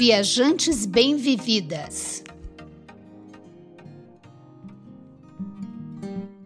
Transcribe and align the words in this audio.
Viajantes 0.00 0.86
Bem-Vividas. 0.86 2.24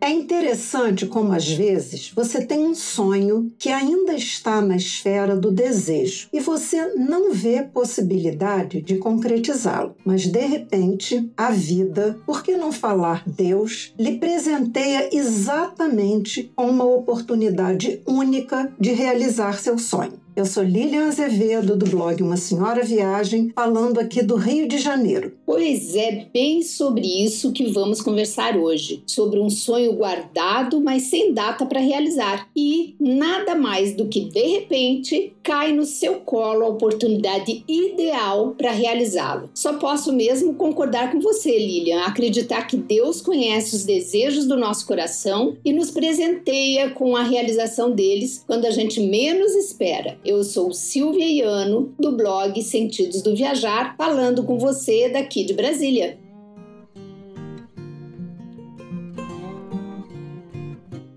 É 0.01 0.11
interessante 0.11 1.07
como, 1.07 1.33
às 1.33 1.49
vezes, 1.49 2.11
você 2.11 2.45
tem 2.45 2.59
um 2.59 2.75
sonho 2.75 3.53
que 3.57 3.69
ainda 3.69 4.13
está 4.13 4.61
na 4.61 4.75
esfera 4.75 5.37
do 5.37 5.53
desejo 5.53 6.27
e 6.33 6.41
você 6.41 6.95
não 6.97 7.33
vê 7.33 7.63
possibilidade 7.63 8.83
de 8.83 8.97
concretizá-lo. 8.99 9.95
Mas, 10.05 10.27
de 10.27 10.45
repente, 10.45 11.31
a 11.37 11.53
vida, 11.53 12.19
por 12.27 12.43
que 12.43 12.57
não 12.57 12.73
falar 12.73 13.23
Deus, 13.25 13.95
lhe 13.97 14.19
presenteia 14.19 15.09
exatamente 15.13 16.51
com 16.57 16.69
uma 16.69 16.85
oportunidade 16.85 18.03
única 18.05 18.75
de 18.81 18.91
realizar 18.91 19.61
seu 19.61 19.79
sonho. 19.79 20.24
Eu 20.37 20.45
sou 20.45 20.65
Lilian 20.65 21.07
Azevedo, 21.07 21.77
do 21.77 21.87
blog 21.87 22.21
Uma 22.21 22.37
Senhora 22.37 22.83
Viagem, 22.83 23.53
falando 23.55 24.01
aqui 24.01 24.21
do 24.21 24.35
Rio 24.35 24.67
de 24.67 24.79
Janeiro. 24.79 25.33
Pois 25.47 25.95
é, 25.95 26.27
bem 26.35 26.61
sobre 26.61 27.07
isso 27.07 27.53
que 27.53 27.71
vamos 27.71 28.01
conversar 28.01 28.57
hoje. 28.57 29.05
Sobre 29.07 29.39
um 29.39 29.49
sonho 29.49 29.93
guardado, 29.93 30.81
mas 30.81 31.05
sem 31.05 31.33
data 31.33 31.65
para 31.65 31.79
realizar. 31.79 32.49
E 32.57 32.97
nada 32.99 33.55
mais 33.55 33.95
do 33.95 34.07
que, 34.07 34.23
de 34.23 34.43
repente, 34.43 35.33
cai 35.41 35.73
no 35.73 35.85
seu 35.85 36.17
colo 36.17 36.65
a 36.65 36.69
oportunidade 36.69 37.63
ideal 37.69 38.57
para 38.59 38.73
realizá-lo. 38.73 39.51
Só 39.55 39.75
posso 39.75 40.13
mesmo 40.13 40.55
concordar 40.55 41.13
com 41.13 41.21
você, 41.21 41.57
Lilian, 41.57 42.01
acreditar 42.01 42.67
que 42.67 42.77
Deus 42.77 43.21
conhece 43.21 43.77
os 43.77 43.85
desejos 43.85 44.47
do 44.47 44.57
nosso 44.57 44.85
coração 44.85 45.57
e 45.65 45.73
nos 45.73 45.93
presenteia 45.93 46.91
com 46.91 47.15
a 47.15 47.23
realização 47.23 47.93
deles 47.93 48.43
quando 48.45 48.65
a 48.65 48.71
gente 48.73 49.01
menos 49.01 49.55
espera. 49.55 50.19
Eu 50.25 50.43
sou 50.43 50.73
Silvia 50.73 51.27
Iano, 51.27 51.93
do 51.99 52.17
blog 52.17 52.63
Sentidos 52.63 53.21
do 53.21 53.37
Viajar, 53.37 53.95
falando 53.95 54.43
com 54.43 54.59
você 54.59 55.11
daqui 55.11 55.45
de 55.45 55.53
Brasília. 55.53 56.19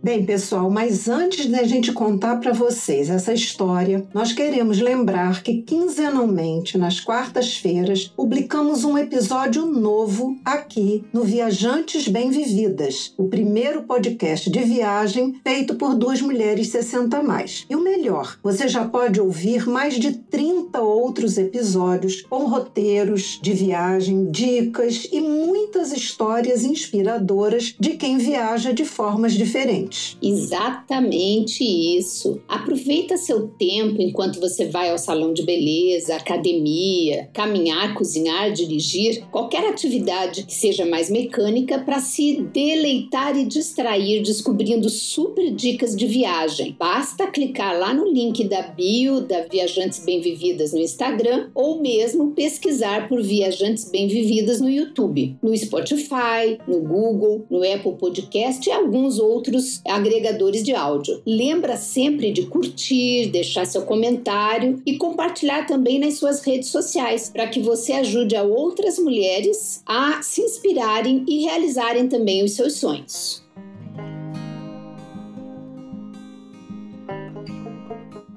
Bem, 0.07 0.23
pessoal, 0.23 0.69
mas 0.69 1.09
antes 1.09 1.47
da 1.47 1.63
gente 1.63 1.91
contar 1.91 2.37
para 2.37 2.53
vocês 2.53 3.09
essa 3.09 3.33
história, 3.33 4.07
nós 4.13 4.31
queremos 4.31 4.79
lembrar 4.79 5.43
que 5.43 5.61
quinzenalmente, 5.63 6.77
nas 6.77 7.01
quartas-feiras, 7.01 8.05
publicamos 8.15 8.85
um 8.85 8.97
episódio 8.97 9.65
novo 9.65 10.37
aqui 10.45 11.03
no 11.11 11.25
Viajantes 11.25 12.07
Bem 12.07 12.29
Vividas, 12.29 13.13
o 13.17 13.27
primeiro 13.27 13.83
podcast 13.83 14.49
de 14.49 14.59
viagem 14.61 15.41
feito 15.43 15.75
por 15.75 15.93
duas 15.93 16.21
mulheres 16.21 16.69
60 16.69 17.21
mais. 17.21 17.65
E 17.69 17.75
o 17.75 17.83
melhor, 17.83 18.39
você 18.41 18.69
já 18.69 18.85
pode 18.85 19.19
ouvir 19.19 19.67
mais 19.67 19.95
de 19.95 20.13
30 20.13 20.79
outros 20.79 21.37
episódios 21.37 22.21
com 22.21 22.45
roteiros 22.45 23.41
de 23.43 23.51
viagem, 23.51 24.31
dicas 24.31 25.05
e 25.11 25.19
muitas 25.19 25.91
histórias 25.91 26.63
inspiradoras 26.63 27.75
de 27.77 27.97
quem 27.97 28.17
viaja 28.17 28.73
de 28.73 28.85
formas 28.85 29.33
diferentes. 29.33 29.96
Exatamente 30.21 31.63
isso. 31.63 32.41
Aproveita 32.47 33.17
seu 33.17 33.47
tempo 33.47 34.01
enquanto 34.01 34.39
você 34.39 34.65
vai 34.65 34.89
ao 34.89 34.97
salão 34.97 35.33
de 35.33 35.43
beleza, 35.43 36.15
academia, 36.15 37.29
caminhar, 37.33 37.93
cozinhar, 37.93 38.51
dirigir, 38.51 39.23
qualquer 39.31 39.67
atividade 39.69 40.43
que 40.43 40.53
seja 40.53 40.85
mais 40.85 41.09
mecânica 41.09 41.79
para 41.79 41.99
se 41.99 42.41
deleitar 42.41 43.37
e 43.37 43.45
distrair 43.45 44.21
descobrindo 44.21 44.89
super 44.89 45.51
dicas 45.51 45.95
de 45.95 46.05
viagem. 46.05 46.75
Basta 46.77 47.27
clicar 47.27 47.77
lá 47.77 47.93
no 47.93 48.11
link 48.11 48.43
da 48.47 48.61
bio 48.61 49.21
da 49.21 49.41
Viajantes 49.41 50.03
Bem 50.03 50.21
Vividas 50.21 50.73
no 50.73 50.79
Instagram 50.79 51.49
ou 51.53 51.81
mesmo 51.81 52.31
pesquisar 52.31 53.07
por 53.07 53.21
Viajantes 53.21 53.89
Bem 53.89 54.07
Vividas 54.07 54.59
no 54.59 54.69
YouTube, 54.69 55.35
no 55.41 55.55
Spotify, 55.55 56.57
no 56.67 56.79
Google, 56.81 57.45
no 57.49 57.59
Apple 57.63 57.95
Podcast 57.97 58.67
e 58.67 58.71
alguns 58.71 59.19
outros 59.19 59.76
agregadores 59.85 60.63
de 60.63 60.73
áudio. 60.73 61.21
Lembra 61.25 61.77
sempre 61.77 62.31
de 62.31 62.45
curtir, 62.45 63.27
deixar 63.27 63.65
seu 63.65 63.83
comentário 63.83 64.81
e 64.85 64.97
compartilhar 64.97 65.65
também 65.65 65.99
nas 65.99 66.15
suas 66.15 66.43
redes 66.43 66.69
sociais 66.69 67.29
para 67.29 67.47
que 67.47 67.59
você 67.59 67.93
ajude 67.93 68.35
a 68.35 68.43
outras 68.43 68.99
mulheres 68.99 69.81
a 69.85 70.21
se 70.21 70.41
inspirarem 70.41 71.23
e 71.27 71.43
realizarem 71.43 72.07
também 72.07 72.43
os 72.43 72.53
seus 72.53 72.73
sonhos. 72.73 73.46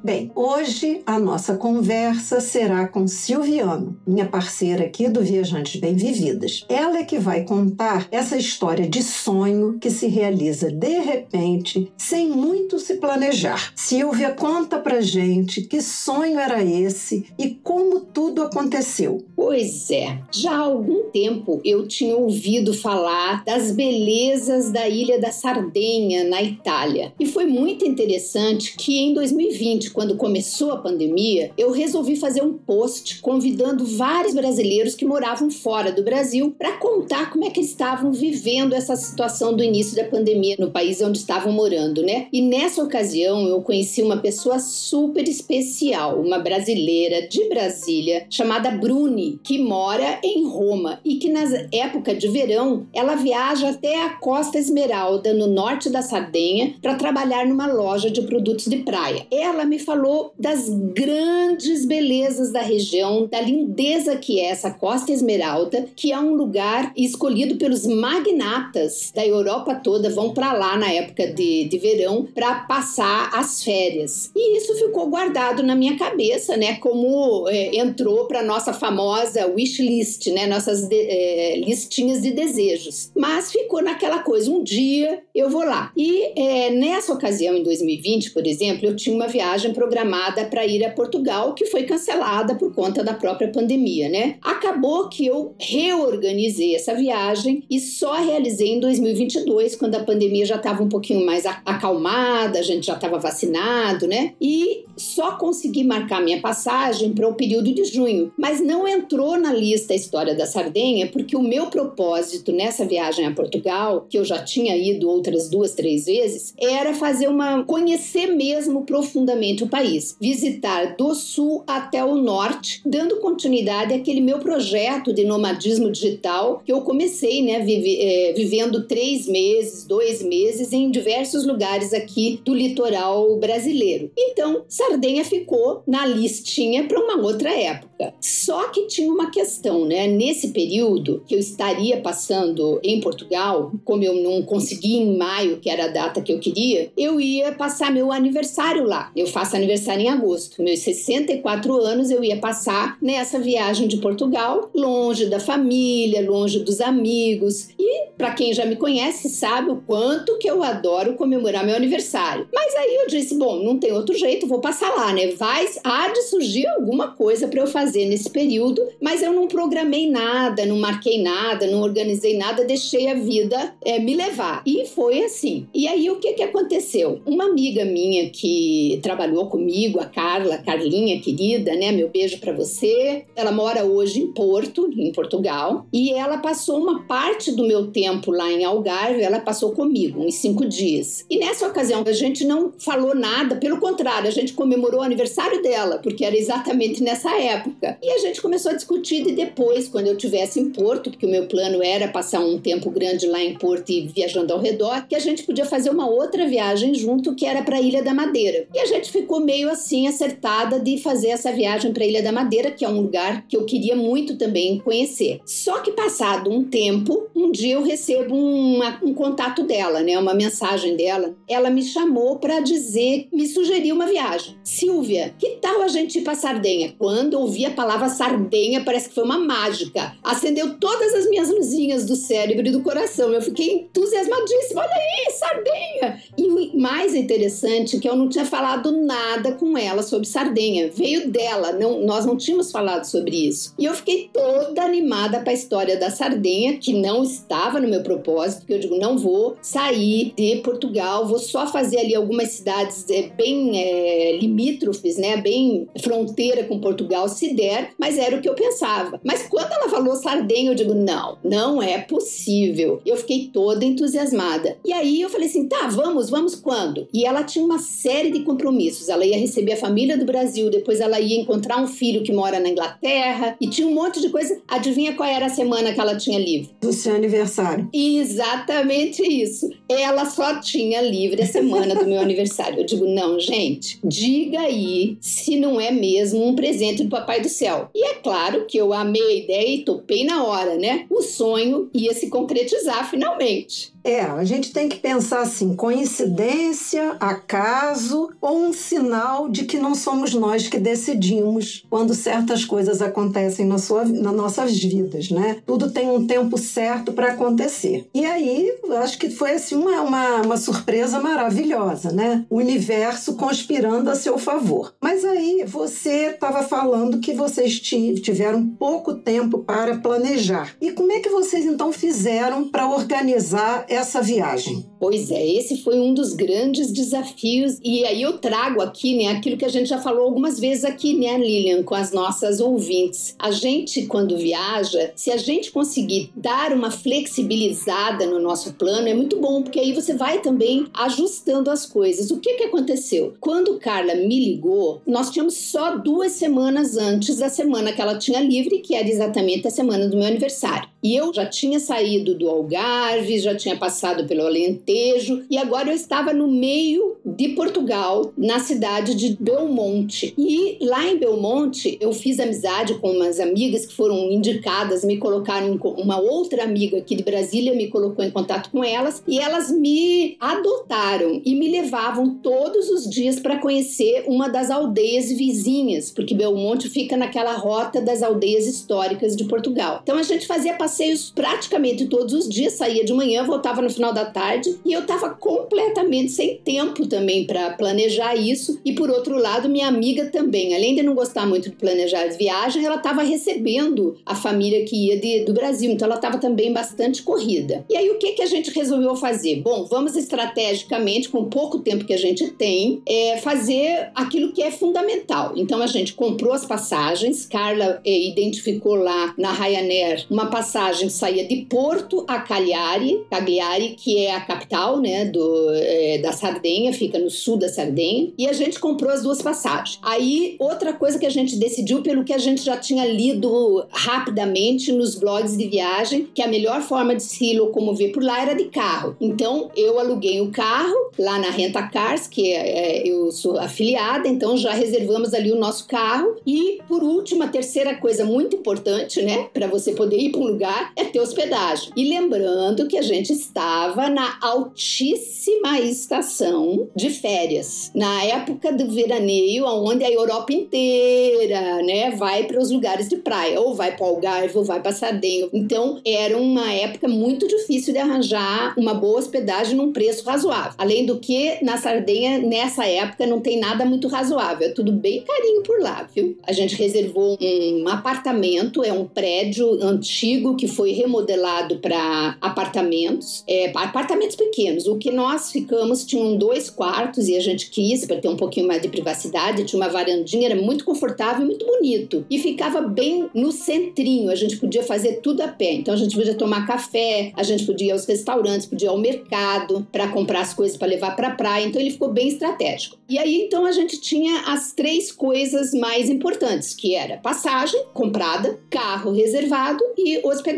Bem, 0.03 0.33
hoje 0.34 1.03
a 1.05 1.19
nossa 1.19 1.59
conversa 1.59 2.41
será 2.41 2.88
com 2.88 3.06
Silviano, 3.06 4.00
minha 4.06 4.25
parceira 4.25 4.84
aqui 4.84 5.11
do 5.11 5.21
Viajantes 5.21 5.78
Bem 5.78 5.94
Vividas. 5.94 6.65
Ela 6.71 7.00
é 7.00 7.05
que 7.05 7.19
vai 7.19 7.44
contar 7.44 8.09
essa 8.11 8.34
história 8.34 8.88
de 8.88 9.03
sonho 9.03 9.78
que 9.78 9.91
se 9.91 10.06
realiza 10.06 10.72
de 10.72 10.99
repente, 11.00 11.93
sem 11.99 12.31
muito 12.31 12.78
se 12.78 12.94
planejar. 12.94 13.75
Silvia, 13.77 14.31
conta 14.31 14.78
pra 14.78 15.03
gente 15.03 15.61
que 15.62 15.83
sonho 15.83 16.38
era 16.38 16.65
esse 16.65 17.27
e 17.38 17.50
como 17.50 18.00
tudo 18.00 18.43
aconteceu. 18.43 19.22
Pois 19.37 19.91
é, 19.91 20.19
já 20.32 20.53
há 20.53 20.61
algum 20.61 21.11
tempo 21.11 21.61
eu 21.62 21.87
tinha 21.87 22.17
ouvido 22.17 22.72
falar 22.72 23.44
das 23.44 23.71
belezas 23.71 24.71
da 24.71 24.88
ilha 24.88 25.21
da 25.21 25.31
Sardenha, 25.31 26.25
na 26.25 26.43
Itália. 26.43 27.12
E 27.21 27.27
foi 27.27 27.44
muito 27.44 27.87
interessante 27.87 28.75
que 28.78 28.99
em 28.99 29.12
2020, 29.12 29.89
quando 29.92 30.16
começou 30.16 30.72
a 30.72 30.78
pandemia, 30.78 31.50
eu 31.56 31.70
resolvi 31.70 32.16
fazer 32.16 32.42
um 32.42 32.52
post 32.52 33.20
convidando 33.20 33.84
vários 33.84 34.34
brasileiros 34.34 34.94
que 34.94 35.04
moravam 35.04 35.50
fora 35.50 35.92
do 35.92 36.02
Brasil 36.02 36.54
para 36.58 36.78
contar 36.78 37.30
como 37.30 37.44
é 37.44 37.50
que 37.50 37.60
estavam 37.60 38.12
vivendo 38.12 38.74
essa 38.74 38.96
situação 38.96 39.54
do 39.54 39.62
início 39.62 39.96
da 39.96 40.04
pandemia 40.04 40.56
no 40.58 40.70
país 40.70 41.00
onde 41.00 41.18
estavam 41.18 41.52
morando, 41.52 42.02
né? 42.02 42.28
E 42.32 42.40
nessa 42.40 42.82
ocasião 42.82 43.46
eu 43.46 43.60
conheci 43.62 44.02
uma 44.02 44.18
pessoa 44.18 44.58
super 44.58 45.26
especial, 45.28 46.20
uma 46.20 46.38
brasileira 46.38 47.26
de 47.28 47.48
Brasília, 47.48 48.26
chamada 48.30 48.70
Bruni, 48.70 49.40
que 49.42 49.58
mora 49.58 50.20
em 50.22 50.46
Roma 50.46 51.00
e 51.04 51.16
que 51.16 51.28
na 51.28 51.42
época 51.72 52.14
de 52.14 52.28
verão 52.28 52.86
ela 52.94 53.14
viaja 53.16 53.70
até 53.70 54.04
a 54.04 54.10
Costa 54.10 54.58
Esmeralda, 54.58 55.34
no 55.34 55.46
norte 55.46 55.90
da 55.90 56.02
Sardenha, 56.02 56.74
para 56.80 56.94
trabalhar 56.94 57.46
numa 57.46 57.66
loja 57.66 58.10
de 58.10 58.22
produtos 58.22 58.66
de 58.66 58.78
praia. 58.78 59.26
Ela 59.30 59.64
me 59.64 59.78
falou 59.80 60.32
das 60.38 60.68
grandes 60.68 61.84
belezas 61.84 62.52
da 62.52 62.62
região, 62.62 63.26
da 63.26 63.41
lindeza 63.41 64.16
que 64.16 64.41
é 64.41 64.46
essa 64.46 64.70
Costa 64.70 65.12
Esmeralda, 65.12 65.86
que 65.96 66.12
é 66.12 66.18
um 66.18 66.34
lugar 66.34 66.92
escolhido 66.96 67.56
pelos 67.56 67.86
magnatas 67.86 69.12
da 69.14 69.26
Europa 69.26 69.74
toda, 69.74 70.10
vão 70.10 70.32
para 70.32 70.52
lá 70.52 70.76
na 70.76 70.90
época 70.90 71.26
de, 71.28 71.64
de 71.64 71.78
verão 71.78 72.26
para 72.34 72.60
passar 72.60 73.30
as 73.32 73.62
férias. 73.62 74.30
E 74.34 74.58
isso 74.58 74.74
ficou 74.76 75.08
guardado 75.08 75.62
na 75.62 75.74
minha 75.74 75.96
cabeça, 75.96 76.56
né? 76.56 76.76
Como 76.76 77.48
é, 77.48 77.76
entrou 77.76 78.26
para 78.26 78.42
nossa 78.42 78.72
famosa 78.72 79.46
wish 79.46 79.82
list, 79.82 80.26
né? 80.28 80.46
Nossas 80.46 80.88
de, 80.88 80.96
é, 80.96 81.56
listinhas 81.58 82.22
de 82.22 82.32
desejos. 82.32 83.10
Mas 83.14 83.50
ficou 83.50 83.82
naquela 83.82 84.20
coisa, 84.20 84.50
um 84.50 84.62
dia 84.62 85.22
eu 85.34 85.48
vou 85.48 85.64
lá. 85.64 85.92
E 85.96 86.32
é, 86.36 86.70
nessa 86.70 87.12
ocasião, 87.12 87.56
em 87.56 87.62
2020, 87.62 88.30
por 88.32 88.46
exemplo, 88.46 88.86
eu 88.86 88.96
tinha 88.96 89.14
uma 89.14 89.26
viagem 89.26 89.69
viagem 89.70 89.75
programada 89.75 90.44
para 90.44 90.66
ir 90.66 90.84
a 90.84 90.91
Portugal, 90.91 91.54
que 91.54 91.66
foi 91.66 91.84
cancelada 91.84 92.54
por 92.54 92.75
conta 92.75 93.03
da 93.03 93.14
própria 93.14 93.48
pandemia, 93.48 94.08
né? 94.08 94.36
Acabou 94.42 95.08
que 95.08 95.26
eu 95.26 95.54
reorganizei 95.58 96.75
essa 96.75 96.94
viagem 96.94 97.62
e 97.70 97.81
só 97.81 98.14
realizei 98.14 98.69
em 98.69 98.81
2022, 98.81 99.76
quando 99.76 99.94
a 99.94 100.05
pandemia 100.05 100.44
já 100.44 100.56
estava 100.56 100.82
um 100.82 100.88
pouquinho 100.88 101.25
mais 101.25 101.46
acalmada, 101.46 102.58
a 102.58 102.62
gente 102.62 102.87
já 102.87 102.94
estava 102.94 103.19
vacinado, 103.19 104.06
né? 104.06 104.34
E 104.40 104.84
só 104.96 105.37
consegui 105.37 105.84
marcar 105.84 106.22
minha 106.22 106.40
passagem 106.40 107.12
para 107.12 107.28
o 107.28 107.34
período 107.34 107.72
de 107.72 107.84
junho, 107.84 108.32
mas 108.37 108.61
não 108.61 108.87
entrou 108.87 109.38
na 109.38 109.52
lista 109.52 109.93
a 109.93 109.96
história 109.96 110.34
da 110.34 110.46
Sardenha, 110.46 111.06
porque 111.06 111.37
o 111.37 111.43
meu 111.43 111.67
propósito 111.67 112.52
nessa 112.52 112.84
viagem 112.84 113.26
a 113.26 113.32
Portugal, 113.32 114.06
que 114.08 114.19
eu 114.19 114.25
já 114.25 114.43
tinha 114.43 114.76
ido 114.76 115.08
outras 115.08 115.49
duas, 115.49 115.72
três 115.72 116.06
vezes, 116.06 116.55
era 116.58 116.93
fazer 116.94 117.28
uma 117.28 117.64
conhecer 117.64 118.26
mesmo 118.26 118.84
profundamente 118.84 119.59
o 119.64 119.68
país, 119.68 120.16
visitar 120.20 120.96
do 120.96 121.14
sul 121.14 121.62
até 121.66 122.04
o 122.04 122.16
norte, 122.16 122.80
dando 122.84 123.16
continuidade 123.16 123.94
àquele 123.94 124.20
meu 124.20 124.38
projeto 124.38 125.12
de 125.12 125.24
nomadismo 125.24 125.90
digital 125.90 126.62
que 126.64 126.72
eu 126.72 126.80
comecei, 126.82 127.42
né, 127.42 127.60
vive, 127.60 128.00
é, 128.00 128.32
vivendo 128.32 128.86
três 128.86 129.26
meses, 129.26 129.84
dois 129.86 130.22
meses 130.22 130.72
em 130.72 130.90
diversos 130.90 131.46
lugares 131.46 131.92
aqui 131.92 132.40
do 132.44 132.54
litoral 132.54 133.36
brasileiro. 133.36 134.10
Então, 134.16 134.64
Sardenha 134.68 135.24
ficou 135.24 135.82
na 135.86 136.06
listinha 136.06 136.84
para 136.84 137.00
uma 137.00 137.22
outra 137.22 137.50
época. 137.50 138.14
Só 138.20 138.68
que 138.68 138.86
tinha 138.86 139.12
uma 139.12 139.30
questão, 139.30 139.84
né? 139.84 140.06
Nesse 140.06 140.48
período 140.48 141.22
que 141.26 141.34
eu 141.34 141.38
estaria 141.38 142.00
passando 142.00 142.80
em 142.82 143.00
Portugal, 143.00 143.72
como 143.84 144.02
eu 144.02 144.14
não 144.14 144.42
consegui 144.42 144.96
em 144.96 145.16
maio, 145.16 145.58
que 145.58 145.68
era 145.68 145.84
a 145.84 145.88
data 145.88 146.22
que 146.22 146.32
eu 146.32 146.38
queria, 146.38 146.90
eu 146.96 147.20
ia 147.20 147.52
passar 147.52 147.92
meu 147.92 148.10
aniversário 148.10 148.84
lá. 148.84 149.10
Eu 149.14 149.26
faço 149.26 149.50
faço 149.50 149.56
aniversário 149.56 150.02
em 150.05 150.08
agosto. 150.08 150.62
Meus 150.62 150.81
64 150.81 151.75
anos 151.81 152.11
eu 152.11 152.23
ia 152.23 152.37
passar 152.37 152.97
nessa 153.02 153.38
viagem 153.38 153.88
de 153.88 153.97
Portugal, 153.97 154.70
longe 154.75 155.26
da 155.26 155.41
família, 155.41 156.29
longe 156.29 156.61
dos 156.61 156.81
amigos. 156.81 157.69
E 157.79 158.11
para 158.17 158.32
quem 158.32 158.55
já 158.55 158.64
me 158.64 158.76
conhece 158.76 159.29
sabe 159.29 159.70
o 159.70 159.82
quanto 159.87 160.38
que 160.38 160.49
eu 160.49 160.62
adoro 160.62 161.14
comemorar 161.14 161.64
meu 161.64 161.75
aniversário. 161.75 162.49
Mas 162.55 162.75
aí 162.76 162.94
eu 162.97 163.06
disse, 163.08 163.37
bom, 163.37 163.62
não 163.62 163.79
tem 163.79 163.93
outro 163.93 164.17
jeito, 164.17 164.47
vou 164.47 164.61
passar 164.61 164.94
lá, 164.94 165.12
né? 165.12 165.29
Vai, 165.32 165.67
há 165.82 166.08
de 166.08 166.23
surgir 166.23 166.67
alguma 166.69 167.08
coisa 167.08 167.49
para 167.49 167.61
eu 167.61 167.67
fazer 167.67 168.06
nesse 168.06 168.31
período, 168.31 168.87
mas 169.00 169.23
eu 169.23 169.32
não 169.32 169.49
programei 169.49 170.08
nada, 170.08 170.64
não 170.64 170.79
marquei 170.79 171.23
nada, 171.23 171.67
não 171.67 171.81
organizei 171.81 172.37
nada, 172.37 172.64
deixei 172.64 173.08
a 173.08 173.14
vida 173.14 173.75
é, 173.85 173.99
me 173.99 174.14
levar. 174.14 174.62
E 174.64 174.87
foi 174.87 175.25
assim. 175.25 175.67
E 175.75 175.88
aí 175.88 176.11
o 176.11 176.17
que 176.17 176.35
que 176.35 176.43
aconteceu? 176.43 177.20
Uma 177.26 177.44
amiga 177.44 177.85
minha 177.85 178.31
que 178.31 179.00
trabalhou 179.03 179.39
comigo, 179.46 180.00
a 180.00 180.06
Carla, 180.06 180.58
Carlinha 180.58 181.20
querida, 181.20 181.75
né? 181.75 181.92
Meu 181.92 182.08
beijo 182.08 182.38
para 182.38 182.52
você. 182.52 183.25
Ela 183.34 183.52
mora 183.52 183.84
hoje 183.84 184.20
em 184.20 184.32
Porto, 184.32 184.90
em 184.96 185.12
Portugal, 185.12 185.87
e 185.92 186.12
ela 186.12 186.38
passou 186.38 186.78
uma 186.78 187.02
parte 187.04 187.52
do 187.52 187.64
meu 187.64 187.88
tempo 187.88 188.31
lá 188.31 188.50
em 188.50 188.64
Algarve, 188.64 189.22
ela 189.22 189.40
passou 189.40 189.72
comigo, 189.72 190.20
uns 190.20 190.37
cinco 190.37 190.66
dias. 190.66 191.25
E 191.31 191.38
nessa 191.38 191.66
ocasião 191.66 192.02
a 192.06 192.12
gente 192.12 192.44
não 192.44 192.72
falou 192.78 193.14
nada, 193.14 193.56
pelo 193.56 193.78
contrário, 193.78 194.28
a 194.28 194.32
gente 194.32 194.52
comemorou 194.52 195.00
o 195.00 195.04
aniversário 195.04 195.62
dela, 195.62 195.98
porque 195.98 196.25
era 196.25 196.36
exatamente 196.36 197.02
nessa 197.02 197.31
época. 197.40 197.98
E 198.02 198.10
a 198.10 198.19
gente 198.19 198.40
começou 198.40 198.72
a 198.72 198.75
discutir 198.75 199.26
e 199.26 199.32
depois, 199.32 199.88
quando 199.88 200.06
eu 200.06 200.16
tivesse 200.16 200.60
em 200.60 200.70
Porto, 200.70 201.10
porque 201.10 201.26
o 201.26 201.31
meu 201.31 201.46
plano 201.46 201.82
era 201.82 202.08
passar 202.08 202.40
um 202.40 202.58
tempo 202.58 202.90
grande 202.90 203.26
lá 203.26 203.40
em 203.40 203.54
Porto 203.54 203.90
e 203.90 204.08
viajando 204.08 204.52
ao 204.52 204.60
redor, 204.60 205.06
que 205.08 205.14
a 205.14 205.19
gente 205.19 205.43
podia 205.43 205.64
fazer 205.64 205.90
uma 205.90 206.08
outra 206.08 206.46
viagem 206.46 206.94
junto, 206.94 207.34
que 207.34 207.46
era 207.46 207.62
para 207.62 207.76
a 207.76 207.81
Ilha 207.81 208.02
da 208.02 208.14
Madeira. 208.14 208.66
E 208.75 208.78
a 208.78 208.86
gente 208.86 209.10
ficou 209.10 209.30
meio 209.38 209.71
assim 209.71 210.09
acertada 210.09 210.81
de 210.81 210.99
fazer 210.99 211.29
essa 211.29 211.53
viagem 211.53 211.93
para 211.93 212.03
a 212.03 212.06
Ilha 212.06 212.23
da 212.23 212.32
Madeira, 212.32 212.71
que 212.73 212.85
é 212.85 212.88
um 212.88 213.00
lugar 213.00 213.47
que 213.47 213.56
eu 213.56 213.65
queria 213.65 213.94
muito 213.94 214.37
também 214.37 214.81
conhecer. 214.81 215.41
Só 215.47 215.79
que 215.81 215.93
passado 215.93 216.50
um 216.50 216.65
tempo, 216.65 217.29
um 217.37 217.53
dia 217.53 217.75
eu 217.75 217.82
recebo 217.85 218.35
uma, 218.35 218.99
um 219.05 219.15
contato 219.15 219.62
dela, 219.62 220.00
né, 220.00 220.19
uma 220.19 220.35
mensagem 220.35 220.97
dela. 220.97 221.37
Ela 221.49 221.71
me 221.71 221.82
chamou 221.82 222.38
para 222.38 222.59
dizer, 222.59 223.29
me 223.32 223.47
sugeriu 223.47 223.94
uma 223.94 224.06
viagem. 224.06 224.56
Silvia, 224.65 225.32
que 225.38 225.59
tal 225.61 225.82
a 225.82 225.88
gente 225.88 226.19
ir 226.19 226.23
para 226.23 226.35
Sardenha? 226.35 226.94
Quando 226.99 227.35
ouvi 227.35 227.65
a 227.65 227.71
palavra 227.71 228.09
Sardenha, 228.09 228.82
parece 228.85 229.11
que 229.11 229.15
foi 229.15 229.25
uma 229.25 229.38
mágica. 229.38 230.12
Acendeu 230.25 230.79
todas 230.81 231.15
as 231.15 231.29
minhas 231.29 231.49
luzinhas 231.50 232.05
do 232.05 232.17
cérebro 232.17 232.67
e 232.67 232.73
do 232.73 232.82
coração. 232.82 233.32
Eu 233.32 233.43
fiquei 233.43 233.75
entusiasmadíssima. 233.75 234.81
Olha 234.81 234.91
aí, 234.91 235.32
Sardenha! 235.32 236.23
E 236.37 236.49
o 236.49 236.81
mais 236.81 237.15
interessante 237.15 237.97
é 237.97 238.00
que 238.00 238.09
eu 238.09 238.17
não 238.17 238.29
tinha 238.29 238.44
falado 238.44 238.91
nada 238.91 239.09
com 239.58 239.76
ela 239.76 240.02
sobre 240.02 240.26
Sardenha. 240.26 240.90
Veio 240.90 241.30
dela, 241.30 241.72
não, 241.72 242.00
nós 242.00 242.24
não 242.24 242.36
tínhamos 242.36 242.70
falado 242.70 243.04
sobre 243.04 243.48
isso. 243.48 243.74
E 243.78 243.84
eu 243.84 243.94
fiquei 243.94 244.30
toda 244.32 244.82
animada 244.82 245.40
para 245.40 245.50
a 245.50 245.54
história 245.54 245.96
da 245.96 246.10
Sardenha, 246.10 246.78
que 246.78 246.92
não 246.92 247.22
estava 247.22 247.80
no 247.80 247.88
meu 247.88 248.02
propósito, 248.02 248.60
porque 248.60 248.74
eu 248.74 248.78
digo, 248.78 248.98
não 248.98 249.18
vou 249.18 249.56
sair 249.62 250.32
de 250.36 250.56
Portugal, 250.56 251.26
vou 251.26 251.38
só 251.38 251.66
fazer 251.66 251.98
ali 251.98 252.14
algumas 252.14 252.50
cidades 252.50 253.08
é, 253.10 253.22
bem 253.22 253.78
é, 253.78 254.36
limítrofes, 254.38 255.16
né, 255.16 255.36
bem 255.36 255.88
fronteira 256.02 256.64
com 256.64 256.80
Portugal, 256.80 257.28
se 257.28 257.54
der, 257.54 257.90
mas 257.98 258.18
era 258.18 258.36
o 258.36 258.40
que 258.40 258.48
eu 258.48 258.54
pensava. 258.54 259.20
Mas 259.24 259.46
quando 259.48 259.72
ela 259.72 259.88
falou 259.88 260.16
Sardenha, 260.16 260.70
eu 260.70 260.74
digo, 260.74 260.94
não, 260.94 261.38
não 261.42 261.82
é 261.82 261.98
possível. 261.98 263.00
Eu 263.04 263.16
fiquei 263.16 263.50
toda 263.52 263.84
entusiasmada. 263.84 264.76
E 264.84 264.92
aí 264.92 265.20
eu 265.20 265.28
falei 265.28 265.48
assim, 265.48 265.68
tá, 265.68 265.88
vamos, 265.88 266.30
vamos 266.30 266.54
quando? 266.54 267.08
E 267.12 267.24
ela 267.24 267.42
tinha 267.42 267.64
uma 267.64 267.78
série 267.78 268.30
de 268.30 268.40
compromissos. 268.40 269.00
Ela 269.08 269.25
ia 269.25 269.38
receber 269.38 269.73
a 269.73 269.76
família 269.76 270.17
do 270.17 270.25
Brasil, 270.25 270.70
depois 270.70 271.00
ela 271.00 271.20
ia 271.20 271.41
encontrar 271.41 271.81
um 271.81 271.87
filho 271.87 272.23
que 272.23 272.32
mora 272.32 272.61
na 272.61 272.69
Inglaterra 272.69 273.56
e 273.61 273.69
tinha 273.69 273.87
um 273.87 273.94
monte 273.94 274.20
de 274.20 274.29
coisa. 274.29 274.61
Adivinha 274.69 275.14
qual 275.14 275.29
era 275.29 275.47
a 275.47 275.50
semana 275.50 275.93
que 275.93 276.00
ela 276.00 276.17
tinha 276.17 276.38
livre? 276.38 276.70
Do 276.81 276.93
seu 276.93 277.14
aniversário. 277.14 277.88
Exatamente 277.93 279.23
isso. 279.23 279.70
Ela 279.88 280.25
só 280.25 280.61
tinha 280.61 281.00
livre 281.00 281.43
a 281.43 281.47
semana 281.47 281.94
do 281.94 282.06
meu 282.06 282.20
aniversário. 282.20 282.81
Eu 282.81 282.87
digo, 282.87 283.06
não, 283.06 283.38
gente, 283.38 283.99
diga 284.05 284.61
aí 284.61 285.17
se 285.20 285.56
não 285.56 285.81
é 285.81 285.91
mesmo 285.91 286.46
um 286.46 286.55
presente 286.55 287.03
do 287.03 287.11
Papai 287.11 287.41
do 287.41 287.49
Céu. 287.49 287.91
E 287.94 288.05
é 288.05 288.14
claro 288.14 288.67
que 288.67 288.79
eu 288.79 288.93
amei 288.93 289.23
a 289.23 289.35
ideia 289.35 289.75
e 289.75 289.85
topei 289.85 290.25
na 290.25 290.44
hora, 290.44 290.76
né? 290.76 291.06
O 291.11 291.23
sonho 291.23 291.91
ia 291.94 292.12
se 292.12 292.29
concretizar 292.29 293.08
finalmente. 293.11 293.93
É, 294.02 294.23
a 294.23 294.44
gente 294.44 294.73
tem 294.73 294.88
que 294.88 294.99
pensar 294.99 295.41
assim: 295.41 295.75
coincidência, 295.75 297.17
acaso 297.20 298.31
ou 298.41 298.67
um 298.67 298.73
sinal 298.73 299.49
de 299.49 299.64
que 299.64 299.79
não 299.79 299.94
somos 299.94 300.35
nós 300.35 300.69
que 300.69 300.79
decidimos 300.79 301.85
quando 301.88 302.14
certas 302.14 302.64
coisas 302.64 303.02
acontecem 303.02 303.67
na 303.67 303.79
sua, 303.79 304.05
nas 304.05 304.35
nossas 304.35 304.76
vidas, 304.79 305.31
né? 305.31 305.58
Tudo 305.67 305.91
tem 305.91 306.08
um 306.11 306.26
tempo 306.26 306.56
certo 306.56 307.12
para 307.12 307.32
acontecer. 307.32 308.08
E 308.14 308.25
aí, 308.25 308.73
acho 309.02 309.19
que 309.19 309.31
foi 309.31 309.52
assim 309.52 309.76
uma, 309.76 310.00
uma, 310.00 310.43
uma 310.43 310.56
surpresa 310.56 311.20
maravilhosa, 311.20 312.12
né? 312.12 312.44
O 312.49 312.56
universo 312.56 313.35
conspirando 313.35 314.11
a 314.11 314.14
seu 314.14 314.38
favor. 314.38 314.94
Mas 315.00 315.25
aí 315.25 315.64
você 315.67 316.31
estava 316.32 316.62
falando 316.62 317.20
que 317.20 317.32
vocês 317.32 317.79
tiveram 317.81 318.67
pouco 318.67 319.14
tempo 319.14 319.58
para 319.58 319.99
planejar. 319.99 320.75
E 320.81 320.93
como 320.93 321.12
é 321.12 321.20
que 321.20 321.29
vocês 321.29 321.64
então 321.64 321.93
fizeram 321.93 322.69
para 322.69 322.88
organizar 322.88 323.85
essa 323.90 324.22
viagem? 324.22 324.87
Pois 325.00 325.31
é, 325.31 325.46
esse 325.54 325.82
foi 325.82 325.98
um 325.98 326.14
dos 326.14 326.32
grandes 326.32 326.92
desafios. 326.92 327.78
E 327.82 328.04
aí 328.04 328.22
eu 328.22 328.38
trago 328.38 328.81
aqui, 328.81 329.16
né, 329.16 329.28
aquilo 329.28 329.56
que 329.56 329.64
a 329.64 329.70
gente 329.70 329.88
já 329.88 329.98
falou 329.98 330.25
algumas 330.25 330.60
vezes 330.60 330.84
aqui, 330.84 331.14
né, 331.14 331.37
Lilian, 331.37 331.82
com 331.82 331.94
as 331.94 332.12
nossas 332.12 332.60
ouvintes. 332.60 333.34
A 333.38 333.50
gente, 333.50 334.06
quando 334.06 334.37
viaja, 334.37 335.12
se 335.16 335.32
a 335.32 335.37
gente 335.37 335.72
conseguir 335.72 336.31
dar 336.37 336.72
uma 336.72 336.90
flexibilizada 336.90 338.26
no 338.26 338.38
nosso 338.38 338.75
plano, 338.75 339.08
é 339.08 339.14
muito 339.14 339.40
bom, 339.40 339.62
porque 339.62 339.81
aí 339.81 339.93
você 339.93 340.14
vai 340.14 340.40
também 340.40 340.86
ajustando 340.94 341.70
as 341.70 341.84
coisas. 341.86 342.31
O 342.31 342.38
que 342.38 342.54
que 342.54 342.64
aconteceu? 342.64 343.34
Quando 343.40 343.78
Carla 343.78 344.14
me 344.14 344.44
ligou, 344.44 345.00
nós 345.06 345.31
tínhamos 345.31 345.54
só 345.54 345.96
duas 345.96 346.32
semanas 346.32 346.96
antes 346.96 347.38
da 347.38 347.48
semana 347.48 347.93
que 347.93 348.00
ela 348.00 348.19
tinha 348.19 348.40
livre, 348.40 348.81
que 348.81 348.94
era 348.94 349.08
exatamente 349.08 349.66
a 349.66 349.70
semana 349.70 350.06
do 350.06 350.16
meu 350.16 350.26
aniversário. 350.26 350.89
E 351.02 351.17
eu 351.17 351.32
já 351.32 351.47
tinha 351.47 351.81
saído 351.81 352.35
do 352.35 352.49
Algarve, 352.49 353.38
já 353.38 353.55
tinha 353.55 353.76
passado 353.76 354.27
pelo 354.27 354.46
Alentejo 354.46 355.44
e 355.51 355.56
agora 355.56 355.89
eu 355.89 355.94
estava 355.94 356.32
no 356.32 356.46
meio 356.48 357.17
de 357.24 357.51
Portugal, 357.51 358.32
na 358.36 358.58
cidade 358.60 359.15
de 359.15 359.36
Belmonte. 359.41 360.34
E 360.36 360.79
lá 360.82 361.06
em 361.06 361.19
Belmonte 361.19 361.96
eu 362.01 362.13
fiz 362.13 362.39
amizade 362.39 362.94
com 362.94 363.13
umas 363.13 363.41
amigas 363.41 363.86
que 363.86 363.94
foram 363.94 364.31
indicadas, 364.31 365.05
me 365.05 365.17
colocaram 365.17 365.79
uma 365.98 366.19
outra 366.19 366.65
amiga 366.65 366.98
aqui 366.98 367.17
de 367.17 367.22
Brasília 367.22 367.74
me 367.74 367.89
colocou 367.89 368.24
em 368.24 368.31
contato 368.31 368.70
com 368.70 368.84
elas 368.84 369.22
e 369.27 369.39
elas 369.39 369.70
me 369.70 370.36
adotaram 370.39 371.41
e 371.44 371.55
me 371.55 371.69
levavam 371.69 372.34
todos 372.43 372.89
os 372.91 373.08
dias 373.08 373.39
para 373.39 373.58
conhecer 373.58 374.24
uma 374.27 374.48
das 374.48 374.70
aldeias 374.70 375.31
vizinhas, 375.31 376.10
porque 376.10 376.34
Belmonte 376.34 376.89
fica 376.89 377.17
naquela 377.17 377.55
rota 377.55 378.01
das 378.01 378.22
aldeias 378.22 378.67
históricas 378.67 379.36
de 379.36 379.44
Portugal. 379.44 380.01
Então 380.03 380.19
a 380.19 380.22
gente 380.22 380.46
fazia 380.46 380.74
passeios 380.91 381.31
praticamente 381.31 382.06
todos 382.06 382.35
os 382.35 382.49
dias, 382.49 382.73
saía 382.73 383.05
de 383.05 383.13
manhã, 383.13 383.44
voltava 383.44 383.81
no 383.81 383.89
final 383.89 384.13
da 384.13 384.25
tarde 384.25 384.77
e 384.85 384.93
eu 384.93 385.03
estava 385.03 385.31
completamente 385.31 386.32
sem 386.32 386.56
tempo 386.56 387.06
também 387.06 387.47
para 387.47 387.70
planejar 387.70 388.35
isso. 388.35 388.81
E 388.85 388.93
por 388.93 389.09
outro 389.09 389.39
lado, 389.39 389.69
minha 389.69 389.87
amiga 389.87 390.27
também, 390.27 390.75
além 390.75 390.97
de 390.97 391.03
não 391.03 391.15
gostar 391.15 391.47
muito 391.47 391.70
de 391.70 391.77
planejar 391.77 392.25
as 392.25 392.37
viagens, 392.37 392.85
ela 392.85 392.97
estava 392.97 393.23
recebendo 393.23 394.17
a 394.27 394.35
família 394.35 394.85
que 394.85 394.97
ia 394.97 395.20
de, 395.20 395.44
do 395.44 395.53
Brasil, 395.53 395.93
então 395.93 396.06
ela 396.06 396.17
estava 396.17 396.39
também 396.39 396.73
bastante 396.73 397.23
corrida. 397.23 397.85
E 397.89 397.97
aí 397.97 398.11
o 398.11 398.19
que, 398.19 398.32
que 398.32 398.43
a 398.43 398.47
gente 398.47 398.70
resolveu 398.73 399.15
fazer? 399.15 399.63
Bom, 399.63 399.85
vamos 399.85 400.17
estrategicamente, 400.17 401.29
com 401.29 401.44
pouco 401.44 401.79
tempo 401.79 402.05
que 402.05 402.13
a 402.13 402.19
gente 402.19 402.49
tem, 402.51 403.01
é, 403.06 403.37
fazer 403.39 404.11
aquilo 404.15 404.53
que 404.53 404.63
é 404.63 404.73
fundamental. 404.73 405.53
Então 405.55 405.81
a 405.81 405.87
gente 405.87 406.15
comprou 406.15 406.53
as 406.53 406.65
passagens, 406.65 407.47
Carla 407.47 408.01
é, 408.05 408.29
identificou 408.29 408.97
lá 408.97 409.35
na 409.39 409.53
Ryanair 409.53 410.27
uma 410.29 410.47
passagem 410.47 410.80
passagem 410.81 411.10
saía 411.10 411.46
de 411.46 411.67
Porto 411.69 412.25
a 412.27 412.41
Cagliari, 412.41 413.27
Cagliari, 413.31 413.91
que 413.91 414.25
é 414.25 414.34
a 414.34 414.41
capital 414.41 414.99
né, 414.99 415.27
do, 415.27 415.70
é, 415.75 416.19
da 416.19 416.32
Sardenha, 416.32 416.93
fica 416.93 417.19
no 417.19 417.29
sul 417.29 417.58
da 417.58 417.69
Sardenha, 417.69 418.32
e 418.39 418.49
a 418.49 418.53
gente 418.55 418.81
comprou 418.81 419.10
as 419.10 419.22
duas 419.22 419.43
passagens. 419.43 419.99
Aí, 420.03 420.56
outra 420.58 420.94
coisa 420.94 421.19
que 421.19 421.27
a 421.27 421.31
gente 421.31 421.56
decidiu, 421.56 422.01
pelo 422.03 422.25
que 422.25 422.32
a 422.32 422.39
gente 422.39 422.63
já 422.63 422.79
tinha 422.79 423.05
lido 423.06 423.84
rapidamente 423.91 424.91
nos 424.91 425.15
blogs 425.15 425.56
de 425.56 425.69
viagem, 425.69 426.29
que 426.34 426.41
a 426.41 426.49
melhor 426.49 426.81
forma 426.81 427.15
de 427.15 427.22
se 427.22 427.53
locomover 427.53 428.13
por 428.13 428.22
lá 428.22 428.41
era 428.41 428.55
de 428.55 428.65
carro. 428.65 429.17
Então, 429.20 429.70
eu 429.77 429.99
aluguei 429.99 430.41
o 430.41 430.44
um 430.44 430.51
carro 430.51 430.94
lá 431.19 431.39
na 431.39 431.51
Renta 431.51 431.82
Cars, 431.82 432.27
que 432.27 432.53
é, 432.53 433.03
é, 433.03 433.08
eu 433.08 433.31
sou 433.31 433.58
afiliada, 433.58 434.27
então 434.27 434.56
já 434.56 434.72
reservamos 434.72 435.34
ali 435.34 435.53
o 435.53 435.58
nosso 435.58 435.87
carro. 435.87 436.37
E, 436.46 436.79
por 436.89 437.03
último, 437.03 437.43
a 437.43 437.49
terceira 437.49 437.94
coisa 437.96 438.25
muito 438.25 438.56
importante, 438.56 439.20
né, 439.20 439.49
para 439.53 439.67
você 439.67 439.93
poder 439.93 440.17
ir 440.17 440.31
para 440.31 440.41
um 440.41 440.46
lugar 440.46 440.69
é 440.96 441.05
ter 441.05 441.20
hospedagem. 441.20 441.93
E 441.96 442.08
lembrando 442.08 442.86
que 442.86 442.98
a 442.98 443.03
gente 443.03 443.32
estava 443.32 444.08
na 444.08 444.39
altíssima 444.41 445.79
estação 445.81 446.89
de 446.94 447.10
férias, 447.10 447.91
na 447.94 448.24
época 448.24 448.72
do 448.72 448.91
veraneio, 448.91 449.65
onde 449.67 450.05
a 450.05 450.10
Europa 450.10 450.53
inteira, 450.53 451.82
né, 451.82 452.10
vai 452.12 452.44
para 452.44 452.60
os 452.60 452.70
lugares 452.70 453.08
de 453.08 453.17
praia, 453.17 453.60
ou 453.60 453.74
vai 453.74 453.96
para 453.96 454.06
Algarve, 454.06 454.56
ou 454.56 454.65
vai 454.65 454.81
para 454.81 454.93
Sardenha. 454.93 455.48
Então, 455.53 456.00
era 456.05 456.36
uma 456.36 456.72
época 456.72 457.08
muito 457.08 457.46
difícil 457.46 457.93
de 457.93 457.98
arranjar 457.98 458.74
uma 458.77 458.94
boa 458.94 459.19
hospedagem 459.19 459.77
num 459.77 459.93
preço 459.93 460.24
razoável. 460.24 460.72
Além 460.79 461.06
do 461.06 461.19
que, 461.19 461.62
na 461.62 461.77
Sardenha, 461.77 462.39
nessa 462.39 462.86
época, 462.86 463.27
não 463.27 463.41
tem 463.41 463.58
nada 463.58 463.84
muito 463.84 464.08
razoável, 464.08 464.69
é 464.69 464.70
tudo 464.70 464.93
bem 464.93 465.22
carinho 465.22 465.62
por 465.62 465.81
lá, 465.81 466.08
viu? 466.15 466.36
A 466.46 466.53
gente 466.53 466.74
reservou 466.74 467.36
um 467.41 467.89
apartamento, 467.89 468.84
é 468.84 468.93
um 468.93 469.05
prédio 469.05 469.82
antigo 469.82 470.56
que 470.60 470.69
foi 470.69 470.93
remodelado 470.93 471.79
para 471.79 472.36
apartamentos, 472.38 473.43
é, 473.48 473.72
apartamentos 473.74 474.36
pequenos. 474.36 474.86
O 474.86 474.98
que 474.98 475.10
nós 475.10 475.50
ficamos 475.50 476.05
tinham 476.05 476.36
dois 476.36 476.69
quartos 476.69 477.29
e 477.29 477.36
a 477.36 477.40
gente 477.40 477.70
quis 477.70 478.05
para 478.05 478.20
ter 478.20 478.29
um 478.29 478.36
pouquinho 478.36 478.67
mais 478.67 478.82
de 478.82 478.88
privacidade, 478.88 479.64
tinha 479.64 479.81
uma 479.81 479.88
varandinha, 479.88 480.50
era 480.50 480.60
muito 480.60 480.84
confortável, 480.84 481.46
muito 481.46 481.64
bonito 481.64 482.26
e 482.29 482.38
ficava 482.38 482.82
bem 482.82 483.31
no 483.32 483.50
centrinho. 483.52 484.31
A 484.31 484.34
gente 484.34 484.58
podia 484.58 484.82
fazer 484.82 485.20
tudo 485.22 485.40
a 485.40 485.48
pé, 485.48 485.72
então 485.72 485.94
a 485.94 485.96
gente 485.96 486.14
podia 486.14 486.34
tomar 486.34 486.67
café, 486.67 487.32
a 487.34 487.43
gente 487.43 487.64
podia 487.64 487.88
ir 487.88 487.93
aos 487.93 488.05
restaurantes, 488.05 488.67
podia 488.67 488.88
ir 488.88 488.90
ao 488.90 488.98
mercado 488.98 489.88
para 489.90 490.08
comprar 490.08 490.43
as 490.43 490.52
coisas 490.52 490.76
para 490.76 490.88
levar 490.88 491.17
para 491.17 491.29
a 491.29 491.34
praia. 491.34 491.64
Então 491.64 491.81
ele 491.81 491.90
ficou 491.90 492.12
bem 492.12 492.29
estratégico. 492.29 492.98
E 493.08 493.19
aí 493.19 493.40
então 493.46 493.64
a 493.64 493.72
gente 493.72 493.98
tinha 493.98 494.43
as 494.46 494.74
três 494.74 495.10
coisas 495.10 495.72
mais 495.72 496.10
importantes, 496.10 496.74
que 496.74 496.94
era 496.94 497.17
passagem 497.17 497.82
comprada, 497.94 498.60
carro 498.69 499.10
reservado 499.10 499.82
e 499.96 500.20
hospedagem, 500.22 500.49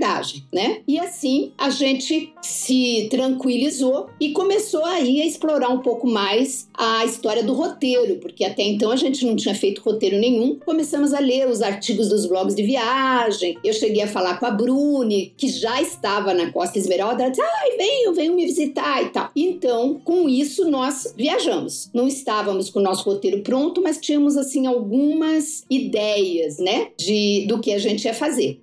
né? 0.53 0.81
E 0.87 0.99
assim 0.99 1.53
a 1.59 1.71
gente 1.71 2.33
se 2.41 3.09
tranquilizou 3.11 4.09
e 4.21 4.33
começou 4.33 4.85
aí 4.85 5.21
a 5.23 5.27
explorar 5.27 5.69
um 5.69 5.81
pouco 5.81 6.07
mais 6.07 6.69
a 6.75 7.05
história 7.05 7.43
do 7.43 7.53
roteiro, 7.53 8.17
porque 8.17 8.45
até 8.45 8.63
então 8.63 8.91
a 8.91 8.97
gente 8.97 9.25
não 9.25 9.37
tinha 9.37 9.55
feito 9.55 9.83
roteiro 9.83 10.19
nenhum. 10.19 10.59
Começamos 10.65 11.13
a 11.13 11.21
ler 11.21 11.49
os 11.49 11.63
artigos 11.63 12.09
dos 12.09 12.27
blogs 12.27 12.55
de 12.55 12.63
viagem. 12.63 13.57
Eu 13.65 13.73
cheguei 13.73 14.03
a 14.03 14.09
falar 14.09 14.39
com 14.39 14.47
a 14.47 14.51
Bruni, 14.51 15.33
que 15.37 15.49
já 15.49 15.81
estava 15.81 16.35
na 16.35 16.51
Costa 16.51 16.79
Esmeralda. 16.79 17.25
Ela 17.25 17.31
disse: 17.31 17.43
ai, 17.43 17.77
venham, 17.77 18.15
venham 18.15 18.35
me 18.35 18.47
visitar 18.47 19.03
e 19.03 19.09
tal. 19.11 19.31
Então, 19.35 20.01
com 20.05 20.29
isso, 20.29 20.71
nós 20.71 21.13
viajamos. 21.17 21.91
Não 21.93 22.07
estávamos 22.07 22.71
com 22.71 22.79
o 22.79 22.83
nosso 22.83 23.05
roteiro 23.09 23.41
pronto, 23.43 23.83
mas 23.83 23.99
tínhamos 23.99 24.37
assim 24.37 24.67
algumas 24.67 25.65
ideias, 25.71 26.59
né, 26.59 26.89
de 26.97 27.47
do 27.47 27.61
que 27.61 27.73
a 27.73 27.79
gente 27.79 28.05
ia 28.05 28.15
fazer. 28.15 28.61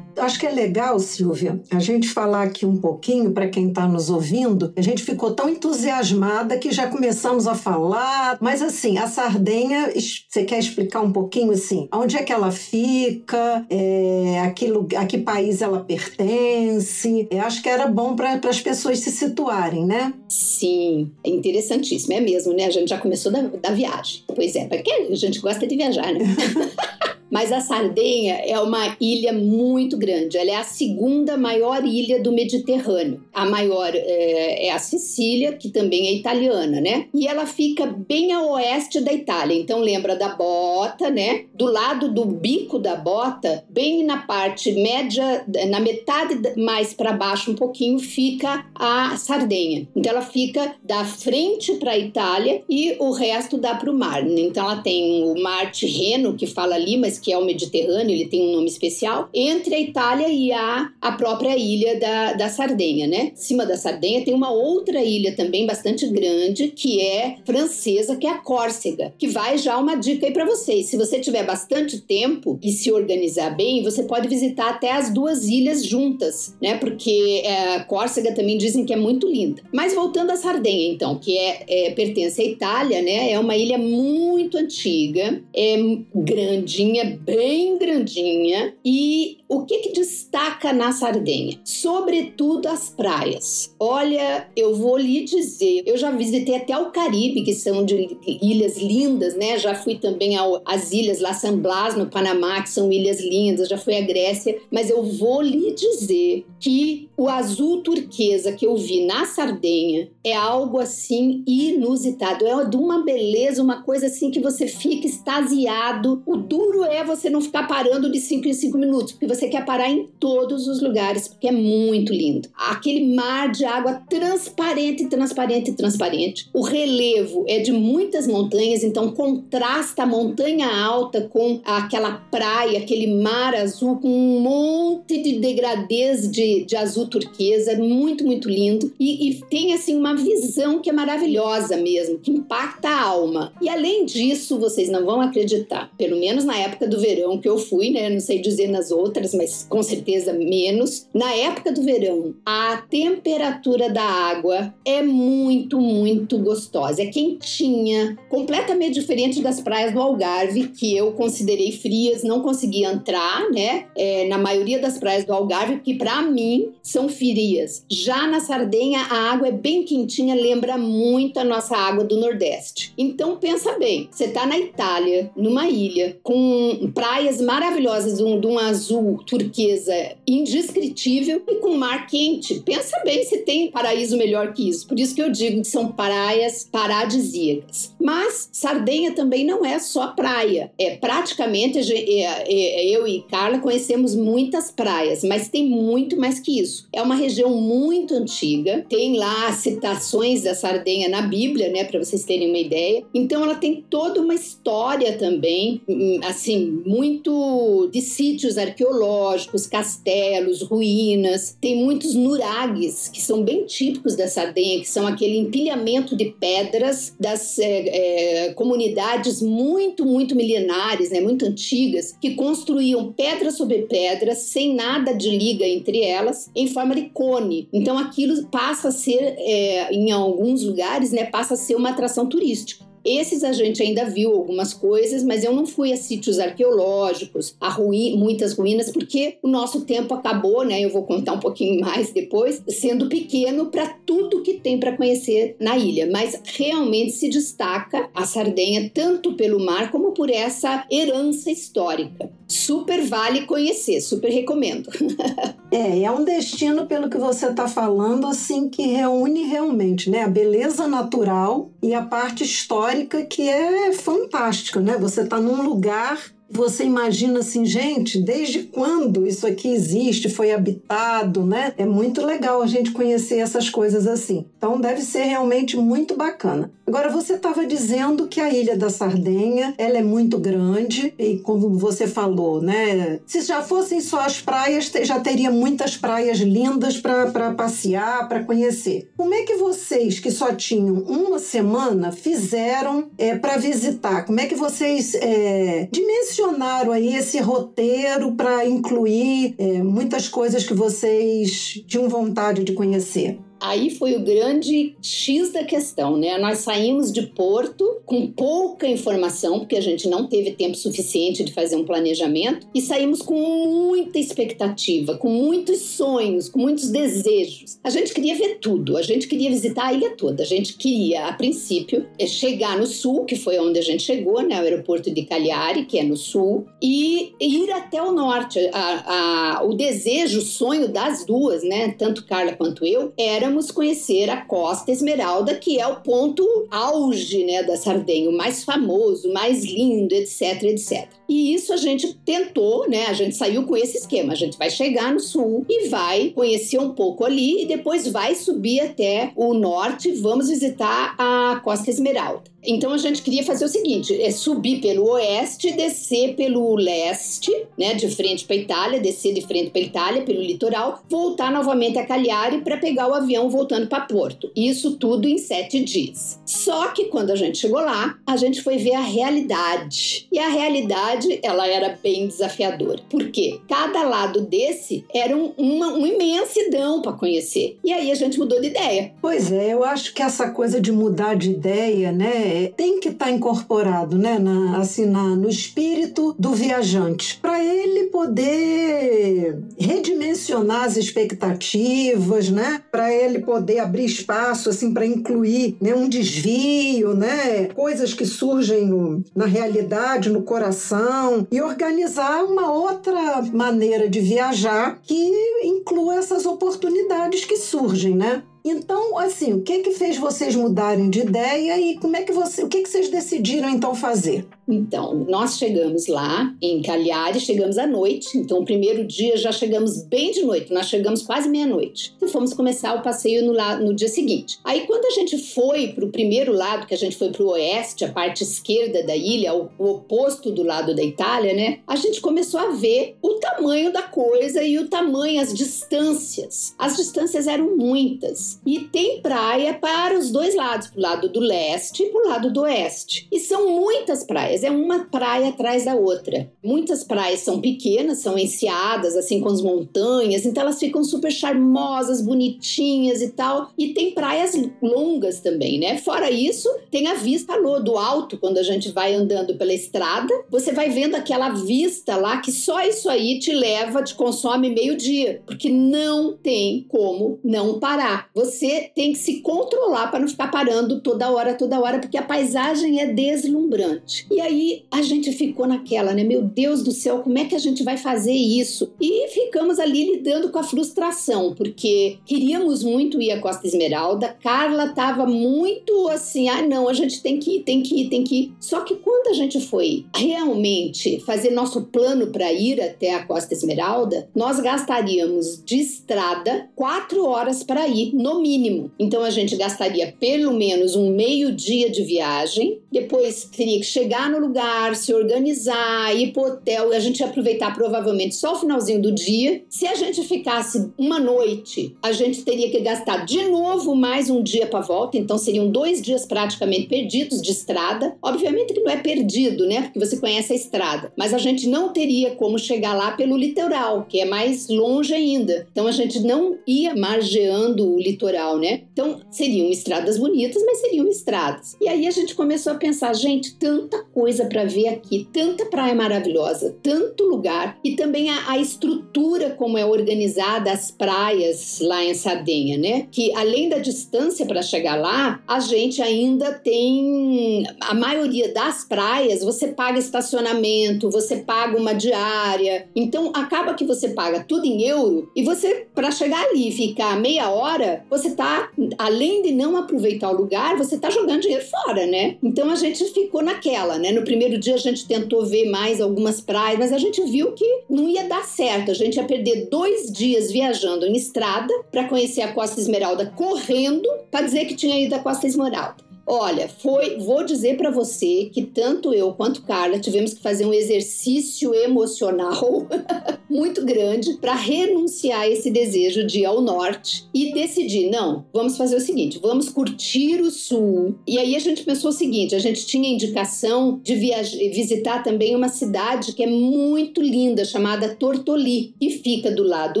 Acho 0.26 0.38
que 0.38 0.46
é 0.46 0.50
legal, 0.50 0.98
Silvia, 0.98 1.60
a 1.70 1.78
gente 1.78 2.08
falar 2.08 2.42
aqui 2.42 2.66
um 2.66 2.76
pouquinho 2.76 3.30
para 3.30 3.48
quem 3.48 3.68
está 3.68 3.86
nos 3.86 4.10
ouvindo. 4.10 4.72
A 4.76 4.82
gente 4.82 5.02
ficou 5.02 5.32
tão 5.32 5.48
entusiasmada 5.48 6.58
que 6.58 6.70
já 6.72 6.88
começamos 6.88 7.46
a 7.46 7.54
falar. 7.54 8.36
Mas 8.40 8.60
assim, 8.60 8.98
a 8.98 9.06
Sardenha, 9.06 9.92
você 9.94 10.44
quer 10.44 10.58
explicar 10.58 11.00
um 11.00 11.12
pouquinho 11.12 11.52
assim? 11.52 11.88
Onde 11.94 12.16
é 12.16 12.22
que 12.22 12.32
ela 12.32 12.50
fica? 12.50 13.64
É, 13.70 14.40
a, 14.44 14.50
que, 14.50 14.70
a 14.96 15.06
que 15.06 15.18
país 15.18 15.62
ela 15.62 15.80
pertence? 15.80 17.28
Eu 17.30 17.40
acho 17.42 17.62
que 17.62 17.68
era 17.68 17.86
bom 17.86 18.16
para 18.16 18.40
as 18.48 18.60
pessoas 18.60 18.98
se 18.98 19.10
situarem, 19.10 19.86
né? 19.86 20.12
Sim, 20.28 21.10
é 21.24 21.30
interessantíssimo, 21.30 22.12
é 22.12 22.20
mesmo, 22.20 22.52
né? 22.52 22.66
A 22.66 22.70
gente 22.70 22.88
já 22.88 22.98
começou 22.98 23.30
da, 23.30 23.42
da 23.42 23.70
viagem. 23.70 24.24
Pois 24.34 24.56
é, 24.56 24.66
porque 24.66 24.90
a 24.90 25.14
gente 25.14 25.38
gosta 25.40 25.66
de 25.66 25.76
viajar, 25.76 26.12
né? 26.12 26.20
Mas 27.30 27.52
a 27.52 27.60
Sardenha 27.60 28.34
é 28.44 28.58
uma 28.60 28.96
ilha 29.00 29.32
muito 29.32 29.96
grande. 29.96 30.38
Ela 30.38 30.50
é 30.50 30.56
a 30.56 30.64
segunda 30.64 31.36
maior 31.36 31.84
ilha 31.84 32.22
do 32.22 32.32
Mediterrâneo. 32.32 33.24
A 33.32 33.44
maior 33.44 33.90
é, 33.94 34.66
é, 34.66 34.72
a 34.72 34.78
Sicília, 34.78 35.52
que 35.52 35.68
também 35.68 36.08
é 36.08 36.12
italiana, 36.12 36.80
né? 36.80 37.06
E 37.12 37.26
ela 37.26 37.46
fica 37.46 37.86
bem 37.86 38.32
a 38.32 38.42
oeste 38.42 39.00
da 39.00 39.12
Itália. 39.12 39.56
Então 39.58 39.80
lembra 39.80 40.14
da 40.14 40.28
bota, 40.28 41.10
né? 41.10 41.44
Do 41.54 41.66
lado 41.66 42.12
do 42.12 42.24
bico 42.24 42.78
da 42.78 42.96
bota, 42.96 43.64
bem 43.68 44.04
na 44.04 44.18
parte 44.18 44.72
média, 44.72 45.44
na 45.68 45.80
metade 45.80 46.54
mais 46.56 46.94
para 46.94 47.12
baixo 47.12 47.50
um 47.50 47.54
pouquinho, 47.54 47.98
fica 47.98 48.66
a 48.74 49.16
Sardenha. 49.16 49.88
Então 49.94 50.12
ela 50.12 50.22
fica 50.22 50.74
da 50.82 51.04
frente 51.04 51.74
para 51.74 51.92
a 51.92 51.98
Itália 51.98 52.62
e 52.68 52.96
o 52.98 53.10
resto 53.10 53.58
dá 53.58 53.74
para 53.74 53.90
o 53.90 53.98
mar. 53.98 54.26
Então 54.26 54.64
ela 54.64 54.82
tem 54.82 55.24
o 55.24 55.40
Mar 55.42 55.70
Tirreno, 55.70 56.34
que 56.34 56.46
fala 56.46 56.74
ali, 56.74 56.96
mas 56.96 57.15
que 57.18 57.32
é 57.32 57.38
o 57.38 57.44
Mediterrâneo, 57.44 58.14
ele 58.14 58.26
tem 58.26 58.42
um 58.42 58.52
nome 58.52 58.68
especial, 58.68 59.28
entre 59.34 59.74
a 59.74 59.80
Itália 59.80 60.28
e 60.28 60.52
a, 60.52 60.90
a 61.00 61.12
própria 61.12 61.56
ilha 61.56 61.98
da, 61.98 62.32
da 62.34 62.48
Sardenha, 62.48 63.06
né? 63.06 63.32
Cima 63.34 63.64
da 63.66 63.76
Sardenha 63.76 64.24
tem 64.24 64.34
uma 64.34 64.50
outra 64.50 65.02
ilha 65.02 65.34
também 65.34 65.66
bastante 65.66 66.06
grande, 66.08 66.68
que 66.68 67.00
é 67.00 67.36
francesa, 67.44 68.16
que 68.16 68.26
é 68.26 68.30
a 68.30 68.38
Córcega, 68.38 69.14
que 69.18 69.28
vai 69.28 69.58
já 69.58 69.76
uma 69.78 69.96
dica 69.96 70.26
aí 70.26 70.32
para 70.32 70.44
vocês. 70.44 70.86
Se 70.86 70.96
você 70.96 71.20
tiver 71.20 71.44
bastante 71.44 72.00
tempo 72.00 72.58
e 72.62 72.72
se 72.72 72.92
organizar 72.92 73.50
bem, 73.50 73.82
você 73.82 74.02
pode 74.02 74.28
visitar 74.28 74.70
até 74.70 74.92
as 74.92 75.12
duas 75.12 75.44
ilhas 75.44 75.84
juntas, 75.84 76.54
né? 76.60 76.76
Porque 76.78 77.42
é, 77.44 77.80
Córcega 77.80 78.34
também 78.34 78.58
dizem 78.58 78.84
que 78.84 78.92
é 78.92 78.96
muito 78.96 79.26
linda. 79.28 79.62
Mas 79.72 79.94
voltando 79.94 80.30
à 80.30 80.36
Sardenha, 80.36 80.92
então, 80.92 81.18
que 81.18 81.36
é, 81.36 81.64
é 81.68 81.90
pertence 81.90 82.40
à 82.40 82.44
Itália, 82.44 83.02
né? 83.02 83.30
É 83.30 83.38
uma 83.38 83.56
ilha 83.56 83.78
muito 83.78 84.56
antiga, 84.56 85.42
é 85.54 85.76
grandinha, 86.14 87.05
bem 87.06 87.78
grandinha 87.78 88.74
e 88.84 89.38
o 89.48 89.64
que, 89.64 89.78
que 89.78 89.92
destaca 89.92 90.72
na 90.72 90.92
Sardenha? 90.92 91.58
Sobretudo 91.64 92.66
as 92.66 92.88
praias. 92.88 93.74
Olha, 93.78 94.48
eu 94.56 94.74
vou 94.74 94.96
lhe 94.96 95.24
dizer, 95.24 95.82
eu 95.86 95.96
já 95.96 96.10
visitei 96.10 96.56
até 96.56 96.76
o 96.76 96.90
Caribe, 96.90 97.44
que 97.44 97.54
são 97.54 97.84
de 97.84 98.16
ilhas 98.26 98.76
lindas, 98.76 99.34
né? 99.36 99.58
Já 99.58 99.74
fui 99.74 99.96
também 99.96 100.36
ao, 100.36 100.60
às 100.64 100.92
ilhas 100.92 101.20
La 101.20 101.32
San 101.32 101.58
Blas, 101.58 101.96
no 101.96 102.06
Panamá, 102.06 102.62
que 102.62 102.70
são 102.70 102.90
ilhas 102.92 103.20
lindas, 103.20 103.68
já 103.68 103.78
fui 103.78 103.96
à 103.96 104.00
Grécia, 104.00 104.58
mas 104.70 104.90
eu 104.90 105.02
vou 105.02 105.40
lhe 105.40 105.72
dizer 105.72 106.44
que 106.58 107.05
o 107.16 107.28
azul 107.28 107.82
turquesa 107.82 108.52
que 108.52 108.66
eu 108.66 108.76
vi 108.76 109.06
na 109.06 109.24
Sardenha 109.24 110.08
é 110.22 110.34
algo 110.34 110.78
assim 110.78 111.42
inusitado, 111.46 112.46
é 112.46 112.64
de 112.66 112.76
uma 112.76 113.02
beleza, 113.02 113.62
uma 113.62 113.82
coisa 113.82 114.06
assim 114.06 114.30
que 114.30 114.40
você 114.40 114.66
fica 114.66 115.06
extasiado. 115.06 116.22
O 116.26 116.36
duro 116.36 116.84
é 116.84 117.02
você 117.04 117.30
não 117.30 117.40
ficar 117.40 117.66
parando 117.66 118.10
de 118.10 118.20
5 118.20 118.46
em 118.46 118.52
5 118.52 118.76
minutos, 118.76 119.12
porque 119.12 119.26
você 119.26 119.48
quer 119.48 119.64
parar 119.64 119.88
em 119.88 120.06
todos 120.20 120.68
os 120.68 120.82
lugares, 120.82 121.28
porque 121.28 121.48
é 121.48 121.52
muito 121.52 122.12
lindo. 122.12 122.48
Aquele 122.54 123.14
mar 123.14 123.50
de 123.50 123.64
água 123.64 124.02
transparente, 124.08 125.06
transparente, 125.06 125.72
transparente. 125.72 126.50
O 126.52 126.62
relevo 126.62 127.44
é 127.48 127.60
de 127.60 127.72
muitas 127.72 128.26
montanhas, 128.26 128.82
então 128.82 129.12
contrasta 129.12 130.02
a 130.02 130.06
montanha 130.06 130.68
alta 130.68 131.22
com 131.22 131.60
aquela 131.64 132.12
praia, 132.12 132.78
aquele 132.78 133.22
mar 133.22 133.54
azul, 133.54 133.96
com 133.96 134.08
um 134.08 134.40
monte 134.40 135.22
de 135.22 135.38
degradês 135.38 136.30
de, 136.30 136.64
de 136.64 136.76
azul 136.76 137.05
turquesa, 137.06 137.72
é 137.72 137.76
muito, 137.76 138.24
muito 138.24 138.48
lindo. 138.48 138.92
E, 138.98 139.28
e 139.28 139.34
tem 139.50 139.72
assim 139.74 139.96
uma 139.96 140.14
visão 140.14 140.80
que 140.80 140.90
é 140.90 140.92
maravilhosa 140.92 141.76
mesmo, 141.76 142.18
que 142.18 142.30
impacta 142.30 142.88
a 142.88 143.02
alma. 143.02 143.52
E 143.60 143.68
além 143.68 144.04
disso, 144.04 144.58
vocês 144.58 144.88
não 144.88 145.04
vão 145.04 145.20
acreditar, 145.20 145.90
pelo 145.96 146.18
menos 146.18 146.44
na 146.44 146.56
época 146.56 146.86
do 146.86 146.98
verão 146.98 147.38
que 147.38 147.48
eu 147.48 147.58
fui, 147.58 147.90
né? 147.90 148.08
Não 148.08 148.20
sei 148.20 148.40
dizer 148.40 148.68
nas 148.68 148.90
outras 148.90 149.26
mas 149.34 149.66
com 149.68 149.82
certeza 149.82 150.32
menos. 150.32 151.06
Na 151.14 151.32
época 151.32 151.72
do 151.72 151.82
verão, 151.82 152.34
a 152.44 152.82
temperatura 152.88 153.90
da 153.90 154.02
água 154.02 154.74
é 154.84 155.02
muito, 155.02 155.80
muito 155.80 156.38
gostosa. 156.38 157.02
É 157.02 157.06
quentinha, 157.06 158.16
completamente 158.28 158.94
diferente 158.94 159.40
das 159.40 159.60
praias 159.60 159.92
do 159.92 160.00
Algarve, 160.00 160.68
que 160.68 160.96
eu 160.96 161.12
considerei 161.12 161.72
frias, 161.72 162.22
não 162.22 162.40
consegui 162.40 162.84
entrar, 162.84 163.50
né? 163.50 163.86
É, 163.96 164.26
na 164.28 164.38
maioria 164.38 164.78
das 164.78 164.98
praias 164.98 165.24
do 165.24 165.32
Algarve, 165.32 165.80
que 165.80 165.94
para 165.94 166.22
mim 166.22 166.70
são 166.96 167.10
frias. 167.10 167.84
Já 167.90 168.26
na 168.26 168.40
Sardenha, 168.40 169.00
a 169.00 169.30
água 169.30 169.48
é 169.48 169.52
bem 169.52 169.82
quentinha, 169.82 170.34
lembra 170.34 170.78
muito 170.78 171.38
a 171.38 171.44
nossa 171.44 171.76
água 171.76 172.02
do 172.02 172.16
Nordeste. 172.16 172.94
Então 172.96 173.36
pensa 173.36 173.78
bem, 173.78 174.08
você 174.10 174.28
tá 174.28 174.46
na 174.46 174.58
Itália, 174.58 175.30
numa 175.36 175.68
ilha, 175.68 176.16
com 176.22 176.90
praias 176.94 177.38
maravilhosas, 177.38 178.16
de 178.16 178.24
um, 178.24 178.40
de 178.40 178.46
um 178.46 178.58
azul 178.58 179.22
turquesa 179.26 180.16
indescritível 180.26 181.42
e 181.46 181.56
com 181.56 181.76
mar 181.76 182.06
quente. 182.06 182.60
Pensa 182.60 182.98
bem 183.04 183.22
se 183.24 183.38
tem 183.38 183.70
paraíso 183.70 184.16
melhor 184.16 184.54
que 184.54 184.66
isso. 184.66 184.86
Por 184.86 184.98
isso 184.98 185.14
que 185.14 185.22
eu 185.22 185.30
digo 185.30 185.60
que 185.60 185.68
são 185.68 185.92
praias 185.92 186.64
paradisíacas. 186.64 187.94
Mas 188.00 188.48
Sardenha 188.50 189.12
também 189.12 189.44
não 189.44 189.66
é 189.66 189.78
só 189.78 190.08
praia. 190.08 190.72
É 190.78 190.96
praticamente 190.96 191.78
é, 191.92 192.44
é, 192.50 192.88
eu 192.88 193.06
e 193.06 193.22
Carla 193.30 193.58
conhecemos 193.58 194.14
muitas 194.14 194.70
praias, 194.70 195.22
mas 195.22 195.50
tem 195.50 195.68
muito 195.68 196.16
mais 196.16 196.40
que 196.40 196.58
isso. 196.58 196.85
É 196.92 197.02
uma 197.02 197.14
região 197.14 197.50
muito 197.60 198.14
antiga. 198.14 198.84
Tem 198.88 199.16
lá 199.16 199.52
citações 199.52 200.42
da 200.42 200.54
Sardenha 200.54 201.08
na 201.08 201.22
Bíblia, 201.22 201.68
né, 201.70 201.84
para 201.84 201.98
vocês 201.98 202.24
terem 202.24 202.48
uma 202.48 202.58
ideia. 202.58 203.02
Então 203.14 203.42
ela 203.42 203.54
tem 203.54 203.84
toda 203.88 204.20
uma 204.20 204.34
história 204.34 205.16
também, 205.18 205.80
hum, 205.88 206.20
assim, 206.24 206.82
muito 206.86 207.88
de 207.92 208.00
sítios 208.00 208.56
arqueológicos, 208.58 209.66
castelos, 209.66 210.62
ruínas. 210.62 211.56
Tem 211.60 211.76
muitos 211.76 212.14
nuragues 212.14 213.08
que 213.08 213.20
são 213.20 213.42
bem 213.42 213.64
típicos 213.64 214.16
da 214.16 214.28
Sardenha, 214.28 214.80
que 214.80 214.88
são 214.88 215.06
aquele 215.06 215.38
empilhamento 215.38 216.16
de 216.16 216.26
pedras 216.26 217.14
das 217.18 217.58
é, 217.58 218.46
é, 218.48 218.54
comunidades 218.54 219.42
muito, 219.42 220.04
muito 220.04 220.34
milenares, 220.34 221.10
né, 221.10 221.20
muito 221.20 221.44
antigas, 221.44 222.16
que 222.20 222.34
construíam 222.34 223.12
pedra 223.12 223.50
sobre 223.50 223.82
pedra, 223.82 224.34
sem 224.34 224.74
nada 224.74 225.12
de 225.12 225.30
liga 225.30 225.66
entre 225.66 226.02
elas, 226.02 226.50
em 226.54 226.66
forma 226.76 226.94
de 226.94 227.08
cone. 227.08 227.70
Então 227.72 227.96
aquilo 227.96 228.46
passa 228.48 228.88
a 228.88 228.92
ser, 228.92 229.34
é, 229.38 229.90
em 229.94 230.10
alguns 230.10 230.62
lugares, 230.62 231.10
né, 231.10 231.24
passa 231.24 231.54
a 231.54 231.56
ser 231.56 231.74
uma 231.74 231.88
atração 231.88 232.26
turística. 232.26 232.84
Esses 233.02 233.44
a 233.44 233.52
gente 233.52 233.80
ainda 233.80 234.04
viu 234.04 234.32
algumas 234.32 234.74
coisas, 234.74 235.22
mas 235.22 235.44
eu 235.44 235.54
não 235.54 235.64
fui 235.64 235.92
a 235.92 235.96
sítios 235.96 236.40
arqueológicos, 236.40 237.54
a 237.60 237.68
ruí 237.68 238.16
muitas 238.16 238.52
ruínas, 238.52 238.90
porque 238.90 239.38
o 239.44 239.48
nosso 239.48 239.82
tempo 239.82 240.12
acabou, 240.12 240.64
né? 240.64 240.84
Eu 240.84 240.90
vou 240.90 241.04
contar 241.04 241.34
um 241.34 241.38
pouquinho 241.38 241.80
mais 241.80 242.12
depois, 242.12 242.60
sendo 242.68 243.08
pequeno 243.08 243.66
para 243.66 243.86
tudo 244.04 244.42
que 244.42 244.54
tem 244.54 244.80
para 244.80 244.96
conhecer 244.96 245.54
na 245.60 245.78
ilha. 245.78 246.08
Mas 246.10 246.40
realmente 246.44 247.12
se 247.12 247.28
destaca 247.28 248.10
a 248.12 248.26
Sardenha 248.26 248.90
tanto 248.92 249.34
pelo 249.34 249.64
mar 249.64 249.92
como 249.92 250.10
por 250.10 250.28
essa 250.28 250.84
herança 250.90 251.48
histórica. 251.48 252.28
Super 252.48 253.04
vale 253.06 253.42
conhecer, 253.42 254.00
super 254.00 254.28
recomendo. 254.28 254.88
é, 255.70 256.02
é 256.02 256.10
um 256.10 256.24
destino, 256.24 256.86
pelo 256.86 257.10
que 257.10 257.18
você 257.18 257.46
está 257.48 257.66
falando, 257.66 258.26
assim, 258.26 258.68
que 258.68 258.86
reúne 258.86 259.44
realmente 259.44 260.08
né, 260.08 260.22
a 260.22 260.28
beleza 260.28 260.86
natural 260.86 261.70
e 261.82 261.92
a 261.92 262.02
parte 262.02 262.44
histórica 262.44 263.24
que 263.24 263.48
é 263.48 263.92
fantástica, 263.92 264.80
né? 264.80 264.96
Você 264.98 265.22
está 265.22 265.40
num 265.40 265.62
lugar 265.62 266.35
você 266.50 266.84
imagina 266.84 267.40
assim, 267.40 267.64
gente, 267.64 268.20
desde 268.20 268.62
quando 268.64 269.26
isso 269.26 269.46
aqui 269.46 269.68
existe, 269.68 270.28
foi 270.28 270.52
habitado, 270.52 271.44
né? 271.44 271.74
É 271.76 271.84
muito 271.84 272.24
legal 272.24 272.62
a 272.62 272.66
gente 272.66 272.92
conhecer 272.92 273.38
essas 273.38 273.68
coisas 273.68 274.06
assim. 274.06 274.46
Então 274.56 274.80
deve 274.80 275.02
ser 275.02 275.24
realmente 275.24 275.76
muito 275.76 276.16
bacana. 276.16 276.70
Agora 276.86 277.10
você 277.10 277.34
estava 277.34 277.66
dizendo 277.66 278.28
que 278.28 278.40
a 278.40 278.48
Ilha 278.48 278.76
da 278.76 278.88
Sardenha, 278.88 279.74
ela 279.76 279.98
é 279.98 280.02
muito 280.02 280.38
grande 280.38 281.12
e 281.18 281.38
como 281.38 281.76
você 281.76 282.06
falou, 282.06 282.62
né? 282.62 283.18
Se 283.26 283.40
já 283.40 283.60
fossem 283.62 284.00
só 284.00 284.20
as 284.20 284.40
praias, 284.40 284.90
já 285.02 285.18
teria 285.18 285.50
muitas 285.50 285.96
praias 285.96 286.38
lindas 286.38 286.98
para 286.98 287.52
passear, 287.54 288.28
para 288.28 288.44
conhecer. 288.44 289.10
Como 289.16 289.34
é 289.34 289.42
que 289.42 289.56
vocês 289.56 290.20
que 290.20 290.30
só 290.30 290.54
tinham 290.54 290.94
uma 290.94 291.40
semana 291.40 292.12
fizeram 292.12 293.08
é, 293.18 293.36
para 293.36 293.56
visitar? 293.56 294.24
Como 294.24 294.38
é 294.38 294.46
que 294.46 294.54
vocês 294.54 295.14
é, 295.14 295.88
dimensionaram 295.90 296.35
dimensionaram 296.36 296.92
aí 296.92 297.16
esse 297.16 297.40
roteiro 297.40 298.32
para 298.32 298.66
incluir 298.66 299.54
é, 299.58 299.82
muitas 299.82 300.28
coisas 300.28 300.64
que 300.64 300.74
vocês 300.74 301.82
tinham 301.86 302.08
vontade 302.08 302.62
de 302.62 302.74
conhecer? 302.74 303.38
Aí 303.60 303.90
foi 303.90 304.14
o 304.14 304.20
grande 304.20 304.94
X 305.00 305.52
da 305.52 305.64
questão, 305.64 306.16
né? 306.16 306.38
Nós 306.38 306.58
saímos 306.58 307.10
de 307.12 307.22
Porto 307.22 308.00
com 308.04 308.26
pouca 308.26 308.86
informação, 308.86 309.60
porque 309.60 309.76
a 309.76 309.80
gente 309.80 310.08
não 310.08 310.26
teve 310.26 310.52
tempo 310.52 310.76
suficiente 310.76 311.42
de 311.42 311.52
fazer 311.52 311.76
um 311.76 311.84
planejamento, 311.84 312.66
e 312.74 312.80
saímos 312.80 313.22
com 313.22 313.34
muita 313.34 314.18
expectativa, 314.18 315.16
com 315.16 315.28
muitos 315.28 315.80
sonhos, 315.80 316.48
com 316.48 316.58
muitos 316.58 316.90
desejos. 316.90 317.78
A 317.82 317.90
gente 317.90 318.12
queria 318.12 318.34
ver 318.34 318.58
tudo, 318.60 318.96
a 318.96 319.02
gente 319.02 319.26
queria 319.26 319.50
visitar 319.50 319.86
a 319.86 319.92
ilha 319.92 320.10
toda, 320.10 320.42
a 320.42 320.46
gente 320.46 320.76
queria, 320.76 321.26
a 321.26 321.32
princípio, 321.32 322.06
é 322.18 322.26
chegar 322.26 322.78
no 322.78 322.86
sul, 322.86 323.24
que 323.24 323.36
foi 323.36 323.58
onde 323.58 323.78
a 323.78 323.82
gente 323.82 324.02
chegou, 324.02 324.42
né? 324.42 324.60
O 324.60 324.64
aeroporto 324.64 325.10
de 325.10 325.22
Cagliari, 325.22 325.86
que 325.86 325.98
é 325.98 326.02
no 326.02 326.16
sul, 326.16 326.66
e 326.82 327.32
ir 327.40 327.70
até 327.72 328.02
o 328.02 328.12
norte. 328.12 328.58
A, 328.72 329.58
a, 329.58 329.64
o 329.64 329.74
desejo, 329.74 330.38
o 330.38 330.42
sonho 330.42 330.88
das 330.88 331.24
duas, 331.24 331.62
né? 331.62 331.94
Tanto 331.98 332.26
Carla 332.26 332.52
quanto 332.52 332.86
eu, 332.86 333.12
era 333.16 333.45
conhecer 333.72 334.30
a 334.30 334.42
Costa 334.42 334.90
Esmeralda, 334.90 335.54
que 335.54 335.80
é 335.80 335.86
o 335.86 335.96
ponto 335.96 336.66
auge 336.70 337.44
né, 337.44 337.62
da 337.62 337.76
Sardenha, 337.76 338.30
o 338.30 338.36
mais 338.36 338.64
famoso, 338.64 339.32
mais 339.32 339.64
lindo, 339.64 340.14
etc, 340.14 340.62
etc. 340.64 341.08
E 341.28 341.54
isso 341.54 341.72
a 341.72 341.76
gente 341.76 342.14
tentou, 342.24 342.88
né? 342.88 343.06
A 343.06 343.12
gente 343.12 343.36
saiu 343.36 343.64
com 343.64 343.76
esse 343.76 343.98
esquema. 343.98 344.32
A 344.32 344.36
gente 344.36 344.56
vai 344.56 344.70
chegar 344.70 345.12
no 345.12 345.20
sul 345.20 345.64
e 345.68 345.88
vai 345.88 346.30
conhecer 346.30 346.78
um 346.78 346.90
pouco 346.90 347.24
ali 347.24 347.62
e 347.62 347.66
depois 347.66 348.06
vai 348.08 348.34
subir 348.34 348.80
até 348.80 349.32
o 349.36 349.54
norte. 349.54 350.12
Vamos 350.12 350.48
visitar 350.48 351.14
a 351.18 351.60
Costa 351.62 351.90
Esmeralda. 351.90 352.56
Então 352.66 352.92
a 352.92 352.98
gente 352.98 353.22
queria 353.22 353.44
fazer 353.44 353.64
o 353.64 353.68
seguinte: 353.68 354.20
é 354.20 354.30
subir 354.30 354.80
pelo 354.80 355.08
oeste, 355.10 355.72
descer 355.72 356.34
pelo 356.34 356.74
leste, 356.74 357.52
né, 357.78 357.94
de 357.94 358.08
frente 358.08 358.44
para 358.44 358.56
Itália, 358.56 359.00
descer 359.00 359.32
de 359.32 359.42
frente 359.42 359.70
para 359.70 359.80
Itália 359.80 360.22
pelo 360.22 360.42
litoral, 360.42 361.00
voltar 361.08 361.52
novamente 361.52 361.98
a 361.98 362.04
Cagliari 362.04 362.62
para 362.62 362.76
pegar 362.76 363.08
o 363.08 363.14
avião 363.14 363.48
voltando 363.48 363.86
para 363.86 364.00
Porto. 364.00 364.50
Isso 364.56 364.96
tudo 364.96 365.28
em 365.28 365.38
sete 365.38 365.82
dias. 365.82 366.40
Só 366.44 366.88
que 366.88 367.04
quando 367.04 367.30
a 367.30 367.36
gente 367.36 367.58
chegou 367.58 367.80
lá, 367.80 368.18
a 368.26 368.36
gente 368.36 368.62
foi 368.62 368.76
ver 368.76 368.94
a 368.94 369.00
realidade. 369.00 370.26
E 370.32 370.38
a 370.38 370.48
realidade, 370.48 371.15
ela 371.42 371.66
era 371.66 371.98
bem 372.02 372.26
desafiadora. 372.26 373.00
Por 373.08 373.30
quê? 373.30 373.60
Cada 373.68 374.02
lado 374.02 374.40
desse 374.40 375.04
era 375.14 375.36
um, 375.36 375.52
uma, 375.56 375.88
uma 375.88 376.08
imensidão 376.08 377.02
para 377.02 377.12
conhecer. 377.12 377.78
E 377.84 377.92
aí 377.92 378.10
a 378.10 378.14
gente 378.14 378.38
mudou 378.38 378.60
de 378.60 378.68
ideia. 378.68 379.12
Pois 379.20 379.50
é, 379.50 379.72
eu 379.72 379.84
acho 379.84 380.12
que 380.14 380.22
essa 380.22 380.50
coisa 380.50 380.80
de 380.80 380.92
mudar 380.92 381.34
de 381.34 381.50
ideia, 381.50 382.12
né, 382.12 382.64
é, 382.64 382.72
tem 382.76 383.00
que 383.00 383.08
estar 383.08 383.26
tá 383.26 383.30
incorporado, 383.30 384.18
né, 384.18 384.38
na, 384.38 384.78
assim, 384.78 385.06
na, 385.06 385.22
no 385.36 385.48
espírito 385.48 386.34
do 386.38 386.52
viajante, 386.52 387.38
para 387.40 387.62
ele 387.62 388.04
poder 388.04 389.58
redimensionar 389.78 390.84
as 390.84 390.96
expectativas, 390.96 392.50
né, 392.50 392.82
para 392.90 393.12
ele 393.12 393.40
poder 393.40 393.80
abrir 393.80 394.04
espaço 394.04 394.70
assim 394.70 394.92
para 394.92 395.06
incluir, 395.06 395.76
né, 395.80 395.94
um 395.94 396.08
desvio, 396.08 397.14
né, 397.14 397.66
coisas 397.74 398.14
que 398.14 398.24
surgem 398.24 398.86
no, 398.86 399.24
na 399.34 399.46
realidade, 399.46 400.30
no 400.30 400.42
coração 400.42 401.05
e 401.50 401.60
organizar 401.60 402.44
uma 402.44 402.72
outra 402.72 403.42
maneira 403.52 404.08
de 404.08 404.20
viajar 404.20 404.98
que 405.02 405.32
inclua 405.62 406.16
essas 406.16 406.46
oportunidades 406.46 407.44
que 407.44 407.56
surgem, 407.56 408.14
né? 408.14 408.42
Então, 408.64 409.16
assim, 409.16 409.52
o 409.52 409.62
que 409.62 409.78
que 409.78 409.92
fez 409.92 410.16
vocês 410.16 410.56
mudarem 410.56 411.08
de 411.08 411.20
ideia 411.20 411.78
e 411.78 411.98
como 411.98 412.16
é 412.16 412.22
que 412.22 412.32
você, 412.32 412.64
o 412.64 412.68
que 412.68 412.82
que 412.82 412.88
vocês 412.88 413.08
decidiram 413.08 413.70
então 413.70 413.94
fazer? 413.94 414.46
Então, 414.68 415.24
nós 415.28 415.58
chegamos 415.58 416.06
lá 416.08 416.52
em 416.60 416.82
Cagliari, 416.82 417.40
chegamos 417.40 417.78
à 417.78 417.86
noite. 417.86 418.36
Então, 418.36 418.58
o 418.58 418.64
primeiro 418.64 419.04
dia 419.04 419.36
já 419.36 419.52
chegamos 419.52 420.02
bem 420.02 420.30
de 420.32 420.42
noite, 420.42 420.72
nós 420.72 420.88
chegamos 420.88 421.22
quase 421.22 421.48
meia-noite. 421.48 422.14
E 422.20 422.28
fomos 422.28 422.52
começar 422.52 422.94
o 422.94 423.02
passeio 423.02 423.44
no, 423.44 423.54
no 423.84 423.94
dia 423.94 424.08
seguinte. 424.08 424.58
Aí, 424.64 424.86
quando 424.86 425.06
a 425.06 425.10
gente 425.10 425.38
foi 425.38 425.88
para 425.88 426.04
o 426.04 426.10
primeiro 426.10 426.52
lado, 426.52 426.86
que 426.86 426.94
a 426.94 426.98
gente 426.98 427.16
foi 427.16 427.30
para 427.30 427.42
o 427.42 427.50
oeste, 427.50 428.04
a 428.04 428.12
parte 428.12 428.42
esquerda 428.42 429.02
da 429.04 429.14
ilha, 429.14 429.54
o, 429.54 429.70
o 429.78 429.90
oposto 429.90 430.50
do 430.50 430.62
lado 430.62 430.94
da 430.94 431.02
Itália, 431.02 431.54
né? 431.54 431.80
A 431.86 431.96
gente 431.96 432.20
começou 432.20 432.58
a 432.60 432.70
ver 432.70 433.16
o 433.22 433.34
tamanho 433.34 433.92
da 433.92 434.02
coisa 434.02 434.62
e 434.62 434.78
o 434.78 434.88
tamanho, 434.88 435.40
as 435.40 435.54
distâncias. 435.54 436.74
As 436.78 436.96
distâncias 436.96 437.46
eram 437.46 437.76
muitas. 437.76 438.60
E 438.66 438.80
tem 438.80 439.20
praia 439.20 439.74
para 439.74 440.18
os 440.18 440.30
dois 440.30 440.54
lados, 440.54 440.88
para 440.88 440.98
o 440.98 441.02
lado 441.02 441.28
do 441.28 441.40
leste 441.40 442.02
e 442.02 442.06
para 442.06 442.20
o 442.20 442.28
lado 442.28 442.52
do 442.52 442.62
oeste. 442.62 443.28
E 443.30 443.38
são 443.38 443.70
muitas 443.70 444.24
praias, 444.24 444.55
é 444.62 444.70
uma 444.70 445.04
praia 445.04 445.48
atrás 445.48 445.84
da 445.84 445.94
outra. 445.94 446.50
Muitas 446.62 447.04
praias 447.04 447.40
são 447.40 447.60
pequenas, 447.60 448.18
são 448.18 448.38
enseadas, 448.38 449.16
assim, 449.16 449.40
com 449.40 449.48
as 449.48 449.60
montanhas, 449.60 450.44
então 450.44 450.62
elas 450.62 450.78
ficam 450.78 451.02
super 451.04 451.30
charmosas, 451.30 452.20
bonitinhas 452.20 453.22
e 453.22 453.30
tal. 453.30 453.70
E 453.76 453.92
tem 453.92 454.12
praias 454.12 454.52
longas 454.82 455.40
também, 455.40 455.78
né? 455.78 455.98
Fora 455.98 456.30
isso, 456.30 456.68
tem 456.90 457.06
a 457.06 457.14
vista 457.14 457.56
do 457.82 457.96
alto, 457.96 458.38
quando 458.38 458.58
a 458.58 458.62
gente 458.62 458.92
vai 458.92 459.14
andando 459.14 459.56
pela 459.56 459.72
estrada, 459.72 460.32
você 460.50 460.72
vai 460.72 460.90
vendo 460.90 461.14
aquela 461.14 461.50
vista 461.50 462.16
lá 462.16 462.38
que 462.38 462.52
só 462.52 462.80
isso 462.82 463.08
aí 463.08 463.38
te 463.38 463.52
leva, 463.52 464.02
te 464.02 464.14
consome 464.14 464.70
meio 464.70 464.96
dia, 464.96 465.42
porque 465.46 465.68
não 465.68 466.36
tem 466.36 466.84
como 466.88 467.38
não 467.42 467.78
parar. 467.78 468.30
Você 468.34 468.90
tem 468.94 469.12
que 469.12 469.18
se 469.18 469.40
controlar 469.40 470.08
para 470.08 470.20
não 470.20 470.28
ficar 470.28 470.50
parando 470.50 471.00
toda 471.00 471.30
hora, 471.30 471.54
toda 471.54 471.80
hora, 471.80 471.98
porque 471.98 472.16
a 472.16 472.22
paisagem 472.22 473.00
é 473.00 473.06
deslumbrante. 473.06 474.26
E 474.30 474.40
aí 474.46 474.84
a 474.90 475.02
gente 475.02 475.32
ficou 475.32 475.66
naquela, 475.66 476.14
né? 476.14 476.24
Meu 476.24 476.42
Deus 476.42 476.82
do 476.82 476.92
céu, 476.92 477.18
como 477.18 477.38
é 477.38 477.44
que 477.44 477.54
a 477.54 477.58
gente 477.58 477.82
vai 477.82 477.96
fazer 477.96 478.32
isso? 478.32 478.92
E 479.00 479.28
ficamos 479.28 479.78
ali 479.78 480.12
lidando 480.12 480.50
com 480.50 480.58
a 480.58 480.62
frustração, 480.62 481.54
porque 481.54 482.18
queríamos 482.24 482.82
muito 482.82 483.20
ir 483.20 483.30
à 483.32 483.40
Costa 483.40 483.66
Esmeralda, 483.66 484.36
Carla 484.42 484.86
estava 484.86 485.26
muito 485.26 486.08
assim, 486.08 486.48
ah, 486.48 486.62
não, 486.62 486.88
a 486.88 486.92
gente 486.92 487.20
tem 487.22 487.38
que 487.38 487.56
ir, 487.56 487.62
tem 487.62 487.82
que 487.82 488.00
ir, 488.02 488.08
tem 488.08 488.24
que 488.24 488.36
ir. 488.36 488.52
Só 488.60 488.80
que 488.80 488.96
quando 488.96 489.28
a 489.28 489.34
gente 489.34 489.60
foi 489.60 490.06
realmente 490.14 491.20
fazer 491.20 491.50
nosso 491.50 491.82
plano 491.82 492.28
para 492.28 492.52
ir 492.52 492.80
até 492.80 493.14
a 493.14 493.24
Costa 493.24 493.54
Esmeralda, 493.54 494.28
nós 494.34 494.60
gastaríamos 494.60 495.62
de 495.64 495.76
estrada 495.76 496.68
quatro 496.74 497.26
horas 497.26 497.62
para 497.62 497.86
ir, 497.88 498.14
no 498.14 498.40
mínimo. 498.40 498.90
Então 498.98 499.22
a 499.22 499.30
gente 499.30 499.56
gastaria 499.56 500.14
pelo 500.18 500.52
menos 500.52 500.94
um 500.94 501.10
meio 501.10 501.52
dia 501.52 501.90
de 501.90 502.02
viagem, 502.02 502.78
depois 502.90 503.44
teria 503.44 503.78
que 503.78 503.86
chegar 503.86 504.30
no 504.30 504.35
lugar, 504.38 504.94
se 504.96 505.12
organizar, 505.12 506.14
ir 506.16 506.32
pro 506.32 506.44
hotel, 506.44 506.92
e 506.92 506.96
a 506.96 507.00
gente 507.00 507.20
ia 507.20 507.26
aproveitar 507.26 507.74
provavelmente 507.74 508.34
só 508.34 508.54
o 508.54 508.58
finalzinho 508.58 509.00
do 509.00 509.12
dia. 509.12 509.62
Se 509.68 509.86
a 509.86 509.94
gente 509.94 510.22
ficasse 510.22 510.90
uma 510.98 511.18
noite, 511.18 511.96
a 512.02 512.12
gente 512.12 512.42
teria 512.42 512.70
que 512.70 512.80
gastar 512.80 513.24
de 513.24 513.44
novo 513.44 513.94
mais 513.94 514.30
um 514.30 514.42
dia 514.42 514.66
para 514.66 514.80
volta, 514.80 515.16
então 515.16 515.38
seriam 515.38 515.68
dois 515.68 516.00
dias 516.00 516.24
praticamente 516.26 516.86
perdidos 516.86 517.40
de 517.40 517.50
estrada. 517.50 518.16
Obviamente 518.22 518.72
que 518.72 518.80
não 518.80 518.90
é 518.90 518.96
perdido, 518.96 519.66
né? 519.66 519.82
Porque 519.82 519.98
você 519.98 520.16
conhece 520.16 520.52
a 520.52 520.56
estrada, 520.56 521.12
mas 521.16 521.32
a 521.32 521.38
gente 521.38 521.68
não 521.68 521.92
teria 521.92 522.32
como 522.32 522.58
chegar 522.58 522.94
lá 522.94 523.12
pelo 523.12 523.36
litoral, 523.36 524.06
que 524.08 524.20
é 524.20 524.24
mais 524.24 524.68
longe 524.68 525.14
ainda. 525.14 525.66
Então 525.72 525.86
a 525.86 525.92
gente 525.92 526.20
não 526.20 526.58
ia 526.66 526.94
margeando 526.94 527.94
o 527.94 527.98
litoral, 527.98 528.58
né? 528.58 528.82
Então 528.92 529.20
seriam 529.30 529.68
estradas 529.70 530.18
bonitas, 530.18 530.62
mas 530.64 530.80
seriam 530.80 531.08
estradas. 531.08 531.76
E 531.80 531.88
aí 531.88 532.06
a 532.06 532.10
gente 532.10 532.34
começou 532.34 532.72
a 532.72 532.76
pensar, 532.76 533.14
gente, 533.14 533.54
tanta 533.54 534.02
coisa 534.04 534.25
para 534.46 534.64
ver 534.64 534.88
aqui, 534.88 535.28
tanta 535.32 535.64
praia 535.66 535.94
maravilhosa, 535.94 536.76
tanto 536.82 537.24
lugar 537.24 537.78
e 537.84 537.94
também 537.94 538.28
a, 538.30 538.50
a 538.50 538.58
estrutura 538.58 539.50
como 539.50 539.78
é 539.78 539.84
organizada 539.84 540.72
as 540.72 540.90
praias 540.90 541.78
lá 541.80 542.04
em 542.04 542.14
Sardenha, 542.14 542.76
né? 542.76 543.06
Que 543.10 543.34
além 543.34 543.68
da 543.68 543.78
distância 543.78 544.44
para 544.44 544.62
chegar 544.62 544.96
lá, 544.96 545.40
a 545.46 545.60
gente 545.60 546.02
ainda 546.02 546.52
tem 546.52 547.64
a 547.80 547.94
maioria 547.94 548.52
das 548.52 548.84
praias, 548.84 549.42
você 549.42 549.68
paga 549.68 549.98
estacionamento, 549.98 551.10
você 551.10 551.36
paga 551.36 551.78
uma 551.78 551.94
diária. 551.94 552.88
Então 552.94 553.30
acaba 553.34 553.74
que 553.74 553.84
você 553.84 554.08
paga 554.10 554.44
tudo 554.44 554.66
em 554.66 554.82
euro 554.82 555.30
e 555.36 555.44
você 555.44 555.86
para 555.94 556.10
chegar 556.10 556.42
ali 556.46 556.68
e 556.68 556.72
ficar 556.72 557.18
meia 557.20 557.50
hora, 557.50 558.04
você 558.10 558.30
tá 558.30 558.70
além 558.98 559.42
de 559.42 559.52
não 559.52 559.76
aproveitar 559.76 560.30
o 560.30 560.36
lugar, 560.36 560.76
você 560.76 560.98
tá 560.98 561.10
jogando 561.10 561.42
dinheiro 561.42 561.64
fora, 561.64 562.06
né? 562.06 562.36
Então 562.42 562.70
a 562.70 562.74
gente 562.74 563.04
ficou 563.12 563.42
naquela, 563.42 563.98
né? 563.98 564.15
No 564.16 564.24
primeiro 564.24 564.58
dia 564.58 564.76
a 564.76 564.78
gente 564.78 565.06
tentou 565.06 565.44
ver 565.44 565.68
mais 565.68 566.00
algumas 566.00 566.40
praias, 566.40 566.78
mas 566.78 566.90
a 566.90 566.96
gente 566.96 567.22
viu 567.24 567.52
que 567.52 567.82
não 567.86 568.08
ia 568.08 568.26
dar 568.26 568.44
certo. 568.44 568.90
A 568.90 568.94
gente 568.94 569.16
ia 569.16 569.24
perder 569.24 569.68
dois 569.70 570.10
dias 570.10 570.50
viajando 570.50 571.04
em 571.04 571.14
estrada 571.14 571.70
para 571.92 572.08
conhecer 572.08 572.40
a 572.40 572.54
Costa 572.54 572.80
Esmeralda 572.80 573.26
correndo 573.36 574.08
para 574.30 574.46
dizer 574.46 574.64
que 574.64 574.74
tinha 574.74 574.98
ido 574.98 575.14
à 575.14 575.18
Costa 575.18 575.46
Esmeralda. 575.46 576.05
Olha, 576.28 576.68
foi, 576.68 577.18
vou 577.18 577.44
dizer 577.44 577.76
para 577.76 577.88
você 577.88 578.50
que 578.52 578.62
tanto 578.62 579.14
eu 579.14 579.32
quanto 579.32 579.62
Carla 579.62 580.00
tivemos 580.00 580.34
que 580.34 580.42
fazer 580.42 580.66
um 580.66 580.72
exercício 580.72 581.72
emocional 581.72 582.88
muito 583.48 583.84
grande 583.84 584.34
para 584.34 584.54
renunciar 584.54 585.42
a 585.42 585.48
esse 585.48 585.70
desejo 585.70 586.26
de 586.26 586.40
ir 586.40 586.44
ao 586.44 586.60
norte 586.60 587.24
e 587.32 587.52
decidir, 587.52 588.10
não, 588.10 588.44
vamos 588.52 588.76
fazer 588.76 588.96
o 588.96 589.00
seguinte, 589.00 589.38
vamos 589.40 589.68
curtir 589.68 590.40
o 590.40 590.50
sul. 590.50 591.14
E 591.26 591.38
aí 591.38 591.54
a 591.54 591.60
gente 591.60 591.84
pensou 591.84 592.10
o 592.10 592.12
seguinte, 592.12 592.56
a 592.56 592.58
gente 592.58 592.84
tinha 592.86 593.08
indicação 593.08 594.00
de 594.02 594.16
visitar 594.16 595.22
também 595.22 595.54
uma 595.54 595.68
cidade 595.68 596.32
que 596.32 596.42
é 596.42 596.46
muito 596.46 597.22
linda, 597.22 597.64
chamada 597.64 598.16
Tortoli, 598.16 598.94
que 599.00 599.10
fica 599.10 599.52
do 599.52 599.62
lado 599.62 600.00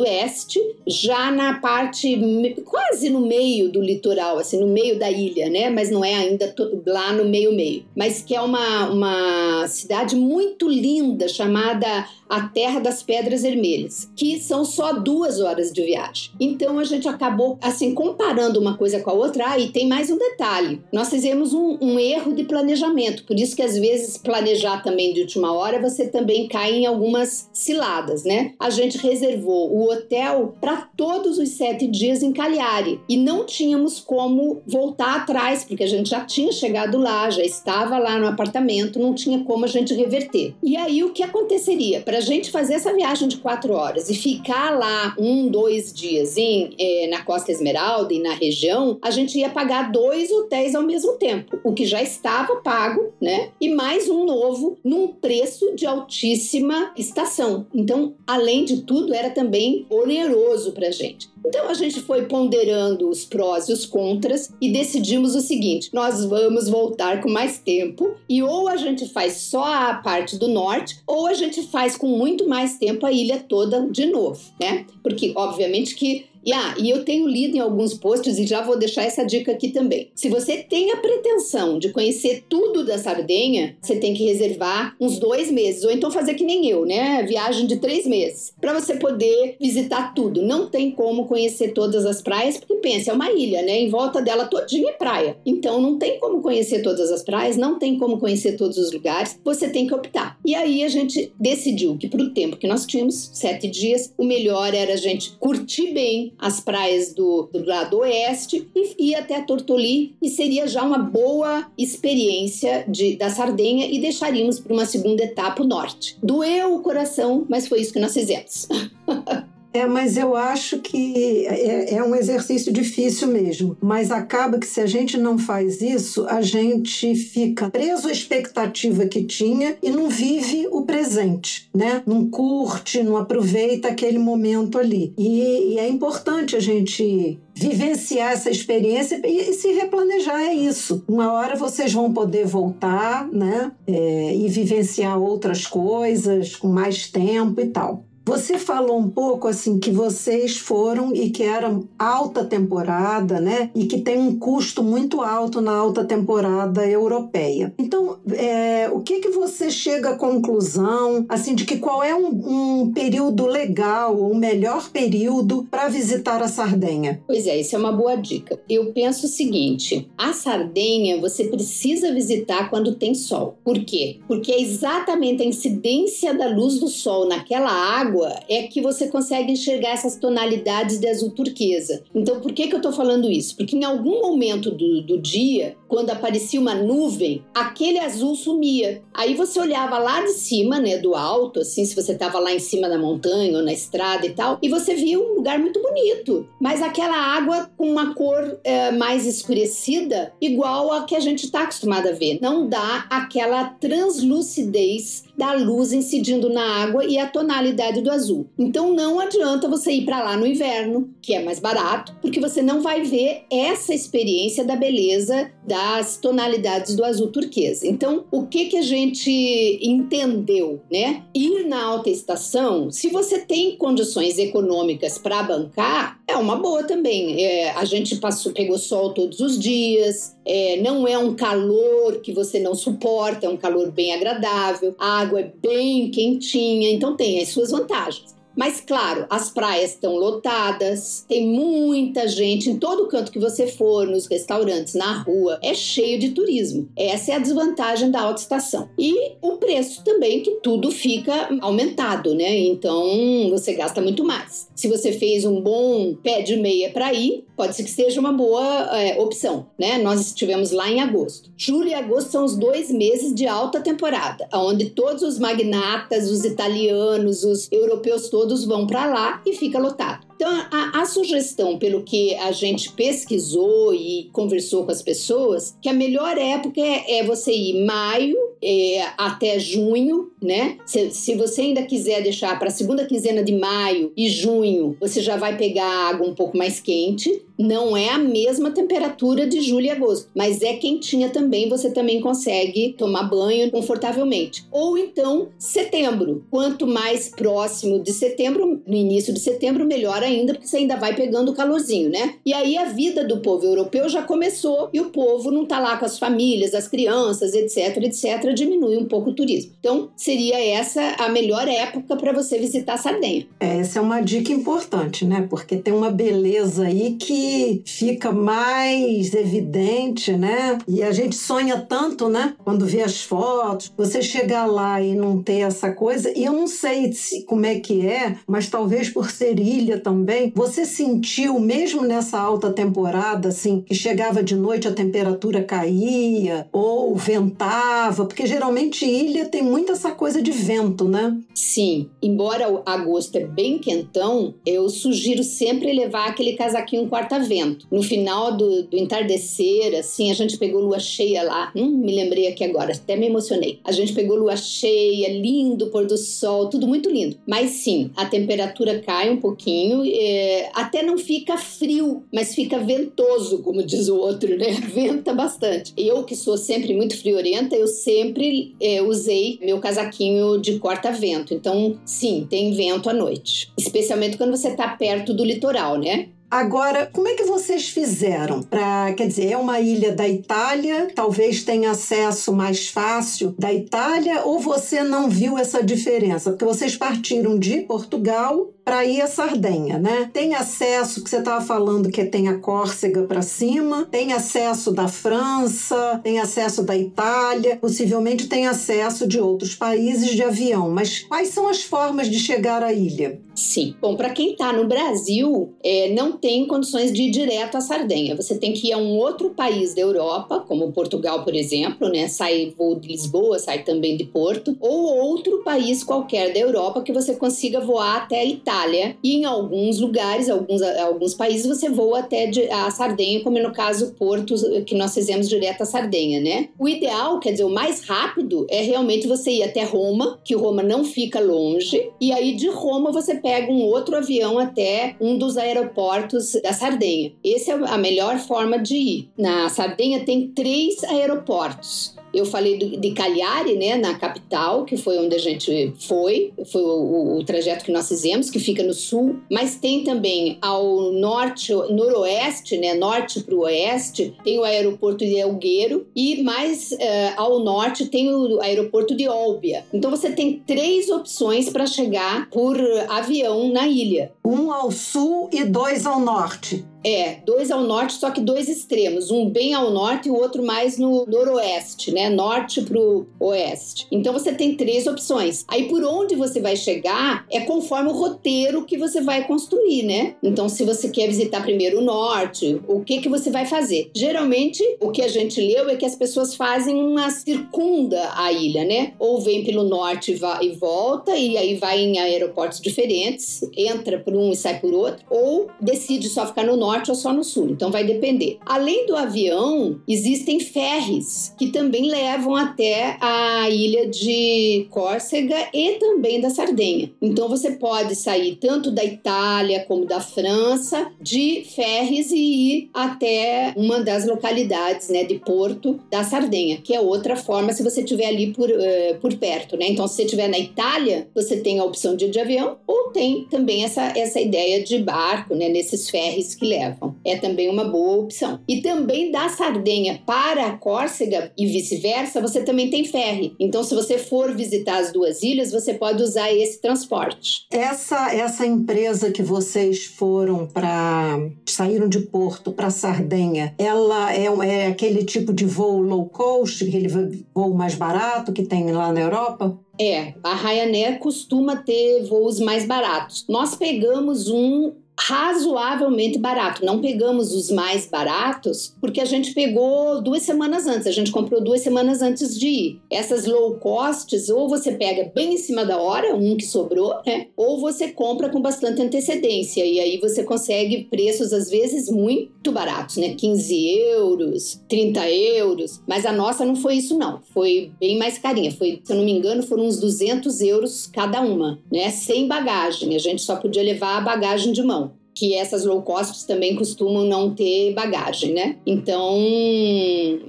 oeste, 0.00 0.60
já 0.86 1.30
na 1.30 1.60
parte 1.60 2.18
quase 2.64 3.10
no 3.10 3.20
meio 3.20 3.70
do 3.70 3.80
litoral, 3.80 4.38
assim, 4.38 4.58
no 4.58 4.66
meio 4.66 4.98
da 4.98 5.10
ilha, 5.10 5.48
né? 5.48 5.70
Mas 5.70 5.88
não 5.88 6.04
é 6.04 6.15
ainda 6.18 6.54
lá 6.86 7.12
no 7.12 7.24
meio-meio, 7.24 7.84
mas 7.96 8.22
que 8.22 8.34
é 8.34 8.40
uma, 8.40 8.88
uma 8.90 9.66
cidade 9.68 10.16
muito 10.16 10.68
linda 10.68 11.28
chamada 11.28 12.06
a 12.28 12.48
Terra 12.48 12.80
das 12.80 13.02
Pedras 13.02 13.42
Vermelhas, 13.42 14.10
que 14.16 14.38
são 14.38 14.64
só 14.64 14.92
duas 14.92 15.40
horas 15.40 15.72
de 15.72 15.82
viagem. 15.82 16.32
Então 16.40 16.78
a 16.78 16.84
gente 16.84 17.08
acabou 17.08 17.58
assim 17.60 17.94
comparando 17.94 18.60
uma 18.60 18.76
coisa 18.76 19.00
com 19.00 19.10
a 19.10 19.14
outra. 19.14 19.44
Ah, 19.48 19.58
e 19.58 19.68
tem 19.68 19.86
mais 19.86 20.10
um 20.10 20.18
detalhe: 20.18 20.82
nós 20.92 21.08
fizemos 21.08 21.52
um, 21.52 21.78
um 21.80 21.98
erro 21.98 22.34
de 22.34 22.44
planejamento, 22.44 23.24
por 23.24 23.36
isso 23.36 23.56
que 23.56 23.62
às 23.62 23.78
vezes 23.78 24.16
planejar 24.18 24.82
também 24.82 25.12
de 25.12 25.20
última 25.20 25.52
hora 25.52 25.80
você 25.80 26.08
também 26.08 26.48
cai 26.48 26.74
em 26.74 26.86
algumas 26.86 27.48
ciladas, 27.52 28.24
né? 28.24 28.54
A 28.58 28.70
gente 28.70 28.98
reservou 28.98 29.72
o 29.72 29.90
hotel 29.90 30.54
para 30.60 30.88
todos 30.96 31.38
os 31.38 31.50
sete 31.50 31.86
dias 31.86 32.22
em 32.22 32.32
Cagliari 32.32 33.00
e 33.08 33.16
não 33.16 33.44
tínhamos 33.44 34.00
como 34.00 34.62
voltar 34.66 35.16
atrás, 35.16 35.64
porque 35.64 35.84
a 35.84 35.88
gente 35.88 36.10
já 36.10 36.24
tinha 36.24 36.52
chegado 36.52 36.98
lá, 36.98 37.28
já 37.30 37.42
estava 37.42 37.98
lá 37.98 38.18
no 38.18 38.26
apartamento, 38.26 38.98
não 38.98 39.14
tinha 39.14 39.44
como 39.44 39.64
a 39.64 39.68
gente 39.68 39.94
reverter. 39.94 40.54
E 40.62 40.76
aí 40.76 41.02
o 41.02 41.12
que 41.12 41.22
aconteceria? 41.22 42.00
A 42.16 42.20
gente 42.20 42.50
fazer 42.50 42.74
essa 42.74 42.94
viagem 42.94 43.28
de 43.28 43.36
quatro 43.36 43.74
horas 43.74 44.08
e 44.08 44.14
ficar 44.14 44.76
lá 44.76 45.14
um, 45.18 45.48
dois 45.48 45.92
dias 45.92 46.36
em, 46.36 46.74
é, 46.78 47.06
na 47.08 47.22
Costa 47.22 47.52
Esmeralda 47.52 48.12
e 48.14 48.18
na 48.18 48.32
região, 48.32 48.98
a 49.02 49.10
gente 49.10 49.38
ia 49.38 49.50
pagar 49.50 49.92
dois 49.92 50.30
hotéis 50.30 50.74
ao 50.74 50.82
mesmo 50.82 51.12
tempo, 51.14 51.58
o 51.62 51.74
que 51.74 51.84
já 51.84 52.02
estava 52.02 52.56
pago, 52.56 53.12
né? 53.20 53.50
E 53.60 53.68
mais 53.68 54.08
um 54.08 54.24
novo 54.24 54.78
num 54.82 55.08
preço 55.08 55.74
de 55.74 55.84
altíssima 55.84 56.92
estação. 56.96 57.66
Então, 57.74 58.14
além 58.26 58.64
de 58.64 58.82
tudo, 58.82 59.12
era 59.12 59.30
também 59.30 59.86
oneroso 59.90 60.72
para 60.72 60.88
a 60.88 60.90
gente. 60.90 61.28
Então 61.46 61.68
a 61.68 61.74
gente 61.74 62.00
foi 62.00 62.26
ponderando 62.26 63.08
os 63.08 63.24
prós 63.24 63.68
e 63.68 63.72
os 63.72 63.86
contras 63.86 64.52
e 64.60 64.70
decidimos 64.72 65.34
o 65.34 65.40
seguinte: 65.40 65.90
nós 65.92 66.24
vamos 66.24 66.68
voltar 66.68 67.20
com 67.22 67.30
mais 67.30 67.58
tempo 67.58 68.16
e 68.28 68.42
ou 68.42 68.68
a 68.68 68.76
gente 68.76 69.08
faz 69.08 69.34
só 69.34 69.64
a 69.64 69.94
parte 69.94 70.36
do 70.36 70.48
norte 70.48 71.00
ou 71.06 71.26
a 71.26 71.34
gente 71.34 71.62
faz 71.62 71.96
com 71.96 72.08
muito 72.08 72.48
mais 72.48 72.78
tempo 72.78 73.06
a 73.06 73.12
ilha 73.12 73.38
toda 73.38 73.88
de 73.88 74.06
novo, 74.06 74.40
né? 74.60 74.86
Porque 75.02 75.32
obviamente 75.36 75.94
que 75.94 76.26
e, 76.46 76.52
ah, 76.52 76.76
e 76.78 76.88
eu 76.88 77.04
tenho 77.04 77.26
lido 77.26 77.56
em 77.56 77.60
alguns 77.60 77.92
posts 77.92 78.38
e 78.38 78.46
já 78.46 78.62
vou 78.62 78.78
deixar 78.78 79.02
essa 79.02 79.24
dica 79.24 79.50
aqui 79.50 79.70
também. 79.70 80.12
Se 80.14 80.28
você 80.28 80.58
tem 80.58 80.92
a 80.92 80.96
pretensão 80.98 81.76
de 81.76 81.88
conhecer 81.88 82.44
tudo 82.48 82.84
da 82.84 82.96
Sardenha, 82.98 83.76
você 83.82 83.96
tem 83.96 84.14
que 84.14 84.24
reservar 84.24 84.94
uns 85.00 85.18
dois 85.18 85.50
meses, 85.50 85.82
ou 85.82 85.90
então 85.90 86.08
fazer 86.08 86.34
que 86.34 86.44
nem 86.44 86.68
eu, 86.68 86.86
né? 86.86 87.24
Viagem 87.24 87.66
de 87.66 87.78
três 87.78 88.06
meses, 88.06 88.54
para 88.60 88.72
você 88.72 88.94
poder 88.94 89.56
visitar 89.60 90.14
tudo. 90.14 90.40
Não 90.40 90.70
tem 90.70 90.92
como 90.92 91.26
conhecer 91.26 91.72
todas 91.72 92.06
as 92.06 92.22
praias, 92.22 92.58
porque 92.58 92.76
pensa, 92.76 93.10
é 93.10 93.14
uma 93.14 93.32
ilha, 93.32 93.62
né? 93.62 93.80
Em 93.80 93.90
volta 93.90 94.22
dela 94.22 94.46
todinha 94.46 94.90
é 94.90 94.92
praia. 94.92 95.36
Então 95.44 95.80
não 95.80 95.98
tem 95.98 96.20
como 96.20 96.40
conhecer 96.40 96.80
todas 96.80 97.10
as 97.10 97.24
praias, 97.24 97.56
não 97.56 97.76
tem 97.76 97.98
como 97.98 98.18
conhecer 98.18 98.52
todos 98.56 98.78
os 98.78 98.92
lugares, 98.92 99.36
você 99.44 99.68
tem 99.68 99.88
que 99.88 99.94
optar. 99.94 100.38
E 100.44 100.54
aí 100.54 100.84
a 100.84 100.88
gente 100.88 101.32
decidiu 101.40 101.96
que, 101.96 102.06
para 102.06 102.22
o 102.22 102.30
tempo 102.30 102.56
que 102.56 102.68
nós 102.68 102.86
tínhamos, 102.86 103.30
sete 103.32 103.66
dias, 103.66 104.14
o 104.16 104.24
melhor 104.24 104.72
era 104.72 104.92
a 104.94 104.96
gente 104.96 105.32
curtir 105.40 105.92
bem 105.92 106.35
as 106.38 106.60
praias 106.60 107.12
do, 107.12 107.48
do 107.52 107.64
lado 107.64 107.98
oeste 107.98 108.68
e 108.74 109.10
ir 109.10 109.14
até 109.14 109.40
Tortoli 109.40 110.14
e 110.20 110.28
seria 110.28 110.66
já 110.66 110.82
uma 110.82 110.98
boa 110.98 111.66
experiência 111.76 112.84
de, 112.88 113.16
da 113.16 113.30
Sardenha 113.30 113.86
e 113.86 114.00
deixaríamos 114.00 114.60
para 114.60 114.72
uma 114.72 114.86
segunda 114.86 115.22
etapa 115.22 115.62
o 115.62 115.66
norte. 115.66 116.16
Doeu 116.22 116.74
o 116.74 116.82
coração, 116.82 117.46
mas 117.48 117.66
foi 117.66 117.80
isso 117.80 117.92
que 117.92 118.00
nós 118.00 118.12
fizemos. 118.12 118.68
É, 119.76 119.84
mas 119.84 120.16
eu 120.16 120.34
acho 120.34 120.78
que 120.78 121.46
é, 121.46 121.96
é, 121.96 122.02
um 122.02 122.14
exercício 122.14 122.72
difícil 122.72 123.28
mesmo. 123.28 123.76
Mas 123.78 124.10
acaba 124.10 124.58
que 124.58 124.66
se 124.66 124.80
a 124.80 124.86
gente 124.86 125.18
não 125.18 125.36
faz 125.36 125.82
isso, 125.82 126.26
a 126.28 126.40
gente 126.40 127.14
fica 127.14 127.68
preso 127.68 128.08
à 128.08 128.12
expectativa 128.12 129.04
que 129.04 129.22
tinha 129.24 129.76
e 129.82 129.90
não 129.90 130.08
vive 130.08 130.66
o 130.70 130.86
presente, 130.86 131.68
né? 131.74 132.02
Não 132.06 132.26
curte, 132.30 133.02
não 133.02 133.18
aproveita 133.18 133.88
aquele 133.88 134.18
momento 134.18 134.78
ali. 134.78 135.12
E, 135.18 135.74
e 135.74 135.78
é 135.78 135.86
importante 135.86 136.56
a 136.56 136.60
gente 136.60 137.38
vivenciar 137.54 138.32
essa 138.32 138.50
experiência 138.50 139.20
e, 139.24 139.52
se 139.52 139.72
replanejar 139.72 140.40
é 140.40 140.54
isso. 140.54 141.04
Uma 141.06 141.32
hora 141.32 141.54
vocês 141.54 141.92
vão 141.92 142.12
poder 142.12 142.46
voltar, 142.46 143.28
né? 143.30 143.72
É, 143.86 144.34
e 144.34 144.48
vivenciar 144.48 145.18
outras 145.18 145.66
coisas 145.66 146.56
com 146.56 146.68
mais 146.68 147.10
tempo 147.10 147.60
e 147.60 147.66
tal. 147.66 148.05
Você 148.28 148.58
falou 148.58 148.98
um 148.98 149.08
pouco 149.08 149.46
assim 149.46 149.78
que 149.78 149.92
vocês 149.92 150.56
foram 150.56 151.14
e 151.14 151.30
que 151.30 151.44
era 151.44 151.80
alta 151.96 152.44
temporada, 152.44 153.40
né? 153.40 153.70
E 153.72 153.86
que 153.86 154.00
tem 154.00 154.18
um 154.18 154.36
custo 154.36 154.82
muito 154.82 155.22
alto 155.22 155.60
na 155.60 155.70
alta 155.70 156.04
temporada 156.04 156.84
europeia. 156.84 157.72
Então, 157.78 158.18
é, 158.32 158.90
o 158.92 159.00
que 159.00 159.20
que 159.20 159.28
você 159.28 159.70
chega 159.70 160.10
à 160.10 160.16
conclusão, 160.16 161.24
assim, 161.28 161.54
de 161.54 161.64
que 161.64 161.76
qual 161.76 162.02
é 162.02 162.16
um, 162.16 162.82
um 162.82 162.92
período 162.92 163.46
legal, 163.46 164.16
o 164.16 164.32
um 164.32 164.36
melhor 164.36 164.90
período 164.90 165.64
para 165.70 165.86
visitar 165.86 166.42
a 166.42 166.48
Sardenha? 166.48 167.22
Pois 167.28 167.46
é, 167.46 167.60
isso 167.60 167.76
é 167.76 167.78
uma 167.78 167.92
boa 167.92 168.16
dica. 168.16 168.58
Eu 168.68 168.92
penso 168.92 169.26
o 169.26 169.30
seguinte: 169.30 170.10
a 170.18 170.32
Sardenha 170.32 171.20
você 171.20 171.44
precisa 171.44 172.12
visitar 172.12 172.70
quando 172.70 172.96
tem 172.96 173.14
sol. 173.14 173.56
Por 173.62 173.84
quê? 173.84 174.18
Porque 174.26 174.50
é 174.50 174.60
exatamente 174.60 175.44
a 175.44 175.46
incidência 175.46 176.34
da 176.34 176.48
luz 176.48 176.80
do 176.80 176.88
sol 176.88 177.28
naquela 177.28 177.70
água 177.70 178.15
é 178.24 178.62
que 178.64 178.80
você 178.80 179.08
consegue 179.08 179.52
enxergar 179.52 179.90
essas 179.90 180.16
tonalidades 180.16 180.98
de 180.98 181.08
azul 181.08 181.30
turquesa. 181.30 182.02
Então, 182.14 182.40
por 182.40 182.52
que, 182.52 182.68
que 182.68 182.74
eu 182.74 182.78
estou 182.78 182.92
falando 182.92 183.30
isso? 183.30 183.56
Porque 183.56 183.76
em 183.76 183.84
algum 183.84 184.22
momento 184.22 184.70
do, 184.70 185.02
do 185.02 185.18
dia, 185.18 185.76
quando 185.88 186.10
aparecia 186.10 186.60
uma 186.60 186.74
nuvem, 186.74 187.44
aquele 187.54 187.98
azul 187.98 188.34
sumia. 188.34 189.02
Aí 189.12 189.34
você 189.34 189.58
olhava 189.60 189.98
lá 189.98 190.20
de 190.22 190.32
cima, 190.32 190.78
né, 190.78 190.98
do 190.98 191.14
alto, 191.14 191.60
assim, 191.60 191.84
se 191.84 191.94
você 191.94 192.12
estava 192.12 192.38
lá 192.38 192.52
em 192.52 192.58
cima 192.58 192.88
da 192.88 192.98
montanha 192.98 193.56
ou 193.56 193.64
na 193.64 193.72
estrada 193.72 194.26
e 194.26 194.30
tal, 194.30 194.58
e 194.62 194.68
você 194.68 194.94
via 194.94 195.18
um 195.18 195.34
lugar 195.34 195.58
muito 195.58 195.80
bonito. 195.80 196.46
Mas 196.60 196.82
aquela 196.82 197.16
água 197.16 197.70
com 197.76 197.90
uma 197.90 198.14
cor 198.14 198.58
é, 198.64 198.90
mais 198.92 199.26
escurecida, 199.26 200.32
igual 200.40 200.92
a 200.92 201.04
que 201.04 201.14
a 201.14 201.20
gente 201.20 201.44
está 201.46 201.62
acostumado 201.62 202.08
a 202.08 202.12
ver. 202.12 202.38
Não 202.40 202.68
dá 202.68 203.06
aquela 203.10 203.64
translucidez 203.64 205.24
da 205.36 205.52
luz 205.52 205.92
incidindo 205.92 206.48
na 206.48 206.82
água 206.82 207.04
e 207.04 207.18
a 207.18 207.26
tonalidade 207.26 208.00
do 208.06 208.10
azul. 208.12 208.46
Então 208.56 208.94
não 208.94 209.18
adianta 209.18 209.68
você 209.68 209.92
ir 209.92 210.04
para 210.04 210.22
lá 210.22 210.36
no 210.36 210.46
inverno, 210.46 211.10
que 211.20 211.34
é 211.34 211.42
mais 211.42 211.58
barato, 211.58 212.14
porque 212.22 212.40
você 212.40 212.62
não 212.62 212.80
vai 212.80 213.02
ver 213.02 213.44
essa 213.50 213.92
experiência 213.92 214.64
da 214.64 214.76
beleza 214.76 215.50
das 215.66 216.16
tonalidades 216.16 216.94
do 216.94 217.04
azul 217.04 217.28
turquesa. 217.28 217.86
Então, 217.86 218.24
o 218.30 218.46
que 218.46 218.66
que 218.66 218.76
a 218.76 218.82
gente 218.82 219.78
entendeu, 219.82 220.80
né? 220.90 221.24
Ir 221.34 221.66
na 221.66 221.82
alta 221.82 222.08
estação, 222.08 222.90
se 222.90 223.08
você 223.08 223.40
tem 223.40 223.76
condições 223.76 224.38
econômicas 224.38 225.18
para 225.18 225.42
bancar, 225.42 226.20
é 226.28 226.36
uma 226.36 226.56
boa 226.56 226.84
também. 226.84 227.42
É, 227.42 227.70
a 227.70 227.84
gente 227.84 228.16
passou, 228.16 228.52
pegou 228.52 228.78
sol 228.78 229.12
todos 229.12 229.40
os 229.40 229.58
dias, 229.58 230.36
é, 230.44 230.76
não 230.80 231.06
é 231.06 231.18
um 231.18 231.34
calor 231.34 232.20
que 232.20 232.32
você 232.32 232.60
não 232.60 232.74
suporta, 232.74 233.46
é 233.46 233.48
um 233.48 233.56
calor 233.56 233.90
bem 233.90 234.12
agradável, 234.12 234.94
a 234.98 235.20
água 235.20 235.40
é 235.40 235.52
bem 235.60 236.10
quentinha, 236.10 236.90
então 236.90 237.16
tem 237.16 237.42
as 237.42 237.48
suas 237.48 237.70
vantagens. 237.70 238.35
Mas, 238.56 238.80
claro, 238.80 239.26
as 239.28 239.50
praias 239.50 239.90
estão 239.90 240.16
lotadas, 240.16 241.24
tem 241.28 241.46
muita 241.46 242.26
gente 242.26 242.70
em 242.70 242.78
todo 242.78 243.06
canto 243.06 243.30
que 243.30 243.38
você 243.38 243.66
for, 243.66 244.06
nos 244.06 244.26
restaurantes, 244.26 244.94
na 244.94 245.22
rua, 245.22 245.58
é 245.62 245.74
cheio 245.74 246.18
de 246.18 246.30
turismo. 246.30 246.88
Essa 246.96 247.32
é 247.32 247.34
a 247.34 247.38
desvantagem 247.38 248.10
da 248.10 248.22
alta 248.22 248.40
estação. 248.40 248.88
E 248.98 249.32
o 249.42 249.58
preço 249.58 250.02
também, 250.02 250.40
que 250.40 250.52
tudo 250.62 250.90
fica 250.90 251.50
aumentado, 251.60 252.34
né? 252.34 252.56
Então 252.58 253.50
você 253.50 253.74
gasta 253.74 254.00
muito 254.00 254.24
mais. 254.24 254.68
Se 254.74 254.88
você 254.88 255.12
fez 255.12 255.44
um 255.44 255.60
bom 255.60 256.14
pé 256.14 256.40
de 256.40 256.56
meia 256.56 256.90
para 256.90 257.12
ir, 257.12 257.44
pode 257.54 257.76
ser 257.76 257.82
que 257.82 257.90
seja 257.90 258.20
uma 258.20 258.32
boa 258.32 258.64
é, 258.98 259.20
opção, 259.20 259.66
né? 259.78 259.98
Nós 259.98 260.28
estivemos 260.28 260.70
lá 260.70 260.90
em 260.90 261.00
agosto. 261.00 261.50
Julho 261.56 261.88
e 261.88 261.94
agosto 261.94 262.30
são 262.30 262.44
os 262.44 262.56
dois 262.56 262.90
meses 262.90 263.34
de 263.34 263.46
alta 263.46 263.80
temporada, 263.80 264.48
onde 264.52 264.90
todos 264.90 265.22
os 265.22 265.38
magnatas, 265.38 266.30
os 266.30 266.44
italianos, 266.44 267.44
os 267.44 267.70
europeus 267.70 268.28
todos 268.28 268.45
todos 268.46 268.64
vão 268.64 268.86
para 268.86 269.06
lá 269.06 269.42
e 269.44 269.56
fica 269.56 269.76
lotado. 269.76 270.25
Então, 270.36 270.50
a, 270.70 271.00
a, 271.00 271.06
sugestão, 271.06 271.78
pelo 271.78 272.02
que 272.02 272.34
a 272.34 272.52
gente 272.52 272.92
pesquisou 272.92 273.94
e 273.94 274.28
conversou 274.32 274.84
com 274.84 274.90
as 274.90 275.00
pessoas, 275.00 275.76
que 275.80 275.88
a 275.88 275.94
melhor 275.94 276.36
época 276.36 276.78
é, 276.78 277.18
é 277.18 277.24
você 277.24 277.52
ir 277.52 277.84
maio 277.86 278.36
é, 278.62 279.02
até 279.16 279.58
junho, 279.58 280.30
né? 280.42 280.76
Se, 280.84 281.10
se, 281.10 281.34
você 281.34 281.62
ainda 281.62 281.82
quiser 281.82 282.22
deixar 282.22 282.58
para 282.58 282.68
a 282.68 282.70
segunda 282.70 283.06
quinzena 283.06 283.42
de 283.42 283.52
maio 283.52 284.12
e 284.16 284.28
junho, 284.28 284.96
você 285.00 285.20
já 285.20 285.36
vai 285.36 285.56
pegar 285.56 285.86
água 285.86 286.26
um 286.26 286.34
pouco 286.34 286.56
mais 286.56 286.80
quente. 286.80 287.42
Não 287.58 287.96
é 287.96 288.10
a 288.10 288.18
mesma 288.18 288.70
temperatura 288.70 289.46
de 289.46 289.62
julho 289.62 289.86
e 289.86 289.90
agosto, 289.90 290.28
mas 290.34 290.60
é 290.60 290.74
quentinha 290.74 291.30
também. 291.30 291.68
Você 291.68 291.90
também 291.90 292.20
consegue 292.20 292.94
tomar 292.98 293.24
banho 293.24 293.70
confortavelmente. 293.70 294.66
Ou 294.70 294.98
então 294.98 295.48
setembro. 295.58 296.44
Quanto 296.50 296.86
mais 296.86 297.30
próximo 297.30 297.98
de 297.98 298.12
setembro, 298.12 298.82
no 298.86 298.94
início 298.94 299.32
de 299.32 299.40
setembro, 299.40 299.86
melhor 299.86 300.22
ainda, 300.26 300.52
porque 300.52 300.66
você 300.66 300.78
ainda 300.78 300.96
vai 300.96 301.14
pegando 301.14 301.50
o 301.52 301.54
calorzinho, 301.54 302.10
né? 302.10 302.34
E 302.44 302.52
aí 302.52 302.76
a 302.76 302.84
vida 302.84 303.24
do 303.24 303.38
povo 303.38 303.64
europeu 303.64 304.08
já 304.08 304.22
começou 304.22 304.88
e 304.92 305.00
o 305.00 305.10
povo 305.10 305.50
não 305.50 305.64
tá 305.64 305.78
lá 305.78 305.96
com 305.96 306.04
as 306.04 306.18
famílias, 306.18 306.74
as 306.74 306.88
crianças, 306.88 307.54
etc, 307.54 307.96
etc, 308.02 308.52
diminui 308.54 308.96
um 308.96 309.06
pouco 309.06 309.30
o 309.30 309.34
turismo. 309.34 309.72
Então, 309.78 310.10
seria 310.16 310.58
essa 310.58 311.00
a 311.18 311.28
melhor 311.28 311.68
época 311.68 312.16
para 312.16 312.32
você 312.32 312.58
visitar 312.58 312.94
a 312.94 312.98
Sardenha. 312.98 313.46
É, 313.60 313.78
essa 313.78 313.98
é 313.98 314.02
uma 314.02 314.20
dica 314.20 314.52
importante, 314.52 315.24
né? 315.24 315.46
Porque 315.48 315.76
tem 315.76 315.94
uma 315.94 316.10
beleza 316.10 316.86
aí 316.86 317.16
que 317.18 317.82
fica 317.84 318.32
mais 318.32 319.34
evidente, 319.34 320.32
né? 320.32 320.78
E 320.88 321.02
a 321.02 321.12
gente 321.12 321.36
sonha 321.36 321.78
tanto, 321.78 322.28
né? 322.28 322.54
Quando 322.64 322.86
vê 322.86 323.02
as 323.02 323.22
fotos, 323.22 323.92
você 323.96 324.22
chegar 324.22 324.66
lá 324.66 325.00
e 325.00 325.14
não 325.14 325.42
ter 325.42 325.60
essa 325.60 325.92
coisa, 325.92 326.32
e 326.36 326.44
eu 326.44 326.52
não 326.52 326.66
sei 326.66 327.12
se, 327.12 327.44
como 327.44 327.64
é 327.64 327.76
que 327.78 328.06
é, 328.06 328.36
mas 328.46 328.68
talvez 328.68 329.08
por 329.08 329.30
ser 329.30 329.58
ilha 329.58 329.98
também 329.98 330.15
também, 330.16 330.50
você 330.54 330.86
sentiu, 330.86 331.60
mesmo 331.60 332.00
nessa 332.02 332.40
alta 332.40 332.72
temporada, 332.72 333.48
assim, 333.48 333.82
que 333.82 333.94
chegava 333.94 334.42
de 334.42 334.56
noite 334.56 334.88
a 334.88 334.92
temperatura 334.92 335.62
caía 335.62 336.66
ou 336.72 337.14
ventava? 337.14 338.24
Porque 338.24 338.46
geralmente 338.46 339.04
ilha 339.04 339.44
tem 339.44 339.62
muito 339.62 339.92
essa 339.92 340.10
coisa 340.12 340.40
de 340.40 340.50
vento, 340.50 341.04
né? 341.06 341.38
Sim. 341.54 342.08
Embora 342.22 342.72
o 342.72 342.80
agosto 342.86 343.36
é 343.36 343.44
bem 343.44 343.78
quentão, 343.78 344.54
eu 344.64 344.88
sugiro 344.88 345.44
sempre 345.44 345.92
levar 345.92 346.28
aquele 346.28 346.54
casaquinho 346.54 347.08
quarta-vento. 347.08 347.86
No 347.90 348.02
final 348.02 348.56
do, 348.56 348.84
do 348.84 348.96
entardecer, 348.96 349.98
assim, 349.98 350.30
a 350.30 350.34
gente 350.34 350.56
pegou 350.56 350.80
lua 350.80 350.98
cheia 350.98 351.42
lá. 351.42 351.70
Hum, 351.76 351.98
me 351.98 352.14
lembrei 352.16 352.48
aqui 352.48 352.64
agora, 352.64 352.92
até 352.94 353.16
me 353.16 353.26
emocionei. 353.26 353.80
A 353.84 353.92
gente 353.92 354.14
pegou 354.14 354.36
lua 354.36 354.56
cheia, 354.56 355.28
lindo 355.28 355.88
pôr 355.88 356.06
do 356.06 356.16
sol, 356.16 356.70
tudo 356.70 356.86
muito 356.86 357.10
lindo. 357.10 357.36
Mas 357.46 357.70
sim, 357.70 358.10
a 358.16 358.24
temperatura 358.24 358.98
cai 359.00 359.28
um 359.28 359.36
pouquinho 359.36 360.05
é, 360.14 360.70
até 360.74 361.02
não 361.02 361.18
fica 361.18 361.56
frio, 361.56 362.24
mas 362.32 362.54
fica 362.54 362.78
ventoso, 362.78 363.62
como 363.62 363.82
diz 363.82 364.08
o 364.08 364.16
outro, 364.16 364.56
né? 364.56 364.72
Venta 364.92 365.34
bastante. 365.34 365.92
Eu, 365.96 366.24
que 366.24 366.36
sou 366.36 366.56
sempre 366.56 366.94
muito 366.94 367.18
friorenta, 367.20 367.76
eu 367.76 367.86
sempre 367.86 368.74
é, 368.80 369.02
usei 369.02 369.58
meu 369.62 369.78
casaquinho 369.78 370.58
de 370.60 370.78
corta-vento. 370.78 371.54
Então, 371.54 371.98
sim, 372.04 372.46
tem 372.48 372.72
vento 372.72 373.08
à 373.08 373.12
noite. 373.12 373.72
Especialmente 373.78 374.36
quando 374.36 374.56
você 374.56 374.68
está 374.68 374.88
perto 374.88 375.32
do 375.32 375.44
litoral, 375.44 375.98
né? 375.98 376.28
Agora, 376.50 377.10
como 377.12 377.26
é 377.26 377.34
que 377.34 377.42
vocês 377.42 377.88
fizeram 377.88 378.62
para, 378.62 379.12
quer 379.14 379.26
dizer, 379.26 379.50
é 379.50 379.56
uma 379.56 379.80
ilha 379.80 380.14
da 380.14 380.28
Itália, 380.28 381.08
talvez 381.12 381.64
tenha 381.64 381.90
acesso 381.90 382.52
mais 382.52 382.88
fácil 382.88 383.54
da 383.58 383.72
Itália, 383.74 384.44
ou 384.44 384.60
você 384.60 385.02
não 385.02 385.28
viu 385.28 385.58
essa 385.58 385.82
diferença? 385.82 386.50
Porque 386.50 386.64
vocês 386.64 386.96
partiram 386.96 387.58
de 387.58 387.80
Portugal 387.80 388.70
para 388.86 389.04
ir 389.04 389.20
a 389.20 389.26
Sardenha, 389.26 389.98
né? 389.98 390.30
Tem 390.32 390.54
acesso, 390.54 391.24
que 391.24 391.28
você 391.28 391.38
estava 391.38 391.60
falando 391.60 392.08
que 392.08 392.24
tem 392.24 392.46
a 392.46 392.56
Córcega 392.56 393.24
para 393.24 393.42
cima, 393.42 394.06
tem 394.12 394.32
acesso 394.32 394.92
da 394.92 395.08
França, 395.08 396.20
tem 396.22 396.38
acesso 396.38 396.84
da 396.84 396.96
Itália, 396.96 397.78
possivelmente 397.78 398.46
tem 398.46 398.68
acesso 398.68 399.26
de 399.26 399.40
outros 399.40 399.74
países 399.74 400.30
de 400.30 400.42
avião. 400.44 400.88
Mas 400.88 401.24
quais 401.24 401.48
são 401.48 401.68
as 401.68 401.82
formas 401.82 402.30
de 402.30 402.38
chegar 402.38 402.80
à 402.80 402.92
ilha? 402.92 403.40
Sim. 403.56 403.96
Bom, 404.00 404.14
para 404.14 404.30
quem 404.30 404.52
está 404.52 404.72
no 404.72 404.86
Brasil, 404.86 405.74
é, 405.82 406.12
não 406.12 406.32
tem 406.32 406.64
condições 406.66 407.12
de 407.12 407.22
ir 407.22 407.30
direto 407.30 407.76
à 407.76 407.80
Sardenha. 407.80 408.36
Você 408.36 408.56
tem 408.56 408.72
que 408.72 408.88
ir 408.88 408.92
a 408.92 408.98
um 408.98 409.16
outro 409.16 409.50
país 409.50 409.94
da 409.94 410.02
Europa, 410.02 410.60
como 410.60 410.92
Portugal, 410.92 411.42
por 411.42 411.56
exemplo, 411.56 412.08
né? 412.08 412.28
Sai 412.28 412.72
voo 412.78 412.94
de 412.94 413.08
Lisboa, 413.08 413.58
sai 413.58 413.82
também 413.82 414.16
de 414.16 414.24
Porto, 414.24 414.76
ou 414.78 415.06
outro 415.16 415.64
país 415.64 416.04
qualquer 416.04 416.52
da 416.52 416.60
Europa 416.60 417.02
que 417.02 417.12
você 417.12 417.34
consiga 417.34 417.80
voar 417.80 418.18
até 418.18 418.40
a 418.40 418.44
Itália 418.44 418.75
Itália 418.76 419.16
e 419.22 419.36
em 419.36 419.44
alguns 419.44 420.00
lugares, 420.00 420.48
alguns, 420.48 420.82
alguns 420.82 421.34
países, 421.34 421.66
você 421.66 421.88
voa 421.88 422.20
até 422.20 422.50
a 422.70 422.90
Sardenha, 422.90 423.42
como 423.42 423.58
no 423.58 423.72
caso 423.72 424.14
Porto, 424.14 424.54
que 424.84 424.94
nós 424.94 425.14
fizemos 425.14 425.48
direto 425.48 425.82
a 425.82 425.86
Sardenha, 425.86 426.40
né? 426.40 426.68
O 426.78 426.88
ideal, 426.88 427.40
quer 427.40 427.52
dizer, 427.52 427.64
o 427.64 427.70
mais 427.70 428.04
rápido 428.04 428.66
é 428.68 428.82
realmente 428.82 429.26
você 429.26 429.50
ir 429.50 429.62
até 429.62 429.84
Roma, 429.84 430.38
que 430.44 430.54
Roma 430.54 430.82
não 430.82 431.04
fica 431.04 431.40
longe, 431.40 432.10
e 432.20 432.32
aí 432.32 432.54
de 432.54 432.68
Roma 432.68 433.10
você 433.10 433.36
pega 433.36 433.70
um 433.70 433.82
outro 433.82 434.16
avião 434.16 434.58
até 434.58 435.16
um 435.20 435.38
dos 435.38 435.56
aeroportos 435.56 436.52
da 436.62 436.72
Sardenha. 436.72 437.32
Essa 437.44 437.72
é 437.72 437.74
a 437.74 437.98
melhor 437.98 438.38
forma 438.38 438.78
de 438.78 438.96
ir. 438.96 439.28
Na 439.38 439.68
Sardenha 439.68 440.24
tem 440.24 440.48
três 440.48 441.02
aeroportos. 441.04 442.14
Eu 442.32 442.44
falei 442.44 442.76
de 442.78 443.10
Cagliari, 443.12 443.76
né, 443.76 443.96
na 443.96 444.18
capital, 444.18 444.84
que 444.84 444.96
foi 444.96 445.18
onde 445.18 445.34
a 445.34 445.38
gente 445.38 445.92
foi, 446.06 446.52
foi 446.70 446.82
o, 446.82 446.86
o, 446.86 447.38
o 447.38 447.44
trajeto 447.44 447.84
que 447.84 447.92
nós 447.92 448.08
fizemos, 448.08 448.50
que 448.50 448.58
fica 448.58 448.82
no 448.82 448.94
sul, 448.94 449.36
mas 449.50 449.76
tem 449.76 450.04
também 450.04 450.58
ao 450.60 451.12
norte, 451.12 451.72
noroeste, 451.72 452.76
né, 452.78 452.94
norte 452.94 453.42
para 453.42 453.54
o 453.54 453.60
oeste, 453.60 454.34
tem 454.44 454.58
o 454.58 454.64
aeroporto 454.64 455.24
de 455.24 455.36
Elgueiro 455.36 456.06
e 456.14 456.42
mais 456.42 456.92
uh, 456.92 456.96
ao 457.36 457.60
norte 457.60 458.06
tem 458.06 458.32
o 458.32 458.60
aeroporto 458.60 459.16
de 459.16 459.28
Olbia. 459.28 459.84
Então 459.92 460.10
você 460.10 460.30
tem 460.30 460.62
três 460.66 461.08
opções 461.08 461.68
para 461.68 461.86
chegar 461.86 462.50
por 462.50 462.76
avião 463.08 463.72
na 463.72 463.86
ilha. 463.86 464.32
Um 464.44 464.70
ao 464.70 464.90
sul 464.90 465.48
e 465.52 465.64
dois 465.64 466.06
ao 466.06 466.20
norte. 466.20 466.84
É, 467.06 467.36
dois 467.46 467.70
ao 467.70 467.84
norte, 467.84 468.14
só 468.14 468.32
que 468.32 468.40
dois 468.40 468.68
extremos, 468.68 469.30
um 469.30 469.48
bem 469.48 469.74
ao 469.74 469.92
norte 469.92 470.26
e 470.26 470.30
o 470.32 470.34
outro 470.34 470.66
mais 470.66 470.98
no 470.98 471.24
noroeste, 471.26 472.10
né? 472.10 472.28
Norte 472.28 472.82
pro 472.82 473.28
oeste. 473.38 474.08
Então 474.10 474.32
você 474.32 474.52
tem 474.52 474.74
três 474.74 475.06
opções. 475.06 475.64
Aí 475.68 475.88
por 475.88 476.02
onde 476.02 476.34
você 476.34 476.60
vai 476.60 476.74
chegar 476.74 477.46
é 477.48 477.60
conforme 477.60 478.10
o 478.10 478.12
roteiro 478.12 478.84
que 478.84 478.98
você 478.98 479.20
vai 479.20 479.46
construir, 479.46 480.02
né? 480.02 480.34
Então 480.42 480.68
se 480.68 480.84
você 480.84 481.08
quer 481.08 481.28
visitar 481.28 481.62
primeiro 481.62 482.00
o 482.00 482.04
norte, 482.04 482.80
o 482.88 483.00
que 483.04 483.20
que 483.20 483.28
você 483.28 483.50
vai 483.50 483.66
fazer? 483.66 484.10
Geralmente 484.12 484.82
o 485.00 485.12
que 485.12 485.22
a 485.22 485.28
gente 485.28 485.60
leu 485.60 485.88
é 485.88 485.94
que 485.94 486.04
as 486.04 486.16
pessoas 486.16 486.56
fazem 486.56 486.96
uma 486.96 487.30
circunda 487.30 488.32
a 488.34 488.50
ilha, 488.50 488.84
né? 488.84 489.12
Ou 489.20 489.40
vem 489.40 489.64
pelo 489.64 489.84
norte 489.84 490.36
e 490.60 490.70
volta 490.72 491.36
e 491.36 491.56
aí 491.56 491.76
vai 491.76 492.00
em 492.00 492.18
aeroportos 492.18 492.80
diferentes, 492.80 493.60
entra 493.76 494.18
por 494.18 494.34
um 494.34 494.50
e 494.50 494.56
sai 494.56 494.80
por 494.80 494.92
outro, 494.92 495.24
ou 495.30 495.68
decide 495.80 496.28
só 496.28 496.44
ficar 496.44 496.64
no 496.64 496.76
norte 496.76 496.95
norte 496.96 497.10
ou 497.10 497.14
só 497.14 497.32
no 497.32 497.44
sul, 497.44 497.68
então 497.70 497.90
vai 497.90 498.04
depender. 498.04 498.58
Além 498.64 499.06
do 499.06 499.16
avião, 499.16 500.00
existem 500.08 500.58
ferries 500.60 501.54
que 501.58 501.68
também 501.68 502.08
levam 502.10 502.56
até 502.56 503.16
a 503.20 503.68
ilha 503.68 504.08
de 504.08 504.86
Córcega 504.90 505.56
e 505.72 505.92
também 505.92 506.40
da 506.40 506.50
Sardenha. 506.50 507.10
Então 507.20 507.48
você 507.48 507.72
pode 507.72 508.14
sair 508.14 508.56
tanto 508.56 508.90
da 508.90 509.04
Itália 509.04 509.84
como 509.86 510.06
da 510.06 510.20
França 510.20 511.10
de 511.20 511.64
ferries 511.74 512.30
e 512.30 512.36
ir 512.36 512.90
até 512.94 513.74
uma 513.76 514.00
das 514.00 514.26
localidades, 514.26 515.08
né, 515.08 515.24
de 515.24 515.38
Porto 515.38 516.00
da 516.10 516.24
Sardenha, 516.24 516.78
que 516.78 516.94
é 516.94 517.00
outra 517.00 517.36
forma 517.36 517.72
se 517.72 517.82
você 517.82 518.00
estiver 518.00 518.26
ali 518.26 518.52
por, 518.52 518.70
uh, 518.70 519.20
por 519.20 519.34
perto, 519.34 519.76
né? 519.76 519.86
Então 519.88 520.06
se 520.08 520.16
você 520.16 520.22
estiver 520.24 520.48
na 520.48 520.58
Itália, 520.58 521.28
você 521.34 521.58
tem 521.58 521.78
a 521.78 521.84
opção 521.84 522.16
de 522.16 522.26
ir 522.26 522.30
de 522.30 522.40
avião 522.40 522.78
ou 522.86 523.10
tem 523.10 523.46
também 523.50 523.84
essa, 523.84 524.12
essa 524.16 524.40
ideia 524.40 524.82
de 524.82 524.98
barco, 524.98 525.54
né, 525.54 525.68
nesses 525.68 526.08
ferries 526.08 526.54
que 526.54 526.66
levam. 526.78 527.16
É 527.24 527.36
também 527.36 527.68
uma 527.68 527.84
boa 527.84 528.18
opção. 528.18 528.60
E 528.68 528.80
também 528.80 529.30
da 529.30 529.48
Sardenha 529.48 530.20
para 530.26 530.66
a 530.66 530.76
Córcega 530.76 531.52
e 531.56 531.66
vice-versa, 531.66 532.40
você 532.40 532.62
também 532.62 532.90
tem 532.90 533.04
ferry. 533.04 533.54
Então, 533.58 533.82
se 533.82 533.94
você 533.94 534.18
for 534.18 534.54
visitar 534.54 534.98
as 534.98 535.12
duas 535.12 535.42
ilhas, 535.42 535.72
você 535.72 535.94
pode 535.94 536.22
usar 536.22 536.52
esse 536.52 536.80
transporte. 536.80 537.66
Essa 537.70 538.34
essa 538.34 538.66
empresa 538.66 539.30
que 539.30 539.42
vocês 539.42 540.04
foram 540.06 540.66
para 540.66 541.38
saíram 541.64 542.08
de 542.08 542.20
Porto 542.20 542.72
para 542.72 542.90
Sardenha, 542.90 543.74
ela 543.78 544.34
é, 544.34 544.44
é 544.44 544.86
aquele 544.86 545.24
tipo 545.24 545.52
de 545.52 545.64
voo 545.64 546.00
low 546.00 546.26
cost, 546.26 546.84
aquele 546.84 547.08
voo 547.54 547.74
mais 547.74 547.94
barato 547.94 548.52
que 548.52 548.62
tem 548.62 548.90
lá 548.92 549.12
na 549.12 549.20
Europa? 549.20 549.78
É, 549.98 550.34
a 550.42 550.54
Ryanair 550.54 551.18
costuma 551.18 551.76
ter 551.76 552.24
voos 552.24 552.60
mais 552.60 552.86
baratos. 552.86 553.46
Nós 553.48 553.74
pegamos 553.74 554.48
um 554.48 554.92
razoavelmente 555.18 556.38
barato. 556.38 556.84
Não 556.84 557.00
pegamos 557.00 557.52
os 557.54 557.70
mais 557.70 558.06
baratos, 558.06 558.94
porque 559.00 559.20
a 559.20 559.24
gente 559.24 559.54
pegou 559.54 560.20
duas 560.22 560.42
semanas 560.42 560.86
antes, 560.86 561.06
a 561.06 561.12
gente 561.12 561.30
comprou 561.30 561.62
duas 561.62 561.80
semanas 561.80 562.22
antes 562.22 562.58
de 562.58 562.68
ir. 562.68 563.00
Essas 563.10 563.46
low 563.46 563.76
costs, 563.76 564.48
ou 564.48 564.68
você 564.68 564.92
pega 564.92 565.30
bem 565.34 565.54
em 565.54 565.58
cima 565.58 565.84
da 565.84 565.98
hora, 565.98 566.34
um 566.34 566.56
que 566.56 566.66
sobrou, 566.66 567.14
né? 567.26 567.46
Ou 567.56 567.80
você 567.80 568.08
compra 568.08 568.48
com 568.50 568.60
bastante 568.60 569.00
antecedência, 569.00 569.84
e 569.84 569.98
aí 569.98 570.18
você 570.18 570.44
consegue 570.44 571.04
preços 571.04 571.52
às 571.52 571.70
vezes 571.70 572.10
muito 572.10 572.70
baratos, 572.70 573.16
né? 573.16 573.34
15 573.34 573.88
euros, 573.98 574.80
30 574.88 575.28
euros. 575.30 576.02
Mas 576.06 576.26
a 576.26 576.32
nossa 576.32 576.64
não 576.64 576.76
foi 576.76 576.96
isso, 576.96 577.16
não. 577.16 577.40
Foi 577.54 577.90
bem 577.98 578.18
mais 578.18 578.38
carinha. 578.38 578.70
Foi, 578.70 579.00
se 579.02 579.12
eu 579.12 579.16
não 579.16 579.24
me 579.24 579.32
engano, 579.32 579.62
foram 579.62 579.86
uns 579.86 579.98
200 579.98 580.60
euros 580.60 581.06
cada 581.06 581.40
uma, 581.40 581.78
né? 581.90 582.10
Sem 582.10 582.46
bagagem. 582.46 583.14
A 583.14 583.18
gente 583.18 583.42
só 583.42 583.56
podia 583.56 583.82
levar 583.82 584.18
a 584.18 584.20
bagagem 584.20 584.72
de 584.72 584.82
mão 584.82 585.05
que 585.36 585.54
essas 585.54 585.84
low 585.84 586.00
cost 586.00 586.46
também 586.46 586.74
costumam 586.74 587.24
não 587.24 587.54
ter 587.54 587.92
bagagem, 587.92 588.54
né? 588.54 588.76
Então, 588.86 589.38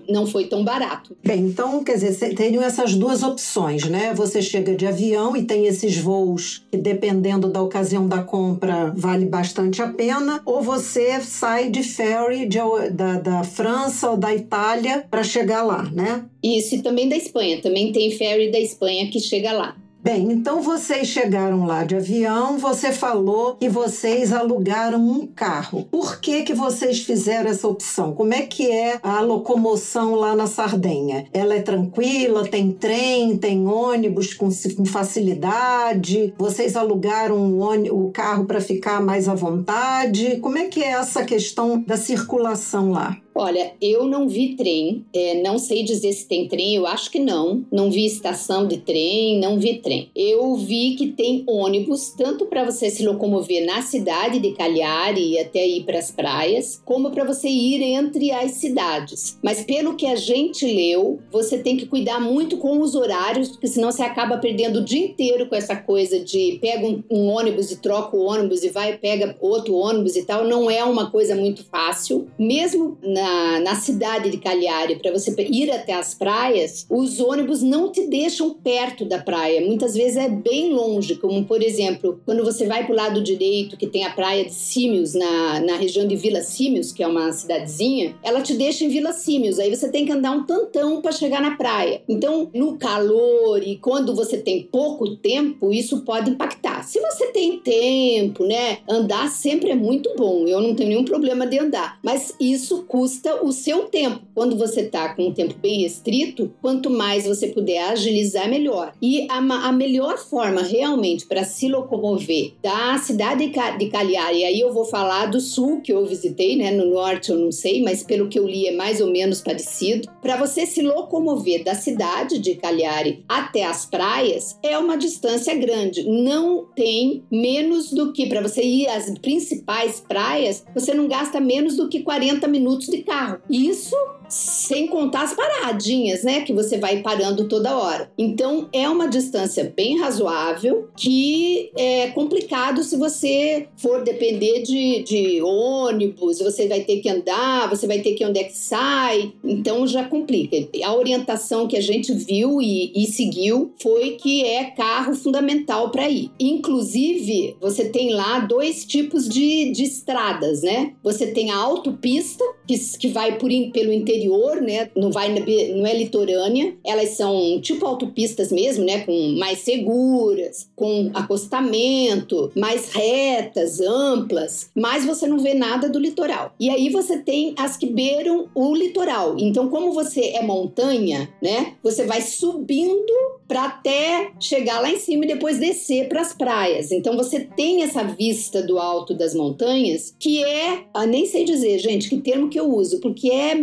não 0.09 0.25
foi 0.25 0.45
tão 0.45 0.63
barato. 0.63 1.15
Bem, 1.23 1.41
então, 1.41 1.83
quer 1.83 1.97
dizer, 1.97 2.33
teriam 2.33 2.63
essas 2.63 2.95
duas 2.95 3.21
opções, 3.21 3.83
né? 3.83 4.13
Você 4.15 4.41
chega 4.41 4.73
de 4.75 4.87
avião 4.87 5.35
e 5.35 5.43
tem 5.43 5.65
esses 5.65 5.97
voos 5.97 6.63
que, 6.71 6.77
dependendo 6.77 7.49
da 7.49 7.61
ocasião 7.61 8.07
da 8.07 8.23
compra, 8.23 8.93
vale 8.95 9.25
bastante 9.25 9.81
a 9.81 9.89
pena, 9.89 10.41
ou 10.45 10.61
você 10.61 11.19
sai 11.19 11.69
de 11.69 11.83
ferry 11.83 12.47
de, 12.47 12.59
da, 12.93 13.19
da 13.19 13.43
França 13.43 14.09
ou 14.09 14.15
da 14.15 14.33
Itália 14.33 15.05
para 15.11 15.21
chegar 15.21 15.63
lá, 15.63 15.83
né? 15.91 16.23
Isso, 16.41 16.75
e 16.75 16.81
também 16.81 17.09
da 17.09 17.17
Espanha. 17.17 17.61
Também 17.61 17.91
tem 17.91 18.09
ferry 18.11 18.49
da 18.49 18.59
Espanha 18.59 19.09
que 19.11 19.19
chega 19.19 19.51
lá. 19.51 19.75
Bem, 20.07 20.31
então 20.31 20.61
vocês 20.61 21.09
chegaram 21.09 21.65
lá 21.65 21.83
de 21.83 21.93
avião, 21.93 22.57
você 22.57 22.93
falou 22.93 23.55
que 23.55 23.67
vocês 23.67 24.31
alugaram 24.31 25.05
um 25.05 25.27
carro. 25.27 25.85
Por 25.91 26.21
que 26.21 26.43
que 26.43 26.53
vocês 26.53 27.01
fizeram 27.01 27.49
essa 27.49 27.67
opção? 27.67 28.13
Como 28.13 28.33
é 28.33 28.43
que 28.43 28.71
é 28.71 28.99
a 29.03 29.19
locomoção 29.19 30.15
lá 30.15 30.33
na 30.33 30.47
Sardenha? 30.47 31.25
Ela 31.33 31.55
é 31.55 31.61
tranquila, 31.61 32.47
tem 32.47 32.71
trem, 32.71 33.35
tem 33.35 33.67
ônibus 33.67 34.33
com, 34.33 34.49
facilidade? 34.85 36.33
Vocês 36.37 36.77
alugaram 36.77 37.59
o 37.91 38.09
carro 38.09 38.45
para 38.45 38.61
ficar 38.61 39.01
mais 39.01 39.27
à 39.27 39.35
vontade? 39.35 40.37
Como 40.37 40.57
é 40.57 40.69
que 40.69 40.81
é 40.81 40.91
essa 40.91 41.25
questão 41.25 41.83
da 41.85 41.97
circulação 41.97 42.91
lá? 42.91 43.17
Olha, 43.39 43.73
eu 43.79 44.07
não 44.07 44.27
vi 44.27 44.55
trem, 44.55 45.05
é, 45.13 45.39
não 45.43 45.59
sei 45.59 45.83
dizer 45.83 46.11
se 46.11 46.27
tem 46.27 46.47
trem, 46.47 46.73
eu 46.73 46.87
acho 46.87 47.11
que 47.11 47.19
não. 47.19 47.63
Não 47.71 47.91
vi 47.91 48.03
estação 48.03 48.67
de 48.67 48.77
trem, 48.77 49.39
não 49.39 49.59
vi 49.59 49.75
trem. 49.75 50.09
Eu 50.15 50.55
vi 50.55 50.95
que 50.95 51.09
tem 51.09 51.43
ônibus, 51.45 52.15
tanto 52.17 52.47
para 52.47 52.65
você 52.65 52.89
se 52.89 53.05
locomover 53.05 53.63
na 53.63 53.83
cidade 53.83 54.39
de 54.39 54.53
Cagliari 54.53 55.33
e 55.33 55.39
até 55.39 55.67
ir 55.67 55.83
para 55.83 55.99
as 55.99 56.09
praias, 56.09 56.81
como 56.83 57.11
para 57.11 57.25
você 57.25 57.47
ir 57.47 57.79
entre 57.83 58.31
as 58.31 58.53
cidades. 58.53 59.37
Mas 59.43 59.63
pelo 59.63 59.95
que 59.95 60.07
a 60.07 60.15
gente 60.15 60.65
leu, 60.65 61.19
você 61.31 61.59
tem 61.59 61.77
que 61.77 61.85
cuidar 61.85 62.19
muito 62.19 62.57
com 62.57 62.79
os 62.79 62.95
horários, 62.95 63.49
porque 63.49 63.67
senão 63.67 63.91
você 63.91 64.01
acaba 64.01 64.39
perdendo 64.39 64.79
o 64.79 64.83
dia 64.83 65.05
inteiro 65.05 65.45
com 65.47 65.55
essa 65.55 65.75
coisa 65.75 66.19
de 66.19 66.57
pega 66.59 66.87
um, 66.87 67.03
um 67.11 67.27
ônibus 67.27 67.69
e 67.69 67.79
troca 67.79 68.17
o 68.17 68.25
ônibus 68.25 68.63
e 68.63 68.69
vai 68.69 68.97
pega 68.97 69.35
outro 69.39 69.75
ônibus 69.75 70.15
e 70.15 70.25
tal. 70.25 70.43
Não 70.43 70.71
é 70.71 70.83
uma 70.83 71.11
coisa 71.11 71.35
muito 71.35 71.63
fácil, 71.63 72.27
mesmo 72.39 72.97
na 73.03 73.26
na, 73.27 73.59
na 73.59 73.75
cidade 73.75 74.29
de 74.29 74.37
Cagliari 74.37 74.95
para 74.95 75.11
você 75.11 75.35
ir 75.49 75.69
até 75.71 75.93
as 75.93 76.13
praias, 76.13 76.85
os 76.89 77.19
ônibus 77.19 77.61
não 77.61 77.91
te 77.91 78.07
deixam 78.07 78.53
perto 78.53 79.05
da 79.05 79.19
praia. 79.19 79.65
Muitas 79.65 79.93
vezes 79.93 80.17
é 80.17 80.29
bem 80.29 80.73
longe, 80.73 81.15
como 81.15 81.43
por 81.45 81.61
exemplo, 81.61 82.21
quando 82.25 82.43
você 82.43 82.65
vai 82.65 82.85
para 82.85 82.93
o 82.93 82.95
lado 82.95 83.21
direito, 83.21 83.77
que 83.77 83.87
tem 83.87 84.05
a 84.05 84.11
praia 84.11 84.45
de 84.45 84.53
Símios, 84.53 85.13
na, 85.13 85.59
na 85.59 85.75
região 85.75 86.07
de 86.07 86.15
Vila 86.15 86.41
Símios, 86.41 86.91
que 86.91 87.03
é 87.03 87.07
uma 87.07 87.31
cidadezinha, 87.31 88.15
ela 88.23 88.41
te 88.41 88.53
deixa 88.53 88.85
em 88.85 88.89
Vila 88.89 89.11
Símios. 89.11 89.59
Aí 89.59 89.73
você 89.73 89.89
tem 89.89 90.05
que 90.05 90.11
andar 90.11 90.31
um 90.31 90.45
tantão 90.45 91.01
para 91.01 91.11
chegar 91.11 91.41
na 91.41 91.55
praia. 91.55 92.01
Então, 92.07 92.49
no 92.53 92.77
calor 92.77 93.61
e 93.63 93.77
quando 93.77 94.15
você 94.15 94.37
tem 94.37 94.63
pouco 94.63 95.15
tempo, 95.17 95.73
isso 95.73 96.01
pode 96.01 96.29
impactar. 96.29 96.83
Se 96.83 96.99
você 96.99 97.27
tem 97.27 97.59
tempo, 97.59 98.45
né, 98.45 98.79
andar 98.89 99.29
sempre 99.29 99.71
é 99.71 99.75
muito 99.75 100.13
bom. 100.15 100.45
Eu 100.47 100.61
não 100.61 100.75
tenho 100.75 100.89
nenhum 100.89 101.05
problema 101.05 101.45
de 101.45 101.59
andar, 101.59 101.99
mas 102.03 102.33
isso 102.39 102.85
custa 102.87 103.16
o 103.41 103.51
seu 103.51 103.85
tempo. 103.85 104.21
Quando 104.33 104.57
você 104.57 104.81
está 104.81 105.13
com 105.13 105.27
um 105.27 105.33
tempo 105.33 105.55
bem 105.55 105.81
restrito, 105.81 106.53
quanto 106.61 106.89
mais 106.89 107.25
você 107.25 107.47
puder 107.47 107.89
agilizar, 107.89 108.49
melhor. 108.49 108.93
E 109.01 109.27
a, 109.29 109.37
a 109.37 109.71
melhor 109.71 110.17
forma 110.17 110.61
realmente 110.61 111.25
para 111.25 111.43
se 111.43 111.67
locomover 111.67 112.53
da 112.61 112.97
cidade 112.97 113.51
de 113.77 113.89
Cagliari, 113.89 114.43
aí 114.43 114.59
eu 114.59 114.73
vou 114.73 114.85
falar 114.85 115.27
do 115.27 115.39
sul 115.39 115.81
que 115.81 115.91
eu 115.91 116.05
visitei, 116.05 116.55
né? 116.55 116.71
No 116.71 116.85
norte 116.85 117.31
eu 117.31 117.37
não 117.37 117.51
sei, 117.51 117.81
mas 117.81 118.03
pelo 118.03 118.27
que 118.27 118.39
eu 118.39 118.47
li 118.47 118.67
é 118.67 118.75
mais 118.75 119.01
ou 119.01 119.11
menos 119.11 119.41
parecido. 119.41 120.09
Para 120.21 120.37
você 120.37 120.65
se 120.65 120.81
locomover 120.81 121.63
da 121.63 121.75
cidade 121.75 122.39
de 122.39 122.55
Cagliari 122.55 123.23
até 123.27 123.63
as 123.63 123.85
praias 123.85 124.57
é 124.63 124.77
uma 124.77 124.97
distância 124.97 125.55
grande. 125.55 126.03
Não 126.03 126.65
tem 126.75 127.23
menos 127.31 127.91
do 127.91 128.11
que 128.11 128.27
para 128.27 128.41
você 128.41 128.61
ir 128.61 128.87
às 128.87 129.17
principais 129.19 129.99
praias, 129.99 130.65
você 130.73 130.93
não 130.93 131.07
gasta 131.07 131.39
menos 131.39 131.75
do 131.75 131.89
que 131.89 132.01
40 132.01 132.47
minutos 132.47 132.87
de 132.87 132.96
carro. 133.03 133.39
Isso 133.49 133.95
sem 134.29 134.87
contar 134.87 135.23
as 135.23 135.33
paradinhas, 135.33 136.23
né? 136.23 136.41
Que 136.41 136.53
você 136.53 136.77
vai 136.77 137.01
parando 137.01 137.47
toda 137.47 137.77
hora. 137.77 138.11
Então 138.17 138.67
é 138.73 138.87
uma 138.89 139.07
distância 139.07 139.73
bem 139.75 139.99
razoável 139.99 140.89
que 140.95 141.71
é 141.75 142.07
complicado 142.07 142.83
se 142.83 142.97
você 142.97 143.67
for 143.77 144.03
depender 144.03 144.61
de, 144.61 145.03
de 145.03 145.41
ônibus, 145.41 146.39
você 146.39 146.67
vai 146.67 146.81
ter 146.81 146.97
que 146.99 147.09
andar, 147.09 147.69
você 147.69 147.87
vai 147.87 147.99
ter 147.99 148.13
que 148.13 148.25
onde 148.25 148.39
é 148.39 148.43
que 148.43 148.57
sai. 148.57 149.33
Então 149.43 149.87
já 149.87 150.03
complica. 150.03 150.57
A 150.83 150.95
orientação 150.95 151.67
que 151.67 151.77
a 151.77 151.81
gente 151.81 152.13
viu 152.13 152.61
e, 152.61 152.91
e 152.95 153.05
seguiu 153.07 153.73
foi 153.81 154.11
que 154.11 154.43
é 154.43 154.65
carro 154.71 155.15
fundamental 155.15 155.91
para 155.91 156.09
ir. 156.09 156.31
Inclusive, 156.39 157.55
você 157.59 157.89
tem 157.89 158.11
lá 158.11 158.39
dois 158.39 158.85
tipos 158.85 159.27
de, 159.27 159.71
de 159.71 159.83
estradas, 159.83 160.61
né? 160.61 160.93
Você 161.03 161.27
tem 161.27 161.51
a 161.51 161.57
autopista, 161.57 162.43
que, 162.67 162.77
que 162.97 163.07
vai 163.07 163.37
por, 163.37 163.49
pelo 163.71 163.93
interior, 163.93 164.16
né? 164.61 164.89
Não, 164.95 165.11
vai, 165.11 165.29
não 165.29 165.85
é 165.85 165.93
litorânea. 165.93 166.75
Elas 166.83 167.09
são 167.09 167.59
tipo 167.61 167.85
autopistas 167.85 168.51
mesmo, 168.51 168.83
né? 168.83 169.01
Com 169.01 169.35
mais 169.37 169.59
seguras, 169.59 170.69
com 170.75 171.11
acostamento, 171.13 172.51
mais 172.55 172.91
retas, 172.91 173.79
amplas. 173.79 174.69
Mas 174.75 175.05
você 175.05 175.27
não 175.27 175.39
vê 175.39 175.53
nada 175.53 175.89
do 175.89 175.99
litoral. 175.99 176.53
E 176.59 176.69
aí 176.69 176.89
você 176.89 177.17
tem 177.17 177.53
as 177.57 177.77
que 177.77 177.87
beiram 177.87 178.47
o 178.53 178.75
litoral. 178.75 179.35
Então, 179.37 179.69
como 179.69 179.91
você 179.91 180.31
é 180.35 180.41
montanha, 180.41 181.29
né? 181.41 181.73
Você 181.83 182.05
vai 182.05 182.21
subindo 182.21 183.13
para 183.47 183.65
até 183.65 184.31
chegar 184.39 184.81
lá 184.81 184.91
em 184.91 184.99
cima 184.99 185.23
e 185.23 185.27
depois 185.27 185.57
descer 185.57 186.09
para 186.09 186.21
as 186.21 186.33
praias. 186.33 186.91
Então 186.91 187.15
você 187.15 187.39
tem 187.39 187.83
essa 187.83 188.03
vista 188.03 188.61
do 188.61 188.77
alto 188.77 189.13
das 189.13 189.33
montanhas 189.33 190.13
que 190.19 190.43
é, 190.43 190.83
ah, 190.93 191.05
nem 191.05 191.25
sei 191.25 191.45
dizer, 191.45 191.79
gente, 191.79 192.09
que 192.09 192.17
termo 192.17 192.49
que 192.49 192.59
eu 192.59 192.69
uso, 192.69 192.99
porque 192.99 193.29
é 193.29 193.55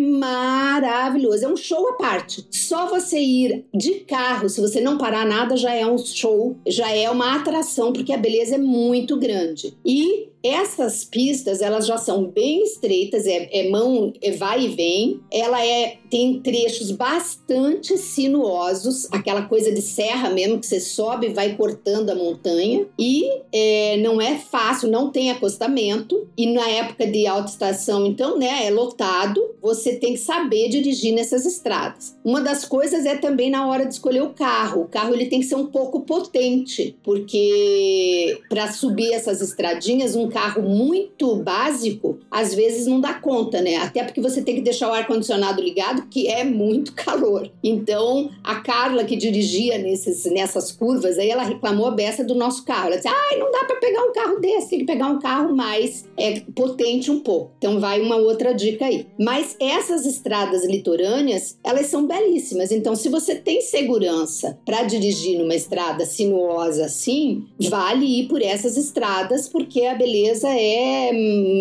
maravilhoso, 0.44 1.44
é 1.44 1.48
um 1.48 1.56
show 1.56 1.88
à 1.88 1.92
parte. 1.94 2.46
Só 2.50 2.88
você 2.88 3.18
ir 3.18 3.64
de 3.72 4.00
carro, 4.00 4.48
se 4.48 4.60
você 4.60 4.80
não 4.80 4.98
parar 4.98 5.26
nada, 5.26 5.56
já 5.56 5.74
é 5.74 5.86
um 5.86 5.98
show, 5.98 6.56
já 6.66 6.90
é 6.90 7.10
uma 7.10 7.36
atração, 7.36 7.92
porque 7.92 8.12
a 8.12 8.18
beleza 8.18 8.56
é 8.56 8.58
muito 8.58 9.18
grande. 9.18 9.74
E 9.84 10.28
essas 10.44 11.04
pistas, 11.04 11.62
elas 11.62 11.86
já 11.86 11.96
são 11.96 12.26
bem 12.26 12.62
estreitas, 12.62 13.26
é, 13.26 13.48
é 13.50 13.70
mão, 13.70 14.12
é 14.20 14.32
vai 14.32 14.66
e 14.66 14.68
vem. 14.68 15.20
Ela 15.32 15.64
é 15.64 15.96
tem 16.10 16.38
trechos 16.40 16.92
bastante 16.92 17.98
sinuosos, 17.98 19.08
aquela 19.10 19.42
coisa 19.42 19.72
de 19.72 19.82
serra 19.82 20.30
mesmo 20.30 20.60
que 20.60 20.66
você 20.66 20.78
sobe 20.78 21.26
e 21.26 21.32
vai 21.32 21.56
cortando 21.56 22.10
a 22.10 22.14
montanha. 22.14 22.86
E 22.96 23.28
é, 23.52 23.96
não 23.96 24.20
é 24.20 24.36
fácil, 24.38 24.90
não 24.90 25.10
tem 25.10 25.30
acostamento. 25.30 26.28
E 26.36 26.46
na 26.46 26.68
época 26.68 27.06
de 27.06 27.26
alta 27.26 27.50
estação, 27.50 28.06
então, 28.06 28.38
né, 28.38 28.66
é 28.66 28.70
lotado. 28.70 29.42
Você 29.60 29.96
tem 29.96 30.12
que 30.12 30.20
saber 30.20 30.68
dirigir 30.68 31.12
nessas 31.14 31.46
estradas. 31.46 32.14
Uma 32.24 32.40
das 32.40 32.64
coisas 32.64 33.06
é 33.06 33.16
também 33.16 33.50
na 33.50 33.66
hora 33.66 33.86
de 33.86 33.94
escolher 33.94 34.22
o 34.22 34.30
carro. 34.30 34.82
O 34.82 34.88
carro 34.88 35.14
ele 35.14 35.26
tem 35.26 35.40
que 35.40 35.46
ser 35.46 35.56
um 35.56 35.66
pouco 35.66 36.02
potente, 36.02 36.96
porque 37.02 38.38
para 38.48 38.70
subir 38.70 39.12
essas 39.12 39.40
estradinhas, 39.40 40.14
um 40.14 40.28
carro 40.34 40.62
muito 40.62 41.36
básico, 41.36 42.18
às 42.28 42.52
vezes 42.52 42.88
não 42.88 43.00
dá 43.00 43.14
conta, 43.14 43.60
né? 43.60 43.76
Até 43.76 44.02
porque 44.02 44.20
você 44.20 44.42
tem 44.42 44.56
que 44.56 44.60
deixar 44.62 44.90
o 44.90 44.92
ar-condicionado 44.92 45.62
ligado, 45.62 46.08
que 46.08 46.26
é 46.26 46.42
muito 46.42 46.92
calor. 46.98 47.48
Então, 47.62 48.28
a 48.42 48.56
Carla, 48.56 49.04
que 49.04 49.14
dirigia 49.14 49.78
nesses, 49.78 50.24
nessas 50.24 50.72
curvas, 50.72 51.18
aí 51.18 51.30
ela 51.30 51.44
reclamou 51.44 51.86
a 51.86 51.92
beça 51.92 52.24
do 52.24 52.34
nosso 52.34 52.64
carro. 52.64 52.88
Ela 52.88 52.96
disse: 52.96 53.06
ai, 53.06 53.38
não 53.38 53.52
dá 53.52 53.64
para 53.64 53.76
pegar 53.76 54.02
um 54.02 54.12
carro 54.12 54.40
desse, 54.40 54.70
tem 54.70 54.80
que 54.80 54.84
pegar 54.84 55.06
um 55.06 55.20
carro 55.20 55.54
mais 55.54 56.04
é, 56.16 56.40
potente 56.52 57.12
um 57.12 57.20
pouco. 57.20 57.52
Então, 57.58 57.78
vai 57.78 58.00
uma 58.00 58.16
outra 58.16 58.52
dica 58.52 58.86
aí. 58.86 59.06
Mas 59.16 59.54
essas 59.60 60.04
estradas 60.04 60.64
litorâneas, 60.64 61.56
elas 61.62 61.86
são 61.86 62.08
belíssimas. 62.08 62.72
Então, 62.72 62.96
se 62.96 63.08
você 63.08 63.36
tem 63.36 63.60
segurança 63.60 64.58
para 64.66 64.82
dirigir 64.82 65.38
numa 65.38 65.54
estrada 65.54 66.04
sinuosa 66.04 66.86
assim, 66.86 67.44
vale 67.60 68.04
ir 68.04 68.26
por 68.26 68.42
essas 68.42 68.76
estradas, 68.76 69.48
porque 69.48 69.82
a 69.82 69.94
beleza 69.94 70.23
beleza 70.24 70.48
é 70.48 71.12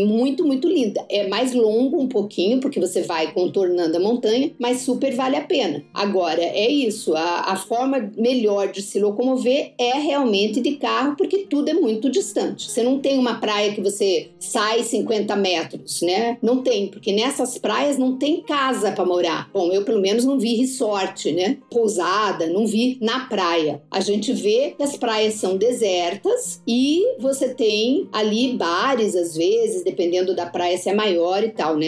muito, 0.08 0.46
muito 0.46 0.68
linda. 0.68 1.06
É 1.10 1.28
mais 1.28 1.54
longo 1.54 2.00
um 2.00 2.08
pouquinho, 2.08 2.60
porque 2.60 2.80
você 2.80 3.02
vai 3.02 3.34
contornando 3.34 3.98
a 3.98 4.00
montanha, 4.00 4.52
mas 4.58 4.82
super 4.82 5.14
vale 5.14 5.36
a 5.36 5.42
pena. 5.42 5.84
Agora, 5.94 6.42
é 6.42 6.70
isso, 6.70 7.16
a, 7.16 7.52
a 7.52 7.56
forma 7.56 8.12
melhor 8.18 8.72
de 8.72 8.82
se 8.82 9.00
locomover 9.00 9.74
é 9.78 9.98
realmente 10.00 10.62
de 10.62 10.74
carro, 10.78 11.16
porque 11.18 11.40
tudo 11.40 11.70
é 11.70 11.74
muito 11.74 12.10
distante. 12.10 12.70
Você 12.70 12.82
não 12.84 13.00
tem 13.00 13.20
uma 13.20 13.36
praia 13.36 13.74
que 13.74 13.82
você 13.82 14.30
sai 14.40 14.84
50 14.84 15.36
metros, 15.36 16.02
né? 16.02 16.38
Não 16.42 16.62
tem, 16.62 16.88
porque 16.88 17.12
nessas 17.12 17.58
praias 17.58 17.98
não 17.98 18.18
tem 18.18 18.42
casa 18.42 18.92
para 18.92 19.06
morar. 19.06 19.50
Bom, 19.54 19.72
eu 19.72 19.84
pelo 19.84 20.02
menos 20.02 20.24
não 20.24 20.40
vi 20.40 20.56
resort, 20.56 21.32
né? 21.32 21.58
Pousada, 21.70 22.48
não 22.48 22.66
vi 22.66 22.98
na 23.02 23.26
praia. 23.26 23.82
A 23.92 24.00
gente 24.00 24.32
vê 24.32 24.74
que 24.78 24.84
as 24.84 24.96
praias 24.96 25.36
são 25.36 25.58
desertas 25.58 26.62
e 26.68 27.04
você 27.20 27.54
tem 27.54 28.08
ali 28.12 28.53
bares, 28.56 29.16
às 29.16 29.36
vezes, 29.36 29.84
dependendo 29.84 30.36
da 30.36 30.46
praia 30.46 30.78
se 30.78 30.90
é 30.90 30.94
maior 30.94 31.44
e 31.44 31.50
tal, 31.50 31.78
né? 31.78 31.88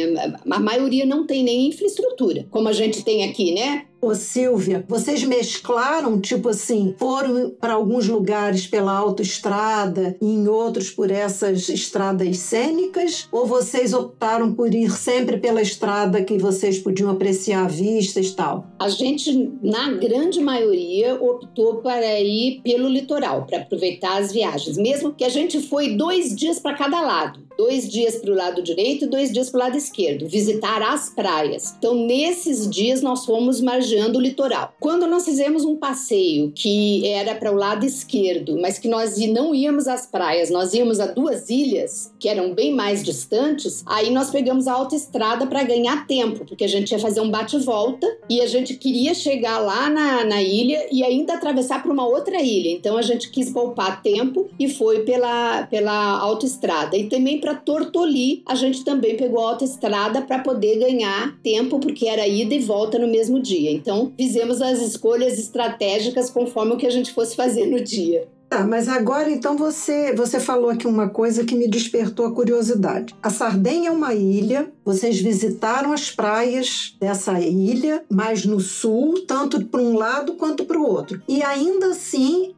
A 0.49 0.59
maioria 0.59 1.05
não 1.05 1.26
tem 1.26 1.43
nem 1.43 1.68
infraestrutura, 1.68 2.45
como 2.49 2.68
a 2.68 2.74
gente 2.74 3.03
tem 3.03 3.24
aqui, 3.24 3.53
né? 3.53 3.86
Ô 4.06 4.14
Silvia, 4.14 4.86
vocês 4.88 5.24
mesclaram, 5.24 6.22
tipo 6.22 6.49
assim, 6.49 6.93
foram 6.99 7.49
para 7.60 7.74
alguns 7.74 8.08
lugares 8.08 8.68
pela 8.68 8.95
autoestrada 8.95 10.16
e 10.22 10.28
em 10.28 10.47
outros 10.47 10.91
por 10.91 11.10
essas 11.10 11.68
estradas 11.70 12.38
cênicas? 12.38 13.28
Ou 13.32 13.47
vocês 13.47 13.95
optaram 13.95 14.53
por 14.53 14.76
ir 14.76 14.91
sempre 14.91 15.38
pela 15.38 15.60
estrada 15.60 16.24
que 16.24 16.38
vocês 16.38 16.78
podiam 16.78 17.10
apreciar 17.10 17.68
vistas 17.68 18.28
e 18.28 18.36
tal? 18.36 18.68
A 18.78 18.89
gente, 18.89 19.51
na 19.64 19.93
grande 19.93 20.39
maioria, 20.39 21.16
optou 21.16 21.78
para 21.78 22.22
ir 22.22 22.62
pelo 22.64 22.88
litoral, 22.88 23.47
para 23.47 23.58
aproveitar 23.58 24.20
as 24.20 24.32
viagens. 24.32 24.78
Mesmo 24.78 25.16
que 25.16 25.24
a 25.24 25.30
gente 25.30 25.60
foi 25.60 25.95
dois 25.95 26.36
dias 26.36 26.60
para 26.60 26.78
cada 26.78 27.01
lado 27.01 27.45
dois 27.58 27.89
dias 27.89 28.16
para 28.18 28.32
o 28.32 28.36
lado 28.36 28.62
direito 28.62 29.06
e 29.06 29.08
dois 29.08 29.32
dias 29.32 29.49
para 29.49 29.58
o 29.58 29.64
lado 29.64 29.78
esquerdo, 29.78 30.28
visitar 30.28 30.82
as 30.82 31.10
praias. 31.10 31.74
Então, 31.78 31.95
nesses 31.95 32.70
dias, 32.70 33.01
nós 33.01 33.26
fomos 33.26 33.62
margeando 33.62 34.20
o 34.20 34.22
litoral. 34.22 34.74
Quando 34.80 35.08
nós 35.08 35.26
fizemos 35.26 35.64
um 35.64 35.76
passeio 35.76 36.51
que 36.53 37.08
era 37.08 37.36
para 37.36 37.51
o 37.51 37.56
lado 37.56 37.86
esquerdo, 37.86 38.60
mas 38.60 38.78
que 38.78 38.88
nós 38.88 39.18
não 39.28 39.53
íamos 39.53 39.88
às 39.88 40.06
praias, 40.06 40.49
nós 40.49 40.74
íamos 40.74 40.99
a 40.99 41.08
duas 41.08 41.49
ilhas, 41.49 42.14
que 42.20 42.30
eram 42.30 42.53
bem 42.53 42.74
mais 42.74 43.03
distantes, 43.03 43.84
aí 43.86 44.10
nós 44.12 44.30
pegamos 44.30 44.68
a 44.68 44.74
autoestrada 44.74 45.47
para 45.47 45.64
ganhar 45.64 46.06
tempo, 46.08 46.45
porque 46.45 46.64
a 46.64 46.68
gente 46.70 46.91
ia 46.91 46.99
fazer 46.99 47.22
um 47.22 47.30
bate-volta 47.30 48.08
e 48.30 48.41
a 48.41 48.47
gente 48.47 48.76
queria 48.76 49.14
chegar 49.14 49.60
lá 49.60 49.89
na, 49.89 50.24
na 50.24 50.41
ilha 50.41 50.88
e 50.91 51.03
ainda 51.03 51.34
atravessar 51.34 51.82
para 51.82 51.91
uma 51.91 52.06
outra 52.06 52.41
ilha. 52.41 52.70
Então, 52.70 52.97
a 52.97 53.01
gente 53.01 53.30
quis 53.30 53.49
poupar 53.49 54.01
tempo 54.01 54.49
e 54.60 54.68
foi 54.68 55.03
pela, 55.03 55.64
pela 55.68 56.20
autoestrada. 56.20 56.97
E 56.97 57.08
também 57.08 57.39
para 57.46 57.54
Tortoli, 57.54 58.41
a 58.43 58.56
gente 58.56 58.84
também 58.84 59.16
pegou 59.16 59.46
a 59.46 59.52
autoestrada 59.52 60.20
para 60.20 60.39
poder 60.39 60.80
ganhar 60.80 61.38
tempo, 61.43 61.80
porque 61.80 62.08
era 62.08 62.28
ida 62.28 62.56
e 62.56 62.60
volta 62.60 62.98
no 62.98 63.08
mesmo 63.08 63.39
dia. 63.39 63.70
Então, 63.70 64.12
fizemos 64.18 64.64
as 64.64 64.82
escolhas 64.82 65.38
estratégicas 65.38 66.32
conforme 66.32 66.74
o 66.74 66.78
que 66.78 66.88
a 66.88 66.89
gente 66.89 67.14
fosse 67.14 67.36
fazer 67.36 67.68
no 67.68 67.80
dia. 67.80 68.28
Tá, 68.50 68.64
mas 68.66 68.88
agora 68.88 69.30
então 69.30 69.58
você, 69.58 70.14
você 70.14 70.39
falou 70.39 70.70
aqui 70.70 70.86
uma 70.86 71.10
coisa 71.10 71.43
que 71.43 71.56
me 71.56 71.68
despertou 71.68 72.26
a 72.26 72.32
curiosidade. 72.32 73.16
A 73.22 73.30
Sardenha 73.30 73.89
é 73.89 73.91
uma 73.91 74.14
ilha, 74.14 74.72
vocês 74.84 75.20
visitaram 75.20 75.91
as 75.91 76.12
praias 76.12 76.96
dessa 77.00 77.39
ilha, 77.39 78.04
mais 78.10 78.46
no 78.46 78.60
sul, 78.60 79.26
tanto 79.26 79.66
para 79.66 79.82
um 79.82 79.98
lado 79.98 80.36
quanto 80.36 80.66
para 80.66 80.80
o 80.80 80.88
outro. 80.88 81.22
E 81.28 81.41
ainda 81.41 81.88
assim, 81.88 82.54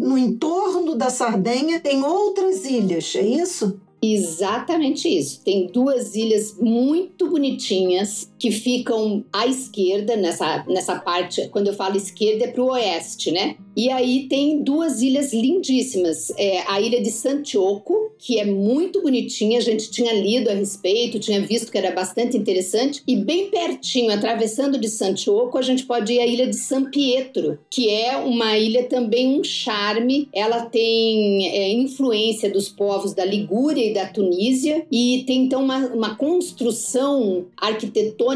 no 0.00 0.18
entorno 0.18 0.94
da 0.94 1.08
Sardenha 1.08 1.80
tem 1.80 2.02
outras 2.04 2.64
ilhas, 2.64 3.14
é 3.16 3.22
isso? 3.22 3.80
Exatamente 4.06 5.08
isso. 5.08 5.40
Tem 5.42 5.66
duas 5.68 6.14
ilhas 6.14 6.54
muito 6.60 7.30
bonitinhas 7.30 8.30
que 8.44 8.50
ficam 8.50 9.24
à 9.32 9.46
esquerda, 9.46 10.16
nessa, 10.16 10.62
nessa 10.68 10.96
parte, 10.96 11.48
quando 11.48 11.68
eu 11.68 11.72
falo 11.72 11.96
esquerda, 11.96 12.44
é 12.44 12.48
para 12.48 12.62
o 12.62 12.72
oeste, 12.72 13.30
né? 13.30 13.56
E 13.74 13.90
aí 13.90 14.28
tem 14.28 14.62
duas 14.62 15.00
ilhas 15.00 15.32
lindíssimas. 15.32 16.30
É 16.36 16.62
a 16.68 16.78
ilha 16.78 17.00
de 17.02 17.10
Santiago, 17.10 18.12
que 18.18 18.38
é 18.38 18.44
muito 18.44 19.00
bonitinha, 19.00 19.58
a 19.58 19.62
gente 19.62 19.90
tinha 19.90 20.12
lido 20.12 20.50
a 20.50 20.52
respeito, 20.52 21.18
tinha 21.18 21.40
visto 21.40 21.72
que 21.72 21.78
era 21.78 21.90
bastante 21.90 22.36
interessante. 22.36 23.02
E 23.08 23.16
bem 23.16 23.48
pertinho, 23.50 24.12
atravessando 24.12 24.78
de 24.78 24.90
Santiago, 24.90 25.56
a 25.56 25.62
gente 25.62 25.86
pode 25.86 26.12
ir 26.12 26.20
à 26.20 26.26
ilha 26.26 26.46
de 26.46 26.56
San 26.56 26.90
Pietro, 26.90 27.58
que 27.70 27.88
é 27.88 28.14
uma 28.18 28.58
ilha 28.58 28.84
também 28.84 29.40
um 29.40 29.42
charme. 29.42 30.28
Ela 30.34 30.66
tem 30.66 31.48
é, 31.48 31.72
influência 31.72 32.50
dos 32.50 32.68
povos 32.68 33.14
da 33.14 33.24
Ligúria 33.24 33.84
e 33.90 33.94
da 33.94 34.06
Tunísia, 34.06 34.86
e 34.92 35.24
tem 35.26 35.44
então 35.44 35.64
uma, 35.64 35.78
uma 35.86 36.14
construção 36.14 37.46
arquitetônica 37.56 38.33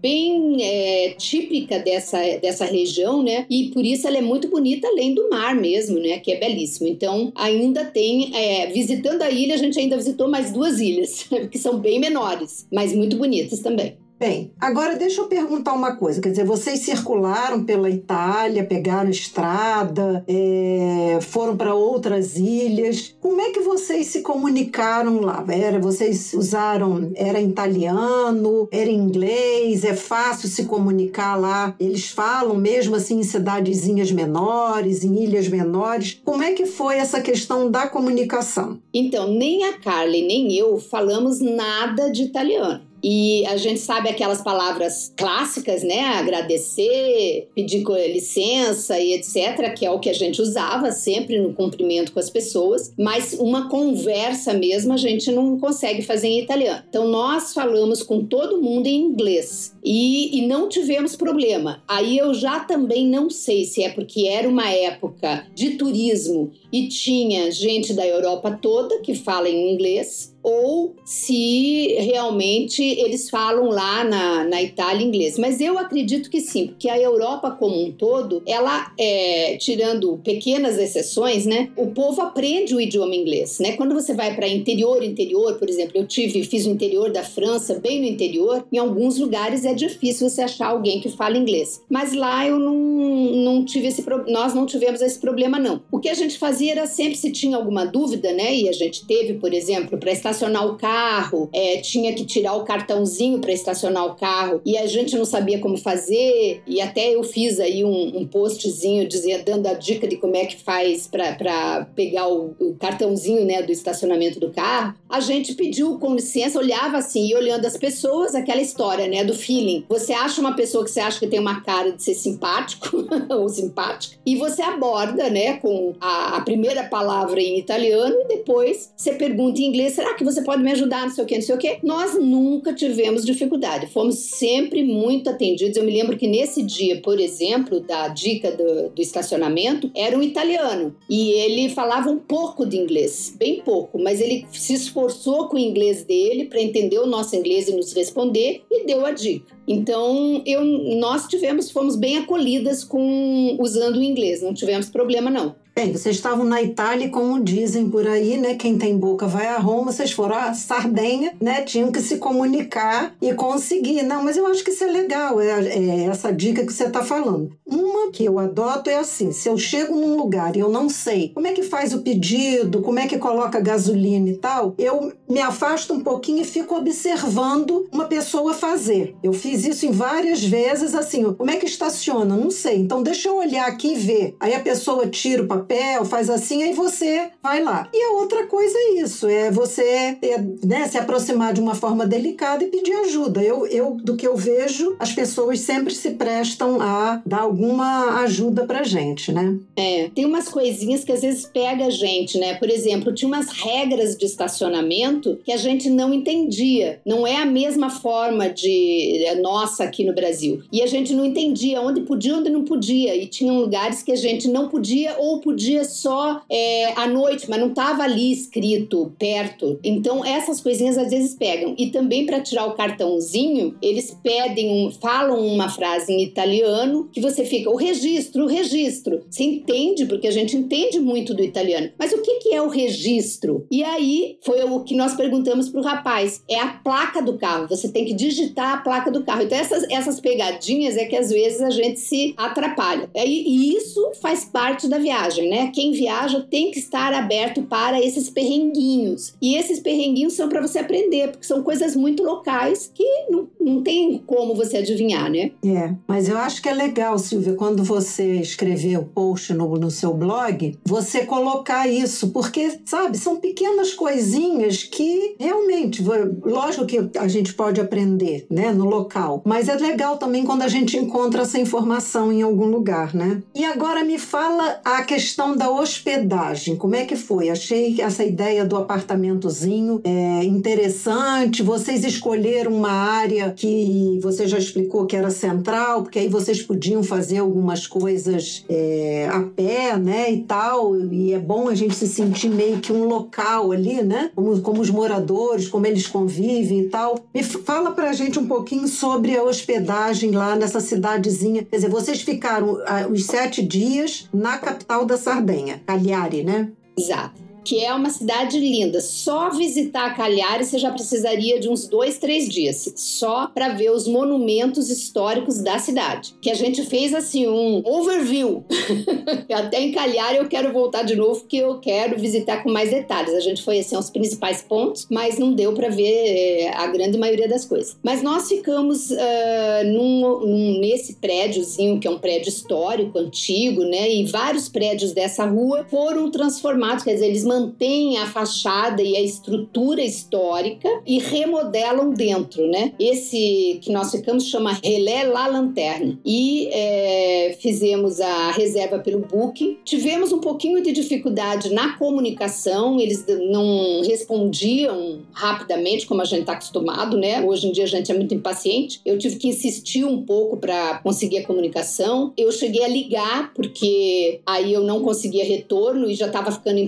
bem 0.00 0.62
é, 0.62 1.14
típica 1.16 1.78
dessa, 1.78 2.18
dessa 2.40 2.64
região, 2.64 3.22
né? 3.22 3.46
E 3.48 3.70
por 3.72 3.84
isso 3.84 4.06
ela 4.06 4.18
é 4.18 4.22
muito 4.22 4.48
bonita, 4.48 4.86
além 4.88 5.14
do 5.14 5.28
mar 5.28 5.54
mesmo, 5.54 5.98
né? 5.98 6.18
Que 6.18 6.32
é 6.32 6.40
belíssimo. 6.40 6.88
Então, 6.88 7.32
ainda 7.34 7.84
tem, 7.84 8.34
é, 8.34 8.66
visitando 8.66 9.22
a 9.22 9.30
ilha, 9.30 9.54
a 9.54 9.58
gente 9.58 9.78
ainda 9.78 9.96
visitou 9.96 10.28
mais 10.28 10.52
duas 10.52 10.80
ilhas, 10.80 11.26
que 11.50 11.58
são 11.58 11.78
bem 11.78 11.98
menores, 11.98 12.66
mas 12.72 12.94
muito 12.94 13.16
bonitas 13.16 13.60
também. 13.60 13.96
Bem, 14.18 14.50
agora 14.60 14.96
deixa 14.96 15.20
eu 15.20 15.26
perguntar 15.26 15.72
uma 15.74 15.94
coisa. 15.94 16.20
Quer 16.20 16.30
dizer, 16.30 16.44
vocês 16.44 16.80
circularam 16.80 17.62
pela 17.62 17.88
Itália, 17.88 18.64
pegaram 18.64 19.08
estrada, 19.08 20.24
é, 20.26 21.20
foram 21.20 21.56
para 21.56 21.72
outras 21.72 22.36
ilhas. 22.36 23.14
Como 23.20 23.40
é 23.40 23.50
que 23.50 23.60
vocês 23.60 24.08
se 24.08 24.22
comunicaram 24.22 25.20
lá? 25.20 25.44
Era, 25.48 25.78
vocês 25.78 26.34
usaram, 26.34 27.12
era 27.14 27.40
italiano, 27.40 28.68
era 28.72 28.90
inglês? 28.90 29.84
É 29.84 29.94
fácil 29.94 30.48
se 30.48 30.64
comunicar 30.64 31.36
lá? 31.36 31.76
Eles 31.78 32.10
falam 32.10 32.56
mesmo 32.56 32.96
assim 32.96 33.20
em 33.20 33.22
cidadezinhas 33.22 34.10
menores, 34.10 35.04
em 35.04 35.14
ilhas 35.22 35.46
menores? 35.46 36.20
Como 36.24 36.42
é 36.42 36.54
que 36.54 36.66
foi 36.66 36.96
essa 36.96 37.20
questão 37.20 37.70
da 37.70 37.86
comunicação? 37.86 38.80
Então, 38.92 39.32
nem 39.32 39.62
a 39.62 39.78
Carly 39.78 40.26
nem 40.26 40.52
eu 40.56 40.76
falamos 40.76 41.40
nada 41.40 42.10
de 42.10 42.24
italiano. 42.24 42.87
E 43.02 43.44
a 43.46 43.56
gente 43.56 43.80
sabe 43.80 44.08
aquelas 44.08 44.42
palavras 44.42 45.12
clássicas, 45.16 45.82
né? 45.82 46.00
Agradecer, 46.00 47.48
pedir 47.54 47.84
licença 48.12 48.98
e 48.98 49.14
etc., 49.14 49.72
que 49.74 49.86
é 49.86 49.90
o 49.90 49.98
que 49.98 50.10
a 50.10 50.14
gente 50.14 50.40
usava 50.42 50.90
sempre 50.92 51.40
no 51.40 51.52
cumprimento 51.52 52.12
com 52.12 52.18
as 52.18 52.30
pessoas, 52.30 52.92
mas 52.98 53.34
uma 53.34 53.68
conversa 53.68 54.52
mesmo 54.52 54.92
a 54.92 54.96
gente 54.96 55.30
não 55.30 55.58
consegue 55.58 56.02
fazer 56.02 56.28
em 56.28 56.40
italiano. 56.40 56.84
Então 56.88 57.08
nós 57.08 57.52
falamos 57.52 58.02
com 58.02 58.24
todo 58.24 58.60
mundo 58.60 58.86
em 58.86 59.00
inglês 59.00 59.74
e, 59.84 60.38
e 60.38 60.46
não 60.46 60.68
tivemos 60.68 61.16
problema. 61.16 61.82
Aí 61.86 62.18
eu 62.18 62.34
já 62.34 62.60
também 62.60 63.06
não 63.06 63.30
sei 63.30 63.64
se 63.64 63.82
é 63.82 63.90
porque 63.90 64.26
era 64.26 64.48
uma 64.48 64.70
época 64.70 65.46
de 65.54 65.70
turismo 65.70 66.52
e 66.72 66.88
tinha 66.88 67.50
gente 67.50 67.92
da 67.94 68.06
Europa 68.06 68.58
toda 68.60 69.00
que 69.00 69.14
fala 69.14 69.48
em 69.48 69.72
inglês 69.72 70.36
ou 70.48 70.96
se 71.04 71.94
realmente 71.98 72.82
eles 72.82 73.28
falam 73.28 73.68
lá 73.68 74.02
na, 74.02 74.44
na 74.44 74.62
Itália 74.62 75.04
inglês. 75.04 75.38
Mas 75.38 75.60
eu 75.60 75.78
acredito 75.78 76.30
que 76.30 76.40
sim, 76.40 76.68
porque 76.68 76.88
a 76.88 76.98
Europa 76.98 77.50
como 77.50 77.84
um 77.84 77.92
todo, 77.92 78.42
ela, 78.46 78.90
é, 78.98 79.58
tirando 79.58 80.18
pequenas 80.24 80.78
exceções, 80.78 81.44
né, 81.44 81.70
o 81.76 81.88
povo 81.88 82.22
aprende 82.22 82.74
o 82.74 82.80
idioma 82.80 83.14
inglês. 83.14 83.58
Né? 83.58 83.72
Quando 83.72 83.94
você 83.94 84.14
vai 84.14 84.34
para 84.34 84.48
interior, 84.48 85.02
interior, 85.02 85.58
por 85.58 85.68
exemplo, 85.68 85.92
eu 85.96 86.06
tive, 86.06 86.42
fiz 86.44 86.64
o 86.64 86.70
interior 86.70 87.10
da 87.10 87.22
França, 87.22 87.78
bem 87.78 88.00
no 88.00 88.06
interior, 88.06 88.66
em 88.72 88.78
alguns 88.78 89.18
lugares 89.18 89.66
é 89.66 89.74
difícil 89.74 90.30
você 90.30 90.42
achar 90.42 90.68
alguém 90.68 91.00
que 91.00 91.10
fala 91.10 91.36
inglês. 91.36 91.82
Mas 91.90 92.14
lá 92.14 92.46
eu 92.46 92.58
não, 92.58 92.74
não 92.74 93.64
tive 93.64 93.88
esse 93.88 94.04
nós 94.28 94.54
não 94.54 94.64
tivemos 94.64 95.02
esse 95.02 95.18
problema 95.18 95.58
não. 95.58 95.82
O 95.92 95.98
que 95.98 96.08
a 96.08 96.14
gente 96.14 96.38
fazia 96.38 96.72
era 96.72 96.86
sempre 96.86 97.16
se 97.16 97.30
tinha 97.30 97.56
alguma 97.56 97.84
dúvida, 97.84 98.32
né, 98.32 98.54
e 98.54 98.68
a 98.68 98.72
gente 98.72 99.06
teve, 99.06 99.34
por 99.34 99.52
exemplo, 99.52 99.98
para 99.98 100.12
estar 100.12 100.37
estacionar 100.38 100.66
o 100.66 100.76
carro, 100.76 101.48
é, 101.52 101.78
tinha 101.78 102.14
que 102.14 102.24
tirar 102.24 102.54
o 102.54 102.64
cartãozinho 102.64 103.40
para 103.40 103.52
estacionar 103.52 104.06
o 104.06 104.14
carro 104.14 104.60
e 104.64 104.78
a 104.78 104.86
gente 104.86 105.16
não 105.16 105.24
sabia 105.24 105.58
como 105.58 105.76
fazer. 105.76 106.62
E 106.66 106.80
até 106.80 107.14
eu 107.14 107.24
fiz 107.24 107.58
aí 107.58 107.84
um, 107.84 108.18
um 108.18 108.26
postzinho 108.26 109.08
dizendo, 109.08 109.44
dando 109.44 109.66
a 109.66 109.74
dica 109.74 110.06
de 110.06 110.16
como 110.16 110.36
é 110.36 110.46
que 110.46 110.62
faz 110.62 111.06
para 111.06 111.86
pegar 111.94 112.28
o, 112.28 112.54
o, 112.60 112.74
cartãozinho 112.78 113.44
né, 113.44 113.62
do 113.62 113.72
estacionamento 113.72 114.38
do 114.38 114.50
carro. 114.50 114.94
A 115.08 115.20
gente 115.20 115.54
pediu 115.54 115.98
com 115.98 116.14
licença, 116.14 116.58
olhava 116.58 116.98
assim 116.98 117.28
e 117.28 117.34
olhando 117.34 117.66
as 117.66 117.76
pessoas, 117.76 118.34
aquela 118.34 118.60
história 118.60 119.08
né, 119.08 119.24
do 119.24 119.34
feeling. 119.34 119.84
Você 119.88 120.12
acha 120.12 120.40
uma 120.40 120.54
pessoa 120.54 120.84
que 120.84 120.90
você 120.90 121.00
acha 121.00 121.18
que 121.18 121.26
tem 121.26 121.40
uma 121.40 121.60
cara 121.62 121.92
de 121.92 122.02
ser 122.02 122.14
simpático 122.14 123.04
ou 123.30 123.48
simpática 123.48 124.16
e 124.24 124.36
você 124.36 124.62
aborda 124.62 125.28
né, 125.30 125.54
com 125.54 125.94
a, 126.00 126.36
a 126.36 126.40
primeira 126.42 126.84
palavra 126.84 127.40
em 127.40 127.58
italiano 127.58 128.14
e 128.20 128.28
depois 128.28 128.92
você 128.96 129.12
pergunta 129.12 129.60
em 129.60 129.64
inglês: 129.64 129.94
será 129.94 130.14
que 130.18 130.24
você 130.24 130.42
pode 130.42 130.62
me 130.62 130.72
ajudar, 130.72 131.02
não 131.02 131.14
sei 131.14 131.24
o 131.24 131.26
que, 131.26 131.34
não 131.36 131.42
sei 131.42 131.54
o 131.54 131.58
que. 131.58 131.78
Nós 131.82 132.18
nunca 132.18 132.74
tivemos 132.74 133.24
dificuldade, 133.24 133.86
fomos 133.86 134.16
sempre 134.16 134.82
muito 134.82 135.30
atendidos. 135.30 135.76
Eu 135.76 135.84
me 135.84 135.92
lembro 135.92 136.18
que 136.18 136.26
nesse 136.26 136.62
dia, 136.62 137.00
por 137.00 137.20
exemplo, 137.20 137.80
da 137.80 138.08
dica 138.08 138.50
do, 138.50 138.90
do 138.90 139.00
estacionamento, 139.00 139.90
era 139.94 140.18
um 140.18 140.22
italiano 140.22 140.94
e 141.08 141.30
ele 141.30 141.68
falava 141.68 142.10
um 142.10 142.18
pouco 142.18 142.66
de 142.66 142.76
inglês, 142.76 143.34
bem 143.38 143.62
pouco, 143.62 143.98
mas 143.98 144.20
ele 144.20 144.44
se 144.52 144.74
esforçou 144.74 145.48
com 145.48 145.56
o 145.56 145.60
inglês 145.60 146.04
dele 146.04 146.46
para 146.46 146.60
entender 146.60 146.98
o 146.98 147.06
nosso 147.06 147.36
inglês 147.36 147.68
e 147.68 147.72
nos 147.72 147.92
responder 147.92 148.62
e 148.70 148.84
deu 148.84 149.06
a 149.06 149.12
dica. 149.12 149.56
Então, 149.66 150.42
eu, 150.46 150.64
nós 150.64 151.28
tivemos, 151.28 151.70
fomos 151.70 151.94
bem 151.94 152.16
acolhidas 152.16 152.82
com 152.82 153.56
usando 153.60 153.96
o 153.96 154.02
inglês, 154.02 154.42
não 154.42 154.54
tivemos 154.54 154.88
problema 154.88 155.30
não. 155.30 155.54
Bem, 155.78 155.92
vocês 155.92 156.16
estavam 156.16 156.44
na 156.44 156.60
Itália, 156.60 157.08
como 157.08 157.40
dizem 157.40 157.88
por 157.88 158.04
aí, 158.04 158.36
né? 158.36 158.56
Quem 158.56 158.76
tem 158.76 158.98
boca 158.98 159.28
vai 159.28 159.46
a 159.46 159.58
Roma, 159.58 159.92
vocês 159.92 160.10
foram 160.10 160.34
a 160.34 160.52
Sardenha, 160.52 161.36
né? 161.40 161.62
Tinham 161.62 161.92
que 161.92 162.00
se 162.00 162.16
comunicar 162.18 163.14
e 163.22 163.32
conseguir. 163.32 164.02
Não, 164.02 164.24
mas 164.24 164.36
eu 164.36 164.44
acho 164.48 164.64
que 164.64 164.72
isso 164.72 164.82
é 164.82 164.88
legal, 164.88 165.40
é, 165.40 165.46
é 165.46 166.04
essa 166.06 166.32
dica 166.32 166.66
que 166.66 166.72
você 166.72 166.86
está 166.86 167.04
falando. 167.04 167.52
Uma 167.64 168.10
que 168.10 168.24
eu 168.24 168.40
adoto 168.40 168.90
é 168.90 168.96
assim: 168.96 169.30
se 169.30 169.48
eu 169.48 169.56
chego 169.56 169.94
num 169.94 170.16
lugar 170.16 170.56
e 170.56 170.58
eu 170.58 170.68
não 170.68 170.88
sei 170.88 171.28
como 171.28 171.46
é 171.46 171.52
que 171.52 171.62
faz 171.62 171.94
o 171.94 172.00
pedido, 172.00 172.82
como 172.82 172.98
é 172.98 173.06
que 173.06 173.16
coloca 173.16 173.60
gasolina 173.60 174.28
e 174.30 174.36
tal, 174.36 174.74
eu 174.78 175.12
me 175.30 175.40
afasto 175.40 175.94
um 175.94 176.00
pouquinho 176.00 176.42
e 176.42 176.44
fico 176.44 176.74
observando 176.74 177.86
uma 177.92 178.06
pessoa 178.06 178.52
fazer. 178.52 179.14
Eu 179.22 179.32
fiz 179.32 179.64
isso 179.64 179.86
em 179.86 179.92
várias 179.92 180.42
vezes, 180.42 180.92
assim, 180.96 181.32
como 181.34 181.52
é 181.52 181.56
que 181.56 181.66
estaciona? 181.66 182.36
Não 182.36 182.50
sei. 182.50 182.78
Então 182.78 183.00
deixa 183.00 183.28
eu 183.28 183.36
olhar 183.36 183.68
aqui 183.68 183.92
e 183.92 183.96
ver. 183.96 184.36
Aí 184.40 184.52
a 184.52 184.60
pessoa 184.60 185.06
tira 185.06 185.44
o 185.44 185.46
papel 185.46 185.67
papel, 185.68 186.04
faz 186.06 186.30
assim, 186.30 186.62
aí 186.62 186.72
você 186.72 187.28
vai 187.42 187.62
lá. 187.62 187.88
E 187.92 188.02
a 188.02 188.12
outra 188.12 188.46
coisa 188.46 188.76
é 188.76 189.02
isso, 189.02 189.28
é 189.28 189.50
você 189.50 190.16
é, 190.22 190.38
né, 190.64 190.88
se 190.88 190.96
aproximar 190.96 191.52
de 191.52 191.60
uma 191.60 191.74
forma 191.74 192.06
delicada 192.06 192.64
e 192.64 192.68
pedir 192.68 192.94
ajuda. 192.94 193.42
Eu, 193.42 193.66
eu, 193.66 193.96
do 194.02 194.16
que 194.16 194.26
eu 194.26 194.34
vejo, 194.34 194.96
as 194.98 195.12
pessoas 195.12 195.60
sempre 195.60 195.94
se 195.94 196.12
prestam 196.12 196.80
a 196.80 197.20
dar 197.26 197.42
alguma 197.42 198.22
ajuda 198.22 198.64
pra 198.64 198.82
gente, 198.82 199.30
né? 199.30 199.58
É, 199.76 200.08
tem 200.14 200.24
umas 200.24 200.48
coisinhas 200.48 201.04
que 201.04 201.12
às 201.12 201.20
vezes 201.20 201.44
pega 201.44 201.86
a 201.86 201.90
gente, 201.90 202.38
né? 202.38 202.54
Por 202.54 202.70
exemplo, 202.70 203.12
tinha 203.12 203.28
umas 203.28 203.50
regras 203.50 204.16
de 204.16 204.24
estacionamento 204.24 205.38
que 205.44 205.52
a 205.52 205.56
gente 205.56 205.90
não 205.90 206.14
entendia. 206.14 207.00
Não 207.04 207.26
é 207.26 207.36
a 207.36 207.46
mesma 207.46 207.90
forma 207.90 208.48
de 208.48 209.24
é, 209.24 209.34
nossa 209.34 209.84
aqui 209.84 210.04
no 210.04 210.14
Brasil. 210.14 210.62
E 210.72 210.80
a 210.80 210.86
gente 210.86 211.12
não 211.12 211.24
entendia 211.24 211.80
onde 211.80 212.00
podia, 212.02 212.36
onde 212.36 212.48
não 212.48 212.64
podia. 212.64 213.14
E 213.14 213.26
tinham 213.26 213.58
lugares 213.58 214.02
que 214.02 214.12
a 214.12 214.16
gente 214.16 214.48
não 214.48 214.68
podia 214.68 215.16
ou 215.18 215.40
podia 215.40 215.57
podia 215.58 215.82
só 215.82 216.40
é, 216.48 216.92
à 216.94 217.08
noite, 217.08 217.50
mas 217.50 217.58
não 217.58 217.70
estava 217.70 218.04
ali 218.04 218.30
escrito 218.30 219.12
perto. 219.18 219.80
Então 219.82 220.24
essas 220.24 220.60
coisinhas 220.60 220.96
às 220.96 221.10
vezes 221.10 221.34
pegam. 221.34 221.74
E 221.76 221.90
também 221.90 222.24
para 222.24 222.40
tirar 222.40 222.66
o 222.66 222.74
cartãozinho, 222.74 223.76
eles 223.82 224.16
pedem, 224.22 224.70
um, 224.70 224.92
falam 224.92 225.44
uma 225.44 225.68
frase 225.68 226.12
em 226.12 226.22
italiano 226.22 227.08
que 227.12 227.20
você 227.20 227.44
fica 227.44 227.68
o 227.68 227.74
registro, 227.74 228.44
o 228.44 228.46
registro. 228.46 229.24
Você 229.28 229.42
entende 229.42 230.06
porque 230.06 230.28
a 230.28 230.30
gente 230.30 230.56
entende 230.56 231.00
muito 231.00 231.34
do 231.34 231.42
italiano. 231.42 231.90
Mas 231.98 232.12
o 232.12 232.22
que 232.22 232.36
que 232.36 232.54
é 232.54 232.62
o 232.62 232.68
registro? 232.68 233.66
E 233.68 233.82
aí 233.82 234.38
foi 234.42 234.62
o 234.62 234.84
que 234.84 234.94
nós 234.94 235.14
perguntamos 235.16 235.68
pro 235.68 235.82
rapaz. 235.82 236.40
É 236.48 236.60
a 236.60 236.68
placa 236.68 237.20
do 237.20 237.36
carro. 237.36 237.66
Você 237.68 237.88
tem 237.88 238.04
que 238.04 238.14
digitar 238.14 238.74
a 238.74 238.76
placa 238.76 239.10
do 239.10 239.24
carro. 239.24 239.42
Então 239.42 239.58
essas 239.58 239.84
essas 239.90 240.20
pegadinhas 240.20 240.96
é 240.96 241.04
que 241.04 241.16
às 241.16 241.30
vezes 241.30 241.60
a 241.60 241.70
gente 241.70 241.98
se 241.98 242.32
atrapalha. 242.36 243.10
E, 243.16 243.72
e 243.72 243.76
isso 243.76 244.12
faz 244.22 244.44
parte 244.44 244.86
da 244.86 244.98
viagem 245.38 245.48
né? 245.48 245.70
Quem 245.74 245.92
viaja 245.92 246.46
tem 246.50 246.70
que 246.70 246.78
estar 246.78 247.12
aberto 247.12 247.62
para 247.62 248.00
esses 248.00 248.30
perrenguinhos. 248.30 249.34
E 249.40 249.56
esses 249.56 249.80
perrenguinhos 249.80 250.34
são 250.34 250.48
para 250.48 250.60
você 250.60 250.78
aprender, 250.78 251.28
porque 251.28 251.46
são 251.46 251.62
coisas 251.62 251.94
muito 251.94 252.22
locais 252.22 252.90
que 252.92 253.04
não, 253.30 253.48
não 253.60 253.82
tem 253.82 254.22
como 254.26 254.54
você 254.54 254.78
adivinhar, 254.78 255.30
né? 255.30 255.52
É, 255.64 255.94
mas 256.06 256.28
eu 256.28 256.38
acho 256.38 256.62
que 256.62 256.68
é 256.68 256.74
legal, 256.74 257.18
Silvia, 257.18 257.54
quando 257.54 257.84
você 257.84 258.36
escrever 258.36 258.98
o 258.98 259.04
post 259.04 259.52
no, 259.52 259.76
no 259.76 259.90
seu 259.90 260.14
blog, 260.14 260.78
você 260.84 261.24
colocar 261.24 261.86
isso, 261.86 262.30
porque, 262.30 262.80
sabe, 262.84 263.18
são 263.18 263.36
pequenas 263.36 263.92
coisinhas 263.92 264.82
que 264.82 265.36
realmente, 265.38 266.02
lógico 266.44 266.86
que 266.86 267.10
a 267.18 267.28
gente 267.28 267.52
pode 267.54 267.80
aprender, 267.80 268.46
né, 268.50 268.72
no 268.72 268.86
local, 268.86 269.42
mas 269.44 269.68
é 269.68 269.76
legal 269.76 270.16
também 270.16 270.44
quando 270.44 270.62
a 270.62 270.68
gente 270.68 270.96
encontra 270.96 271.42
essa 271.42 271.58
informação 271.58 272.32
em 272.32 272.42
algum 272.42 272.66
lugar, 272.66 273.14
né? 273.14 273.42
E 273.54 273.64
agora 273.64 274.04
me 274.04 274.18
fala 274.18 274.80
a 274.84 275.02
questão 275.02 275.27
questão 275.28 275.54
da 275.54 275.70
hospedagem, 275.70 276.74
como 276.74 276.96
é 276.96 277.04
que 277.04 277.14
foi? 277.14 277.50
Achei 277.50 278.00
essa 278.00 278.24
ideia 278.24 278.64
do 278.64 278.76
apartamentozinho 278.76 280.00
é, 280.02 280.42
interessante. 280.42 281.62
Vocês 281.62 282.02
escolheram 282.02 282.72
uma 282.72 282.90
área 282.90 283.52
que 283.54 284.18
você 284.22 284.46
já 284.46 284.56
explicou 284.56 285.04
que 285.04 285.14
era 285.14 285.28
central, 285.28 286.02
porque 286.02 286.18
aí 286.18 286.28
vocês 286.28 286.62
podiam 286.62 287.02
fazer 287.02 287.38
algumas 287.38 287.86
coisas 287.86 288.64
é, 288.70 289.28
a 289.30 289.40
pé, 289.42 289.98
né, 289.98 290.32
e 290.32 290.44
tal. 290.44 290.98
E 290.98 291.34
é 291.34 291.38
bom 291.38 291.68
a 291.68 291.74
gente 291.74 291.94
se 291.94 292.08
sentir 292.08 292.48
meio 292.48 292.78
que 292.78 292.90
um 292.90 293.04
local 293.04 293.70
ali, 293.70 294.02
né? 294.02 294.30
Como, 294.34 294.58
como 294.62 294.80
os 294.80 294.88
moradores, 294.88 295.68
como 295.68 295.86
eles 295.86 296.06
convivem 296.06 296.80
e 296.80 296.88
tal. 296.88 297.18
Me 297.34 297.42
fala 297.42 297.90
pra 297.90 298.14
gente 298.14 298.38
um 298.38 298.46
pouquinho 298.46 298.88
sobre 298.88 299.36
a 299.36 299.42
hospedagem 299.42 300.30
lá 300.30 300.56
nessa 300.56 300.80
cidadezinha. 300.80 301.64
Quer 301.64 301.76
dizer, 301.76 301.90
vocês 301.90 302.22
ficaram 302.22 302.80
ah, 302.86 303.06
os 303.10 303.26
sete 303.26 303.62
dias 303.62 304.26
na 304.32 304.56
capital 304.56 305.04
da 305.04 305.17
Sardenha, 305.18 305.82
Cagliari, 305.86 306.42
né? 306.44 306.70
Exato. 306.96 307.47
Que 307.64 307.84
é 307.84 307.92
uma 307.92 308.10
cidade 308.10 308.58
linda. 308.58 309.00
Só 309.00 309.50
visitar 309.50 310.16
Cagliari 310.16 310.64
você 310.64 310.78
já 310.78 310.90
precisaria 310.90 311.60
de 311.60 311.68
uns 311.68 311.86
dois, 311.86 312.18
três 312.18 312.48
dias, 312.48 312.92
só 312.96 313.46
para 313.46 313.70
ver 313.70 313.90
os 313.90 314.06
monumentos 314.06 314.90
históricos 314.90 315.58
da 315.60 315.78
cidade. 315.78 316.34
Que 316.40 316.50
a 316.50 316.54
gente 316.54 316.82
fez 316.84 317.14
assim 317.14 317.46
um 317.46 317.82
overview. 317.84 318.64
Até 319.52 319.80
em 319.82 319.92
Cagliari 319.92 320.38
eu 320.38 320.48
quero 320.48 320.72
voltar 320.72 321.02
de 321.02 321.14
novo, 321.14 321.40
porque 321.40 321.56
eu 321.56 321.78
quero 321.78 322.18
visitar 322.18 322.62
com 322.62 322.70
mais 322.70 322.90
detalhes. 322.90 323.34
A 323.34 323.40
gente 323.40 323.62
foi 323.62 323.78
assim 323.78 323.96
aos 323.96 324.10
principais 324.10 324.62
pontos, 324.62 325.06
mas 325.10 325.38
não 325.38 325.52
deu 325.52 325.72
para 325.72 325.88
ver 325.88 326.04
é, 326.04 326.74
a 326.74 326.86
grande 326.86 327.18
maioria 327.18 327.48
das 327.48 327.64
coisas. 327.64 327.96
Mas 328.02 328.22
nós 328.22 328.48
ficamos 328.48 329.10
uh, 329.10 329.84
num, 329.84 330.40
num, 330.40 330.80
nesse 330.80 331.14
prédiozinho, 331.14 331.98
que 331.98 332.06
é 332.06 332.10
um 332.10 332.18
prédio 332.18 332.48
histórico, 332.48 333.18
antigo, 333.18 333.82
né? 333.84 334.10
E 334.10 334.24
vários 334.26 334.68
prédios 334.68 335.12
dessa 335.12 335.44
rua 335.44 335.86
foram 335.90 336.30
transformados, 336.30 337.04
quer 337.04 337.14
dizer, 337.14 337.26
eles 337.26 337.44
mantêm 337.48 338.18
a 338.18 338.26
fachada 338.26 339.02
e 339.02 339.16
a 339.16 339.20
estrutura 339.20 340.02
histórica 340.02 340.88
e 341.06 341.18
remodelam 341.18 342.10
dentro, 342.10 342.68
né? 342.68 342.92
Esse 343.00 343.78
que 343.82 343.90
nós 343.90 344.10
ficamos 344.10 344.46
chama 344.48 344.78
Relé 344.84 345.24
La 345.24 345.46
Lanterna. 345.46 346.18
E 346.24 346.68
é, 346.70 347.56
fizemos 347.58 348.20
a 348.20 348.50
reserva 348.52 348.98
pelo 348.98 349.20
Booking. 349.20 349.78
Tivemos 349.84 350.32
um 350.32 350.40
pouquinho 350.40 350.82
de 350.82 350.92
dificuldade 350.92 351.72
na 351.72 351.96
comunicação, 351.96 353.00
eles 353.00 353.24
não 353.50 354.02
respondiam 354.02 355.20
rapidamente, 355.32 356.06
como 356.06 356.20
a 356.20 356.24
gente 356.24 356.40
está 356.40 356.52
acostumado, 356.52 357.16
né? 357.16 357.42
Hoje 357.42 357.66
em 357.66 357.72
dia 357.72 357.84
a 357.84 357.88
gente 357.88 358.12
é 358.12 358.14
muito 358.14 358.34
impaciente. 358.34 359.00
Eu 359.04 359.18
tive 359.18 359.36
que 359.36 359.48
insistir 359.48 360.04
um 360.04 360.22
pouco 360.22 360.56
para 360.56 360.98
conseguir 360.98 361.38
a 361.38 361.46
comunicação. 361.46 362.32
Eu 362.36 362.52
cheguei 362.52 362.84
a 362.84 362.88
ligar, 362.88 363.52
porque 363.54 364.40
aí 364.44 364.72
eu 364.72 364.82
não 364.82 365.02
conseguia 365.02 365.44
retorno 365.44 366.10
e 366.10 366.14
já 366.14 366.26
estava 366.26 366.52
ficando 366.52 366.78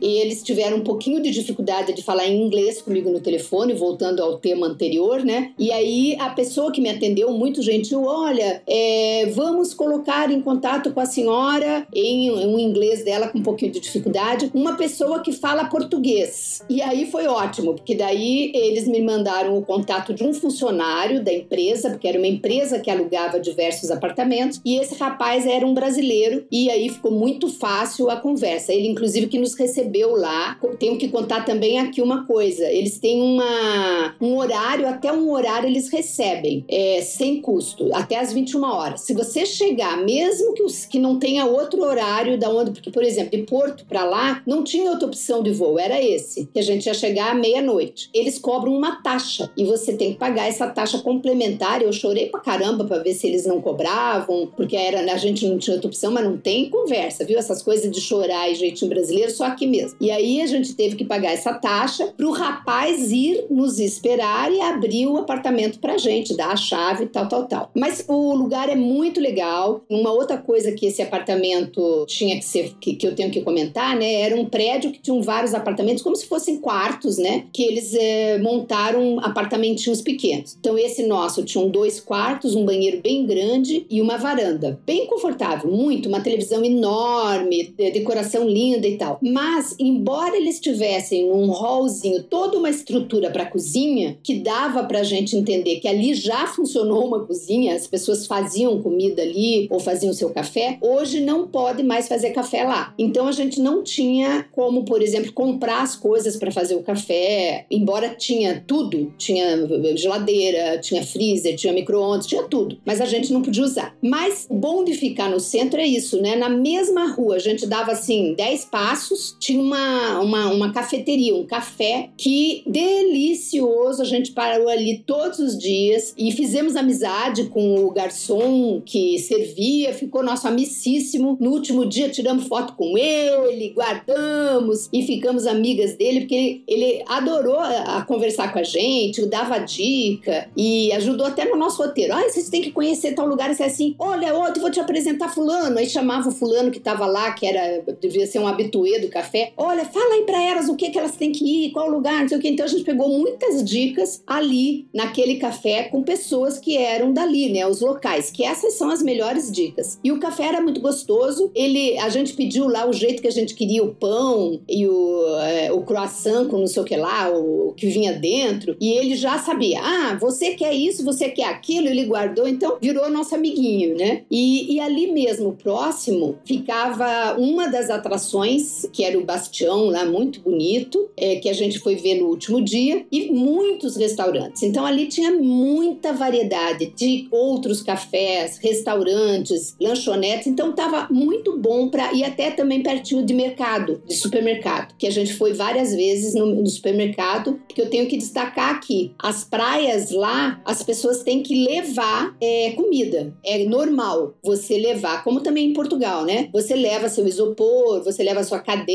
E 0.00 0.20
eles 0.20 0.42
tiveram 0.42 0.78
um 0.78 0.84
pouquinho 0.84 1.20
de 1.20 1.30
dificuldade 1.30 1.92
de 1.92 2.02
falar 2.02 2.26
em 2.26 2.42
inglês 2.42 2.80
comigo 2.80 3.10
no 3.10 3.20
telefone, 3.20 3.74
voltando 3.74 4.22
ao 4.22 4.38
tema 4.38 4.66
anterior, 4.66 5.24
né? 5.24 5.52
E 5.58 5.72
aí 5.72 6.16
a 6.20 6.30
pessoa 6.30 6.70
que 6.72 6.80
me 6.80 6.88
atendeu, 6.88 7.32
muito 7.32 7.62
gentil, 7.62 8.04
olha, 8.04 8.62
é, 8.66 9.26
vamos 9.34 9.74
colocar 9.74 10.30
em 10.30 10.40
contato 10.40 10.92
com 10.92 11.00
a 11.00 11.06
senhora, 11.06 11.86
em 11.94 12.30
um 12.30 12.58
inglês 12.58 13.04
dela 13.04 13.28
com 13.28 13.38
um 13.38 13.42
pouquinho 13.42 13.72
de 13.72 13.80
dificuldade, 13.80 14.50
uma 14.54 14.76
pessoa 14.76 15.20
que 15.20 15.32
fala 15.32 15.64
português. 15.64 16.62
E 16.68 16.80
aí 16.80 17.10
foi 17.10 17.26
ótimo, 17.26 17.74
porque 17.74 17.94
daí 17.94 18.52
eles 18.54 18.86
me 18.86 19.02
mandaram 19.02 19.56
o 19.56 19.64
contato 19.64 20.14
de 20.14 20.22
um 20.22 20.32
funcionário 20.32 21.22
da 21.22 21.32
empresa, 21.32 21.90
porque 21.90 22.06
era 22.06 22.18
uma 22.18 22.26
empresa 22.26 22.78
que 22.78 22.90
alugava 22.90 23.40
diversos 23.40 23.90
apartamentos, 23.90 24.60
e 24.64 24.78
esse 24.78 24.94
rapaz 24.94 25.46
era 25.46 25.66
um 25.66 25.74
brasileiro, 25.74 26.46
e 26.50 26.70
aí 26.70 26.88
ficou 26.88 27.10
muito 27.10 27.48
fácil 27.48 28.10
a 28.10 28.16
conversa. 28.16 28.72
Ele, 28.72 28.88
inclusive, 28.88 29.26
que 29.26 29.38
nos 29.38 29.54
recebeu 29.56 30.16
lá. 30.16 30.58
Tenho 30.78 30.98
que 30.98 31.08
contar 31.08 31.44
também 31.44 31.78
aqui 31.78 32.00
uma 32.02 32.26
coisa: 32.26 32.64
eles 32.64 32.98
têm 32.98 33.22
uma, 33.22 34.14
um 34.20 34.36
horário, 34.36 34.86
até 34.88 35.12
um 35.12 35.30
horário 35.30 35.68
eles 35.68 35.88
recebem, 35.90 36.64
é, 36.68 37.00
sem 37.02 37.40
custo, 37.40 37.90
até 37.94 38.18
às 38.18 38.32
21 38.32 38.62
horas. 38.62 39.00
Se 39.02 39.14
você 39.14 39.44
chegar, 39.46 39.96
mesmo 40.04 40.54
que, 40.54 40.62
os, 40.62 40.84
que 40.84 40.98
não 40.98 41.18
tenha 41.18 41.46
outro 41.46 41.82
horário 41.82 42.38
da 42.38 42.50
onde, 42.50 42.70
porque, 42.72 42.90
por 42.90 43.02
exemplo, 43.02 43.36
de 43.36 43.44
Porto 43.44 43.84
para 43.86 44.04
lá, 44.04 44.42
não 44.46 44.62
tinha 44.62 44.90
outra 44.90 45.06
opção 45.06 45.42
de 45.42 45.52
voo, 45.52 45.78
era 45.78 46.02
esse, 46.02 46.46
que 46.46 46.58
a 46.58 46.62
gente 46.62 46.86
ia 46.86 46.94
chegar 46.94 47.30
à 47.30 47.34
meia-noite. 47.34 48.10
Eles 48.12 48.38
cobram 48.38 48.72
uma 48.72 49.02
taxa 49.02 49.50
e 49.56 49.64
você 49.64 49.94
tem 49.94 50.12
que 50.12 50.18
pagar 50.18 50.46
essa 50.46 50.66
taxa 50.68 50.98
complementar. 50.98 51.82
Eu 51.82 51.92
chorei 51.92 52.26
pra 52.26 52.40
caramba 52.40 52.84
para 52.84 53.02
ver 53.02 53.14
se 53.14 53.26
eles 53.26 53.46
não 53.46 53.60
cobravam, 53.60 54.50
porque 54.56 54.76
era, 54.76 55.00
a 55.12 55.16
gente 55.16 55.46
não 55.46 55.58
tinha 55.58 55.74
outra 55.74 55.88
opção, 55.88 56.12
mas 56.12 56.24
não 56.24 56.36
tem 56.36 56.68
conversa, 56.68 57.24
viu? 57.24 57.38
Essas 57.38 57.62
coisas 57.62 57.90
de 57.90 58.00
chorar 58.00 58.50
e 58.50 58.54
jeitinho 58.54 58.90
brasileiro, 58.90 59.30
só 59.30 59.45
aqui 59.46 59.66
mesmo. 59.66 59.96
E 60.00 60.10
aí 60.10 60.40
a 60.40 60.46
gente 60.46 60.74
teve 60.74 60.96
que 60.96 61.04
pagar 61.04 61.32
essa 61.32 61.54
taxa 61.54 62.12
pro 62.16 62.30
rapaz 62.30 63.10
ir 63.12 63.46
nos 63.50 63.78
esperar 63.78 64.52
e 64.52 64.60
abrir 64.60 65.06
o 65.06 65.16
apartamento 65.16 65.78
pra 65.78 65.98
gente, 65.98 66.36
dar 66.36 66.52
a 66.52 66.56
chave, 66.56 67.06
tal, 67.06 67.28
tal, 67.28 67.46
tal. 67.46 67.70
Mas 67.74 68.04
o 68.08 68.34
lugar 68.34 68.68
é 68.68 68.76
muito 68.76 69.20
legal. 69.20 69.82
Uma 69.88 70.12
outra 70.12 70.36
coisa 70.36 70.72
que 70.72 70.86
esse 70.86 71.02
apartamento 71.02 72.04
tinha 72.06 72.36
que 72.36 72.44
ser, 72.44 72.74
que, 72.80 72.94
que 72.94 73.06
eu 73.06 73.14
tenho 73.14 73.30
que 73.30 73.40
comentar, 73.40 73.96
né? 73.96 74.20
Era 74.20 74.36
um 74.36 74.44
prédio 74.44 74.92
que 74.92 75.00
tinha 75.00 75.20
vários 75.22 75.54
apartamentos, 75.54 76.02
como 76.02 76.16
se 76.16 76.26
fossem 76.26 76.58
quartos, 76.58 77.18
né? 77.18 77.44
Que 77.52 77.62
eles 77.62 77.94
é, 77.94 78.38
montaram 78.38 79.18
apartamentinhos 79.20 80.00
pequenos. 80.00 80.56
Então, 80.58 80.78
esse 80.78 81.06
nosso 81.06 81.44
tinha 81.44 81.66
dois 81.66 82.00
quartos, 82.00 82.54
um 82.54 82.64
banheiro 82.64 83.00
bem 83.02 83.26
grande 83.26 83.86
e 83.90 84.00
uma 84.00 84.16
varanda. 84.16 84.78
Bem 84.86 85.06
confortável, 85.06 85.70
muito, 85.70 86.08
uma 86.08 86.20
televisão 86.20 86.64
enorme, 86.64 87.74
decoração 87.76 88.46
linda 88.46 88.86
e 88.86 88.96
tal. 88.96 89.18
Mas, 89.36 89.76
embora 89.78 90.34
eles 90.34 90.58
tivessem 90.58 91.30
um 91.30 91.50
hallzinho, 91.50 92.22
toda 92.22 92.56
uma 92.56 92.70
estrutura 92.70 93.30
para 93.30 93.44
cozinha, 93.44 94.16
que 94.22 94.36
dava 94.36 94.82
pra 94.84 95.02
gente 95.02 95.36
entender 95.36 95.76
que 95.76 95.86
ali 95.86 96.14
já 96.14 96.46
funcionou 96.46 97.06
uma 97.06 97.22
cozinha, 97.26 97.74
as 97.74 97.86
pessoas 97.86 98.26
faziam 98.26 98.80
comida 98.80 99.20
ali 99.20 99.68
ou 99.70 99.78
faziam 99.78 100.14
seu 100.14 100.30
café, 100.30 100.78
hoje 100.80 101.20
não 101.20 101.46
pode 101.46 101.82
mais 101.82 102.08
fazer 102.08 102.30
café 102.30 102.64
lá. 102.64 102.94
Então, 102.98 103.28
a 103.28 103.32
gente 103.32 103.60
não 103.60 103.82
tinha 103.82 104.46
como, 104.52 104.86
por 104.86 105.02
exemplo, 105.02 105.30
comprar 105.34 105.82
as 105.82 105.94
coisas 105.94 106.36
para 106.36 106.50
fazer 106.50 106.74
o 106.74 106.82
café, 106.82 107.66
embora 107.70 108.14
tinha 108.14 108.64
tudo, 108.66 109.12
tinha 109.18 109.68
geladeira, 109.96 110.78
tinha 110.78 111.04
freezer, 111.04 111.56
tinha 111.56 111.74
micro-ondas, 111.74 112.26
tinha 112.26 112.44
tudo, 112.44 112.78
mas 112.86 113.02
a 113.02 113.04
gente 113.04 113.30
não 113.34 113.42
podia 113.42 113.64
usar. 113.64 113.94
Mas 114.00 114.46
o 114.48 114.54
bom 114.54 114.82
de 114.82 114.94
ficar 114.94 115.28
no 115.28 115.40
centro 115.40 115.78
é 115.78 115.86
isso, 115.86 116.22
né? 116.22 116.36
Na 116.36 116.48
mesma 116.48 117.12
rua, 117.12 117.34
a 117.34 117.38
gente 117.38 117.66
dava 117.66 117.92
assim 117.92 118.32
10 118.32 118.64
passos, 118.64 119.25
tinha 119.38 119.60
uma, 119.60 120.20
uma, 120.20 120.46
uma 120.48 120.72
cafeteria, 120.72 121.34
um 121.34 121.46
café 121.46 122.10
que 122.16 122.62
delicioso, 122.66 124.02
a 124.02 124.04
gente 124.04 124.32
parou 124.32 124.68
ali 124.68 125.02
todos 125.06 125.38
os 125.38 125.58
dias 125.58 126.14
e 126.16 126.32
fizemos 126.32 126.76
amizade 126.76 127.44
com 127.44 127.76
o 127.84 127.90
garçom 127.90 128.80
que 128.84 129.18
servia, 129.18 129.92
ficou 129.92 130.22
nosso 130.22 130.46
amicíssimo. 130.46 131.36
No 131.40 131.50
último 131.50 131.86
dia 131.86 132.08
tiramos 132.08 132.46
foto 132.46 132.74
com 132.74 132.96
ele, 132.96 133.70
guardamos 133.70 134.88
e 134.92 135.02
ficamos 135.02 135.46
amigas 135.46 135.96
dele 135.96 136.20
porque 136.20 136.34
ele, 136.34 136.64
ele 136.66 137.04
adorou 137.06 137.58
a, 137.58 137.98
a 137.98 138.02
conversar 138.02 138.52
com 138.52 138.58
a 138.58 138.62
gente, 138.62 139.24
dava 139.26 139.58
dica 139.58 140.48
e 140.56 140.92
ajudou 140.92 141.26
até 141.26 141.44
no 141.44 141.56
nosso 141.56 141.82
roteiro. 141.82 142.14
Ah, 142.14 142.22
vocês 142.22 142.48
têm 142.48 142.62
que 142.62 142.70
conhecer 142.70 143.14
tal 143.14 143.26
lugar, 143.26 143.50
é 143.50 143.64
assim, 143.64 143.94
olha, 143.98 144.34
outro, 144.34 144.60
vou 144.60 144.70
te 144.70 144.80
apresentar 144.80 145.28
fulano. 145.28 145.78
Aí 145.78 145.88
chamava 145.88 146.28
o 146.28 146.32
fulano 146.32 146.70
que 146.70 146.78
estava 146.78 147.06
lá, 147.06 147.32
que 147.32 147.46
era 147.46 147.84
devia 148.00 148.26
ser 148.26 148.38
um 148.38 148.46
habituê 148.46 148.98
do 148.98 149.08
café. 149.16 149.52
Olha, 149.56 149.84
fala 149.84 150.14
aí 150.14 150.22
para 150.22 150.42
elas 150.42 150.68
o 150.68 150.76
que 150.76 150.90
que 150.90 150.98
elas 150.98 151.16
têm 151.16 151.32
que 151.32 151.44
ir, 151.44 151.70
qual 151.72 151.88
lugar, 151.88 152.20
não 152.20 152.28
sei 152.28 152.38
o 152.38 152.40
que. 152.40 152.48
Então 152.48 152.66
a 152.66 152.68
gente 152.68 152.84
pegou 152.84 153.08
muitas 153.08 153.64
dicas 153.64 154.22
ali 154.26 154.86
naquele 154.92 155.36
café 155.36 155.84
com 155.84 156.02
pessoas 156.02 156.58
que 156.58 156.76
eram 156.76 157.12
dali, 157.12 157.50
né, 157.50 157.66
os 157.66 157.80
locais, 157.80 158.30
que 158.30 158.44
essas 158.44 158.74
são 158.74 158.90
as 158.90 159.02
melhores 159.02 159.50
dicas. 159.50 159.98
E 160.04 160.12
o 160.12 160.20
café 160.20 160.44
era 160.44 160.60
muito 160.60 160.80
gostoso. 160.80 161.50
Ele, 161.54 161.98
a 161.98 162.08
gente 162.10 162.34
pediu 162.34 162.68
lá 162.68 162.86
o 162.88 162.92
jeito 162.92 163.22
que 163.22 163.28
a 163.28 163.32
gente 163.32 163.54
queria 163.54 163.82
o 163.82 163.94
pão 163.94 164.60
e 164.68 164.86
o, 164.86 165.38
é, 165.40 165.72
o 165.72 165.82
croissant 165.82 166.48
com 166.48 166.58
não 166.58 166.66
sei 166.66 166.82
o 166.82 166.84
que 166.84 166.96
lá, 166.96 167.30
o, 167.30 167.68
o 167.68 167.72
que 167.72 167.86
vinha 167.86 168.12
dentro. 168.12 168.76
E 168.80 168.92
ele 168.92 169.16
já 169.16 169.38
sabia, 169.38 169.80
ah, 169.80 170.18
você 170.20 170.54
quer 170.54 170.74
isso, 170.74 171.04
você 171.04 171.30
quer 171.30 171.46
aquilo, 171.46 171.88
ele 171.88 172.04
guardou, 172.04 172.46
então 172.46 172.76
virou 172.80 173.10
nosso 173.10 173.34
amiguinho, 173.34 173.96
né? 173.96 174.22
E, 174.30 174.74
e 174.74 174.80
ali 174.80 175.10
mesmo, 175.10 175.52
próximo, 175.52 176.38
ficava 176.44 177.36
uma 177.38 177.68
das 177.68 177.88
atrações, 177.88 178.86
que 178.92 179.05
era 179.06 179.18
o 179.18 179.24
Bastião, 179.24 179.86
lá 179.86 180.04
muito 180.04 180.40
bonito, 180.40 181.08
é, 181.16 181.36
que 181.36 181.48
a 181.48 181.52
gente 181.52 181.78
foi 181.78 181.96
ver 181.96 182.16
no 182.16 182.26
último 182.26 182.62
dia, 182.62 183.06
e 183.10 183.30
muitos 183.30 183.96
restaurantes. 183.96 184.62
Então 184.62 184.84
ali 184.84 185.06
tinha 185.06 185.30
muita 185.32 186.12
variedade 186.12 186.92
de 186.96 187.28
outros 187.30 187.82
cafés, 187.82 188.58
restaurantes, 188.58 189.76
lanchonetes, 189.80 190.46
então 190.46 190.72
tava 190.72 191.08
muito 191.10 191.56
bom 191.58 191.88
para 191.88 192.12
ir 192.12 192.24
até 192.24 192.50
também 192.50 192.82
pertinho 192.82 193.24
de 193.24 193.34
mercado, 193.34 194.02
de 194.06 194.14
supermercado, 194.14 194.94
que 194.98 195.06
a 195.06 195.10
gente 195.10 195.34
foi 195.34 195.52
várias 195.52 195.94
vezes 195.94 196.34
no, 196.34 196.46
no 196.46 196.66
supermercado, 196.66 197.60
porque 197.66 197.80
eu 197.80 197.90
tenho 197.90 198.06
que 198.06 198.16
destacar 198.16 198.74
aqui, 198.74 199.12
as 199.18 199.44
praias 199.44 200.10
lá, 200.10 200.60
as 200.64 200.82
pessoas 200.82 201.22
têm 201.22 201.42
que 201.42 201.64
levar 201.64 202.36
é, 202.40 202.72
comida. 202.72 203.34
É 203.44 203.64
normal 203.64 204.34
você 204.42 204.78
levar, 204.78 205.22
como 205.24 205.40
também 205.40 205.70
em 205.70 205.72
Portugal, 205.72 206.24
né? 206.24 206.48
Você 206.52 206.74
leva 206.74 207.08
seu 207.08 207.26
isopor, 207.26 208.02
você 208.02 208.22
leva 208.22 208.44
sua 208.44 208.60
cadeira, 208.60 208.85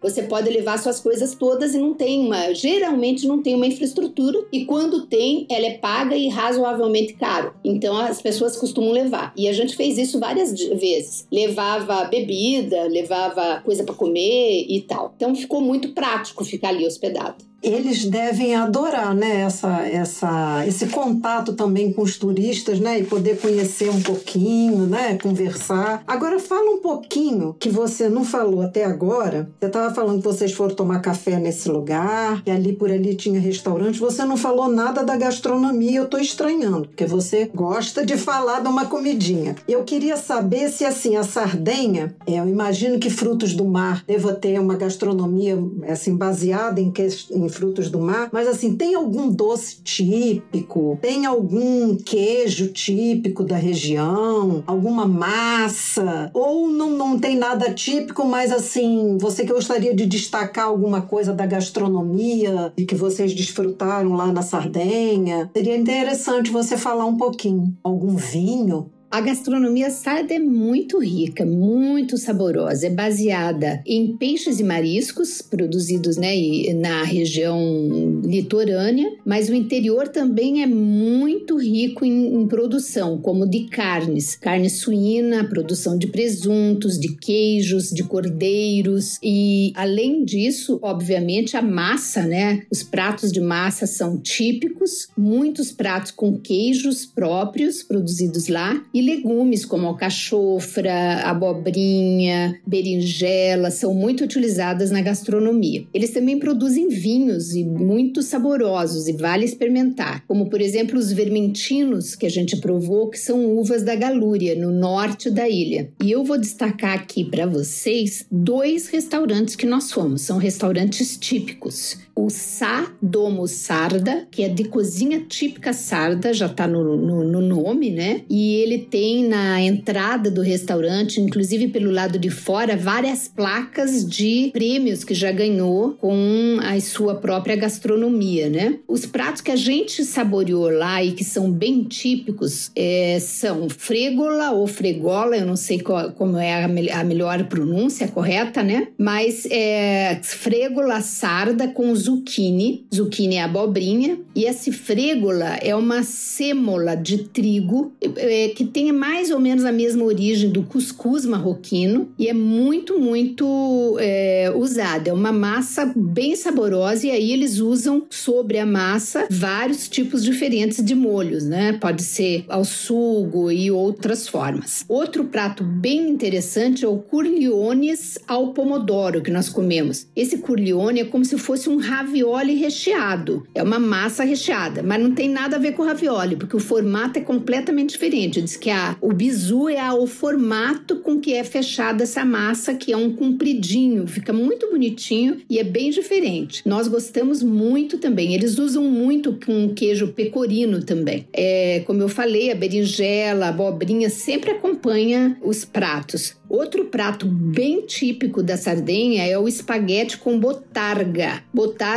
você 0.00 0.22
pode 0.22 0.48
levar 0.50 0.78
suas 0.78 1.00
coisas 1.00 1.34
todas 1.34 1.74
e 1.74 1.78
não 1.78 1.94
tem 1.94 2.20
uma, 2.20 2.52
geralmente 2.54 3.26
não 3.26 3.42
tem 3.42 3.54
uma 3.54 3.66
infraestrutura 3.66 4.46
e 4.52 4.64
quando 4.64 5.06
tem, 5.06 5.46
ela 5.50 5.66
é 5.66 5.78
paga 5.78 6.16
e 6.16 6.28
razoavelmente 6.28 7.14
caro. 7.14 7.54
Então 7.64 7.96
as 7.96 8.20
pessoas 8.20 8.56
costumam 8.56 8.92
levar. 8.92 9.32
E 9.36 9.48
a 9.48 9.52
gente 9.52 9.76
fez 9.76 9.98
isso 9.98 10.18
várias 10.18 10.52
vezes. 10.52 11.26
Levava 11.32 12.04
bebida, 12.04 12.84
levava 12.84 13.60
coisa 13.64 13.84
para 13.84 13.94
comer 13.94 14.66
e 14.68 14.80
tal. 14.82 15.12
Então 15.16 15.34
ficou 15.34 15.60
muito 15.60 15.90
prático 15.90 16.44
ficar 16.44 16.68
ali 16.68 16.86
hospedado. 16.86 17.47
Eles 17.62 18.04
devem 18.04 18.54
adorar, 18.54 19.14
né, 19.14 19.40
essa, 19.40 19.82
essa, 19.86 20.64
esse 20.66 20.86
contato 20.86 21.52
também 21.54 21.92
com 21.92 22.02
os 22.02 22.16
turistas, 22.16 22.78
né, 22.78 23.00
e 23.00 23.04
poder 23.04 23.38
conhecer 23.38 23.90
um 23.90 24.00
pouquinho, 24.00 24.86
né, 24.86 25.18
conversar. 25.20 26.02
Agora 26.06 26.38
fala 26.38 26.70
um 26.70 26.78
pouquinho 26.78 27.56
que 27.58 27.68
você 27.68 28.08
não 28.08 28.24
falou 28.24 28.62
até 28.62 28.84
agora. 28.84 29.50
Você 29.58 29.66
estava 29.66 29.94
falando 29.94 30.18
que 30.18 30.24
vocês 30.24 30.52
foram 30.52 30.74
tomar 30.74 31.00
café 31.00 31.38
nesse 31.38 31.68
lugar, 31.68 32.42
que 32.42 32.50
ali 32.50 32.72
por 32.72 32.90
ali 32.90 33.14
tinha 33.14 33.40
restaurante. 33.40 33.98
Você 33.98 34.24
não 34.24 34.36
falou 34.36 34.68
nada 34.68 35.04
da 35.04 35.16
gastronomia. 35.16 35.98
Eu 35.98 36.04
estou 36.04 36.20
estranhando, 36.20 36.88
porque 36.88 37.06
você 37.06 37.50
gosta 37.54 38.04
de 38.04 38.16
falar 38.16 38.60
de 38.60 38.68
uma 38.68 38.86
comidinha. 38.86 39.56
Eu 39.66 39.84
queria 39.84 40.16
saber 40.16 40.70
se 40.70 40.84
assim 40.84 41.16
a 41.16 41.24
Sardenha, 41.24 42.14
é, 42.26 42.38
eu 42.38 42.48
imagino 42.48 42.98
que 42.98 43.10
frutos 43.10 43.54
do 43.54 43.64
mar 43.64 44.04
deva 44.06 44.32
ter 44.32 44.58
uma 44.60 44.76
gastronomia 44.76 45.58
assim 45.88 46.16
baseada 46.16 46.80
em, 46.80 46.90
que, 46.90 47.06
em 47.30 47.47
frutos 47.48 47.90
do 47.90 47.98
mar, 47.98 48.28
mas 48.32 48.46
assim 48.46 48.76
tem 48.76 48.94
algum 48.94 49.30
doce 49.30 49.82
típico, 49.82 50.98
tem 51.00 51.26
algum 51.26 51.96
queijo 51.96 52.68
típico 52.68 53.44
da 53.44 53.56
região, 53.56 54.62
alguma 54.66 55.06
massa 55.06 56.30
ou 56.34 56.68
não, 56.68 56.90
não 56.90 57.18
tem 57.18 57.36
nada 57.36 57.72
típico, 57.72 58.24
mas 58.24 58.52
assim 58.52 59.18
você 59.18 59.44
que 59.44 59.52
gostaria 59.52 59.94
de 59.94 60.06
destacar 60.06 60.66
alguma 60.66 61.02
coisa 61.02 61.32
da 61.32 61.46
gastronomia 61.46 62.72
e 62.76 62.84
que 62.84 62.94
vocês 62.94 63.34
desfrutaram 63.34 64.14
lá 64.14 64.32
na 64.32 64.42
Sardenha, 64.42 65.50
seria 65.54 65.76
interessante 65.76 66.50
você 66.50 66.76
falar 66.76 67.04
um 67.04 67.16
pouquinho. 67.16 67.76
Algum 67.82 68.16
vinho? 68.16 68.90
A 69.10 69.22
gastronomia 69.22 69.88
sarda 69.88 70.34
é 70.34 70.38
muito 70.38 70.98
rica, 70.98 71.46
muito 71.46 72.18
saborosa. 72.18 72.88
É 72.88 72.90
baseada 72.90 73.82
em 73.86 74.14
peixes 74.18 74.60
e 74.60 74.62
mariscos 74.62 75.40
produzidos 75.40 76.18
né, 76.18 76.34
na 76.74 77.04
região 77.04 78.20
litorânea, 78.22 79.10
mas 79.24 79.48
o 79.48 79.54
interior 79.54 80.08
também 80.08 80.62
é 80.62 80.66
muito 80.66 81.56
rico 81.56 82.04
em, 82.04 82.34
em 82.34 82.46
produção, 82.46 83.16
como 83.16 83.48
de 83.48 83.64
carnes, 83.68 84.36
carne 84.36 84.68
suína, 84.68 85.48
produção 85.48 85.96
de 85.96 86.08
presuntos, 86.08 87.00
de 87.00 87.16
queijos, 87.16 87.88
de 87.88 88.04
cordeiros 88.04 89.18
e 89.22 89.72
além 89.74 90.22
disso, 90.22 90.78
obviamente 90.82 91.56
a 91.56 91.62
massa, 91.62 92.26
né? 92.26 92.62
Os 92.70 92.82
pratos 92.82 93.32
de 93.32 93.40
massa 93.40 93.86
são 93.86 94.18
típicos, 94.18 95.08
muitos 95.16 95.72
pratos 95.72 96.10
com 96.10 96.38
queijos 96.38 97.06
próprios 97.06 97.82
produzidos 97.82 98.48
lá 98.48 98.84
e 98.98 99.02
legumes 99.02 99.64
como 99.64 99.86
alcachofra, 99.86 101.20
abobrinha, 101.22 102.60
berinjela 102.66 103.70
são 103.70 103.94
muito 103.94 104.24
utilizadas 104.24 104.90
na 104.90 105.00
gastronomia. 105.00 105.86
Eles 105.94 106.10
também 106.10 106.36
produzem 106.36 106.88
vinhos 106.88 107.54
e 107.54 107.62
muito 107.62 108.22
saborosos 108.22 109.06
e 109.06 109.12
vale 109.12 109.44
experimentar, 109.44 110.24
como 110.26 110.50
por 110.50 110.60
exemplo 110.60 110.98
os 110.98 111.12
vermentinos 111.12 112.16
que 112.16 112.26
a 112.26 112.30
gente 112.30 112.56
provou, 112.56 113.08
que 113.08 113.18
são 113.18 113.56
uvas 113.56 113.84
da 113.84 113.94
Galúria, 113.94 114.56
no 114.56 114.72
norte 114.72 115.30
da 115.30 115.48
ilha. 115.48 115.92
E 116.02 116.10
eu 116.10 116.24
vou 116.24 116.38
destacar 116.38 116.98
aqui 116.98 117.24
para 117.24 117.46
vocês 117.46 118.26
dois 118.32 118.88
restaurantes 118.88 119.54
que 119.54 119.66
nós 119.66 119.92
fomos, 119.92 120.22
são 120.22 120.38
restaurantes 120.38 121.16
típicos. 121.16 121.98
O 122.20 122.30
Sá 122.30 122.90
Domo 123.00 123.46
Sarda, 123.46 124.26
que 124.28 124.42
é 124.42 124.48
de 124.48 124.64
cozinha 124.64 125.20
típica 125.28 125.72
sarda, 125.72 126.34
já 126.34 126.46
está 126.46 126.66
no, 126.66 126.96
no, 126.96 127.22
no 127.22 127.40
nome, 127.40 127.90
né? 127.90 128.22
E 128.28 128.56
ele 128.56 128.78
tem 128.78 129.22
na 129.24 129.62
entrada 129.62 130.28
do 130.28 130.42
restaurante, 130.42 131.20
inclusive 131.20 131.68
pelo 131.68 131.92
lado 131.92 132.18
de 132.18 132.28
fora, 132.28 132.76
várias 132.76 133.28
placas 133.28 134.04
de 134.04 134.50
prêmios 134.52 135.04
que 135.04 135.14
já 135.14 135.30
ganhou 135.30 135.92
com 135.92 136.58
a 136.60 136.80
sua 136.80 137.14
própria 137.14 137.54
gastronomia, 137.54 138.48
né? 138.50 138.80
Os 138.88 139.06
pratos 139.06 139.40
que 139.40 139.52
a 139.52 139.56
gente 139.56 140.04
saboreou 140.04 140.70
lá 140.70 141.00
e 141.00 141.12
que 141.12 141.22
são 141.22 141.48
bem 141.48 141.84
típicos 141.84 142.72
é, 142.74 143.20
são 143.20 143.68
fregola 143.70 144.50
ou 144.50 144.66
fregola, 144.66 145.36
eu 145.36 145.46
não 145.46 145.54
sei 145.54 145.78
qual, 145.78 146.10
como 146.10 146.36
é 146.36 146.64
a, 146.64 146.66
me 146.66 146.90
a, 146.90 147.04
melhor 147.04 147.44
pronúncia 147.44 148.08
correta, 148.08 148.60
né? 148.64 148.88
Mas 148.98 149.46
é 149.52 150.18
fregola 150.20 151.00
sarda 151.00 151.68
com 151.68 151.92
zucchini, 152.08 152.86
zucchini 152.92 153.36
é 153.36 153.42
abobrinha, 153.42 154.18
e 154.34 154.46
essa 154.46 154.72
fregola 154.72 155.56
é 155.60 155.74
uma 155.74 156.02
sêmola 156.02 156.94
de 156.94 157.18
trigo 157.24 157.92
é, 158.00 158.48
que 158.48 158.64
tem 158.64 158.90
mais 158.92 159.30
ou 159.30 159.38
menos 159.38 159.64
a 159.64 159.72
mesma 159.72 160.04
origem 160.04 160.50
do 160.50 160.62
cuscuz 160.62 161.26
marroquino 161.26 162.08
e 162.18 162.28
é 162.28 162.32
muito, 162.32 162.98
muito 162.98 163.96
é, 164.00 164.52
usada. 164.54 165.10
É 165.10 165.12
uma 165.12 165.32
massa 165.32 165.92
bem 165.94 166.34
saborosa 166.34 167.06
e 167.06 167.10
aí 167.10 167.32
eles 167.32 167.58
usam 167.58 168.04
sobre 168.08 168.58
a 168.58 168.66
massa 168.66 169.26
vários 169.30 169.88
tipos 169.88 170.24
diferentes 170.24 170.82
de 170.84 170.94
molhos, 170.94 171.44
né? 171.44 171.72
Pode 171.74 172.02
ser 172.02 172.44
ao 172.48 172.64
sugo 172.64 173.50
e 173.50 173.70
outras 173.70 174.28
formas. 174.28 174.84
Outro 174.88 175.24
prato 175.24 175.62
bem 175.62 176.08
interessante 176.08 176.84
é 176.84 176.88
o 176.88 176.98
curliones 176.98 178.18
ao 178.26 178.52
pomodoro 178.52 179.20
que 179.20 179.30
nós 179.30 179.48
comemos. 179.48 180.06
Esse 180.14 180.38
curlione 180.38 181.00
é 181.00 181.04
como 181.04 181.24
se 181.24 181.36
fosse 181.36 181.68
um 181.68 181.76
ravioli 181.98 182.54
recheado. 182.54 183.46
É 183.54 183.62
uma 183.62 183.78
massa 183.78 184.22
recheada, 184.22 184.82
mas 184.82 185.02
não 185.02 185.12
tem 185.12 185.28
nada 185.28 185.56
a 185.56 185.58
ver 185.58 185.72
com 185.72 185.82
ravioli, 185.82 186.36
porque 186.36 186.56
o 186.56 186.60
formato 186.60 187.18
é 187.18 187.22
completamente 187.22 187.90
diferente. 187.90 188.40
Diz 188.40 188.56
que 188.56 188.70
a, 188.70 188.96
o 189.00 189.12
bizu 189.12 189.68
é 189.68 189.80
a, 189.80 189.94
o 189.94 190.06
formato 190.06 190.96
com 190.96 191.18
que 191.20 191.34
é 191.34 191.42
fechada 191.42 192.04
essa 192.04 192.24
massa, 192.24 192.74
que 192.74 192.92
é 192.92 192.96
um 192.96 193.12
compridinho, 193.12 194.06
fica 194.06 194.32
muito 194.32 194.70
bonitinho 194.70 195.38
e 195.50 195.58
é 195.58 195.64
bem 195.64 195.90
diferente. 195.90 196.62
Nós 196.64 196.86
gostamos 196.86 197.42
muito 197.42 197.98
também. 197.98 198.34
Eles 198.34 198.58
usam 198.58 198.84
muito 198.84 199.38
com 199.44 199.74
queijo 199.74 200.08
pecorino 200.08 200.82
também. 200.82 201.26
É, 201.32 201.82
como 201.86 202.00
eu 202.00 202.08
falei, 202.08 202.52
a 202.52 202.54
berinjela, 202.54 203.46
a 203.46 203.48
abobrinha 203.48 204.08
sempre 204.08 204.52
acompanha 204.52 205.36
os 205.42 205.64
pratos. 205.64 206.36
Outro 206.48 206.86
prato 206.86 207.26
bem 207.26 207.82
típico 207.82 208.42
da 208.42 208.56
Sardenha 208.56 209.26
é 209.26 209.38
o 209.38 209.46
espaguete 209.46 210.16
com 210.16 210.38
botarga. 210.38 211.42
Botarga 211.52 211.87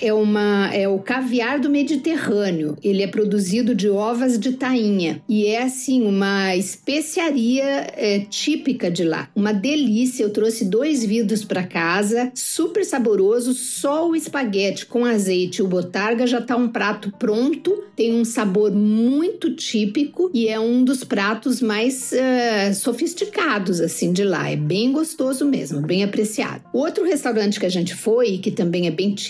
é, 0.00 0.12
uma, 0.12 0.70
é 0.74 0.86
o 0.86 0.98
caviar 0.98 1.58
do 1.58 1.70
Mediterrâneo. 1.70 2.76
Ele 2.82 3.02
é 3.02 3.06
produzido 3.06 3.74
de 3.74 3.88
ovas 3.88 4.38
de 4.38 4.52
tainha 4.52 5.22
e 5.28 5.46
é 5.46 5.62
assim 5.62 6.02
uma 6.02 6.54
especiaria 6.54 7.64
é, 7.64 8.20
típica 8.28 8.90
de 8.90 9.04
lá. 9.04 9.28
Uma 9.34 9.52
delícia. 9.52 10.22
Eu 10.22 10.30
trouxe 10.30 10.64
dois 10.64 11.04
vidros 11.04 11.44
para 11.44 11.62
casa, 11.62 12.30
super 12.34 12.84
saboroso. 12.84 13.54
Só 13.54 14.08
o 14.08 14.14
espaguete 14.14 14.84
com 14.86 15.04
azeite 15.04 15.58
e 15.58 15.62
o 15.62 15.68
botarga 15.68 16.26
já 16.26 16.38
está 16.38 16.56
um 16.56 16.68
prato 16.68 17.10
pronto. 17.18 17.84
Tem 17.96 18.14
um 18.14 18.24
sabor 18.24 18.70
muito 18.70 19.54
típico 19.54 20.30
e 20.34 20.48
é 20.48 20.60
um 20.60 20.84
dos 20.84 21.02
pratos 21.04 21.60
mais 21.60 22.12
uh, 22.12 22.74
sofisticados 22.74 23.80
assim 23.80 24.12
de 24.12 24.24
lá. 24.24 24.50
É 24.50 24.56
bem 24.56 24.92
gostoso 24.92 25.44
mesmo, 25.44 25.80
bem 25.80 26.04
apreciado. 26.04 26.62
Outro 26.72 27.04
restaurante 27.04 27.58
que 27.58 27.66
a 27.66 27.70
gente 27.70 27.94
foi, 27.94 28.38
que 28.38 28.50
também 28.50 28.86
é 28.86 28.90
bem 28.90 29.14
típico, 29.14 29.27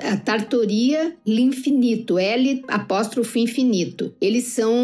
é 0.00 0.08
a 0.10 0.16
Tartoria 0.16 1.14
L'Infinito, 1.26 2.18
L 2.18 2.64
apóstrofo 2.68 3.38
infinito. 3.38 4.14
Eles 4.20 4.44
são 4.44 4.74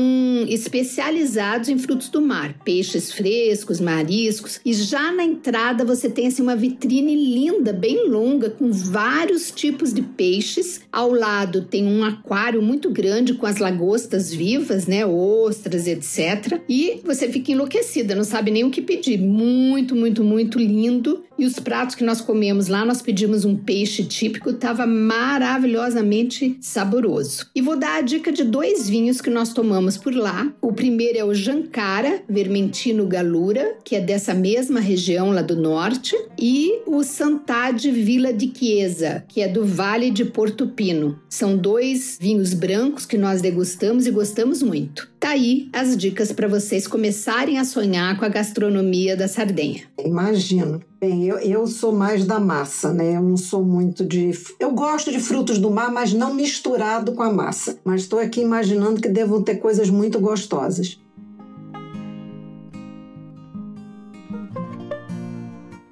especializados 0.49 1.69
em 1.69 1.79
frutos 1.79 2.09
do 2.09 2.21
mar, 2.21 2.55
peixes 2.65 3.13
frescos, 3.13 3.81
mariscos. 3.81 4.61
E 4.65 4.73
já 4.75 5.13
na 5.13 5.25
entrada 5.25 5.85
você 5.85 6.09
tem 6.09 6.27
assim 6.27 6.43
uma 6.43 6.57
vitrine 6.57 7.15
linda, 7.15 7.73
bem 7.73 8.09
longa, 8.09 8.51
com 8.51 8.71
vários 8.71 9.51
tipos 9.51 9.95
de 9.95 10.03
peixes. 10.03 10.83
Ao 10.93 11.11
lado 11.11 11.63
tem 11.63 11.87
um 11.87 12.05
aquário 12.05 12.61
muito 12.61 12.91
grande 12.91 13.35
com 13.35 13.47
as 13.47 13.59
lagostas 13.59 14.33
vivas, 14.33 14.87
né, 14.87 15.07
ostras, 15.07 15.87
etc. 15.87 16.61
E 16.69 17.01
você 17.05 17.29
fica 17.29 17.53
enlouquecida, 17.53 18.15
não 18.15 18.25
sabe 18.25 18.51
nem 18.51 18.65
o 18.65 18.71
que 18.71 18.83
pedir 18.83 19.19
muito, 19.19 19.95
muito, 19.95 20.23
muito 20.23 20.59
lindo. 20.59 21.25
E 21.39 21.47
os 21.47 21.59
pratos 21.59 21.95
que 21.95 22.05
nós 22.05 22.21
comemos 22.21 22.69
lá, 22.69 22.85
nós 22.85 23.01
pedimos 23.01 23.47
um 23.47 23.57
peixe 23.57 24.05
típico, 24.05 24.50
estava 24.53 24.87
maravilhosamente 24.87 26.57
saboroso. 26.61 27.47
E 27.55 27.61
vou 27.61 27.77
dar 27.77 27.99
a 27.99 28.01
dica 28.01 28.33
de 28.33 28.45
dois 28.45 28.89
vinhos 28.89 29.21
que 29.21 29.31
nós 29.31 29.53
tomamos 29.53 29.97
por 29.97 30.15
lá. 30.15 30.53
O 30.61 30.73
primeiro 30.73 31.19
é 31.19 31.25
o 31.25 31.35
Jancara 31.35 32.23
Vermentino 32.29 33.07
Galura, 33.07 33.77
que 33.85 33.97
é 33.97 34.01
dessa 34.01 34.35
mesma 34.35 34.81
região 34.81 35.31
lá 35.31 35.43
do 35.43 35.57
norte, 35.57 36.17
e 36.39 36.81
o 36.87 37.03
Santade 37.03 37.91
Vila 37.91 38.33
de 38.33 38.53
Chiesa, 38.55 39.25
que 39.29 39.41
é 39.41 39.49
do 39.49 39.65
Vale 39.65 40.11
de 40.11 40.25
Porto 40.25 40.67
Pino. 40.67 41.19
São 41.29 41.57
dois 41.57 42.19
vinhos 42.21 42.55
brancos 42.55 43.07
que 43.07 43.19
nós 43.19 43.41
degustamos 43.41 44.07
e 44.07 44.11
gostamos 44.11 44.63
muito. 44.63 45.11
Tá 45.21 45.33
aí 45.33 45.69
as 45.71 45.99
dicas 45.99 46.33
para 46.33 46.49
vocês 46.49 46.87
começarem 46.87 47.59
a 47.59 47.65
sonhar 47.67 48.19
com 48.19 48.25
a 48.25 48.29
gastronomia 48.31 49.15
da 49.15 49.29
Sardenha. 49.29 49.83
Imagino. 50.03 50.81
Bem, 50.99 51.27
eu, 51.27 51.37
eu 51.37 51.67
sou 51.67 51.93
mais 51.93 52.25
da 52.25 52.41
massa, 52.41 52.91
né? 52.91 53.17
Eu 53.17 53.23
não 53.23 53.37
sou 53.37 53.63
muito 53.63 54.03
de. 54.03 54.31
Eu 54.59 54.71
gosto 54.71 55.13
de 55.13 55.21
frutos 55.21 55.59
do 55.59 55.71
mar, 55.71 55.93
mas 55.93 56.15
não 56.15 56.33
misturado 56.33 57.13
com 57.13 57.23
a 57.23 57.31
massa. 57.31 57.79
Mas 57.85 58.03
estou 58.03 58.19
aqui 58.19 58.41
imaginando 58.41 58.99
que 58.99 59.09
devam 59.09 59.43
ter 59.43 59.57
coisas 59.57 59.91
muito 59.91 60.19
gostosas. 60.19 60.99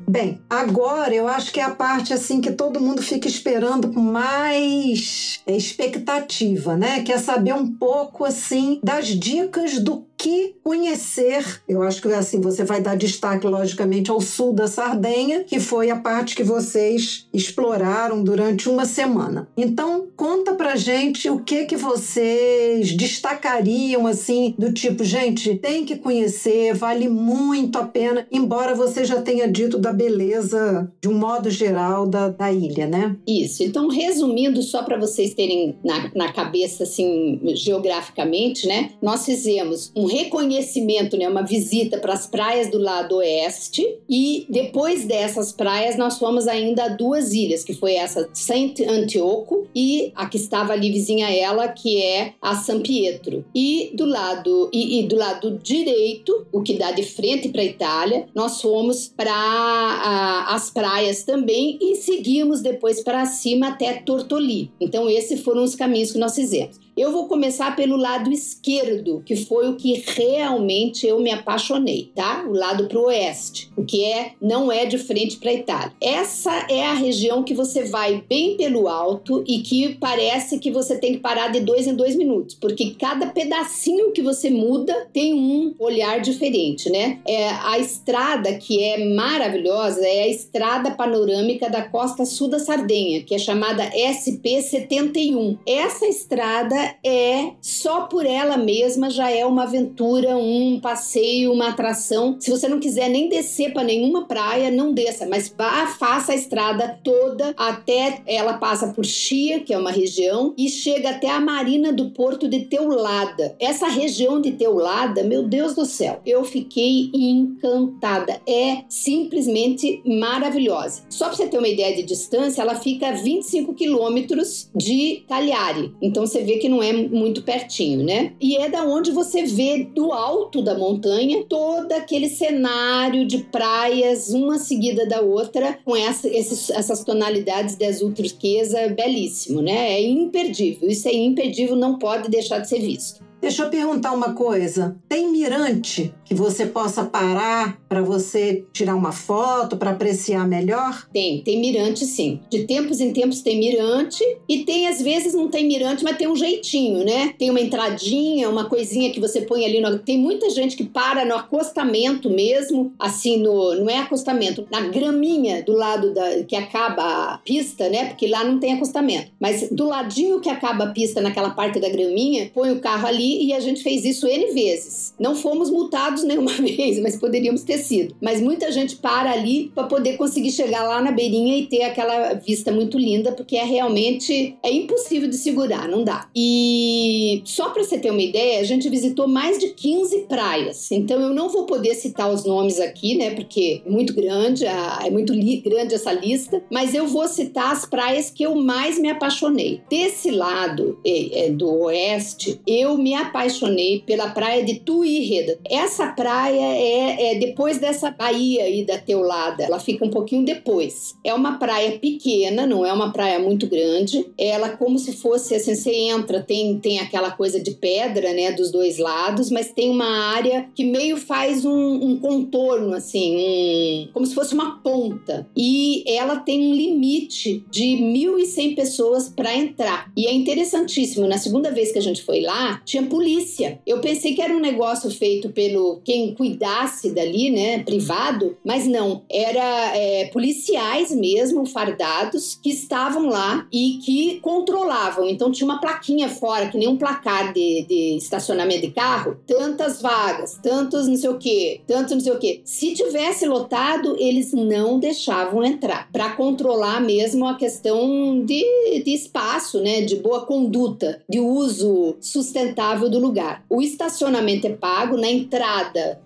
Bem, 0.08 0.40
agora 0.48 1.14
eu 1.14 1.28
acho 1.28 1.52
que 1.52 1.60
é 1.60 1.62
a 1.62 1.74
parte 1.74 2.14
assim 2.14 2.40
que 2.40 2.50
todo 2.50 2.80
mundo 2.80 3.02
fica 3.02 3.28
esperando 3.28 3.92
com 3.92 4.00
mais 4.00 5.38
expectativa, 5.46 6.78
né? 6.78 7.02
Quer 7.02 7.18
saber 7.18 7.52
um 7.52 7.74
pouco 7.74 8.24
assim 8.24 8.80
das 8.82 9.08
dicas 9.08 9.78
do 9.78 10.07
que 10.18 10.56
conhecer. 10.64 11.62
Eu 11.68 11.82
acho 11.82 12.02
que 12.02 12.08
assim 12.08 12.40
você 12.40 12.64
vai 12.64 12.80
dar 12.82 12.96
destaque 12.96 13.46
logicamente 13.46 14.10
ao 14.10 14.20
sul 14.20 14.52
da 14.52 14.66
Sardenha, 14.66 15.44
que 15.44 15.60
foi 15.60 15.90
a 15.90 15.96
parte 15.96 16.34
que 16.34 16.42
vocês 16.42 17.28
exploraram 17.32 18.22
durante 18.24 18.68
uma 18.68 18.84
semana. 18.84 19.48
Então, 19.56 20.08
conta 20.16 20.54
pra 20.54 20.74
gente 20.74 21.30
o 21.30 21.38
que 21.38 21.66
que 21.66 21.76
vocês 21.76 22.92
destacariam 22.96 24.06
assim 24.06 24.54
do 24.58 24.72
tipo, 24.72 25.04
gente, 25.04 25.54
tem 25.54 25.84
que 25.84 25.96
conhecer, 25.96 26.74
vale 26.74 27.08
muito 27.08 27.78
a 27.78 27.84
pena, 27.84 28.26
embora 28.32 28.74
você 28.74 29.04
já 29.04 29.22
tenha 29.22 29.46
dito 29.50 29.78
da 29.78 29.92
beleza 29.92 30.90
de 31.00 31.08
um 31.08 31.14
modo 31.14 31.48
geral 31.48 32.06
da, 32.06 32.28
da 32.28 32.52
ilha, 32.52 32.86
né? 32.86 33.16
Isso. 33.26 33.62
Então, 33.62 33.88
resumindo 33.88 34.62
só 34.62 34.82
para 34.82 34.98
vocês 34.98 35.34
terem 35.34 35.76
na, 35.84 36.10
na 36.14 36.32
cabeça 36.32 36.82
assim 36.82 37.40
geograficamente, 37.54 38.66
né? 38.66 38.90
Nós 39.00 39.24
fizemos 39.24 39.92
um 39.94 40.07
reconhecimento, 40.08 41.16
né, 41.16 41.28
uma 41.28 41.42
visita 41.42 41.98
para 41.98 42.14
as 42.14 42.26
praias 42.26 42.70
do 42.70 42.78
lado 42.78 43.16
oeste 43.16 43.98
e 44.08 44.46
depois 44.48 45.04
dessas 45.04 45.52
praias 45.52 45.96
nós 45.96 46.18
fomos 46.18 46.48
ainda 46.48 46.84
a 46.84 46.88
duas 46.88 47.32
ilhas, 47.32 47.64
que 47.64 47.74
foi 47.74 47.94
essa 47.94 48.28
Saint 48.32 48.80
Antioco 48.80 49.66
e 49.74 50.12
a 50.14 50.26
que 50.26 50.36
estava 50.36 50.72
ali 50.72 50.90
vizinha 50.90 51.26
a 51.26 51.34
ela, 51.34 51.68
que 51.68 52.02
é 52.02 52.34
a 52.40 52.56
San 52.56 52.80
Pietro. 52.80 53.44
E 53.54 53.90
do 53.94 54.04
lado 54.04 54.70
e, 54.72 55.00
e 55.00 55.06
do 55.06 55.16
lado 55.16 55.58
direito, 55.62 56.46
o 56.52 56.62
que 56.62 56.74
dá 56.74 56.90
de 56.92 57.02
frente 57.02 57.48
para 57.48 57.62
a 57.62 57.64
Itália, 57.64 58.26
nós 58.34 58.60
fomos 58.60 59.12
para 59.16 60.46
as 60.48 60.70
praias 60.70 61.22
também 61.22 61.78
e 61.80 61.96
seguimos 61.96 62.60
depois 62.60 63.02
para 63.02 63.26
cima 63.26 63.68
até 63.68 63.94
Tortoli. 63.94 64.70
Então 64.80 65.08
esses 65.08 65.40
foram 65.40 65.62
os 65.62 65.74
caminhos 65.74 66.12
que 66.12 66.18
nós 66.18 66.34
fizemos. 66.34 66.87
Eu 66.98 67.12
vou 67.12 67.28
começar 67.28 67.76
pelo 67.76 67.96
lado 67.96 68.32
esquerdo, 68.32 69.22
que 69.24 69.36
foi 69.36 69.68
o 69.68 69.76
que 69.76 70.02
realmente 70.04 71.06
eu 71.06 71.20
me 71.20 71.30
apaixonei, 71.30 72.10
tá? 72.12 72.44
O 72.48 72.52
lado 72.52 72.88
pro 72.88 73.04
oeste, 73.04 73.70
o 73.76 73.84
que 73.84 74.04
é 74.04 74.32
não 74.42 74.72
é 74.72 74.84
de 74.84 74.98
frente 74.98 75.36
para 75.36 75.52
Itália. 75.52 75.92
Essa 76.00 76.66
é 76.68 76.84
a 76.84 76.94
região 76.94 77.44
que 77.44 77.54
você 77.54 77.84
vai 77.84 78.24
bem 78.28 78.56
pelo 78.56 78.88
alto 78.88 79.44
e 79.46 79.60
que 79.60 79.94
parece 79.94 80.58
que 80.58 80.72
você 80.72 80.98
tem 80.98 81.12
que 81.12 81.20
parar 81.20 81.52
de 81.52 81.60
dois 81.60 81.86
em 81.86 81.94
dois 81.94 82.16
minutos, 82.16 82.56
porque 82.56 82.96
cada 82.98 83.28
pedacinho 83.28 84.10
que 84.10 84.20
você 84.20 84.50
muda 84.50 85.08
tem 85.12 85.34
um 85.34 85.76
olhar 85.78 86.20
diferente, 86.20 86.90
né? 86.90 87.20
É 87.24 87.48
a 87.48 87.78
estrada 87.78 88.54
que 88.54 88.82
é 88.82 89.04
maravilhosa 89.14 90.04
é 90.04 90.22
a 90.22 90.28
estrada 90.28 90.90
panorâmica 90.90 91.70
da 91.70 91.82
costa 91.82 92.24
sul 92.24 92.48
da 92.48 92.58
Sardenha, 92.58 93.22
que 93.22 93.36
é 93.36 93.38
chamada 93.38 93.84
SP 93.94 94.60
71. 94.60 95.58
Essa 95.64 96.04
estrada 96.04 96.87
é 97.04 97.52
só 97.60 98.02
por 98.02 98.24
ela 98.26 98.56
mesma 98.56 99.10
já 99.10 99.30
é 99.30 99.44
uma 99.44 99.64
aventura, 99.64 100.36
um 100.36 100.80
passeio, 100.80 101.52
uma 101.52 101.68
atração. 101.68 102.36
Se 102.40 102.50
você 102.50 102.68
não 102.68 102.80
quiser 102.80 103.08
nem 103.08 103.28
descer 103.28 103.72
para 103.72 103.84
nenhuma 103.84 104.26
praia, 104.26 104.70
não 104.70 104.92
desça, 104.92 105.26
mas 105.26 105.52
vá, 105.56 105.86
faça 105.86 106.32
a 106.32 106.34
estrada 106.34 106.98
toda 107.02 107.54
até 107.56 108.22
ela 108.26 108.54
passa 108.54 108.88
por 108.88 109.04
Chia, 109.04 109.60
que 109.60 109.72
é 109.72 109.78
uma 109.78 109.90
região, 109.90 110.54
e 110.56 110.68
chega 110.68 111.10
até 111.10 111.30
a 111.30 111.40
marina 111.40 111.92
do 111.92 112.10
porto 112.10 112.48
de 112.48 112.60
Teulada. 112.60 113.56
Essa 113.58 113.88
região 113.88 114.40
de 114.40 114.52
Teulada, 114.52 115.22
meu 115.22 115.42
Deus 115.42 115.74
do 115.74 115.84
céu, 115.84 116.20
eu 116.24 116.44
fiquei 116.44 117.10
encantada. 117.12 118.40
É 118.46 118.84
simplesmente 118.88 120.02
maravilhosa. 120.04 121.02
Só 121.08 121.26
para 121.26 121.36
você 121.36 121.46
ter 121.46 121.58
uma 121.58 121.68
ideia 121.68 121.94
de 121.94 122.02
distância, 122.02 122.62
ela 122.62 122.74
fica 122.74 123.08
a 123.08 123.12
25 123.12 123.74
quilômetros 123.74 124.70
de 124.74 125.24
Cagliari. 125.28 125.94
Então 126.00 126.26
você 126.26 126.42
vê 126.42 126.58
que 126.58 126.68
não 126.68 126.77
não 126.78 126.82
é 126.82 126.92
muito 126.92 127.42
pertinho, 127.42 128.04
né? 128.04 128.32
E 128.40 128.56
é 128.56 128.68
da 128.68 128.84
onde 128.84 129.10
você 129.10 129.42
vê 129.44 129.84
do 129.84 130.12
alto 130.12 130.62
da 130.62 130.78
montanha 130.78 131.44
todo 131.48 131.90
aquele 131.92 132.28
cenário 132.28 133.26
de 133.26 133.38
praias, 133.38 134.28
uma 134.28 134.58
seguida 134.58 135.04
da 135.04 135.20
outra, 135.20 135.78
com 135.84 135.96
essa, 135.96 136.28
esses, 136.28 136.70
essas 136.70 137.02
tonalidades 137.02 137.74
de 137.74 137.84
azul 137.84 138.12
turquesa, 138.12 138.88
belíssimo, 138.88 139.60
né? 139.60 139.94
É 139.94 140.02
imperdível. 140.02 140.88
Isso 140.88 141.08
é 141.08 141.12
imperdível, 141.14 141.74
não 141.74 141.98
pode 141.98 142.30
deixar 142.30 142.60
de 142.60 142.68
ser 142.68 142.80
visto. 142.80 143.26
Deixa 143.40 143.62
eu 143.62 143.70
perguntar 143.70 144.12
uma 144.12 144.34
coisa. 144.34 144.96
Tem 145.08 145.30
mirante 145.30 146.12
que 146.28 146.34
você 146.34 146.66
possa 146.66 147.04
parar 147.04 147.80
para 147.88 148.02
você 148.02 148.66
tirar 148.72 148.94
uma 148.94 149.12
foto, 149.12 149.78
para 149.78 149.92
apreciar 149.92 150.46
melhor? 150.46 151.08
Tem, 151.10 151.42
tem 151.42 151.58
mirante 151.58 152.04
sim. 152.04 152.40
De 152.50 152.64
tempos 152.64 153.00
em 153.00 153.12
tempos 153.14 153.40
tem 153.40 153.58
mirante 153.58 154.22
e 154.46 154.64
tem 154.64 154.86
às 154.86 155.00
vezes 155.00 155.32
não 155.32 155.48
tem 155.48 155.66
mirante, 155.66 156.04
mas 156.04 156.18
tem 156.18 156.28
um 156.28 156.36
jeitinho, 156.36 157.02
né? 157.02 157.34
Tem 157.38 157.48
uma 157.48 157.60
entradinha, 157.60 158.50
uma 158.50 158.66
coisinha 158.66 159.10
que 159.10 159.18
você 159.18 159.40
põe 159.40 159.64
ali 159.64 159.80
no... 159.80 159.98
Tem 159.98 160.18
muita 160.18 160.50
gente 160.50 160.76
que 160.76 160.84
para 160.84 161.24
no 161.24 161.34
acostamento 161.34 162.28
mesmo, 162.28 162.92
assim 162.98 163.38
no, 163.38 163.74
não 163.76 163.88
é 163.88 163.98
acostamento, 163.98 164.66
na 164.70 164.82
graminha 164.82 165.62
do 165.62 165.72
lado 165.72 166.12
da 166.12 166.44
que 166.44 166.54
acaba 166.54 167.32
a 167.32 167.38
pista, 167.38 167.88
né? 167.88 168.06
Porque 168.06 168.26
lá 168.26 168.44
não 168.44 168.58
tem 168.58 168.74
acostamento. 168.74 169.30
Mas 169.40 169.70
do 169.70 169.86
ladinho 169.86 170.40
que 170.40 170.50
acaba 170.50 170.84
a 170.84 170.90
pista 170.90 171.22
naquela 171.22 171.50
parte 171.50 171.80
da 171.80 171.88
graminha, 171.88 172.50
põe 172.52 172.70
o 172.70 172.80
carro 172.80 173.06
ali 173.06 173.46
e 173.46 173.54
a 173.54 173.60
gente 173.60 173.82
fez 173.82 174.04
isso 174.04 174.26
N 174.26 174.52
vezes. 174.52 175.14
Não 175.18 175.34
fomos 175.34 175.70
multados 175.70 176.17
nenhuma 176.26 176.52
vez, 176.52 177.00
mas 177.00 177.16
poderíamos 177.16 177.62
ter 177.62 177.78
sido. 177.78 178.14
Mas 178.20 178.40
muita 178.40 178.70
gente 178.72 178.96
para 178.96 179.32
ali 179.32 179.70
para 179.74 179.84
poder 179.84 180.16
conseguir 180.16 180.50
chegar 180.50 180.82
lá 180.82 181.00
na 181.00 181.10
beirinha 181.10 181.58
e 181.58 181.66
ter 181.66 181.82
aquela 181.82 182.34
vista 182.34 182.72
muito 182.72 182.98
linda, 182.98 183.32
porque 183.32 183.56
é 183.56 183.64
realmente 183.64 184.56
é 184.62 184.70
impossível 184.70 185.28
de 185.28 185.36
segurar, 185.36 185.88
não 185.88 186.04
dá. 186.04 186.28
E 186.34 187.42
só 187.44 187.70
para 187.70 187.82
você 187.82 187.98
ter 187.98 188.10
uma 188.10 188.22
ideia, 188.22 188.60
a 188.60 188.64
gente 188.64 188.88
visitou 188.88 189.26
mais 189.26 189.58
de 189.58 189.68
15 189.68 190.26
praias. 190.28 190.90
Então 190.90 191.20
eu 191.20 191.34
não 191.34 191.48
vou 191.48 191.66
poder 191.66 191.94
citar 191.94 192.30
os 192.32 192.44
nomes 192.44 192.80
aqui, 192.80 193.16
né, 193.16 193.30
porque 193.30 193.82
é 193.84 193.90
muito 193.90 194.14
grande, 194.14 194.64
é 194.66 195.10
muito 195.10 195.32
grande 195.62 195.94
essa 195.94 196.12
lista, 196.12 196.62
mas 196.70 196.94
eu 196.94 197.06
vou 197.06 197.26
citar 197.28 197.72
as 197.72 197.84
praias 197.84 198.30
que 198.30 198.42
eu 198.42 198.54
mais 198.54 198.98
me 198.98 199.10
apaixonei. 199.10 199.80
Desse 199.88 200.30
lado 200.30 200.98
é, 201.04 201.46
é, 201.46 201.50
do 201.50 201.68
oeste, 201.82 202.60
eu 202.66 202.96
me 202.96 203.14
apaixonei 203.14 204.02
pela 204.06 204.30
praia 204.30 204.64
de 204.64 204.80
Tuírreda. 204.80 205.58
Essa 205.64 206.07
praia 206.08 206.74
é, 206.74 207.32
é, 207.32 207.38
depois 207.38 207.78
dessa 207.78 208.10
baía 208.10 208.64
aí 208.64 208.84
da 208.84 208.98
Teulada, 208.98 209.64
ela 209.64 209.78
fica 209.78 210.04
um 210.04 210.10
pouquinho 210.10 210.44
depois. 210.44 211.16
É 211.24 211.32
uma 211.34 211.58
praia 211.58 211.98
pequena, 211.98 212.66
não 212.66 212.84
é 212.84 212.92
uma 212.92 213.12
praia 213.12 213.38
muito 213.38 213.66
grande. 213.66 214.26
Ela 214.36 214.70
como 214.70 214.98
se 214.98 215.12
fosse 215.12 215.54
assim, 215.54 215.74
você 215.74 215.94
entra, 215.94 216.42
tem, 216.42 216.78
tem 216.78 216.98
aquela 217.00 217.30
coisa 217.30 217.60
de 217.60 217.72
pedra, 217.72 218.32
né, 218.32 218.52
dos 218.52 218.70
dois 218.70 218.98
lados, 218.98 219.50
mas 219.50 219.72
tem 219.72 219.90
uma 219.90 220.34
área 220.34 220.68
que 220.74 220.84
meio 220.84 221.16
faz 221.16 221.64
um, 221.64 221.72
um 221.72 222.18
contorno, 222.18 222.94
assim, 222.94 223.36
um, 223.36 224.08
como 224.12 224.26
se 224.26 224.34
fosse 224.34 224.54
uma 224.54 224.80
ponta. 224.80 225.48
E 225.56 226.04
ela 226.06 226.36
tem 226.36 226.68
um 226.68 226.74
limite 226.74 227.64
de 227.70 227.84
1.100 227.84 228.74
pessoas 228.74 229.28
para 229.28 229.54
entrar. 229.56 230.10
E 230.16 230.26
é 230.26 230.32
interessantíssimo, 230.32 231.26
na 231.26 231.38
segunda 231.38 231.70
vez 231.70 231.92
que 231.92 231.98
a 231.98 232.02
gente 232.02 232.22
foi 232.22 232.40
lá, 232.40 232.80
tinha 232.84 233.02
polícia. 233.04 233.80
Eu 233.86 234.00
pensei 234.00 234.34
que 234.34 234.42
era 234.42 234.54
um 234.54 234.60
negócio 234.60 235.10
feito 235.10 235.50
pelo 235.50 235.97
quem 236.04 236.34
cuidasse 236.34 237.10
dali, 237.10 237.50
né, 237.50 237.82
privado, 237.82 238.56
mas 238.64 238.86
não. 238.86 239.22
Era 239.30 239.96
é, 239.96 240.26
policiais 240.26 241.10
mesmo, 241.14 241.66
fardados, 241.66 242.58
que 242.62 242.70
estavam 242.70 243.28
lá 243.28 243.66
e 243.72 243.98
que 244.04 244.40
controlavam. 244.40 245.28
Então 245.28 245.50
tinha 245.50 245.66
uma 245.66 245.80
plaquinha 245.80 246.28
fora, 246.28 246.68
que 246.68 246.78
nem 246.78 246.88
um 246.88 246.96
placar 246.96 247.52
de, 247.52 247.84
de 247.88 248.16
estacionamento 248.16 248.82
de 248.82 248.92
carro, 248.92 249.36
tantas 249.46 250.00
vagas, 250.00 250.58
tantos 250.62 251.06
não 251.06 251.16
sei 251.16 251.30
o 251.30 251.38
quê, 251.38 251.80
tanto 251.86 252.14
não 252.14 252.20
sei 252.20 252.32
o 252.32 252.38
quê. 252.38 252.60
Se 252.64 252.94
tivesse 252.94 253.46
lotado, 253.46 254.16
eles 254.18 254.52
não 254.52 254.98
deixavam 254.98 255.64
entrar, 255.64 256.10
para 256.12 256.30
controlar 256.30 257.00
mesmo 257.00 257.46
a 257.46 257.54
questão 257.54 258.44
de, 258.44 258.64
de 259.04 259.12
espaço, 259.12 259.80
né, 259.80 260.02
de 260.02 260.16
boa 260.16 260.44
conduta, 260.46 261.22
de 261.28 261.40
uso 261.40 262.16
sustentável 262.20 263.08
do 263.08 263.18
lugar. 263.18 263.64
O 263.68 263.80
estacionamento 263.80 264.66
é 264.66 264.70
pago, 264.70 265.16
na 265.16 265.28
entrada 265.30 265.68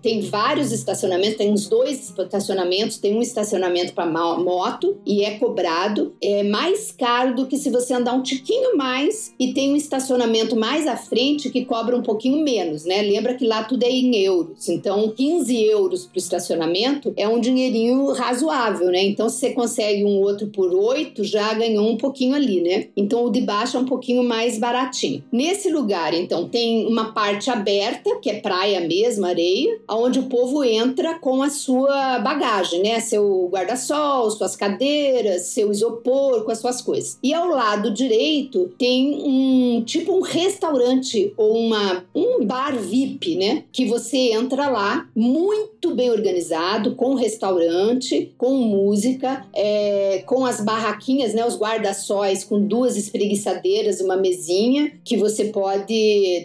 tem 0.01 0.21
vários 0.21 0.71
estacionamentos, 0.71 1.37
tem 1.37 1.51
uns 1.51 1.67
dois 1.67 2.09
estacionamentos, 2.09 2.97
tem 2.97 3.15
um 3.15 3.21
estacionamento 3.21 3.93
para 3.93 4.05
moto 4.05 4.97
e 5.05 5.23
é 5.23 5.37
cobrado. 5.37 6.13
É 6.21 6.43
mais 6.43 6.91
caro 6.91 7.35
do 7.35 7.47
que 7.47 7.57
se 7.57 7.69
você 7.69 7.93
andar 7.93 8.13
um 8.13 8.21
tiquinho 8.21 8.75
mais 8.77 9.33
e 9.39 9.53
tem 9.53 9.71
um 9.71 9.75
estacionamento 9.75 10.55
mais 10.55 10.87
à 10.87 10.95
frente 10.95 11.49
que 11.49 11.65
cobra 11.65 11.95
um 11.95 12.01
pouquinho 12.01 12.43
menos, 12.43 12.85
né? 12.85 13.01
Lembra 13.01 13.33
que 13.35 13.45
lá 13.45 13.63
tudo 13.63 13.83
é 13.83 13.89
em 13.89 14.15
euros, 14.17 14.67
então 14.69 15.09
15 15.09 15.63
euros 15.65 16.05
para 16.05 16.15
o 16.15 16.19
estacionamento 16.19 17.13
é 17.15 17.27
um 17.27 17.39
dinheirinho 17.39 18.11
razoável, 18.13 18.87
né? 18.87 19.03
Então 19.03 19.29
se 19.29 19.39
você 19.39 19.51
consegue 19.51 20.05
um 20.05 20.21
outro 20.21 20.47
por 20.47 20.73
8, 20.73 21.23
já 21.23 21.53
ganhou 21.53 21.89
um 21.89 21.97
pouquinho 21.97 22.35
ali, 22.35 22.61
né? 22.61 22.87
Então 22.95 23.25
o 23.25 23.29
de 23.29 23.41
baixo 23.41 23.77
é 23.77 23.79
um 23.79 23.85
pouquinho 23.85 24.23
mais 24.23 24.57
baratinho. 24.57 25.23
Nesse 25.31 25.69
lugar, 25.69 26.13
então, 26.13 26.47
tem 26.47 26.85
uma 26.87 27.11
parte 27.11 27.49
aberta, 27.49 28.17
que 28.21 28.29
é 28.29 28.39
praia 28.39 28.79
mesmo, 28.81 29.25
areia 29.25 29.52
areia, 29.53 29.79
onde 29.89 30.19
o 30.19 30.23
povo 30.23 30.63
entra 30.63 31.19
com 31.19 31.41
a 31.41 31.49
sua 31.49 32.19
bagagem, 32.19 32.81
né? 32.81 32.99
Seu 32.99 33.47
guarda-sol, 33.51 34.29
suas 34.31 34.55
cadeiras, 34.55 35.47
seu 35.47 35.71
isopor, 35.71 36.43
com 36.43 36.51
as 36.51 36.59
suas 36.59 36.81
coisas. 36.81 37.17
E 37.21 37.33
ao 37.33 37.47
lado 37.47 37.91
direito 37.91 38.71
tem 38.77 39.21
um 39.23 39.83
tipo 39.83 40.13
um 40.13 40.21
restaurante 40.21 41.33
ou 41.37 41.57
uma, 41.57 42.03
um 42.13 42.43
bar 42.45 42.75
VIP, 42.77 43.35
né? 43.35 43.63
Que 43.71 43.85
você 43.85 44.33
entra 44.33 44.69
lá, 44.69 45.07
muito 45.15 45.72
bem 45.91 46.09
organizado, 46.09 46.95
com 46.95 47.15
restaurante, 47.15 48.31
com 48.37 48.55
música, 48.55 49.45
é, 49.53 50.23
com 50.25 50.45
as 50.45 50.61
barraquinhas, 50.61 51.33
né? 51.33 51.45
Os 51.45 51.57
guarda-sóis 51.57 52.43
com 52.43 52.59
duas 52.59 52.95
espreguiçadeiras, 52.95 54.01
uma 54.01 54.15
mesinha 54.15 54.91
que 55.03 55.17
você 55.17 55.45
pode. 55.45 55.83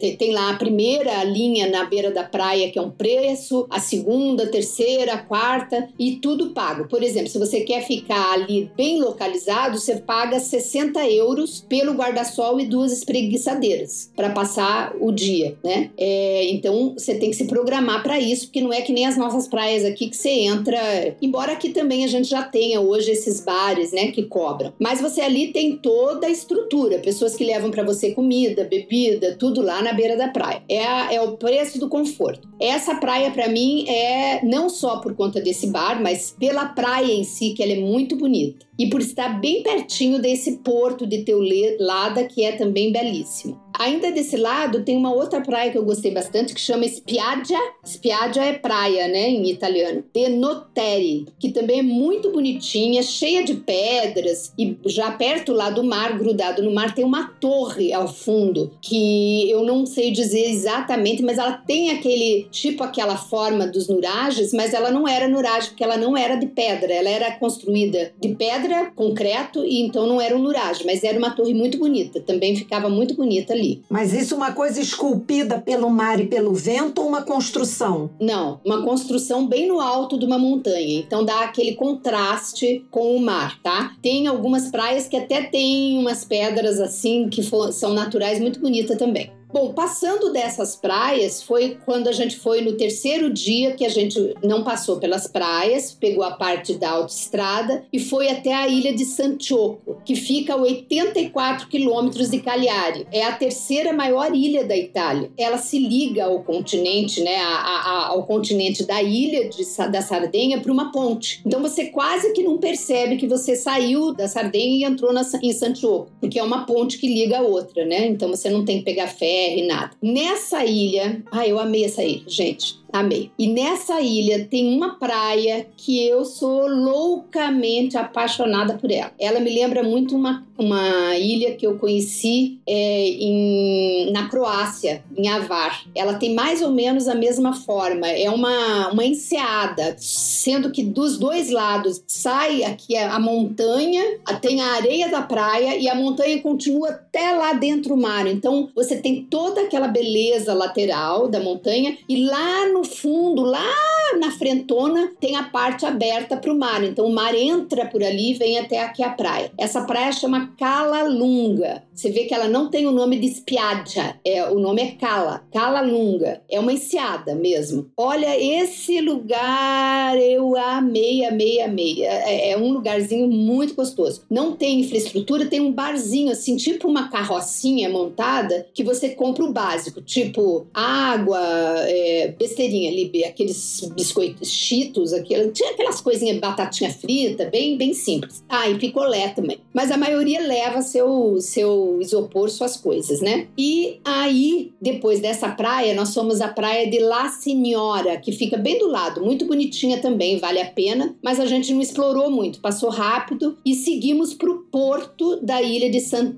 Tem, 0.01 0.17
tem 0.17 0.33
lá 0.33 0.51
a 0.51 0.57
primeira 0.57 1.23
linha 1.25 1.69
na 1.69 1.85
beira 1.85 2.11
da 2.11 2.25
praia, 2.25 2.71
que 2.71 2.79
é 2.79 2.83
um 2.83 2.91
preço, 2.91 3.67
a 3.71 3.81
segunda, 3.81 4.45
a 4.45 4.49
terceira, 4.49 5.15
a 5.15 5.19
quarta, 5.19 5.89
e 5.99 6.17
tudo 6.17 6.51
pago. 6.51 6.89
Por 6.89 7.03
exemplo, 7.03 7.29
se 7.29 7.39
você 7.39 7.61
quer 7.61 7.87
ficar 7.87 8.33
ali 8.33 8.71
bem 8.77 9.01
localizado, 9.01 9.79
você 9.79 9.97
paga 9.97 10.41
60 10.41 11.09
euros 11.11 11.65
pelo 11.69 11.93
guarda-sol 11.93 12.61
e 12.61 12.67
duas 12.67 12.93
espreguiçadeiras 12.93 14.11
para 14.17 14.31
passar 14.31 14.95
o 15.01 15.13
dia, 15.13 15.57
né? 15.63 15.91
É, 15.97 16.51
então 16.51 16.95
você 16.97 17.15
tem 17.15 17.31
que 17.31 17.37
se 17.37 17.45
programar 17.45 18.03
para 18.03 18.19
isso, 18.19 18.47
porque 18.47 18.61
não 18.61 18.73
é 18.73 18.83
que 18.83 18.93
nem 18.93 19.07
as 19.07 19.17
nossas 19.17 19.28
praias 19.49 19.85
aqui 19.85 20.09
que 20.09 20.17
você 20.17 20.31
entra. 20.31 20.79
Embora 21.21 21.53
aqui 21.53 21.71
também 21.71 22.05
a 22.05 22.09
gente 22.09 22.29
já 22.29 22.43
tenha 22.43 22.81
hoje 22.81 23.11
esses 23.11 23.41
bares, 23.41 23.93
né, 23.93 24.11
que 24.11 24.25
cobram. 24.25 24.73
Mas 24.79 25.01
você 25.01 25.21
ali 25.21 25.53
tem 25.53 25.77
toda 25.77 26.27
a 26.27 26.31
estrutura, 26.31 26.99
pessoas 26.99 27.35
que 27.35 27.45
levam 27.45 27.71
para 27.71 27.83
você 27.83 28.13
comida, 28.13 28.65
bebida, 28.65 29.37
tudo 29.37 29.63
lá 29.63 29.83
na 29.83 29.93
beira 29.93 30.17
da 30.17 30.29
praia. 30.29 30.63
É, 30.69 30.85
a, 30.85 31.13
é 31.13 31.21
o 31.21 31.37
preço 31.37 31.79
do 31.79 31.89
conforto. 31.89 32.49
Essa 32.61 32.95
praia 32.95 33.31
para 33.31 33.49
mim 33.49 33.89
é 33.89 34.45
não 34.45 34.69
só 34.69 34.99
por 34.99 35.15
conta 35.15 35.41
desse 35.41 35.69
bar, 35.69 36.01
mas 36.03 36.35
pela 36.39 36.67
praia 36.67 37.13
em 37.13 37.25
si, 37.25 37.51
que 37.51 37.63
ela 37.63 37.73
é 37.73 37.81
muito 37.81 38.17
bonita. 38.17 38.68
E 38.79 38.89
por 38.89 39.01
estar 39.01 39.41
bem 39.41 39.63
pertinho 39.63 40.21
desse 40.21 40.59
porto 40.59 41.07
de 41.07 41.25
Teulada, 41.25 42.25
que 42.25 42.45
é 42.45 42.53
também 42.53 42.93
belíssimo. 42.93 43.59
Ainda 43.79 44.11
desse 44.11 44.37
lado, 44.37 44.83
tem 44.83 44.97
uma 44.97 45.15
outra 45.15 45.41
praia 45.41 45.71
que 45.71 45.79
eu 45.79 45.85
gostei 45.85 46.11
bastante, 46.11 46.53
que 46.53 46.61
chama 46.61 46.87
Spiaggia. 46.89 47.59
Spiaggia 47.87 48.43
é 48.43 48.53
praia, 48.55 49.07
né, 49.07 49.29
em 49.29 49.49
italiano. 49.49 50.03
De 50.13 50.29
Noteri, 50.31 51.27
que 51.39 51.53
também 51.53 51.79
é 51.79 51.83
muito 51.83 52.33
bonitinha, 52.33 53.05
cheia 53.05 53.45
de 53.45 53.55
pedras. 53.55 54.53
E 54.59 54.77
já 54.87 55.13
perto 55.13 55.53
lá 55.53 55.71
do 55.71 55.85
mar, 55.85 56.19
grudado 56.19 56.61
no 56.61 56.75
mar, 56.75 56.93
tem 56.93 57.05
uma 57.05 57.29
torre 57.41 57.93
ao 57.93 58.09
fundo, 58.09 58.73
que 58.83 59.49
eu 59.49 59.65
não 59.65 59.87
sei 59.87 60.11
dizer 60.11 60.51
exatamente, 60.51 61.23
mas 61.23 61.39
ela 61.39 61.53
tem 61.53 61.91
aquele, 61.91 62.49
tipo 62.51 62.83
aquela 62.83 63.17
forma 63.17 63.65
dos 63.65 63.89
nurages, 63.89 64.53
mas 64.53 64.75
ela 64.75 64.91
não 64.91 65.07
era 65.07 65.29
nuragem, 65.29 65.71
porque 65.71 65.85
ela 65.85 65.97
não 65.97 66.17
era 66.17 66.35
de 66.35 66.47
pedra. 66.47 66.93
Ela 66.93 67.11
era 67.11 67.31
construída 67.39 68.13
de 68.21 68.35
pedra, 68.35 68.68
concreto, 68.95 69.65
e 69.65 69.81
então 69.81 70.07
não 70.07 70.21
era 70.21 70.37
um 70.37 70.43
nuragem, 70.43 70.87
mas 70.87 71.05
era 71.05 71.19
uma 71.19 71.31
torre 71.31 71.55
muito 71.55 71.79
bonita. 71.79 72.21
Também 72.21 72.57
ficava 72.57 72.89
muito 72.89 73.15
bonita 73.15 73.53
ali. 73.53 73.83
Mas 73.89 74.13
isso 74.13 74.35
é 74.35 74.37
uma 74.37 74.53
coisa 74.53 74.81
esculpida 74.81 75.59
pelo 75.61 75.91
mar 75.91 76.21
e 76.21 76.27
pelo 76.27 76.55
vento 76.55 77.01
ou 77.01 77.09
uma 77.09 77.23
construção? 77.23 78.11
Não, 78.21 78.61
uma 78.65 78.83
construção 78.83 79.47
bem 79.47 79.67
no 79.67 79.81
alto 79.81 80.19
de 80.19 80.25
uma 80.25 80.39
montanha. 80.39 80.99
Então 80.99 81.25
dá 81.25 81.41
aquele 81.41 81.75
contraste 81.75 82.85
com 82.91 83.17
o 83.17 83.21
mar, 83.21 83.61
tá? 83.63 83.93
Tem 84.03 84.27
algumas 84.27 84.71
praias 84.71 85.09
que 85.09 85.17
até 85.17 85.43
tem 85.43 85.99
umas 85.99 86.25
pedras 86.25 86.81
assim 86.81 87.29
que 87.29 87.43
são 87.73 87.93
naturais 87.95 88.41
muito 88.41 88.61
bonitas 88.61 88.97
também. 88.97 89.38
Bom, 89.51 89.73
passando 89.73 90.31
dessas 90.31 90.77
praias, 90.77 91.43
foi 91.43 91.79
quando 91.87 92.09
a 92.09 92.13
gente 92.13 92.37
foi 92.37 92.61
no 92.61 92.75
terceiro 92.75 93.33
dia 93.33 93.73
que 93.73 93.85
a 93.85 93.89
gente 93.89 94.35
não 94.45 94.63
passou 94.63 94.99
pelas 94.99 95.27
praias, 95.27 95.91
pegou 95.91 96.23
a 96.23 96.33
parte 96.33 96.75
da 96.75 96.91
autoestrada 96.91 97.83
e 97.91 97.99
foi 97.99 98.29
até 98.29 98.53
a 98.53 98.69
ilha 98.69 98.95
de 98.95 99.07
Santiago, 99.07 100.03
que 100.05 100.15
fica 100.15 100.53
a 100.53 100.57
84 100.57 101.67
quilômetros 101.69 102.31
de 102.31 102.41
Cagliari. 102.41 103.07
É 103.11 103.25
a 103.25 103.33
terceira 103.33 103.93
maior 103.93 104.35
ilha 104.35 104.65
da 104.65 104.77
Itália. 104.77 105.31
Ela 105.39 105.57
se 105.57 105.79
liga 105.79 106.27
ao 106.27 106.43
continente, 106.43 107.23
né, 107.23 107.37
a, 107.37 107.47
a, 107.47 108.07
ao 108.09 108.27
continente 108.27 108.85
da 108.85 109.03
ilha 109.03 109.49
de, 109.49 109.65
da 109.91 110.03
Sardenha 110.03 110.61
por 110.61 110.71
uma 110.71 110.93
ponte. 110.93 111.41
Então 111.47 111.63
você 111.63 111.87
quase 111.87 112.33
que 112.35 112.43
não 112.43 112.59
percebe 112.59 113.17
que 113.17 113.27
você 113.27 113.57
saiu 113.57 114.13
da 114.13 114.29
Sardenha 114.29 114.77
e 114.77 114.85
entrou 114.85 115.13
na, 115.13 115.23
em 115.43 115.53
Santiago, 115.53 116.09
porque 116.21 116.39
é 116.39 116.43
uma 116.43 116.67
ponte 116.67 116.99
que 116.99 117.09
liga 117.09 117.39
a 117.39 117.43
outra, 117.43 117.87
né? 117.87 118.07
Então 118.07 118.29
você 118.29 118.51
não 118.51 118.63
tem 118.65 118.79
que 118.79 118.85
pegar 118.85 119.09
fé 119.39 119.67
nada. 119.67 119.91
Nessa 120.03 120.65
ilha, 120.65 121.23
ai, 121.31 121.53
eu 121.53 121.59
amei 121.59 121.85
essa 121.85 122.03
ilha, 122.03 122.25
gente. 122.27 122.79
Amei. 122.93 123.31
E 123.39 123.49
nessa 123.49 124.01
ilha 124.01 124.47
tem 124.47 124.75
uma 124.75 124.95
praia 124.95 125.67
que 125.77 126.07
eu 126.07 126.25
sou 126.25 126.67
loucamente 126.67 127.97
apaixonada 127.99 128.75
por 128.75 128.91
ela. 128.91 129.13
Ela 129.19 129.41
me 129.41 129.51
lembra 129.55 129.83
muito 129.83 130.17
uma, 130.17 130.47
uma 130.57 131.17
ilha 131.17 131.55
que 131.55 131.67
eu 131.67 131.79
conheci 131.79 132.59
é, 132.67 133.09
em, 133.09 134.11
na 134.11 134.29
Croácia, 134.29 135.05
em 135.17 135.29
Avar. 135.29 135.85
Ela 135.95 136.15
tem 136.15 136.35
mais 136.35 136.63
ou 136.63 136.73
menos 136.73 137.09
a 137.09 137.15
mesma 137.15 137.53
forma. 137.53 138.09
É 138.09 138.31
uma, 138.31 138.89
uma 138.89 139.05
enseada, 139.05 139.95
sendo 139.99 140.71
que 140.71 140.83
dos 140.83 141.19
dois 141.19 141.51
lados 141.51 142.03
sai 142.07 142.65
aqui 142.65 142.97
a 142.97 143.19
montanha, 143.19 144.03
tem 144.41 144.61
a 144.63 144.73
areia 144.73 145.11
da 145.11 145.21
praia 145.21 145.77
e 145.77 145.89
a 145.89 145.95
montanha 145.95 146.41
continua 146.41 146.89
até 146.89 147.33
lá 147.33 147.53
dentro 147.53 147.95
do 147.95 148.01
mar. 148.01 148.27
Então 148.27 148.71
você 148.75 148.97
tem 148.97 149.25
toda 149.25 149.63
aquela 149.63 149.89
beleza 149.89 150.55
lateral 150.55 151.29
da 151.29 151.41
montanha 151.41 151.97
e 152.09 152.25
lá 152.25 152.69
no 152.69 152.78
no 152.79 152.85
fundo, 152.85 153.43
lá 153.43 153.75
na 154.19 154.31
frentona, 154.31 155.13
tem 155.21 155.37
a 155.37 155.43
parte 155.43 155.85
aberta 155.85 156.37
para 156.37 156.53
o 156.53 156.59
mar. 156.59 156.83
Então 156.85 157.07
o 157.07 157.13
mar 157.13 157.35
entra 157.35 157.87
por 157.87 158.03
ali 158.03 158.31
e 158.31 158.35
vem 158.35 158.59
até 158.59 158.81
aqui 158.81 159.03
a 159.03 159.11
praia. 159.11 159.53
Essa 159.59 159.83
praia 159.83 160.13
chama 160.13 160.55
Cala 160.59 161.03
Lunga. 161.03 161.83
Você 161.95 162.11
vê 162.11 162.25
que 162.25 162.35
ela 162.35 162.49
não 162.49 162.71
tem 162.71 162.87
o 162.87 162.93
nome 162.93 163.19
de 163.19 163.29
Spiaggia, 163.29 164.17
é, 164.25 164.45
o 164.49 164.59
nome 164.61 164.83
é 164.83 164.93
Cala, 164.93 165.43
Cala 165.53 165.81
Lunga. 165.81 166.41
É 166.49 166.59
uma 166.61 166.73
enseada 166.73 167.35
mesmo. 167.35 167.91
Olha, 167.97 168.39
esse 168.41 169.01
lugar 169.01 170.17
eu 170.17 170.57
amei, 170.57 171.25
amei, 171.25 171.61
amei. 171.61 172.05
É, 172.05 172.53
é 172.53 172.57
um 172.57 172.73
lugarzinho 172.73 173.29
muito 173.29 173.75
gostoso. 173.75 174.23
Não 174.31 174.53
tem 174.53 174.81
infraestrutura, 174.81 175.47
tem 175.47 175.61
um 175.61 175.73
barzinho 175.73 176.31
assim, 176.31 176.57
tipo 176.57 176.89
uma 176.89 177.09
carrocinha 177.09 177.91
montada 177.91 178.67
que 178.73 178.85
você 178.85 179.11
compra 179.11 179.45
o 179.45 179.53
básico, 179.53 180.01
tipo 180.01 180.67
água, 180.73 181.41
é, 181.89 182.35
besteirinha 182.39 182.68
besteirinha 182.69 182.91
ali, 182.91 183.25
aqueles 183.25 183.91
biscoitos 183.95 184.49
cheetos, 184.49 185.13
aquilo, 185.13 185.51
tinha 185.51 185.71
aquelas 185.71 186.01
coisinhas, 186.01 186.39
batatinha 186.39 186.93
frita, 186.93 187.47
bem, 187.47 187.77
bem 187.77 187.95
simples. 187.95 188.45
Ah, 188.49 188.69
e 188.69 188.79
picolé 188.79 189.29
também. 189.29 189.59
Mas 189.73 189.91
a 189.91 189.97
maioria 189.97 190.41
leva 190.41 190.83
seu, 190.83 191.41
seu 191.41 191.99
isopor, 192.01 192.51
suas 192.51 192.77
coisas, 192.77 193.21
né? 193.21 193.49
E 193.57 193.99
aí, 194.05 194.73
depois 194.81 195.21
dessa 195.21 195.49
praia, 195.49 195.95
nós 195.95 196.13
fomos 196.13 196.41
à 196.41 196.49
praia 196.49 196.89
de 196.89 196.99
La 196.99 197.29
Signora, 197.31 198.19
que 198.19 198.33
fica 198.33 198.57
bem 198.57 198.79
do 198.79 198.89
lado, 198.89 199.25
muito 199.25 199.47
bonitinha 199.47 199.99
também, 200.01 200.39
vale 200.39 200.61
a 200.61 200.67
pena, 200.67 201.17
mas 201.23 201.41
a 201.41 201.47
gente 201.47 201.73
não 201.73 201.81
explorou 201.81 202.31
muito, 202.31 202.61
passou 202.61 202.91
rápido 202.91 203.57
e 203.65 203.75
seguimos 203.75 204.35
para 204.35 204.51
o 204.51 204.59
porto 204.59 205.37
da 205.41 205.63
ilha 205.63 205.91
de 205.91 206.01
San, 206.01 206.37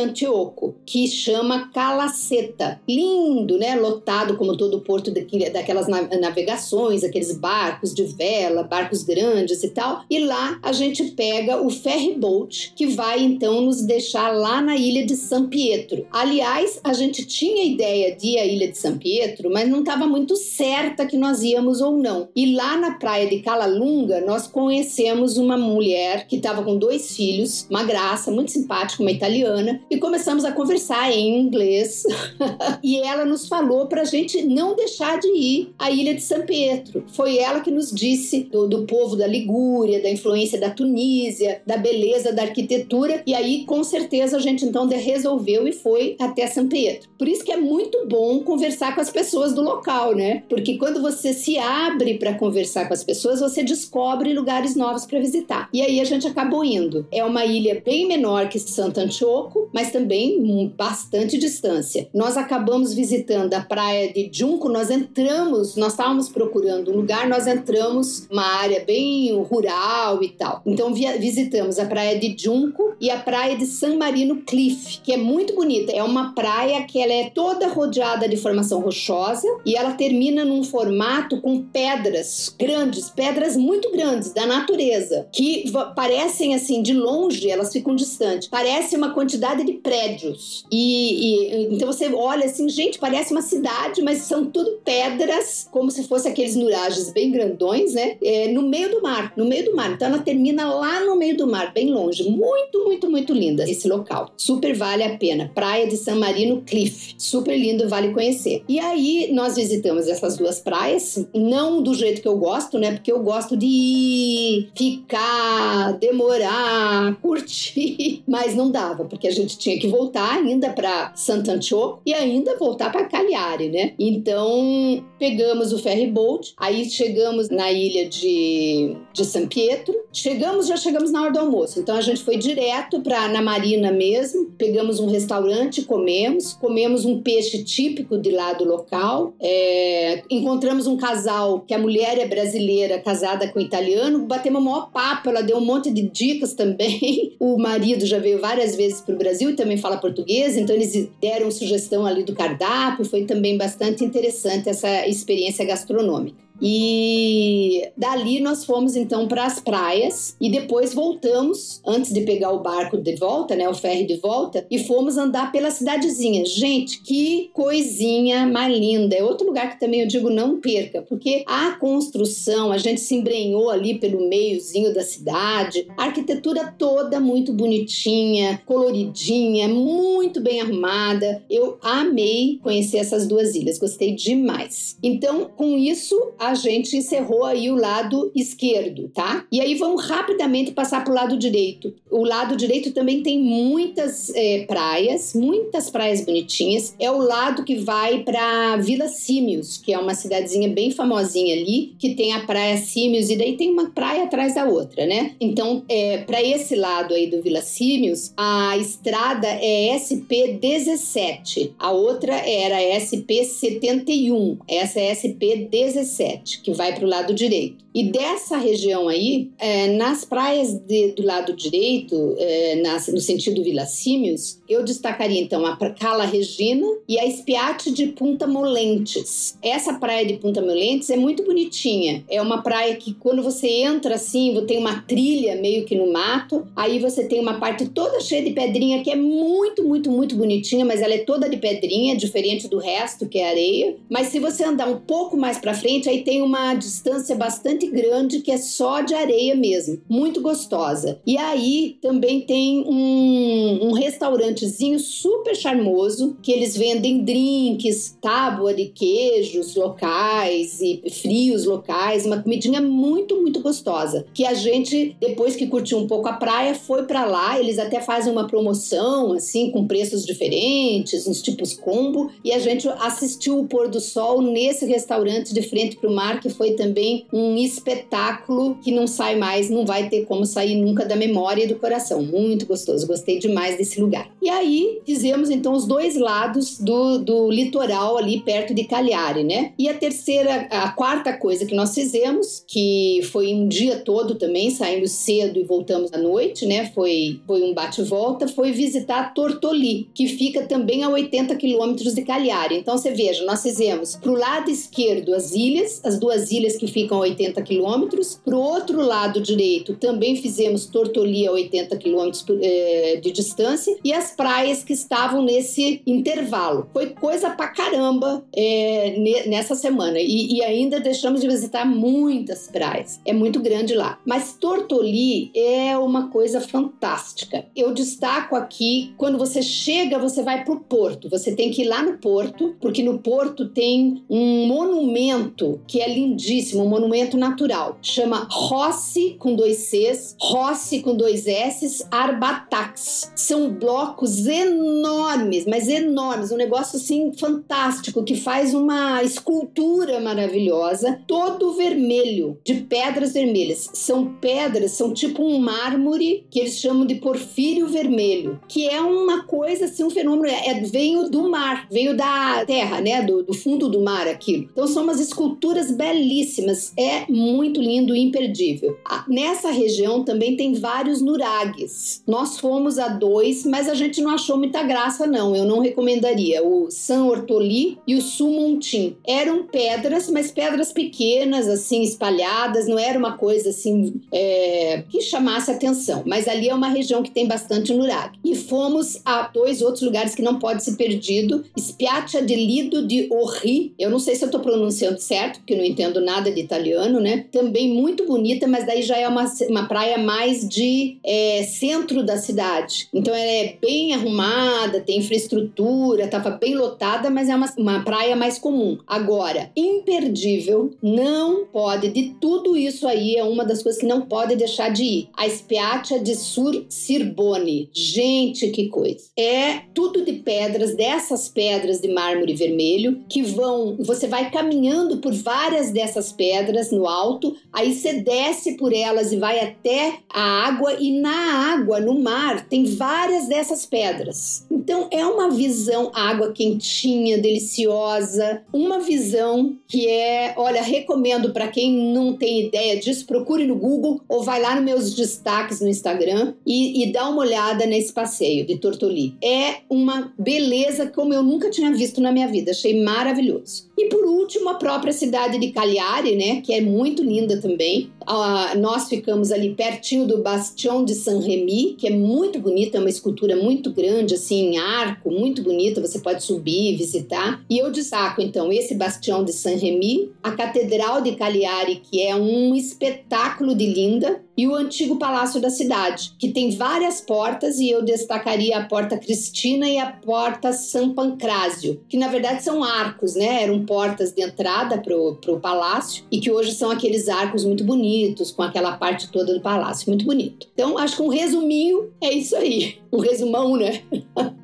Antioco, 0.00 0.74
que 0.84 1.06
chama 1.06 1.70
Calaceta. 1.72 2.80
Lindo, 2.88 3.58
né? 3.58 3.76
Lotado 3.76 4.36
como 4.36 4.56
todo 4.56 4.80
porto 4.80 5.10
da 5.10 5.59
daquelas 5.60 5.86
navegações, 5.86 7.04
aqueles 7.04 7.36
barcos 7.36 7.94
de 7.94 8.04
vela, 8.04 8.62
barcos 8.62 9.02
grandes 9.02 9.62
e 9.62 9.68
tal. 9.68 10.02
E 10.10 10.18
lá 10.20 10.58
a 10.62 10.72
gente 10.72 11.04
pega 11.12 11.62
o 11.62 11.70
ferry 11.70 12.14
boat, 12.14 12.72
que 12.74 12.86
vai 12.86 13.22
então 13.22 13.60
nos 13.60 13.82
deixar 13.82 14.30
lá 14.30 14.60
na 14.60 14.76
ilha 14.76 15.04
de 15.04 15.16
São 15.16 15.48
Pietro. 15.48 16.06
Aliás, 16.10 16.80
a 16.82 16.92
gente 16.92 17.26
tinha 17.26 17.64
ideia 17.64 18.16
de 18.16 18.28
ir 18.28 18.38
à 18.38 18.46
ilha 18.46 18.68
de 18.68 18.78
São 18.78 18.96
Pietro, 18.98 19.50
mas 19.52 19.68
não 19.68 19.80
estava 19.80 20.06
muito 20.06 20.34
certa 20.36 21.06
que 21.06 21.16
nós 21.16 21.42
íamos 21.42 21.80
ou 21.80 21.96
não. 21.96 22.28
E 22.34 22.54
lá 22.54 22.76
na 22.76 22.92
praia 22.92 23.28
de 23.28 23.40
Calalunga, 23.40 24.20
nós 24.22 24.46
conhecemos 24.46 25.36
uma 25.36 25.56
mulher 25.56 26.26
que 26.26 26.36
estava 26.36 26.62
com 26.62 26.76
dois 26.76 27.14
filhos, 27.14 27.66
uma 27.68 27.84
graça, 27.84 28.30
muito 28.30 28.50
simpática, 28.50 29.02
uma 29.02 29.10
italiana, 29.10 29.80
e 29.90 29.98
começamos 29.98 30.44
a 30.44 30.52
conversar 30.52 31.12
em 31.12 31.38
inglês. 31.38 32.04
e 32.82 32.98
ela 32.98 33.24
nos 33.24 33.46
falou 33.46 33.86
para 33.86 34.02
a 34.02 34.04
gente 34.06 34.42
não 34.42 34.74
deixar 34.74 35.18
de 35.18 35.28
ir 35.28 35.49
a 35.78 35.90
ilha 35.90 36.14
de 36.14 36.22
São 36.22 36.42
Pietro. 36.42 37.04
Foi 37.08 37.38
ela 37.38 37.60
que 37.60 37.70
nos 37.70 37.90
disse 37.90 38.44
do, 38.44 38.66
do 38.66 38.84
povo 38.86 39.16
da 39.16 39.26
Ligúria, 39.26 40.02
da 40.02 40.10
influência 40.10 40.58
da 40.58 40.70
Tunísia, 40.70 41.62
da 41.66 41.76
beleza 41.76 42.32
da 42.32 42.42
arquitetura, 42.42 43.22
e 43.26 43.34
aí 43.34 43.64
com 43.64 43.82
certeza 43.84 44.36
a 44.36 44.40
gente 44.40 44.64
então 44.64 44.88
resolveu 44.88 45.66
e 45.68 45.72
foi 45.72 46.16
até 46.18 46.46
São 46.46 46.68
Pietro. 46.68 47.08
Por 47.18 47.28
isso 47.28 47.44
que 47.44 47.52
é 47.52 47.56
muito 47.56 48.06
bom 48.06 48.40
conversar 48.40 48.94
com 48.94 49.00
as 49.00 49.10
pessoas 49.10 49.52
do 49.54 49.62
local, 49.62 50.14
né? 50.14 50.42
Porque 50.48 50.76
quando 50.78 51.00
você 51.00 51.32
se 51.32 51.58
abre 51.58 52.14
para 52.18 52.34
conversar 52.34 52.86
com 52.86 52.94
as 52.94 53.04
pessoas, 53.04 53.40
você 53.40 53.62
descobre 53.62 54.32
lugares 54.32 54.74
novos 54.74 55.04
para 55.04 55.20
visitar. 55.20 55.68
E 55.72 55.82
aí 55.82 56.00
a 56.00 56.04
gente 56.04 56.26
acabou 56.26 56.64
indo. 56.64 57.06
É 57.12 57.24
uma 57.24 57.44
ilha 57.44 57.80
bem 57.84 58.06
menor 58.06 58.48
que 58.48 58.58
Santo 58.58 58.98
Antioco, 59.00 59.68
mas 59.72 59.90
também 59.90 60.72
bastante 60.76 61.38
distância. 61.38 62.08
Nós 62.14 62.36
acabamos 62.36 62.94
visitando 62.94 63.54
a 63.54 63.60
praia 63.60 64.12
de 64.12 64.30
Junco, 64.32 64.68
nós 64.68 64.90
entramos 64.90 65.39
nós 65.48 65.92
estávamos 65.92 66.28
procurando 66.28 66.90
um 66.90 66.96
lugar, 66.96 67.28
nós 67.28 67.46
entramos 67.46 68.26
uma 68.30 68.44
área 68.44 68.84
bem 68.84 69.32
rural 69.42 70.22
e 70.22 70.28
tal. 70.28 70.62
Então 70.66 70.92
via, 70.92 71.16
visitamos 71.18 71.78
a 71.78 71.86
praia 71.86 72.18
de 72.18 72.34
Junco 72.36 72.94
e 73.00 73.10
a 73.10 73.18
praia 73.18 73.56
de 73.56 73.66
San 73.66 73.96
Marino 73.96 74.42
Cliff, 74.42 75.00
que 75.02 75.12
é 75.12 75.16
muito 75.16 75.54
bonita. 75.54 75.92
É 75.92 76.02
uma 76.02 76.32
praia 76.34 76.82
que 76.84 77.00
ela 77.00 77.12
é 77.12 77.30
toda 77.30 77.68
rodeada 77.68 78.28
de 78.28 78.36
formação 78.36 78.80
rochosa 78.80 79.46
e 79.64 79.76
ela 79.76 79.92
termina 79.92 80.44
num 80.44 80.62
formato 80.64 81.40
com 81.40 81.62
pedras 81.62 82.54
grandes, 82.58 83.10
pedras 83.10 83.56
muito 83.56 83.90
grandes 83.90 84.32
da 84.32 84.46
natureza, 84.46 85.26
que 85.32 85.70
parecem 85.94 86.54
assim 86.54 86.82
de 86.82 86.92
longe, 86.92 87.50
elas 87.50 87.72
ficam 87.72 87.94
distantes. 87.94 88.48
Parece 88.48 88.96
uma 88.96 89.14
quantidade 89.14 89.64
de 89.64 89.74
prédios. 89.74 90.64
E, 90.70 91.64
e 91.64 91.74
então 91.74 91.86
você 91.86 92.12
olha 92.12 92.46
assim, 92.46 92.68
gente, 92.68 92.98
parece 92.98 93.32
uma 93.32 93.42
cidade, 93.42 94.02
mas 94.02 94.18
são 94.22 94.46
tudo 94.46 94.80
pedras, 94.84 95.29
como 95.70 95.90
se 95.90 96.04
fosse 96.04 96.28
aqueles 96.28 96.56
nuragens 96.56 97.10
bem 97.10 97.30
grandões, 97.30 97.94
né? 97.94 98.16
É, 98.22 98.48
no 98.48 98.62
meio 98.62 98.90
do 98.90 99.02
mar, 99.02 99.32
no 99.36 99.44
meio 99.44 99.64
do 99.64 99.76
mar. 99.76 99.92
Então 99.92 100.08
ela 100.08 100.18
termina 100.18 100.72
lá 100.72 101.00
no 101.00 101.16
meio 101.16 101.36
do 101.36 101.46
mar, 101.46 101.72
bem 101.72 101.90
longe. 101.90 102.28
Muito, 102.28 102.84
muito, 102.84 103.10
muito 103.10 103.32
linda 103.32 103.68
esse 103.68 103.88
local. 103.88 104.32
Super 104.36 104.74
vale 104.74 105.02
a 105.02 105.16
pena. 105.16 105.50
Praia 105.54 105.86
de 105.86 105.96
San 105.96 106.16
Marino 106.16 106.62
Cliff. 106.62 107.14
Super 107.18 107.56
lindo, 107.56 107.88
vale 107.88 108.12
conhecer. 108.12 108.62
E 108.68 108.78
aí 108.78 109.30
nós 109.32 109.56
visitamos 109.56 110.08
essas 110.08 110.36
duas 110.36 110.60
praias, 110.60 111.26
não 111.34 111.82
do 111.82 111.94
jeito 111.94 112.22
que 112.22 112.28
eu 112.28 112.36
gosto, 112.36 112.78
né? 112.78 112.92
Porque 112.92 113.12
eu 113.12 113.22
gosto 113.22 113.56
de 113.56 113.66
ir, 113.66 114.70
ficar, 114.76 115.92
demorar, 115.98 117.16
curtir, 117.20 118.22
mas 118.26 118.54
não 118.54 118.70
dava, 118.70 119.04
porque 119.04 119.28
a 119.28 119.30
gente 119.30 119.58
tinha 119.58 119.78
que 119.78 119.88
voltar 119.88 120.36
ainda 120.36 120.70
para 120.70 121.12
Sant'Antioco 121.14 122.00
e 122.04 122.14
ainda 122.14 122.56
voltar 122.56 122.90
para 122.90 123.04
Cagliari, 123.04 123.68
né? 123.68 123.92
Então 123.98 125.04
pegamos 125.20 125.70
o 125.74 125.78
ferry 125.78 126.06
boat, 126.06 126.54
aí 126.56 126.88
chegamos 126.88 127.50
na 127.50 127.70
ilha 127.70 128.08
de, 128.08 128.96
de 129.12 129.24
San 129.26 129.46
Pietro, 129.46 129.94
chegamos 130.10 130.66
já 130.66 130.78
chegamos 130.78 131.12
na 131.12 131.22
hora 131.22 131.32
do 131.32 131.38
almoço, 131.38 131.78
então 131.78 131.94
a 131.94 132.00
gente 132.00 132.24
foi 132.24 132.38
direto 132.38 133.00
para 133.02 133.28
na 133.28 133.42
marina 133.42 133.92
mesmo, 133.92 134.46
pegamos 134.56 134.98
um 134.98 135.06
restaurante, 135.06 135.82
comemos, 135.82 136.54
comemos 136.54 137.04
um 137.04 137.20
peixe 137.20 137.62
típico 137.62 138.16
de 138.16 138.30
lá 138.30 138.54
do 138.54 138.64
local, 138.64 139.34
é, 139.38 140.22
encontramos 140.30 140.86
um 140.86 140.96
casal 140.96 141.60
que 141.60 141.74
a 141.74 141.78
mulher 141.78 142.18
é 142.18 142.26
brasileira, 142.26 142.98
casada 142.98 143.46
com 143.48 143.60
italiano, 143.60 144.20
batemos 144.20 144.62
o 144.62 144.64
maior 144.64 144.90
papo, 144.90 145.28
ela 145.28 145.42
deu 145.42 145.58
um 145.58 145.64
monte 145.64 145.90
de 145.90 146.02
dicas 146.02 146.54
também. 146.54 147.36
O 147.40 147.58
marido 147.58 148.04
já 148.04 148.18
veio 148.18 148.38
várias 148.38 148.76
vezes 148.76 149.00
para 149.00 149.14
o 149.14 149.18
Brasil 149.18 149.50
e 149.50 149.56
também 149.56 149.76
fala 149.76 149.96
português, 149.96 150.56
então 150.56 150.74
eles 150.74 151.08
deram 151.20 151.50
sugestão 151.50 152.04
ali 152.04 152.22
do 152.22 152.34
cardápio, 152.34 153.04
foi 153.04 153.24
também 153.24 153.56
bastante 153.56 154.04
interessante 154.04 154.68
essa 154.68 155.06
experiência 155.10 155.64
gastronômica. 155.64 156.49
E 156.60 157.88
dali 157.96 158.40
nós 158.40 158.64
fomos 158.64 158.96
então 158.96 159.26
para 159.26 159.46
as 159.46 159.60
praias 159.60 160.36
e 160.40 160.50
depois 160.50 160.92
voltamos 160.92 161.80
antes 161.86 162.12
de 162.12 162.20
pegar 162.22 162.52
o 162.52 162.60
barco 162.60 162.98
de 162.98 163.16
volta, 163.16 163.56
né, 163.56 163.68
o 163.68 163.74
ferry 163.74 164.04
de 164.04 164.16
volta, 164.16 164.66
e 164.70 164.78
fomos 164.78 165.16
andar 165.16 165.52
pela 165.52 165.70
cidadezinha. 165.70 166.44
Gente, 166.44 167.02
que 167.02 167.50
coisinha 167.52 168.46
mais 168.46 168.76
linda. 168.76 169.16
É 169.16 169.22
outro 169.22 169.46
lugar 169.46 169.70
que 169.70 169.80
também 169.80 170.00
eu 170.00 170.06
digo 170.06 170.30
não 170.30 170.60
perca, 170.60 171.02
porque 171.02 171.44
a 171.46 171.72
construção, 171.72 172.72
a 172.72 172.78
gente 172.78 173.00
se 173.00 173.14
embrenhou 173.14 173.70
ali 173.70 173.98
pelo 173.98 174.28
meiozinho 174.28 174.92
da 174.92 175.02
cidade, 175.02 175.86
a 175.96 176.04
arquitetura 176.04 176.74
toda 176.78 177.20
muito 177.20 177.52
bonitinha, 177.52 178.60
coloridinha, 178.66 179.68
muito 179.68 180.40
bem 180.40 180.60
arrumada. 180.60 181.42
Eu 181.48 181.78
amei 181.82 182.58
conhecer 182.62 182.98
essas 182.98 183.26
duas 183.26 183.54
ilhas, 183.54 183.78
gostei 183.78 184.14
demais. 184.14 184.96
Então, 185.02 185.50
com 185.56 185.76
isso, 185.76 186.32
a 186.38 186.49
a 186.50 186.54
gente 186.54 186.96
encerrou 186.96 187.44
aí 187.44 187.70
o 187.70 187.76
lado 187.76 188.32
esquerdo, 188.34 189.08
tá? 189.14 189.46
E 189.52 189.60
aí 189.60 189.76
vamos 189.76 190.04
rapidamente 190.04 190.72
passar 190.72 191.04
para 191.04 191.12
o 191.12 191.14
lado 191.14 191.38
direito. 191.38 191.94
O 192.10 192.24
lado 192.24 192.56
direito 192.56 192.92
também 192.92 193.22
tem 193.22 193.38
muitas 193.38 194.30
é, 194.34 194.64
praias, 194.66 195.32
muitas 195.32 195.88
praias 195.88 196.24
bonitinhas. 196.24 196.94
É 196.98 197.08
o 197.10 197.18
lado 197.18 197.64
que 197.64 197.76
vai 197.76 198.24
para 198.24 198.76
Vila 198.78 199.06
Símios, 199.06 199.76
que 199.76 199.92
é 199.92 199.98
uma 199.98 200.14
cidadezinha 200.14 200.68
bem 200.68 200.90
famosinha 200.90 201.54
ali, 201.54 201.94
que 201.98 202.14
tem 202.14 202.32
a 202.32 202.40
praia 202.40 202.76
Símios 202.78 203.30
e 203.30 203.36
daí 203.36 203.56
tem 203.56 203.70
uma 203.70 203.90
praia 203.90 204.24
atrás 204.24 204.54
da 204.54 204.64
outra, 204.64 205.06
né? 205.06 205.32
Então, 205.40 205.84
é, 205.88 206.18
para 206.18 206.42
esse 206.42 206.74
lado 206.74 207.14
aí 207.14 207.28
do 207.28 207.40
Vila 207.42 207.62
Símios, 207.62 208.32
a 208.36 208.76
estrada 208.76 209.46
é 209.46 209.96
SP 209.96 210.58
17, 210.60 211.74
a 211.78 211.92
outra 211.92 212.34
era 212.34 212.80
SP 212.98 213.44
71, 213.44 214.58
essa 214.66 214.98
é 214.98 215.14
SP 215.14 215.68
17 215.70 216.39
que 216.62 216.72
vai 216.72 216.94
para 216.94 217.04
o 217.04 217.08
lado 217.08 217.34
direito. 217.34 217.84
E 217.92 218.04
dessa 218.04 218.56
região 218.56 219.08
aí, 219.08 219.50
é, 219.58 219.88
nas 219.88 220.24
praias 220.24 220.74
de, 220.74 221.08
do 221.12 221.24
lado 221.24 221.52
direito, 221.54 222.36
é, 222.38 222.76
nas, 222.76 223.08
no 223.08 223.20
sentido 223.20 223.64
Vila 223.64 223.84
Símios, 223.84 224.60
eu 224.68 224.84
destacaria 224.84 225.40
então 225.40 225.66
a 225.66 225.76
Cala 225.76 226.24
Regina 226.24 226.86
e 227.08 227.18
a 227.18 227.26
Espiate 227.26 227.90
de 227.90 228.06
Punta 228.06 228.46
Molentes. 228.46 229.58
Essa 229.60 229.94
praia 229.94 230.24
de 230.24 230.34
Punta 230.34 230.60
Molentes 230.60 231.10
é 231.10 231.16
muito 231.16 231.44
bonitinha. 231.44 232.24
É 232.30 232.40
uma 232.40 232.62
praia 232.62 232.94
que 232.94 233.12
quando 233.14 233.42
você 233.42 233.66
entra 233.68 234.14
assim, 234.14 234.54
tem 234.66 234.78
uma 234.78 235.02
trilha 235.02 235.56
meio 235.56 235.84
que 235.84 235.96
no 235.96 236.12
mato, 236.12 236.68
aí 236.76 237.00
você 237.00 237.24
tem 237.24 237.40
uma 237.40 237.58
parte 237.58 237.88
toda 237.88 238.20
cheia 238.20 238.44
de 238.44 238.52
pedrinha 238.52 239.02
que 239.02 239.10
é 239.10 239.16
muito, 239.16 239.82
muito, 239.82 240.10
muito 240.10 240.36
bonitinha, 240.36 240.84
mas 240.84 241.02
ela 241.02 241.14
é 241.14 241.18
toda 241.18 241.48
de 241.48 241.56
pedrinha, 241.56 242.16
diferente 242.16 242.68
do 242.68 242.78
resto 242.78 243.28
que 243.28 243.38
é 243.38 243.48
areia. 243.48 243.96
Mas 244.08 244.28
se 244.28 244.38
você 244.38 244.62
andar 244.62 244.88
um 244.88 244.98
pouco 244.98 245.36
mais 245.36 245.58
para 245.58 245.74
frente, 245.74 246.08
aí 246.08 246.19
tem 246.20 246.42
uma 246.42 246.74
distância 246.74 247.34
bastante 247.34 247.86
grande 247.86 248.40
que 248.40 248.50
é 248.50 248.58
só 248.58 249.00
de 249.00 249.14
areia 249.14 249.54
mesmo, 249.54 250.00
muito 250.08 250.40
gostosa. 250.40 251.20
E 251.26 251.36
aí 251.36 251.96
também 252.00 252.40
tem 252.40 252.84
um, 252.86 253.88
um 253.88 253.92
restaurantezinho 253.92 254.98
super 254.98 255.54
charmoso 255.54 256.36
que 256.42 256.52
eles 256.52 256.76
vendem 256.76 257.24
drinks, 257.24 258.16
tábua 258.20 258.74
de 258.74 258.86
queijos 258.86 259.74
locais 259.74 260.80
e 260.80 261.02
frios 261.10 261.64
locais, 261.64 262.26
uma 262.26 262.42
comidinha 262.42 262.80
muito, 262.80 263.40
muito 263.40 263.60
gostosa. 263.60 264.26
Que 264.34 264.44
a 264.44 264.54
gente, 264.54 265.16
depois 265.20 265.56
que 265.56 265.66
curtiu 265.66 265.98
um 265.98 266.06
pouco 266.06 266.28
a 266.28 266.34
praia, 266.34 266.74
foi 266.74 267.04
para 267.04 267.24
lá. 267.24 267.58
Eles 267.58 267.78
até 267.78 268.00
fazem 268.00 268.32
uma 268.32 268.46
promoção, 268.46 269.32
assim, 269.32 269.70
com 269.70 269.86
preços 269.86 270.24
diferentes, 270.24 271.26
uns 271.26 271.42
tipos 271.42 271.74
combo. 271.74 272.30
E 272.44 272.52
a 272.52 272.58
gente 272.58 272.88
assistiu 272.88 273.58
o 273.58 273.66
pôr 273.66 273.88
do 273.88 274.00
sol 274.00 274.42
nesse 274.42 274.86
restaurante 274.86 275.52
de 275.54 275.62
frente 275.62 275.96
para 275.96 276.09
o 276.10 276.14
mar, 276.14 276.40
que 276.40 276.50
foi 276.50 276.72
também 276.72 277.26
um 277.32 277.56
espetáculo 277.56 278.76
que 278.82 278.90
não 278.90 279.06
sai 279.06 279.36
mais, 279.36 279.70
não 279.70 279.86
vai 279.86 280.08
ter 280.08 280.24
como 280.26 280.44
sair 280.44 280.76
nunca 280.76 281.04
da 281.04 281.16
memória 281.16 281.64
e 281.64 281.66
do 281.66 281.76
coração. 281.76 282.22
Muito 282.22 282.66
gostoso, 282.66 283.06
gostei 283.06 283.38
demais 283.38 283.76
desse 283.76 284.00
lugar. 284.00 284.30
E 284.42 284.48
aí 284.48 285.00
fizemos 285.04 285.50
então 285.50 285.72
os 285.72 285.86
dois 285.86 286.16
lados 286.16 286.78
do, 286.78 287.18
do 287.18 287.50
litoral 287.50 288.16
ali 288.16 288.40
perto 288.40 288.74
de 288.74 288.84
Cagliari, 288.84 289.44
né? 289.44 289.72
E 289.78 289.88
a 289.88 289.94
terceira, 289.94 290.66
a 290.70 290.90
quarta 290.90 291.32
coisa 291.32 291.66
que 291.66 291.74
nós 291.74 291.94
fizemos, 291.94 292.64
que 292.66 293.20
foi 293.30 293.54
um 293.54 293.68
dia 293.68 293.96
todo 293.96 294.34
também, 294.34 294.70
saindo 294.70 295.06
cedo 295.06 295.58
e 295.58 295.64
voltamos 295.64 296.12
à 296.12 296.18
noite, 296.18 296.66
né? 296.66 296.90
Foi, 296.94 297.40
foi 297.46 297.62
um 297.62 297.74
bate-volta, 297.74 298.48
foi 298.48 298.72
visitar 298.72 299.34
Tortoli, 299.34 300.08
que 300.14 300.26
fica 300.26 300.62
também 300.66 301.02
a 301.02 301.08
80 301.08 301.54
quilômetros 301.56 302.14
de 302.14 302.22
Cagliari. 302.22 302.76
Então 302.76 302.96
você 302.96 303.10
veja, 303.10 303.44
nós 303.44 303.62
fizemos 303.62 304.16
pro 304.16 304.34
lado 304.34 304.70
esquerdo 304.70 305.34
as 305.34 305.52
ilhas, 305.52 305.99
as 306.04 306.18
duas 306.18 306.50
ilhas 306.50 306.76
que 306.76 306.86
ficam 306.86 307.18
a 307.18 307.20
80 307.20 307.62
quilômetros. 307.62 308.40
Para 308.44 308.56
o 308.56 308.60
outro 308.60 309.00
lado 309.00 309.40
direito, 309.40 309.94
também 309.94 310.36
fizemos 310.36 310.86
Tortoli 310.86 311.46
a 311.46 311.52
80 311.52 311.96
quilômetros 311.96 312.44
é, 312.60 313.20
de 313.22 313.30
distância 313.30 313.96
e 314.04 314.12
as 314.12 314.32
praias 314.32 314.82
que 314.82 314.92
estavam 314.92 315.42
nesse 315.42 316.02
intervalo. 316.06 316.88
Foi 316.92 317.10
coisa 317.10 317.50
pra 317.50 317.68
caramba 317.68 318.42
é, 318.54 319.44
nessa 319.46 319.74
semana 319.74 320.18
e, 320.18 320.54
e 320.54 320.62
ainda 320.62 321.00
deixamos 321.00 321.40
de 321.40 321.48
visitar 321.48 321.84
muitas 321.84 322.68
praias. 322.68 323.20
É 323.24 323.32
muito 323.32 323.60
grande 323.60 323.94
lá. 323.94 324.18
Mas 324.24 324.54
Tortoli 324.54 325.50
é 325.54 325.96
uma 325.98 326.28
coisa 326.28 326.60
fantástica. 326.60 327.64
Eu 327.74 327.92
destaco 327.92 328.56
aqui, 328.56 329.12
quando 329.16 329.38
você 329.38 329.62
chega, 329.62 330.18
você 330.18 330.42
vai 330.42 330.64
para 330.64 330.74
o 330.74 330.80
porto. 330.80 331.28
Você 331.28 331.54
tem 331.54 331.70
que 331.70 331.82
ir 331.82 331.88
lá 331.88 332.02
no 332.02 332.18
porto, 332.18 332.74
porque 332.80 333.02
no 333.02 333.18
porto 333.18 333.68
tem 333.68 334.22
um 334.28 334.66
monumento 334.66 335.80
que 335.90 336.00
é 336.00 336.08
lindíssimo, 336.08 336.84
um 336.84 336.88
monumento 336.88 337.36
natural. 337.36 337.98
Chama 338.00 338.46
Rossi 338.48 339.34
com 339.40 339.56
dois 339.56 339.88
Cs, 339.88 340.36
Rossi 340.40 341.00
com 341.00 341.16
dois 341.16 341.48
S's, 341.48 342.06
Arbatax. 342.12 343.32
São 343.34 343.68
blocos 343.72 344.46
enormes, 344.46 345.66
mas 345.66 345.88
enormes, 345.88 346.52
um 346.52 346.56
negócio 346.56 346.96
assim 346.96 347.32
fantástico 347.32 348.22
que 348.22 348.36
faz 348.36 348.72
uma 348.72 349.24
escultura 349.24 350.20
maravilhosa, 350.20 351.20
todo 351.26 351.72
vermelho, 351.72 352.56
de 352.64 352.74
pedras 352.74 353.32
vermelhas. 353.32 353.90
São 353.92 354.34
pedras, 354.34 354.92
são 354.92 355.12
tipo 355.12 355.42
um 355.42 355.58
mármore 355.58 356.46
que 356.52 356.60
eles 356.60 356.78
chamam 356.78 357.04
de 357.04 357.16
porfírio 357.16 357.88
vermelho, 357.88 358.60
que 358.68 358.88
é 358.88 359.00
uma 359.00 359.42
coisa 359.42 359.86
assim, 359.86 360.04
um 360.04 360.10
fenômeno, 360.10 360.46
é, 360.46 360.72
veio 360.82 361.28
do 361.28 361.50
mar, 361.50 361.88
veio 361.90 362.16
da 362.16 362.64
terra, 362.64 363.00
né, 363.00 363.22
do, 363.22 363.42
do 363.42 363.52
fundo 363.52 363.88
do 363.88 364.00
mar 364.00 364.28
aquilo. 364.28 364.68
Então 364.70 364.86
são 364.86 365.02
umas 365.02 365.18
esculturas 365.18 365.79
belíssimas, 365.88 366.92
é 366.96 367.30
muito 367.30 367.80
lindo 367.80 368.16
e 368.16 368.20
imperdível. 368.20 368.98
Nessa 369.28 369.70
região 369.70 370.24
também 370.24 370.56
tem 370.56 370.74
vários 370.74 371.22
nuragues. 371.22 372.22
Nós 372.26 372.58
fomos 372.58 372.98
a 372.98 373.06
dois, 373.06 373.64
mas 373.64 373.88
a 373.88 373.94
gente 373.94 374.20
não 374.20 374.30
achou 374.30 374.56
muita 374.56 374.82
graça 374.82 375.26
não, 375.26 375.54
eu 375.54 375.64
não 375.64 375.78
recomendaria. 375.80 376.66
O 376.66 376.90
San 376.90 377.24
Ortoli 377.24 377.98
e 378.06 378.16
o 378.16 378.22
Sumontim. 378.22 379.16
Eram 379.26 379.64
pedras, 379.64 380.28
mas 380.28 380.50
pedras 380.50 380.92
pequenas, 380.92 381.68
assim, 381.68 382.02
espalhadas, 382.02 382.88
não 382.88 382.98
era 382.98 383.18
uma 383.18 383.36
coisa 383.36 383.70
assim 383.70 384.20
é, 384.32 385.04
que 385.08 385.20
chamasse 385.20 385.70
atenção. 385.70 386.22
Mas 386.26 386.48
ali 386.48 386.68
é 386.68 386.74
uma 386.74 386.88
região 386.88 387.22
que 387.22 387.30
tem 387.30 387.46
bastante 387.46 387.92
nurague. 387.94 388.38
E 388.44 388.54
fomos 388.54 389.20
a 389.24 389.48
dois 389.48 389.82
outros 389.82 390.02
lugares 390.02 390.34
que 390.34 390.42
não 390.42 390.58
pode 390.58 390.82
ser 390.82 390.96
perdido. 390.96 391.64
Spiaccia 391.78 392.42
di 392.42 392.56
Lido 392.56 393.06
di 393.06 393.28
Orri, 393.30 393.94
eu 393.98 394.10
não 394.10 394.18
sei 394.18 394.34
se 394.34 394.42
eu 394.42 394.46
estou 394.46 394.60
pronunciando 394.60 395.20
certo, 395.20 395.60
porque 395.70 395.76
não 395.76 395.84
entendo 395.84 396.20
nada 396.20 396.50
de 396.50 396.60
italiano, 396.60 397.20
né? 397.20 397.44
Também 397.52 397.94
muito 397.94 398.26
bonita, 398.26 398.66
mas 398.66 398.84
daí 398.84 399.02
já 399.02 399.16
é 399.16 399.28
uma, 399.28 399.44
uma 399.68 399.86
praia 399.86 400.18
mais 400.18 400.68
de 400.68 401.18
é, 401.24 401.62
centro 401.62 402.24
da 402.24 402.36
cidade. 402.36 403.08
Então 403.14 403.32
ela 403.32 403.50
é 403.50 403.76
bem 403.80 404.12
arrumada, 404.12 405.00
tem 405.00 405.18
infraestrutura, 405.18 406.24
estava 406.24 406.50
bem 406.50 406.74
lotada, 406.74 407.30
mas 407.30 407.48
é 407.48 407.54
uma, 407.54 407.72
uma 407.78 408.02
praia 408.02 408.34
mais 408.34 408.58
comum. 408.58 408.98
Agora, 409.06 409.70
imperdível, 409.76 410.92
não 411.00 411.66
pode, 411.66 412.08
de 412.08 412.34
tudo 412.40 412.76
isso 412.76 413.06
aí, 413.06 413.36
é 413.36 413.44
uma 413.44 413.64
das 413.64 413.80
coisas 413.80 414.00
que 414.00 414.06
não 414.06 414.22
pode 414.22 414.56
deixar 414.56 414.90
de 414.90 415.04
ir. 415.04 415.28
A 415.36 415.48
Spiaccia 415.48 416.18
de 416.18 416.34
Sur 416.34 416.84
Sirbone. 416.88 417.88
Gente, 417.92 418.68
que 418.70 418.88
coisa. 418.88 419.30
É 419.38 419.82
tudo 419.94 420.24
de 420.24 420.32
pedras, 420.32 420.96
dessas 420.96 421.48
pedras 421.48 422.00
de 422.00 422.08
mármore 422.08 422.54
vermelho, 422.54 423.20
que 423.28 423.42
vão, 423.42 423.96
você 424.00 424.26
vai 424.26 424.50
caminhando 424.50 425.18
por 425.18 425.32
várias 425.32 425.59
dessas 425.92 426.32
pedras 426.32 426.90
no 426.90 427.06
alto, 427.06 427.54
aí 427.72 427.94
você 427.94 428.14
desce 428.14 428.76
por 428.76 428.92
elas 428.92 429.32
e 429.32 429.36
vai 429.36 429.60
até 429.60 430.14
a 430.32 430.66
água, 430.66 430.94
e 430.98 431.20
na 431.20 431.74
água, 431.74 432.00
no 432.00 432.18
mar, 432.18 432.66
tem 432.66 432.84
várias 432.84 433.46
dessas 433.46 433.84
pedras. 433.84 434.66
Então 434.70 435.08
é 435.10 435.24
uma 435.24 435.50
visão, 435.50 436.10
água 436.14 436.52
quentinha, 436.52 437.38
deliciosa, 437.38 438.62
uma 438.72 439.00
visão 439.00 439.76
que 439.86 440.08
é, 440.08 440.54
olha, 440.56 440.82
recomendo 440.82 441.52
para 441.52 441.68
quem 441.68 442.12
não 442.12 442.34
tem 442.36 442.66
ideia 442.66 442.98
disso, 442.98 443.26
procure 443.26 443.66
no 443.66 443.76
Google 443.76 444.20
ou 444.28 444.42
vai 444.42 444.60
lá 444.60 444.74
nos 444.74 444.84
meus 444.84 445.14
destaques 445.14 445.80
no 445.80 445.88
Instagram 445.88 446.54
e, 446.66 447.04
e 447.04 447.12
dá 447.12 447.28
uma 447.28 447.42
olhada 447.42 447.86
nesse 447.86 448.12
passeio 448.12 448.66
de 448.66 448.78
Tortoli. 448.78 449.34
É 449.42 449.80
uma 449.88 450.32
beleza 450.38 451.06
como 451.08 451.34
eu 451.34 451.42
nunca 451.42 451.70
tinha 451.70 451.92
visto 451.92 452.20
na 452.20 452.32
minha 452.32 452.48
vida, 452.48 452.70
achei 452.70 453.02
maravilhoso. 453.02 453.89
E 454.00 454.08
por 454.08 454.24
último, 454.24 454.70
a 454.70 454.74
própria 454.74 455.12
cidade 455.12 455.58
de 455.58 455.72
Cagliari, 455.72 456.34
né, 456.34 456.62
que 456.62 456.72
é 456.72 456.80
muito 456.80 457.22
linda 457.22 457.60
também. 457.60 458.10
Ah, 458.32 458.76
nós 458.76 459.08
ficamos 459.08 459.50
ali 459.50 459.74
pertinho 459.74 460.24
do 460.24 460.40
Bastião 460.40 461.04
de 461.04 461.16
San 461.16 461.40
Remi, 461.40 461.96
que 461.98 462.06
é 462.06 462.10
muito 462.10 462.60
bonita, 462.60 462.96
é 462.96 463.00
uma 463.00 463.10
escultura 463.10 463.56
muito 463.56 463.92
grande, 463.92 464.34
assim, 464.34 464.68
em 464.68 464.78
arco, 464.78 465.32
muito 465.32 465.62
bonita, 465.62 466.00
você 466.00 466.20
pode 466.20 466.44
subir, 466.44 466.96
visitar. 466.96 467.60
E 467.68 467.78
eu 467.78 467.90
destaco, 467.90 468.40
então, 468.40 468.72
esse 468.72 468.94
Bastião 468.94 469.42
de 469.42 469.52
San 469.52 469.74
Remi, 469.74 470.30
a 470.44 470.52
Catedral 470.52 471.20
de 471.22 471.32
Cagliari, 471.32 471.96
que 471.96 472.22
é 472.22 472.36
um 472.36 472.72
espetáculo 472.72 473.74
de 473.74 473.86
linda, 473.86 474.40
e 474.60 474.68
o 474.68 474.74
antigo 474.74 475.16
Palácio 475.16 475.58
da 475.58 475.70
Cidade, 475.70 476.32
que 476.38 476.52
tem 476.52 476.76
várias 476.76 477.18
portas, 477.18 477.78
e 477.78 477.88
eu 477.88 478.02
destacaria 478.02 478.76
a 478.76 478.84
Porta 478.84 479.16
Cristina 479.16 479.88
e 479.88 479.96
a 479.96 480.12
Porta 480.12 480.70
San 480.70 481.14
Pancrásio, 481.14 482.02
que 482.06 482.18
na 482.18 482.28
verdade 482.28 482.62
são 482.62 482.84
arcos, 482.84 483.34
né? 483.34 483.62
Eram 483.62 483.86
portas 483.86 484.32
de 484.32 484.42
entrada 484.42 484.98
para 484.98 485.16
o 485.16 485.60
palácio 485.60 486.24
e 486.30 486.38
que 486.38 486.50
hoje 486.50 486.72
são 486.72 486.90
aqueles 486.90 487.26
arcos 487.26 487.64
muito 487.64 487.84
bonitos, 487.84 488.19
com 488.54 488.62
aquela 488.62 488.96
parte 488.96 489.28
toda 489.30 489.54
do 489.54 489.60
palácio, 489.60 490.08
muito 490.08 490.24
bonito. 490.24 490.66
Então, 490.72 490.98
acho 490.98 491.16
que 491.16 491.22
um 491.22 491.28
resuminho 491.28 492.12
é 492.20 492.32
isso 492.32 492.56
aí. 492.56 492.98
Um 493.12 493.20
resumão, 493.20 493.76
né? 493.76 494.02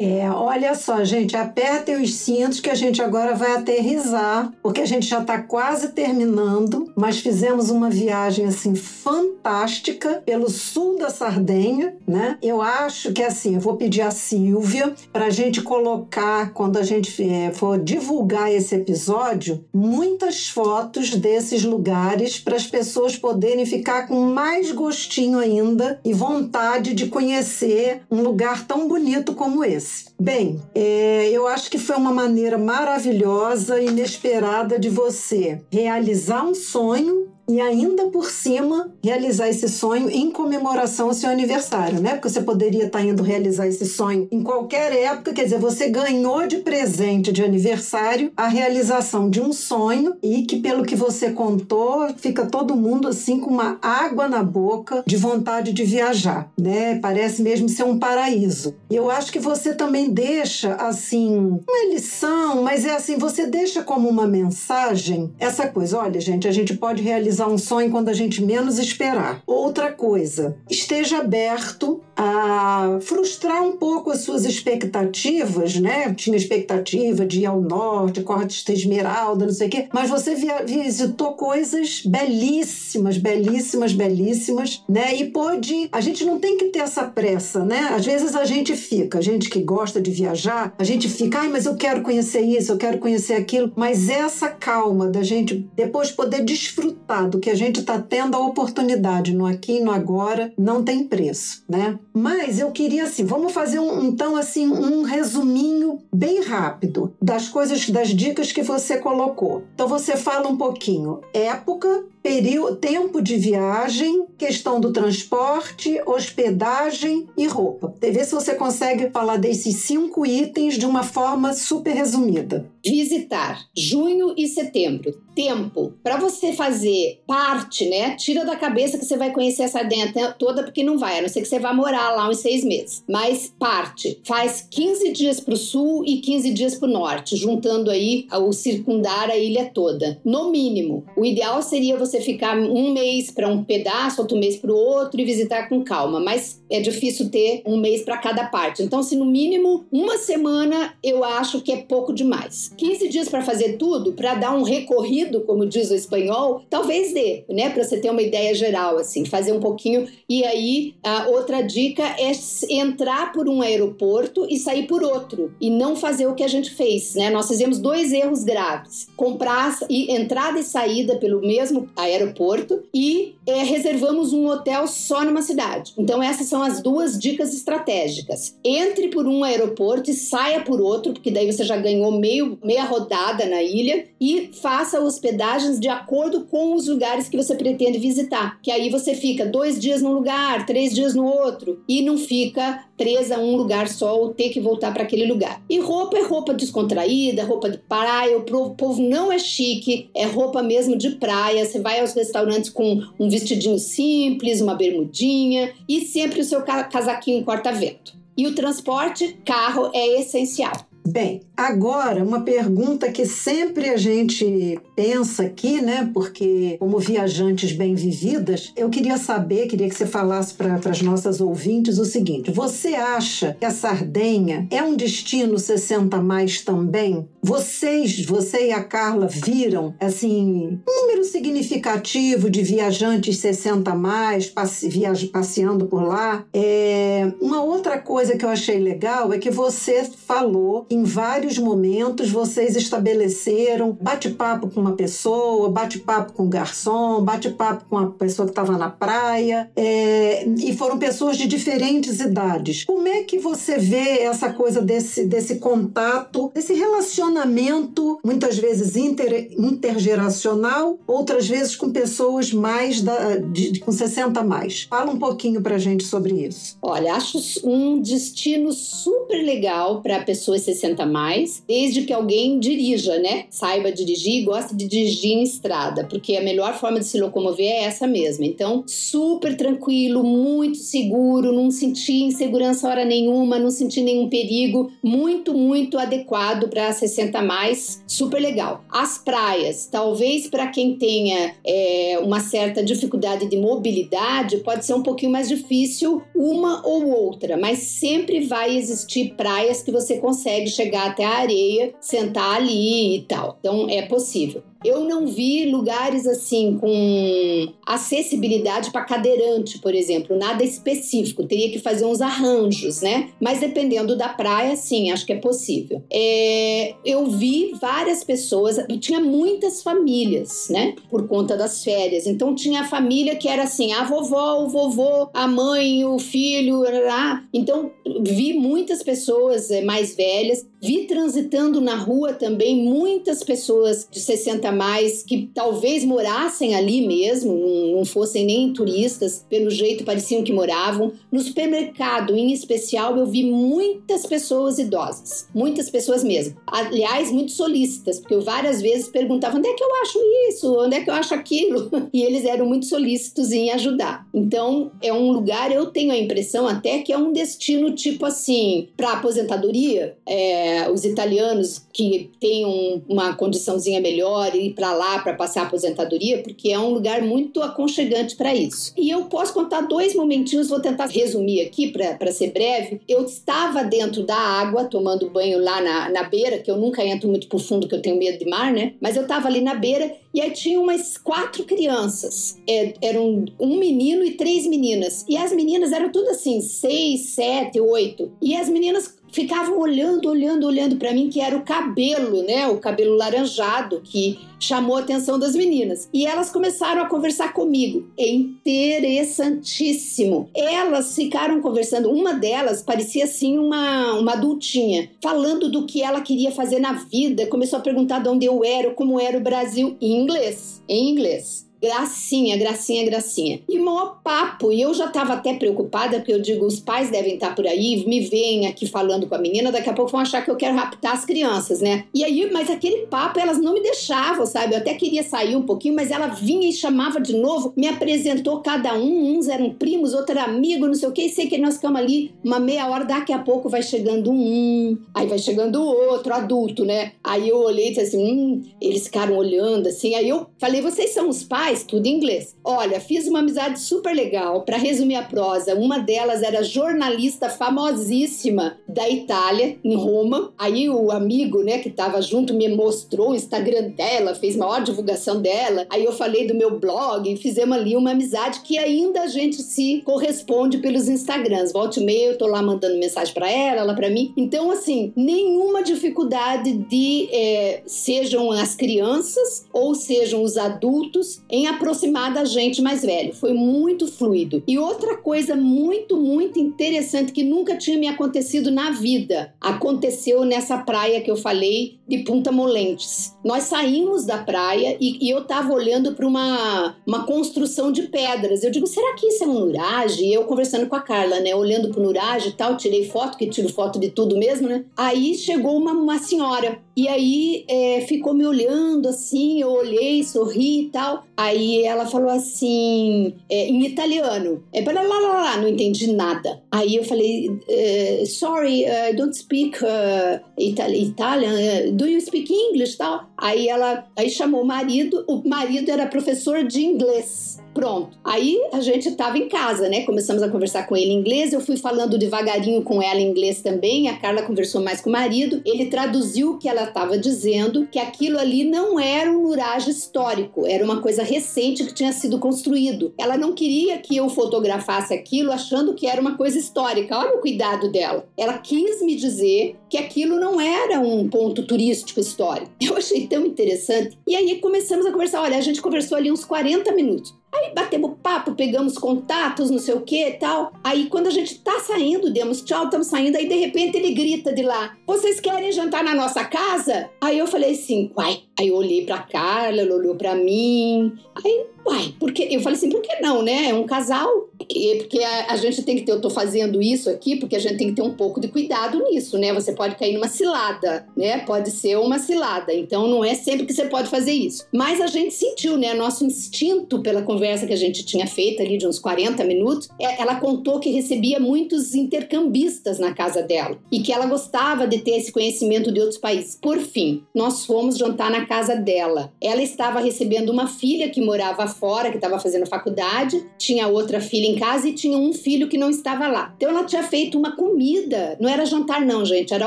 É, 0.00 0.30
olha 0.30 0.74
só, 0.74 1.04
gente, 1.04 1.36
apertem 1.36 2.00
os 2.00 2.14
cintos 2.14 2.58
que 2.58 2.70
a 2.70 2.74
gente 2.74 3.02
agora 3.02 3.34
vai 3.34 3.52
aterrizar, 3.52 4.50
porque 4.62 4.80
a 4.80 4.86
gente 4.86 5.06
já 5.06 5.20
está 5.20 5.42
quase 5.42 5.88
terminando, 5.88 6.90
mas 6.96 7.20
fizemos 7.20 7.68
uma 7.68 7.90
viagem 7.90 8.46
assim 8.46 8.74
fantástica 8.74 10.22
pelo 10.24 10.48
sul 10.48 10.96
da 10.96 11.10
Sardenha, 11.10 11.96
né? 12.08 12.38
Eu 12.40 12.62
acho 12.62 13.12
que 13.12 13.22
assim, 13.22 13.56
eu 13.56 13.60
vou 13.60 13.76
pedir 13.76 14.00
a 14.00 14.10
Silvia 14.10 14.94
para 15.12 15.26
a 15.26 15.30
gente 15.30 15.60
colocar, 15.60 16.54
quando 16.54 16.78
a 16.78 16.82
gente 16.82 17.22
é, 17.22 17.52
for 17.52 17.78
divulgar 17.78 18.50
esse 18.50 18.74
episódio, 18.74 19.62
muitas 19.70 20.48
fotos 20.48 21.14
desses 21.14 21.62
lugares 21.62 22.38
para 22.38 22.56
as 22.56 22.66
pessoas 22.66 23.16
poderem 23.16 23.66
ficar 23.66 24.08
com 24.08 24.22
mais 24.22 24.72
gostinho 24.72 25.38
ainda 25.38 26.00
e 26.02 26.14
vontade 26.14 26.94
de 26.94 27.08
conhecer 27.08 28.00
um 28.10 28.22
lugar 28.22 28.66
tão 28.66 28.88
bonito 28.88 29.34
como 29.34 29.62
esse. 29.62 29.89
Bem, 30.18 30.62
é, 30.74 31.30
eu 31.30 31.46
acho 31.46 31.70
que 31.70 31.78
foi 31.78 31.96
uma 31.96 32.12
maneira 32.12 32.58
maravilhosa, 32.58 33.80
inesperada 33.80 34.78
de 34.78 34.90
você 34.90 35.62
realizar 35.72 36.44
um 36.44 36.54
sonho 36.54 37.32
e 37.50 37.60
ainda 37.60 38.06
por 38.06 38.30
cima 38.30 38.92
realizar 39.02 39.48
esse 39.48 39.68
sonho 39.68 40.08
em 40.08 40.30
comemoração 40.30 41.08
ao 41.08 41.14
seu 41.14 41.28
aniversário, 41.28 42.00
né? 42.00 42.10
Porque 42.10 42.28
você 42.28 42.42
poderia 42.42 42.84
estar 42.86 43.02
indo 43.02 43.24
realizar 43.24 43.66
esse 43.66 43.86
sonho 43.86 44.28
em 44.30 44.40
qualquer 44.40 44.92
época, 44.92 45.32
quer 45.32 45.44
dizer, 45.44 45.58
você 45.58 45.88
ganhou 45.88 46.46
de 46.46 46.58
presente 46.58 47.32
de 47.32 47.42
aniversário 47.42 48.30
a 48.36 48.46
realização 48.46 49.28
de 49.28 49.40
um 49.40 49.52
sonho 49.52 50.14
e 50.22 50.42
que, 50.42 50.60
pelo 50.60 50.84
que 50.84 50.94
você 50.94 51.32
contou, 51.32 52.08
fica 52.16 52.46
todo 52.46 52.76
mundo 52.76 53.08
assim 53.08 53.40
com 53.40 53.50
uma 53.50 53.78
água 53.82 54.28
na 54.28 54.44
boca 54.44 55.02
de 55.04 55.16
vontade 55.16 55.72
de 55.72 55.82
viajar, 55.82 56.52
né? 56.56 57.00
Parece 57.00 57.42
mesmo 57.42 57.68
ser 57.68 57.82
um 57.82 57.98
paraíso. 57.98 58.76
E 58.88 58.94
eu 58.94 59.10
acho 59.10 59.32
que 59.32 59.40
você 59.40 59.74
também 59.74 60.10
deixa 60.10 60.74
assim 60.74 61.36
uma 61.36 61.92
lição, 61.92 62.62
mas 62.62 62.84
é 62.84 62.92
assim, 62.92 63.16
você 63.16 63.46
deixa 63.46 63.82
como 63.82 64.08
uma 64.08 64.26
mensagem 64.26 65.32
essa 65.38 65.66
coisa, 65.66 65.98
olha, 65.98 66.20
gente, 66.20 66.46
a 66.46 66.52
gente 66.52 66.76
pode 66.76 67.02
realizar 67.02 67.39
realizar 67.40 67.48
um 67.48 67.58
sonho 67.58 67.90
quando 67.90 68.08
a 68.08 68.12
gente 68.12 68.42
menos 68.42 68.78
esperar. 68.78 69.42
Outra 69.46 69.90
coisa, 69.90 70.56
esteja 70.68 71.18
aberto 71.18 72.02
a 72.22 72.98
frustrar 73.00 73.62
um 73.62 73.78
pouco 73.78 74.10
as 74.10 74.20
suas 74.20 74.44
expectativas, 74.44 75.76
né? 75.76 76.12
Tinha 76.12 76.36
expectativa 76.36 77.24
de 77.24 77.40
ir 77.40 77.46
ao 77.46 77.62
norte, 77.62 78.20
Corte 78.20 78.70
Esmeralda, 78.70 79.46
não 79.46 79.52
sei 79.54 79.68
o 79.68 79.70
quê, 79.70 79.88
mas 79.90 80.10
você 80.10 80.34
visitou 80.66 81.32
coisas 81.32 82.02
belíssimas, 82.04 83.16
belíssimas, 83.16 83.94
belíssimas, 83.94 84.84
né? 84.86 85.16
E 85.16 85.30
pôde. 85.30 85.88
A 85.90 86.02
gente 86.02 86.22
não 86.26 86.38
tem 86.38 86.58
que 86.58 86.66
ter 86.66 86.80
essa 86.80 87.04
pressa, 87.04 87.64
né? 87.64 87.88
Às 87.96 88.04
vezes 88.04 88.36
a 88.36 88.44
gente 88.44 88.76
fica, 88.76 89.18
a 89.18 89.22
gente 89.22 89.48
que 89.48 89.60
gosta 89.60 89.98
de 89.98 90.10
viajar, 90.10 90.74
a 90.78 90.84
gente 90.84 91.08
fica, 91.08 91.38
ai, 91.38 91.48
mas 91.48 91.64
eu 91.64 91.74
quero 91.76 92.02
conhecer 92.02 92.42
isso, 92.42 92.72
eu 92.72 92.76
quero 92.76 92.98
conhecer 92.98 93.32
aquilo, 93.32 93.72
mas 93.74 94.10
essa 94.10 94.50
calma 94.50 95.08
da 95.08 95.22
gente 95.22 95.66
depois 95.74 96.10
poder 96.10 96.44
desfrutar 96.44 97.30
do 97.30 97.40
que 97.40 97.48
a 97.48 97.54
gente 97.54 97.80
está 97.80 97.98
tendo 97.98 98.36
a 98.36 98.40
oportunidade 98.40 99.32
no 99.32 99.46
aqui 99.46 99.78
e 99.78 99.80
no 99.80 99.90
agora 99.90 100.52
não 100.58 100.84
tem 100.84 101.04
preço, 101.04 101.64
né? 101.66 101.98
Mas 102.12 102.58
eu 102.58 102.70
queria 102.70 103.04
assim, 103.04 103.24
vamos 103.24 103.52
fazer 103.52 103.78
um, 103.78 104.04
então 104.04 104.36
assim 104.36 104.68
um 104.68 105.02
resuminho 105.02 105.98
bem 106.12 106.42
rápido 106.42 107.14
das 107.20 107.48
coisas, 107.48 107.88
das 107.88 108.08
dicas 108.08 108.52
que 108.52 108.62
você 108.62 108.98
colocou. 108.98 109.64
Então 109.74 109.88
você 109.88 110.16
fala 110.16 110.48
um 110.48 110.56
pouquinho 110.56 111.20
época 111.32 112.04
período, 112.22 112.76
tempo 112.76 113.20
de 113.20 113.36
viagem, 113.36 114.26
questão 114.38 114.80
do 114.80 114.92
transporte, 114.92 116.00
hospedagem 116.06 117.28
e 117.36 117.46
roupa. 117.46 117.94
Vê 118.00 118.24
se 118.24 118.34
você 118.34 118.54
consegue 118.54 119.10
falar 119.10 119.36
desses 119.36 119.76
cinco 119.76 120.24
itens 120.24 120.78
de 120.78 120.86
uma 120.86 121.02
forma 121.02 121.52
super 121.52 121.94
resumida. 121.94 122.70
Visitar 122.84 123.60
junho 123.76 124.34
e 124.36 124.46
setembro. 124.46 125.20
Tempo 125.34 125.94
para 126.02 126.16
você 126.16 126.52
fazer 126.52 127.22
parte, 127.26 127.88
né? 127.88 128.16
Tira 128.16 128.44
da 128.44 128.56
cabeça 128.56 128.98
que 128.98 129.04
você 129.04 129.16
vai 129.16 129.30
conhecer 129.30 129.62
essa 129.62 129.80
Sardenha 129.80 130.12
toda, 130.38 130.62
porque 130.62 130.84
não 130.84 130.98
vai, 130.98 131.18
a 131.18 131.22
não 131.22 131.28
ser 131.28 131.40
que 131.40 131.48
você 131.48 131.58
vá 131.58 131.72
morar 131.72 132.14
lá 132.14 132.28
uns 132.28 132.38
seis 132.38 132.64
meses. 132.64 133.02
Mas 133.08 133.52
parte. 133.58 134.20
Faz 134.24 134.66
15 134.70 135.12
dias 135.12 135.40
para 135.40 135.54
o 135.54 135.56
sul 135.56 136.04
e 136.04 136.18
15 136.18 136.52
dias 136.52 136.74
para 136.74 136.88
o 136.88 136.92
norte, 136.92 137.36
juntando 137.36 137.90
aí 137.90 138.26
o 138.32 138.52
circundar 138.52 139.30
a 139.30 139.36
ilha 139.36 139.70
toda. 139.72 140.20
No 140.24 140.50
mínimo. 140.50 141.04
O 141.16 141.24
ideal 141.24 141.62
seria 141.62 141.96
você 141.96 142.09
ficar 142.18 142.58
um 142.58 142.92
mês 142.92 143.30
para 143.30 143.46
um 143.46 143.62
pedaço, 143.62 144.22
outro 144.22 144.38
mês 144.38 144.56
para 144.56 144.72
o 144.72 144.76
outro 144.76 145.20
e 145.20 145.24
visitar 145.24 145.68
com 145.68 145.84
calma. 145.84 146.18
Mas 146.18 146.60
é 146.70 146.80
difícil 146.80 147.28
ter 147.28 147.62
um 147.66 147.76
mês 147.76 148.02
para 148.02 148.16
cada 148.16 148.46
parte. 148.46 148.82
Então, 148.82 149.02
se 149.02 149.16
no 149.16 149.26
mínimo 149.26 149.84
uma 149.92 150.16
semana, 150.16 150.94
eu 151.02 151.22
acho 151.22 151.60
que 151.60 151.72
é 151.72 151.76
pouco 151.76 152.12
demais. 152.12 152.72
15 152.76 153.08
dias 153.08 153.28
para 153.28 153.42
fazer 153.42 153.76
tudo, 153.76 154.12
para 154.12 154.34
dar 154.34 154.56
um 154.56 154.62
recorrido, 154.62 155.42
como 155.42 155.66
diz 155.66 155.90
o 155.90 155.94
espanhol, 155.94 156.62
talvez 156.70 157.12
dê, 157.12 157.44
né? 157.48 157.68
Para 157.68 157.84
você 157.84 157.98
ter 157.98 158.10
uma 158.10 158.22
ideia 158.22 158.54
geral, 158.54 158.96
assim, 158.96 159.24
fazer 159.24 159.52
um 159.52 159.60
pouquinho. 159.60 160.06
E 160.28 160.44
aí, 160.44 160.94
a 161.04 161.28
outra 161.28 161.60
dica 161.60 162.02
é 162.18 162.32
entrar 162.70 163.32
por 163.32 163.48
um 163.48 163.60
aeroporto 163.60 164.46
e 164.48 164.56
sair 164.58 164.86
por 164.86 165.02
outro, 165.02 165.52
e 165.60 165.68
não 165.68 165.96
fazer 165.96 166.26
o 166.26 166.34
que 166.34 166.42
a 166.42 166.48
gente 166.48 166.70
fez, 166.70 167.14
né? 167.14 167.30
Nós 167.30 167.48
fizemos 167.48 167.78
dois 167.78 168.12
erros 168.12 168.44
graves: 168.44 169.08
comprar 169.16 169.76
e 169.88 170.12
entrada 170.12 170.58
e 170.58 170.64
saída 170.64 171.16
pelo 171.16 171.40
mesmo 171.40 171.88
aeroporto 172.00 172.82
e 172.94 173.34
é, 173.46 173.62
reservamos 173.62 174.32
um 174.32 174.46
hotel 174.46 174.86
só 174.86 175.24
numa 175.24 175.42
cidade. 175.42 175.92
Então, 175.98 176.22
essas 176.22 176.46
são 176.46 176.62
as 176.62 176.82
duas 176.82 177.18
dicas 177.18 177.54
estratégicas. 177.54 178.56
Entre 178.64 179.08
por 179.08 179.26
um 179.26 179.44
aeroporto 179.44 180.10
e 180.10 180.14
saia 180.14 180.62
por 180.62 180.80
outro, 180.80 181.12
porque 181.12 181.30
daí 181.30 181.50
você 181.50 181.64
já 181.64 181.76
ganhou 181.76 182.12
meio 182.12 182.58
meia 182.62 182.84
rodada 182.84 183.46
na 183.46 183.62
ilha 183.62 184.06
e 184.20 184.50
faça 184.52 185.00
hospedagens 185.00 185.80
de 185.80 185.88
acordo 185.88 186.44
com 186.46 186.74
os 186.74 186.86
lugares 186.86 187.28
que 187.28 187.36
você 187.36 187.54
pretende 187.54 187.98
visitar. 187.98 188.60
Que 188.62 188.70
aí 188.70 188.90
você 188.90 189.14
fica 189.14 189.46
dois 189.46 189.78
dias 189.78 190.02
num 190.02 190.12
lugar, 190.12 190.66
três 190.66 190.94
dias 190.94 191.14
no 191.14 191.24
outro 191.24 191.82
e 191.88 192.02
não 192.02 192.16
fica 192.18 192.84
presa 193.00 193.36
a 193.36 193.40
um 193.40 193.56
lugar 193.56 193.88
só 193.88 194.20
ou 194.20 194.34
ter 194.34 194.50
que 194.50 194.60
voltar 194.60 194.92
para 194.92 195.04
aquele 195.04 195.24
lugar. 195.24 195.62
E 195.70 195.78
roupa 195.78 196.18
é 196.18 196.22
roupa 196.22 196.52
descontraída, 196.52 197.44
roupa 197.44 197.70
de 197.70 197.78
praia. 197.78 198.36
O 198.36 198.74
povo 198.74 199.00
não 199.02 199.32
é 199.32 199.38
chique, 199.38 200.10
é 200.14 200.26
roupa 200.26 200.62
mesmo 200.62 200.94
de 200.94 201.12
praia. 201.12 201.64
Você 201.64 201.80
vai 201.80 201.89
aos 201.98 202.14
restaurantes 202.14 202.70
com 202.70 203.02
um 203.18 203.28
vestidinho 203.28 203.78
simples, 203.78 204.60
uma 204.60 204.74
bermudinha 204.74 205.72
e 205.88 206.02
sempre 206.02 206.40
o 206.40 206.44
seu 206.44 206.62
casaquinho 206.62 207.44
corta-vento. 207.44 208.14
E 208.36 208.46
o 208.46 208.54
transporte, 208.54 209.36
carro 209.44 209.90
é 209.92 210.20
essencial. 210.20 210.89
Bem, 211.06 211.42
agora 211.56 212.22
uma 212.22 212.42
pergunta 212.42 213.10
que 213.10 213.26
sempre 213.26 213.88
a 213.88 213.96
gente 213.96 214.78
pensa 214.94 215.44
aqui, 215.44 215.80
né? 215.80 216.08
Porque, 216.12 216.76
como 216.78 216.98
viajantes 216.98 217.72
bem-vividas, 217.72 218.72
eu 218.76 218.88
queria 218.90 219.16
saber, 219.16 219.66
queria 219.66 219.88
que 219.88 219.94
você 219.94 220.06
falasse 220.06 220.54
para 220.54 220.74
as 220.74 221.02
nossas 221.02 221.40
ouvintes 221.40 221.98
o 221.98 222.04
seguinte: 222.04 222.50
você 222.50 222.94
acha 222.94 223.56
que 223.58 223.64
a 223.64 223.70
Sardenha 223.70 224.68
é 224.70 224.82
um 224.82 224.94
destino 224.94 225.58
60 225.58 226.20
mais 226.20 226.62
também? 226.62 227.28
Vocês, 227.42 228.24
você 228.24 228.68
e 228.68 228.72
a 228.72 228.84
Carla, 228.84 229.26
viram 229.26 229.94
assim 229.98 230.80
um 230.86 231.00
número 231.00 231.24
significativo 231.24 232.50
de 232.50 232.62
viajantes 232.62 233.38
60 233.38 233.94
mais 233.94 234.46
passe, 234.46 234.90
passeando 235.32 235.86
por 235.86 236.02
lá? 236.02 236.44
É, 236.52 237.32
uma 237.40 237.62
outra 237.62 237.98
coisa 237.98 238.36
que 238.36 238.44
eu 238.44 238.50
achei 238.50 238.78
legal 238.78 239.32
é 239.32 239.38
que 239.38 239.50
você 239.50 240.04
falou 240.04 240.86
em 240.90 241.04
vários 241.04 241.56
momentos 241.56 242.30
vocês 242.30 242.74
estabeleceram 242.74 243.96
bate-papo 244.00 244.68
com 244.68 244.80
uma 244.80 244.96
pessoa, 244.96 245.70
bate-papo 245.70 246.32
com 246.32 246.46
o 246.46 246.48
garçom, 246.48 247.22
bate-papo 247.22 247.84
com 247.88 247.96
a 247.96 248.06
pessoa 248.08 248.46
que 248.46 248.50
estava 248.50 248.76
na 248.76 248.90
praia, 248.90 249.70
é, 249.76 250.44
e 250.48 250.76
foram 250.76 250.98
pessoas 250.98 251.36
de 251.36 251.46
diferentes 251.46 252.18
idades. 252.18 252.84
Como 252.84 253.06
é 253.06 253.22
que 253.22 253.38
você 253.38 253.78
vê 253.78 254.22
essa 254.22 254.52
coisa 254.52 254.82
desse, 254.82 255.26
desse 255.26 255.56
contato, 255.56 256.50
desse 256.52 256.74
relacionamento, 256.74 258.18
muitas 258.24 258.58
vezes 258.58 258.96
inter, 258.96 259.48
intergeracional, 259.56 260.98
outras 261.06 261.46
vezes 261.46 261.76
com 261.76 261.92
pessoas 261.92 262.52
mais 262.52 263.00
da, 263.00 263.36
de, 263.36 263.78
com 263.78 263.92
60 263.92 264.42
mais? 264.42 264.88
Fala 264.90 265.12
um 265.12 265.18
pouquinho 265.18 265.62
para 265.62 265.78
gente 265.78 266.02
sobre 266.02 266.46
isso. 266.46 266.76
Olha, 266.82 267.14
acho 267.14 267.38
um 267.62 268.00
destino 268.00 268.72
super 268.72 269.40
legal 269.44 270.02
para 270.02 270.20
pessoas 270.24 270.62
60 270.62 270.79
60 270.80 271.06
mais, 271.06 271.62
desde 271.68 272.02
que 272.02 272.12
alguém 272.12 272.58
dirija, 272.58 273.18
né? 273.18 273.44
Saiba 273.50 273.92
dirigir 273.92 274.42
e 274.42 274.44
gosta 274.44 274.74
de 274.74 274.86
dirigir 274.86 275.32
em 275.32 275.42
estrada, 275.42 276.04
porque 276.04 276.36
a 276.36 276.42
melhor 276.42 276.74
forma 276.78 276.98
de 276.98 277.06
se 277.06 277.20
locomover 277.20 277.66
é 277.66 277.84
essa 277.84 278.06
mesma. 278.06 278.46
Então, 278.46 278.82
super 278.86 279.56
tranquilo, 279.56 280.24
muito 280.24 280.78
seguro, 280.78 281.52
não 281.52 281.70
senti 281.70 282.22
insegurança 282.22 282.88
hora 282.88 283.04
nenhuma, 283.04 283.58
não 283.58 283.70
senti 283.70 284.00
nenhum 284.00 284.28
perigo, 284.28 284.90
muito, 285.02 285.52
muito 285.52 285.98
adequado 285.98 286.68
para 286.68 286.92
60 286.92 287.42
mais, 287.42 288.02
super 288.06 288.40
legal. 288.40 288.84
As 288.90 289.18
praias, 289.18 289.86
talvez 289.86 290.48
para 290.48 290.68
quem 290.68 290.96
tenha 290.96 291.54
é, 291.64 292.18
uma 292.22 292.40
certa 292.40 292.82
dificuldade 292.82 293.46
de 293.46 293.56
mobilidade, 293.56 294.58
pode 294.58 294.86
ser 294.86 294.94
um 294.94 295.02
pouquinho 295.02 295.32
mais 295.32 295.48
difícil 295.48 296.22
uma 296.34 296.86
ou 296.86 297.08
outra, 297.08 297.56
mas 297.56 297.78
sempre 297.78 298.40
vai 298.40 298.76
existir 298.76 299.34
praias 299.34 299.82
que 299.82 299.90
você 299.90 300.18
consegue 300.18 300.69
chegar 300.70 301.10
até 301.10 301.24
a 301.24 301.38
areia, 301.38 301.94
sentar 302.00 302.56
ali 302.56 303.16
e 303.16 303.22
tal. 303.22 303.56
Então 303.60 303.88
é 303.88 304.02
possível. 304.02 304.62
Eu 304.84 305.04
não 305.04 305.26
vi 305.26 305.66
lugares 305.66 306.26
assim 306.26 306.78
com 306.78 307.72
acessibilidade 307.86 308.90
para 308.90 309.04
cadeirante, 309.04 309.78
por 309.78 309.94
exemplo, 309.94 310.36
nada 310.36 310.64
específico. 310.64 311.46
Teria 311.46 311.70
que 311.70 311.78
fazer 311.78 312.04
uns 312.04 312.20
arranjos, 312.20 313.02
né? 313.02 313.28
Mas 313.40 313.60
dependendo 313.60 314.16
da 314.16 314.28
praia, 314.28 314.76
sim, 314.76 315.10
acho 315.10 315.26
que 315.26 315.32
é 315.32 315.36
possível. 315.36 316.02
É, 316.10 316.94
eu 317.04 317.26
vi 317.26 317.72
várias 317.80 318.24
pessoas, 318.24 318.76
tinha 319.00 319.20
muitas 319.20 319.82
famílias, 319.82 320.68
né? 320.70 320.94
Por 321.10 321.28
conta 321.28 321.56
das 321.56 321.84
férias. 321.84 322.26
Então 322.26 322.54
tinha 322.54 322.82
a 322.82 322.88
família 322.88 323.36
que 323.36 323.48
era 323.48 323.64
assim, 323.64 323.92
a 323.92 324.04
vovó, 324.04 324.64
o 324.64 324.68
vovô, 324.68 325.28
a 325.34 325.46
mãe, 325.46 326.04
o 326.04 326.18
filho, 326.18 326.80
lá. 327.06 327.44
Então 327.52 327.90
vi 328.22 328.54
muitas 328.54 329.02
pessoas 329.02 329.70
é, 329.70 329.82
mais 329.82 330.14
velhas, 330.14 330.66
vi 330.80 331.06
transitando 331.06 331.80
na 331.80 331.94
rua 331.94 332.32
também 332.32 332.82
muitas 332.82 333.44
pessoas 333.44 334.08
de 334.10 334.18
60 334.18 334.72
mais 334.72 335.22
que 335.22 335.50
talvez 335.54 336.04
morassem 336.04 336.74
ali 336.74 337.06
mesmo, 337.06 337.54
não, 337.94 338.04
fossem 338.04 338.46
nem 338.46 338.72
turistas, 338.72 339.44
pelo 339.48 339.70
jeito 339.70 340.04
pareciam 340.04 340.42
que 340.42 340.52
moravam. 340.52 341.12
No 341.30 341.40
supermercado, 341.40 342.34
em 342.34 342.52
especial, 342.52 343.16
eu 343.16 343.26
vi 343.26 343.44
muitas 343.44 344.24
pessoas 344.26 344.78
idosas, 344.78 345.46
muitas 345.54 345.90
pessoas 345.90 346.24
mesmo. 346.24 346.56
Aliás, 346.66 347.30
muito 347.30 347.52
solícitas, 347.52 348.18
porque 348.18 348.34
eu 348.34 348.40
várias 348.40 348.80
vezes 348.80 349.08
perguntava 349.08 349.58
onde 349.58 349.68
é 349.68 349.74
que 349.74 349.84
eu 349.84 349.94
acho 350.02 350.18
isso, 350.48 350.78
onde 350.78 350.96
é 350.96 351.04
que 351.04 351.10
eu 351.10 351.14
acho 351.14 351.34
aquilo, 351.34 351.90
e 352.12 352.22
eles 352.22 352.44
eram 352.44 352.66
muito 352.66 352.86
solícitos 352.86 353.52
em 353.52 353.70
ajudar. 353.70 354.26
Então, 354.32 354.90
é 355.02 355.12
um 355.12 355.30
lugar, 355.30 355.70
eu 355.70 355.86
tenho 355.86 356.12
a 356.12 356.18
impressão 356.18 356.66
até 356.66 357.00
que 357.00 357.12
é 357.12 357.18
um 357.18 357.32
destino 357.32 357.90
tipo 357.92 358.24
assim, 358.24 358.88
para 358.96 359.12
aposentadoria, 359.12 360.16
é, 360.26 360.69
os 360.92 361.04
italianos 361.04 361.82
que 361.92 362.30
têm 362.40 362.64
um, 362.66 363.02
uma 363.08 363.34
condiçãozinha 363.34 364.00
melhor 364.00 364.54
ir 364.54 364.74
para 364.74 364.92
lá 364.92 365.18
para 365.20 365.34
passar 365.34 365.62
a 365.62 365.64
aposentadoria, 365.64 366.42
porque 366.42 366.70
é 366.70 366.78
um 366.78 366.90
lugar 366.90 367.22
muito 367.22 367.62
aconchegante 367.62 368.36
para 368.36 368.54
isso. 368.54 368.92
E 368.96 369.10
eu 369.10 369.24
posso 369.24 369.52
contar 369.52 369.82
dois 369.82 370.14
momentinhos, 370.14 370.68
vou 370.68 370.80
tentar 370.80 371.06
resumir 371.06 371.60
aqui 371.62 371.92
para 371.92 372.32
ser 372.32 372.52
breve. 372.52 373.00
Eu 373.08 373.24
estava 373.24 373.82
dentro 373.84 374.24
da 374.24 374.36
água, 374.36 374.84
tomando 374.84 375.30
banho 375.30 375.62
lá 375.62 375.80
na, 375.80 376.08
na 376.10 376.22
beira, 376.24 376.58
que 376.58 376.70
eu 376.70 376.76
nunca 376.76 377.04
entro 377.04 377.28
muito 377.28 377.48
pro 377.48 377.58
fundo, 377.58 377.88
que 377.88 377.94
eu 377.94 378.02
tenho 378.02 378.16
medo 378.16 378.38
de 378.38 378.48
mar, 378.48 378.72
né? 378.72 378.94
Mas 379.00 379.16
eu 379.16 379.22
estava 379.22 379.48
ali 379.48 379.60
na 379.60 379.74
beira 379.74 380.14
e 380.32 380.40
aí 380.40 380.50
tinha 380.52 380.80
umas 380.80 381.18
quatro 381.18 381.64
crianças. 381.64 382.58
É, 382.68 382.94
eram 383.02 383.44
um 383.58 383.76
menino 383.76 384.24
e 384.24 384.32
três 384.32 384.66
meninas. 384.66 385.24
E 385.28 385.36
as 385.36 385.52
meninas 385.52 385.92
eram 385.92 386.10
tudo 386.10 386.30
assim, 386.30 386.60
seis, 386.60 387.30
sete, 387.30 387.80
oito. 387.80 388.30
E 388.40 388.54
as 388.56 388.68
meninas 388.68 389.19
ficavam 389.32 389.78
olhando, 389.78 390.28
olhando, 390.28 390.66
olhando 390.66 390.96
para 390.96 391.12
mim, 391.12 391.28
que 391.28 391.40
era 391.40 391.56
o 391.56 391.62
cabelo, 391.62 392.42
né? 392.42 392.66
O 392.68 392.78
cabelo 392.78 393.16
laranjado 393.16 394.00
que 394.02 394.38
chamou 394.58 394.96
a 394.96 395.00
atenção 395.00 395.38
das 395.38 395.54
meninas. 395.54 396.08
E 396.12 396.26
elas 396.26 396.50
começaram 396.50 397.02
a 397.02 397.08
conversar 397.08 397.52
comigo. 397.52 398.08
É 398.18 398.28
interessantíssimo. 398.28 400.50
Elas 400.54 401.14
ficaram 401.14 401.60
conversando. 401.60 402.10
Uma 402.10 402.34
delas 402.34 402.82
parecia 402.82 403.24
assim 403.24 403.58
uma, 403.58 404.14
uma 404.14 404.32
adultinha, 404.32 405.10
falando 405.22 405.70
do 405.70 405.86
que 405.86 406.02
ela 406.02 406.20
queria 406.20 406.50
fazer 406.50 406.78
na 406.78 406.92
vida. 406.92 407.46
Começou 407.46 407.78
a 407.78 407.82
perguntar 407.82 408.20
de 408.20 408.28
onde 408.28 408.44
eu 408.44 408.64
era, 408.64 408.90
como 408.90 409.18
era 409.18 409.38
o 409.38 409.42
Brasil, 409.42 409.96
em 410.00 410.20
inglês. 410.20 410.82
Em 410.88 411.10
inglês. 411.10 411.69
Gracinha, 411.82 412.58
gracinha, 412.58 413.04
gracinha. 413.04 413.60
E 413.68 413.78
maior 413.78 414.20
papo. 414.22 414.70
E 414.70 414.82
eu 414.82 414.92
já 414.92 415.08
tava 415.08 415.32
até 415.32 415.54
preocupada, 415.54 416.18
porque 416.18 416.32
eu 416.32 416.40
digo, 416.40 416.66
os 416.66 416.78
pais 416.78 417.10
devem 417.10 417.34
estar 417.34 417.54
por 417.54 417.66
aí, 417.66 418.04
me 418.06 418.20
veem 418.20 418.66
aqui 418.66 418.86
falando 418.86 419.26
com 419.26 419.34
a 419.34 419.38
menina, 419.38 419.72
daqui 419.72 419.88
a 419.88 419.94
pouco 419.94 420.10
vão 420.10 420.20
achar 420.20 420.44
que 420.44 420.50
eu 420.50 420.56
quero 420.56 420.76
raptar 420.76 421.14
as 421.14 421.24
crianças, 421.24 421.80
né? 421.80 422.04
E 422.14 422.22
aí, 422.22 422.50
mas 422.52 422.68
aquele 422.68 423.06
papo, 423.06 423.40
elas 423.40 423.58
não 423.58 423.72
me 423.72 423.82
deixavam, 423.82 424.44
sabe? 424.44 424.74
Eu 424.74 424.78
até 424.78 424.92
queria 424.94 425.22
sair 425.22 425.56
um 425.56 425.62
pouquinho, 425.62 425.94
mas 425.94 426.10
ela 426.10 426.26
vinha 426.26 426.68
e 426.68 426.72
chamava 426.72 427.18
de 427.20 427.34
novo, 427.34 427.72
me 427.74 427.88
apresentou 427.88 428.60
cada 428.60 428.94
um, 428.94 429.38
uns 429.38 429.48
eram 429.48 429.70
primos, 429.70 430.12
outro 430.12 430.32
era 430.32 430.44
amigo, 430.44 430.86
não 430.86 430.94
sei 430.94 431.08
o 431.08 431.12
que, 431.12 431.22
e 431.22 431.30
sei 431.30 431.46
que 431.46 431.56
nós 431.56 431.76
ficamos 431.76 431.98
ali 431.98 432.32
uma 432.44 432.60
meia 432.60 432.88
hora, 432.88 433.04
daqui 433.04 433.32
a 433.32 433.38
pouco 433.38 433.70
vai 433.70 433.82
chegando 433.82 434.30
um, 434.30 434.98
aí 435.14 435.26
vai 435.26 435.38
chegando 435.38 435.80
o 435.80 436.10
outro, 436.10 436.34
adulto, 436.34 436.84
né? 436.84 437.12
Aí 437.24 437.48
eu 437.48 437.56
olhei 437.58 437.86
e 437.86 437.88
disse 437.90 438.00
assim, 438.00 438.32
hum, 438.32 438.62
eles 438.80 439.04
ficaram 439.04 439.36
olhando 439.36 439.88
assim, 439.88 440.14
aí 440.14 440.28
eu 440.28 440.46
falei, 440.58 440.82
vocês 440.82 441.10
são 441.10 441.28
os 441.28 441.42
pais? 441.42 441.69
Tudo 441.78 442.06
em 442.06 442.16
inglês. 442.16 442.56
Olha, 442.64 443.00
fiz 443.00 443.26
uma 443.26 443.38
amizade 443.38 443.80
super 443.80 444.14
legal, 444.14 444.62
para 444.62 444.76
resumir 444.76 445.14
a 445.14 445.22
prosa, 445.22 445.74
uma 445.74 445.98
delas 445.98 446.42
era 446.42 446.62
jornalista 446.62 447.48
famosíssima 447.48 448.76
da 448.88 449.08
Itália, 449.08 449.78
em 449.82 449.94
Roma, 449.94 450.52
aí 450.58 450.88
o 450.88 451.10
amigo, 451.10 451.62
né, 451.62 451.78
que 451.78 451.90
tava 451.90 452.20
junto 452.20 452.52
me 452.52 452.68
mostrou 452.68 453.30
o 453.30 453.34
Instagram 453.34 453.90
dela, 453.90 454.34
fez 454.34 454.56
maior 454.56 454.82
divulgação 454.82 455.40
dela, 455.40 455.86
aí 455.88 456.04
eu 456.04 456.12
falei 456.12 456.46
do 456.46 456.54
meu 456.54 456.78
blog, 456.78 457.36
fizemos 457.36 457.78
ali 457.78 457.96
uma 457.96 458.10
amizade 458.10 458.60
que 458.60 458.76
ainda 458.76 459.22
a 459.22 459.26
gente 459.28 459.62
se 459.62 460.02
corresponde 460.04 460.78
pelos 460.78 461.08
Instagrams, 461.08 461.72
volta 461.72 462.00
e 462.00 462.04
meia 462.04 462.26
eu 462.26 462.38
tô 462.38 462.46
lá 462.46 462.60
mandando 462.60 462.98
mensagem 462.98 463.32
para 463.32 463.50
ela, 463.50 463.82
ela 463.82 463.94
para 463.94 464.10
mim, 464.10 464.32
então 464.36 464.70
assim, 464.70 465.12
nenhuma 465.16 465.82
dificuldade 465.82 466.72
de 466.72 467.28
é, 467.32 467.82
sejam 467.86 468.50
as 468.50 468.74
crianças 468.74 469.66
ou 469.72 469.94
sejam 469.94 470.42
os 470.42 470.56
adultos 470.56 471.40
em 471.48 471.59
aproximar 471.66 472.32
da 472.32 472.44
gente 472.44 472.82
mais 472.82 473.02
velho. 473.02 473.34
Foi 473.34 473.52
muito 473.52 474.06
fluido. 474.06 474.62
E 474.66 474.78
outra 474.78 475.16
coisa 475.16 475.54
muito, 475.54 476.16
muito 476.16 476.58
interessante 476.58 477.32
que 477.32 477.42
nunca 477.42 477.76
tinha 477.76 477.98
me 477.98 478.08
acontecido 478.08 478.70
na 478.70 478.90
vida 478.90 479.54
aconteceu 479.60 480.44
nessa 480.44 480.78
praia 480.78 481.20
que 481.20 481.30
eu 481.30 481.36
falei 481.36 481.98
de 482.06 482.18
Punta 482.18 482.50
Molentes. 482.50 483.36
Nós 483.44 483.64
saímos 483.64 484.26
da 484.26 484.38
praia 484.38 484.96
e, 485.00 485.24
e 485.24 485.30
eu 485.30 485.44
tava 485.44 485.72
olhando 485.72 486.12
para 486.14 486.26
uma, 486.26 486.96
uma 487.06 487.24
construção 487.24 487.92
de 487.92 488.02
pedras. 488.02 488.64
Eu 488.64 488.70
digo, 488.70 488.86
será 488.86 489.14
que 489.14 489.28
isso 489.28 489.44
é 489.44 489.46
um 489.46 489.60
nurage? 489.60 490.24
E 490.24 490.34
eu 490.34 490.44
conversando 490.44 490.86
com 490.88 490.96
a 490.96 491.00
Carla, 491.00 491.40
né? 491.40 491.54
Olhando 491.54 491.90
pro 491.90 492.02
nurage 492.02 492.48
e 492.48 492.52
tal, 492.52 492.76
tirei 492.76 493.04
foto, 493.04 493.38
que 493.38 493.46
tiro 493.46 493.68
foto 493.68 493.98
de 493.98 494.10
tudo 494.10 494.36
mesmo, 494.36 494.68
né? 494.68 494.84
Aí 494.96 495.34
chegou 495.34 495.76
uma, 495.76 495.92
uma 495.92 496.18
senhora 496.18 496.80
e 496.96 497.08
aí 497.08 497.64
é, 497.68 498.02
ficou 498.02 498.34
me 498.34 498.44
olhando 498.44 499.08
assim, 499.08 499.60
eu 499.62 499.70
olhei, 499.70 500.22
sorri 500.22 500.82
e 500.82 500.88
tal. 500.90 501.24
Aí 501.36 501.49
ela 501.84 502.06
falou 502.06 502.30
assim, 502.30 503.34
é, 503.48 503.68
em 503.68 503.84
italiano, 503.86 504.62
é 504.72 504.82
lá, 504.82 505.02
lá, 505.02 505.18
lá, 505.18 505.56
não 505.56 505.68
entendi 505.68 506.12
nada. 506.12 506.62
Aí 506.70 506.96
eu 506.96 507.04
falei, 507.04 507.50
é, 507.68 508.24
sorry, 508.26 508.84
I 508.84 509.14
don't 509.14 509.36
speak 509.36 509.78
uh, 509.82 510.40
Italian, 510.58 511.94
do 511.96 512.06
you 512.06 512.20
speak 512.20 512.52
English 512.52 512.96
tal? 512.96 513.29
Aí 513.40 513.68
ela, 513.68 514.04
aí 514.16 514.28
chamou 514.28 514.62
o 514.62 514.66
marido, 514.66 515.24
o 515.26 515.48
marido 515.48 515.90
era 515.90 516.06
professor 516.06 516.62
de 516.64 516.84
inglês. 516.84 517.58
Pronto. 517.72 518.18
Aí 518.24 518.58
a 518.72 518.80
gente 518.80 519.08
estava 519.08 519.38
em 519.38 519.48
casa, 519.48 519.88
né? 519.88 520.04
Começamos 520.04 520.42
a 520.42 520.48
conversar 520.48 520.86
com 520.86 520.96
ele 520.96 521.12
em 521.12 521.18
inglês. 521.18 521.52
Eu 521.52 521.60
fui 521.60 521.76
falando 521.76 522.18
devagarinho 522.18 522.82
com 522.82 523.00
ela 523.00 523.20
em 523.20 523.30
inglês 523.30 523.62
também. 523.62 524.08
A 524.08 524.18
Carla 524.18 524.42
conversou 524.42 524.82
mais 524.82 525.00
com 525.00 525.08
o 525.08 525.12
marido. 525.12 525.62
Ele 525.64 525.86
traduziu 525.86 526.52
o 526.52 526.58
que 526.58 526.68
ela 526.68 526.84
estava 526.84 527.16
dizendo, 527.16 527.86
que 527.86 527.98
aquilo 527.98 528.38
ali 528.38 528.64
não 528.64 528.98
era 528.98 529.30
um 529.30 529.42
murage 529.42 529.90
histórico, 529.90 530.66
era 530.66 530.84
uma 530.84 531.00
coisa 531.00 531.22
recente 531.22 531.84
que 531.84 531.94
tinha 531.94 532.12
sido 532.12 532.38
construído. 532.38 533.14
Ela 533.16 533.36
não 533.36 533.52
queria 533.52 533.98
que 533.98 534.16
eu 534.16 534.28
fotografasse 534.28 535.14
aquilo 535.14 535.52
achando 535.52 535.94
que 535.94 536.06
era 536.06 536.20
uma 536.20 536.36
coisa 536.36 536.58
histórica. 536.58 537.16
Olha 537.16 537.36
o 537.36 537.40
cuidado 537.40 537.90
dela. 537.90 538.26
Ela 538.36 538.58
quis 538.58 539.00
me 539.02 539.14
dizer 539.14 539.76
que 539.88 539.96
aquilo 539.96 540.40
não 540.40 540.60
era 540.60 541.00
um 541.00 541.28
ponto 541.28 541.64
turístico 541.64 542.20
histórico. 542.20 542.70
Eu 542.80 542.96
achei 542.96 543.26
tão 543.30 543.46
interessante. 543.46 544.18
E 544.26 544.36
aí 544.36 544.60
começamos 544.60 545.06
a 545.06 545.12
conversar. 545.12 545.40
Olha, 545.40 545.56
a 545.56 545.60
gente 545.62 545.80
conversou 545.80 546.18
ali 546.18 546.30
uns 546.30 546.44
40 546.44 546.92
minutos. 546.92 547.34
Aí 547.52 547.74
batemos 547.74 548.12
papo, 548.22 548.54
pegamos 548.54 548.96
contatos, 548.96 549.70
não 549.70 549.78
sei 549.78 549.94
o 549.94 550.02
que 550.02 550.32
tal. 550.32 550.72
Aí 550.84 551.06
quando 551.06 551.26
a 551.26 551.30
gente 551.30 551.58
tá 551.58 551.80
saindo, 551.80 552.32
demos 552.32 552.62
tchau, 552.62 552.84
estamos 552.84 553.08
saindo, 553.08 553.36
aí 553.36 553.48
de 553.48 553.56
repente 553.56 553.96
ele 553.96 554.14
grita 554.14 554.52
de 554.52 554.62
lá: 554.62 554.96
Vocês 555.06 555.40
querem 555.40 555.72
jantar 555.72 556.04
na 556.04 556.14
nossa 556.14 556.44
casa? 556.44 557.10
Aí 557.20 557.38
eu 557.38 557.46
falei 557.46 557.72
assim, 557.72 558.10
uai. 558.16 558.42
Aí 558.58 558.68
eu 558.68 558.76
olhei 558.76 559.04
pra 559.06 559.18
Carla, 559.18 559.80
ela 559.80 559.94
olhou 559.94 560.14
pra 560.14 560.34
mim. 560.34 561.14
Aí 561.42 561.66
Uai, 561.86 562.14
porque 562.18 562.46
eu 562.50 562.60
falei 562.60 562.76
assim, 562.76 562.90
por 562.90 563.00
que 563.00 563.20
não, 563.20 563.42
né? 563.42 563.70
É 563.70 563.74
um 563.74 563.84
casal. 563.84 564.48
Porque, 564.56 564.96
porque 564.98 565.22
a, 565.22 565.52
a, 565.52 565.56
gente 565.56 565.82
tem 565.82 565.96
que 565.96 566.02
ter, 566.02 566.12
eu 566.12 566.20
tô 566.20 566.28
fazendo 566.28 566.82
isso 566.82 567.08
aqui 567.08 567.36
porque 567.36 567.56
a 567.56 567.58
gente 567.58 567.78
tem 567.78 567.88
que 567.88 567.94
ter 567.94 568.02
um 568.02 568.12
pouco 568.12 568.40
de 568.40 568.48
cuidado 568.48 569.02
nisso, 569.04 569.38
né? 569.38 569.52
Você 569.54 569.72
pode 569.72 569.96
cair 569.96 570.12
numa 570.12 570.28
cilada, 570.28 571.06
né? 571.16 571.38
Pode 571.38 571.70
ser 571.70 571.96
uma 571.96 572.18
cilada. 572.18 572.72
Então 572.74 573.08
não 573.08 573.24
é 573.24 573.34
sempre 573.34 573.64
que 573.64 573.72
você 573.72 573.86
pode 573.86 574.08
fazer 574.08 574.32
isso. 574.32 574.66
Mas 574.72 575.00
a 575.00 575.06
gente 575.06 575.32
sentiu, 575.32 575.78
né? 575.78 575.94
Nosso 575.94 576.24
instinto 576.24 577.00
pela 577.00 577.22
conversa 577.22 577.39
que 577.66 577.72
a 577.72 577.76
gente 577.76 578.04
tinha 578.04 578.26
feito 578.26 578.62
ali 578.62 578.76
de 578.76 578.86
uns 578.86 578.98
40 578.98 579.42
minutos, 579.44 579.88
é, 579.98 580.20
ela 580.20 580.36
contou 580.36 580.78
que 580.78 580.90
recebia 580.90 581.40
muitos 581.40 581.94
intercambistas 581.94 582.98
na 582.98 583.14
casa 583.14 583.42
dela 583.42 583.78
e 583.90 584.00
que 584.00 584.12
ela 584.12 584.26
gostava 584.26 584.86
de 584.86 584.98
ter 584.98 585.12
esse 585.12 585.32
conhecimento 585.32 585.92
de 585.92 586.00
outros 586.00 586.18
países. 586.18 586.58
Por 586.60 586.78
fim, 586.78 587.22
nós 587.34 587.64
fomos 587.64 587.96
jantar 587.96 588.30
na 588.30 588.46
casa 588.46 588.76
dela. 588.76 589.32
Ela 589.40 589.62
estava 589.62 590.00
recebendo 590.00 590.50
uma 590.50 590.66
filha 590.66 591.08
que 591.08 591.20
morava 591.20 591.66
fora, 591.66 592.10
que 592.10 592.16
estava 592.16 592.38
fazendo 592.38 592.66
faculdade, 592.66 593.44
tinha 593.58 593.88
outra 593.88 594.20
filha 594.20 594.46
em 594.46 594.56
casa 594.56 594.88
e 594.88 594.92
tinha 594.92 595.16
um 595.16 595.32
filho 595.32 595.68
que 595.68 595.78
não 595.78 595.90
estava 595.90 596.28
lá. 596.28 596.52
Então 596.56 596.68
ela 596.68 596.84
tinha 596.84 597.02
feito 597.02 597.38
uma 597.38 597.56
comida, 597.56 598.36
não 598.40 598.48
era 598.48 598.64
jantar 598.64 599.00
não, 599.04 599.24
gente, 599.24 599.54
era 599.54 599.66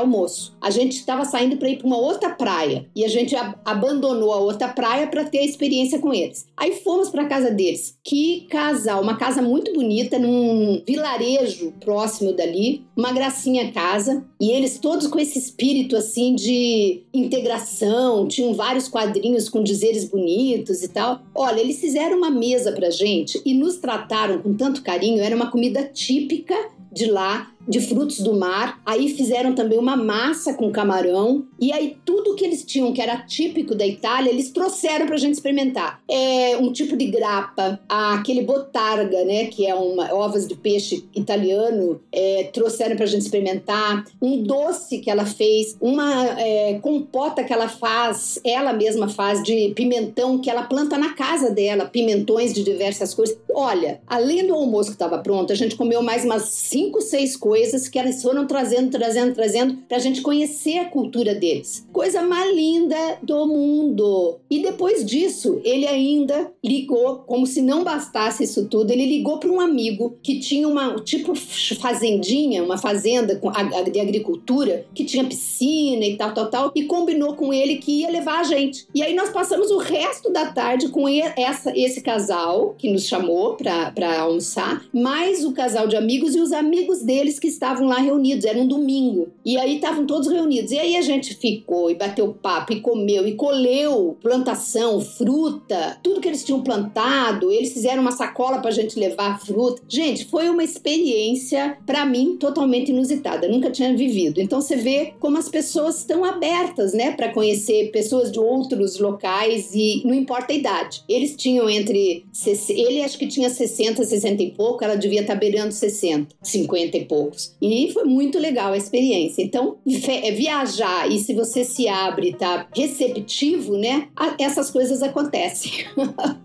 almoço. 0.00 0.56
A 0.60 0.70
gente 0.70 0.92
estava 0.92 1.24
saindo 1.24 1.56
para 1.56 1.68
ir 1.68 1.78
para 1.78 1.86
uma 1.86 1.98
outra 1.98 2.30
praia 2.30 2.86
e 2.94 3.04
a 3.04 3.08
gente 3.08 3.34
ab 3.34 3.54
abandonou 3.64 4.32
a 4.32 4.38
outra 4.38 4.68
praia 4.68 5.06
para 5.06 5.24
ter 5.24 5.38
a 5.38 5.44
experiência 5.44 5.98
com 5.98 6.12
eles. 6.12 6.46
Aí 6.56 6.72
fomos 6.72 7.10
para 7.10 7.26
casa 7.26 7.50
deles. 7.64 7.96
Que 8.04 8.46
casal, 8.50 9.02
uma 9.02 9.16
casa 9.16 9.40
muito 9.40 9.72
bonita 9.72 10.18
num 10.18 10.82
vilarejo 10.86 11.72
próximo 11.80 12.32
dali, 12.32 12.84
uma 12.96 13.12
gracinha 13.12 13.72
casa, 13.72 14.24
e 14.40 14.50
eles 14.50 14.78
todos 14.78 15.06
com 15.06 15.18
esse 15.18 15.38
espírito 15.38 15.96
assim 15.96 16.34
de 16.34 17.02
integração, 17.12 18.28
tinham 18.28 18.54
vários 18.54 18.88
quadrinhos 18.88 19.48
com 19.48 19.62
dizeres 19.62 20.04
bonitos 20.04 20.82
e 20.82 20.88
tal. 20.88 21.20
Olha, 21.34 21.60
eles 21.60 21.80
fizeram 21.80 22.18
uma 22.18 22.30
mesa 22.30 22.72
pra 22.72 22.90
gente 22.90 23.40
e 23.44 23.54
nos 23.54 23.76
trataram 23.76 24.40
com 24.40 24.54
tanto 24.54 24.82
carinho, 24.82 25.22
era 25.22 25.34
uma 25.34 25.50
comida 25.50 25.82
típica 25.84 26.54
de 26.92 27.06
lá, 27.06 27.50
de 27.66 27.80
frutos 27.80 28.20
do 28.20 28.34
mar. 28.34 28.80
Aí 28.84 29.08
fizeram 29.08 29.54
também 29.54 29.78
uma 29.78 29.96
massa 29.96 30.54
com 30.54 30.70
camarão. 30.70 31.44
E 31.60 31.72
aí 31.72 31.96
tudo 32.04 32.34
que 32.34 32.44
eles 32.44 32.64
tinham, 32.64 32.92
que 32.92 33.00
era 33.00 33.18
típico 33.18 33.74
da 33.74 33.86
Itália, 33.86 34.30
eles 34.30 34.50
trouxeram 34.50 35.06
pra 35.06 35.16
gente 35.16 35.34
experimentar. 35.34 36.00
É 36.08 36.56
um 36.58 36.72
tipo 36.72 36.96
de 36.96 37.06
grapa, 37.06 37.80
aquele 37.88 38.42
botarga, 38.42 39.24
né, 39.24 39.46
que 39.46 39.66
é 39.66 39.74
uma 39.74 40.12
ovas 40.14 40.46
de 40.46 40.54
peixe 40.54 41.04
italiano, 41.14 42.00
é, 42.12 42.50
trouxeram 42.52 42.96
pra 42.96 43.06
gente 43.06 43.22
experimentar. 43.22 44.04
Um 44.20 44.42
doce 44.42 44.98
que 44.98 45.10
ela 45.10 45.24
fez, 45.24 45.76
uma 45.80 46.40
é, 46.40 46.78
compota 46.80 47.42
que 47.42 47.52
ela 47.52 47.68
faz, 47.68 48.38
ela 48.44 48.72
mesma 48.72 49.08
faz 49.08 49.42
de 49.42 49.72
pimentão 49.74 50.38
que 50.38 50.50
ela 50.50 50.62
planta 50.62 50.98
na 50.98 51.14
casa 51.14 51.50
dela, 51.50 51.86
pimentões 51.86 52.52
de 52.52 52.62
diversas 52.62 53.14
cores. 53.14 53.36
Olha, 53.54 54.00
além 54.06 54.46
do 54.46 54.54
almoço 54.54 54.90
que 54.90 54.96
estava 54.96 55.18
pronto, 55.18 55.52
a 55.52 55.56
gente 55.56 55.76
comeu 55.76 56.02
mais 56.02 56.24
umas 56.24 56.42
cinco, 56.44 57.00
seis 57.00 57.36
coisas 57.36 57.53
coisas 57.54 57.86
que 57.86 58.00
elas 58.00 58.20
foram 58.20 58.48
trazendo, 58.48 58.90
trazendo, 58.90 59.32
trazendo 59.32 59.76
para 59.86 59.96
a 59.96 60.00
gente 60.00 60.22
conhecer 60.22 60.78
a 60.78 60.86
cultura 60.86 61.36
deles. 61.36 61.86
Coisa 61.92 62.20
mais 62.20 62.52
linda 62.52 62.96
do 63.22 63.46
mundo. 63.46 64.40
E 64.50 64.60
depois 64.60 65.04
disso, 65.04 65.60
ele 65.62 65.86
ainda 65.86 66.50
ligou, 66.64 67.18
como 67.18 67.46
se 67.46 67.62
não 67.62 67.84
bastasse 67.84 68.42
isso 68.42 68.66
tudo, 68.66 68.90
ele 68.90 69.06
ligou 69.06 69.38
para 69.38 69.52
um 69.52 69.60
amigo 69.60 70.18
que 70.20 70.40
tinha 70.40 70.66
uma 70.66 70.96
tipo 70.96 71.32
fazendinha, 71.80 72.64
uma 72.64 72.76
fazenda 72.76 73.40
de 73.88 74.00
agricultura, 74.00 74.84
que 74.92 75.04
tinha 75.04 75.24
piscina 75.24 76.04
e 76.04 76.16
tal, 76.16 76.34
tal, 76.34 76.50
tal, 76.50 76.72
e 76.74 76.82
combinou 76.86 77.36
com 77.36 77.54
ele 77.54 77.76
que 77.76 78.00
ia 78.00 78.10
levar 78.10 78.40
a 78.40 78.44
gente. 78.44 78.88
E 78.92 79.00
aí 79.00 79.14
nós 79.14 79.30
passamos 79.30 79.70
o 79.70 79.78
resto 79.78 80.28
da 80.32 80.46
tarde 80.46 80.88
com 80.88 81.08
essa, 81.08 81.72
esse 81.76 82.00
casal 82.00 82.74
que 82.76 82.90
nos 82.90 83.06
chamou 83.06 83.54
para 83.54 84.20
almoçar, 84.22 84.84
mais 84.92 85.44
o 85.44 85.52
casal 85.52 85.86
de 85.86 85.94
amigos 85.94 86.34
e 86.34 86.40
os 86.40 86.52
amigos 86.52 87.00
deles 87.00 87.43
que 87.44 87.48
estavam 87.48 87.86
lá 87.86 87.98
reunidos, 87.98 88.46
era 88.46 88.58
um 88.58 88.66
domingo. 88.66 89.28
E 89.44 89.58
aí 89.58 89.74
estavam 89.74 90.06
todos 90.06 90.32
reunidos. 90.32 90.72
E 90.72 90.78
aí 90.78 90.96
a 90.96 91.02
gente 91.02 91.34
ficou 91.34 91.90
e 91.90 91.94
bateu 91.94 92.32
papo 92.32 92.72
e 92.72 92.80
comeu 92.80 93.28
e 93.28 93.34
colheu 93.34 94.16
plantação, 94.22 94.98
fruta, 94.98 95.98
tudo 96.02 96.22
que 96.22 96.28
eles 96.28 96.42
tinham 96.42 96.62
plantado. 96.62 97.52
Eles 97.52 97.74
fizeram 97.74 98.00
uma 98.00 98.12
sacola 98.12 98.60
para 98.60 98.70
a 98.70 98.72
gente 98.72 98.98
levar 98.98 99.38
fruta. 99.44 99.82
Gente, 99.86 100.24
foi 100.24 100.48
uma 100.48 100.64
experiência 100.64 101.76
para 101.84 102.06
mim 102.06 102.38
totalmente 102.38 102.90
inusitada. 102.90 103.46
nunca 103.46 103.70
tinha 103.70 103.94
vivido. 103.94 104.40
Então 104.40 104.62
você 104.62 104.76
vê 104.76 105.12
como 105.20 105.36
as 105.36 105.50
pessoas 105.50 105.98
estão 105.98 106.24
abertas, 106.24 106.94
né, 106.94 107.12
para 107.12 107.30
conhecer 107.30 107.90
pessoas 107.90 108.32
de 108.32 108.40
outros 108.40 108.98
locais 108.98 109.74
e 109.74 110.00
não 110.06 110.14
importa 110.14 110.54
a 110.54 110.56
idade. 110.56 111.02
Eles 111.06 111.36
tinham 111.36 111.68
entre 111.68 112.24
ele 112.70 113.02
acho 113.02 113.18
que 113.18 113.26
tinha 113.26 113.50
60, 113.50 114.02
60 114.02 114.42
e 114.42 114.50
pouco, 114.52 114.82
ela 114.82 114.96
devia 114.96 115.20
estar 115.20 115.34
tá 115.34 115.38
beirando 115.38 115.74
60, 115.74 116.34
50 116.42 116.96
e 116.96 117.04
poucos. 117.34 117.56
E 117.60 117.90
foi 117.92 118.04
muito 118.04 118.38
legal 118.38 118.72
a 118.72 118.76
experiência. 118.76 119.42
Então, 119.42 119.76
é 120.06 120.30
viajar 120.30 121.10
e 121.10 121.18
se 121.18 121.34
você 121.34 121.64
se 121.64 121.88
abre, 121.88 122.34
tá 122.34 122.66
receptivo, 122.74 123.76
né? 123.76 124.08
Essas 124.38 124.70
coisas 124.70 125.02
acontecem. 125.02 125.84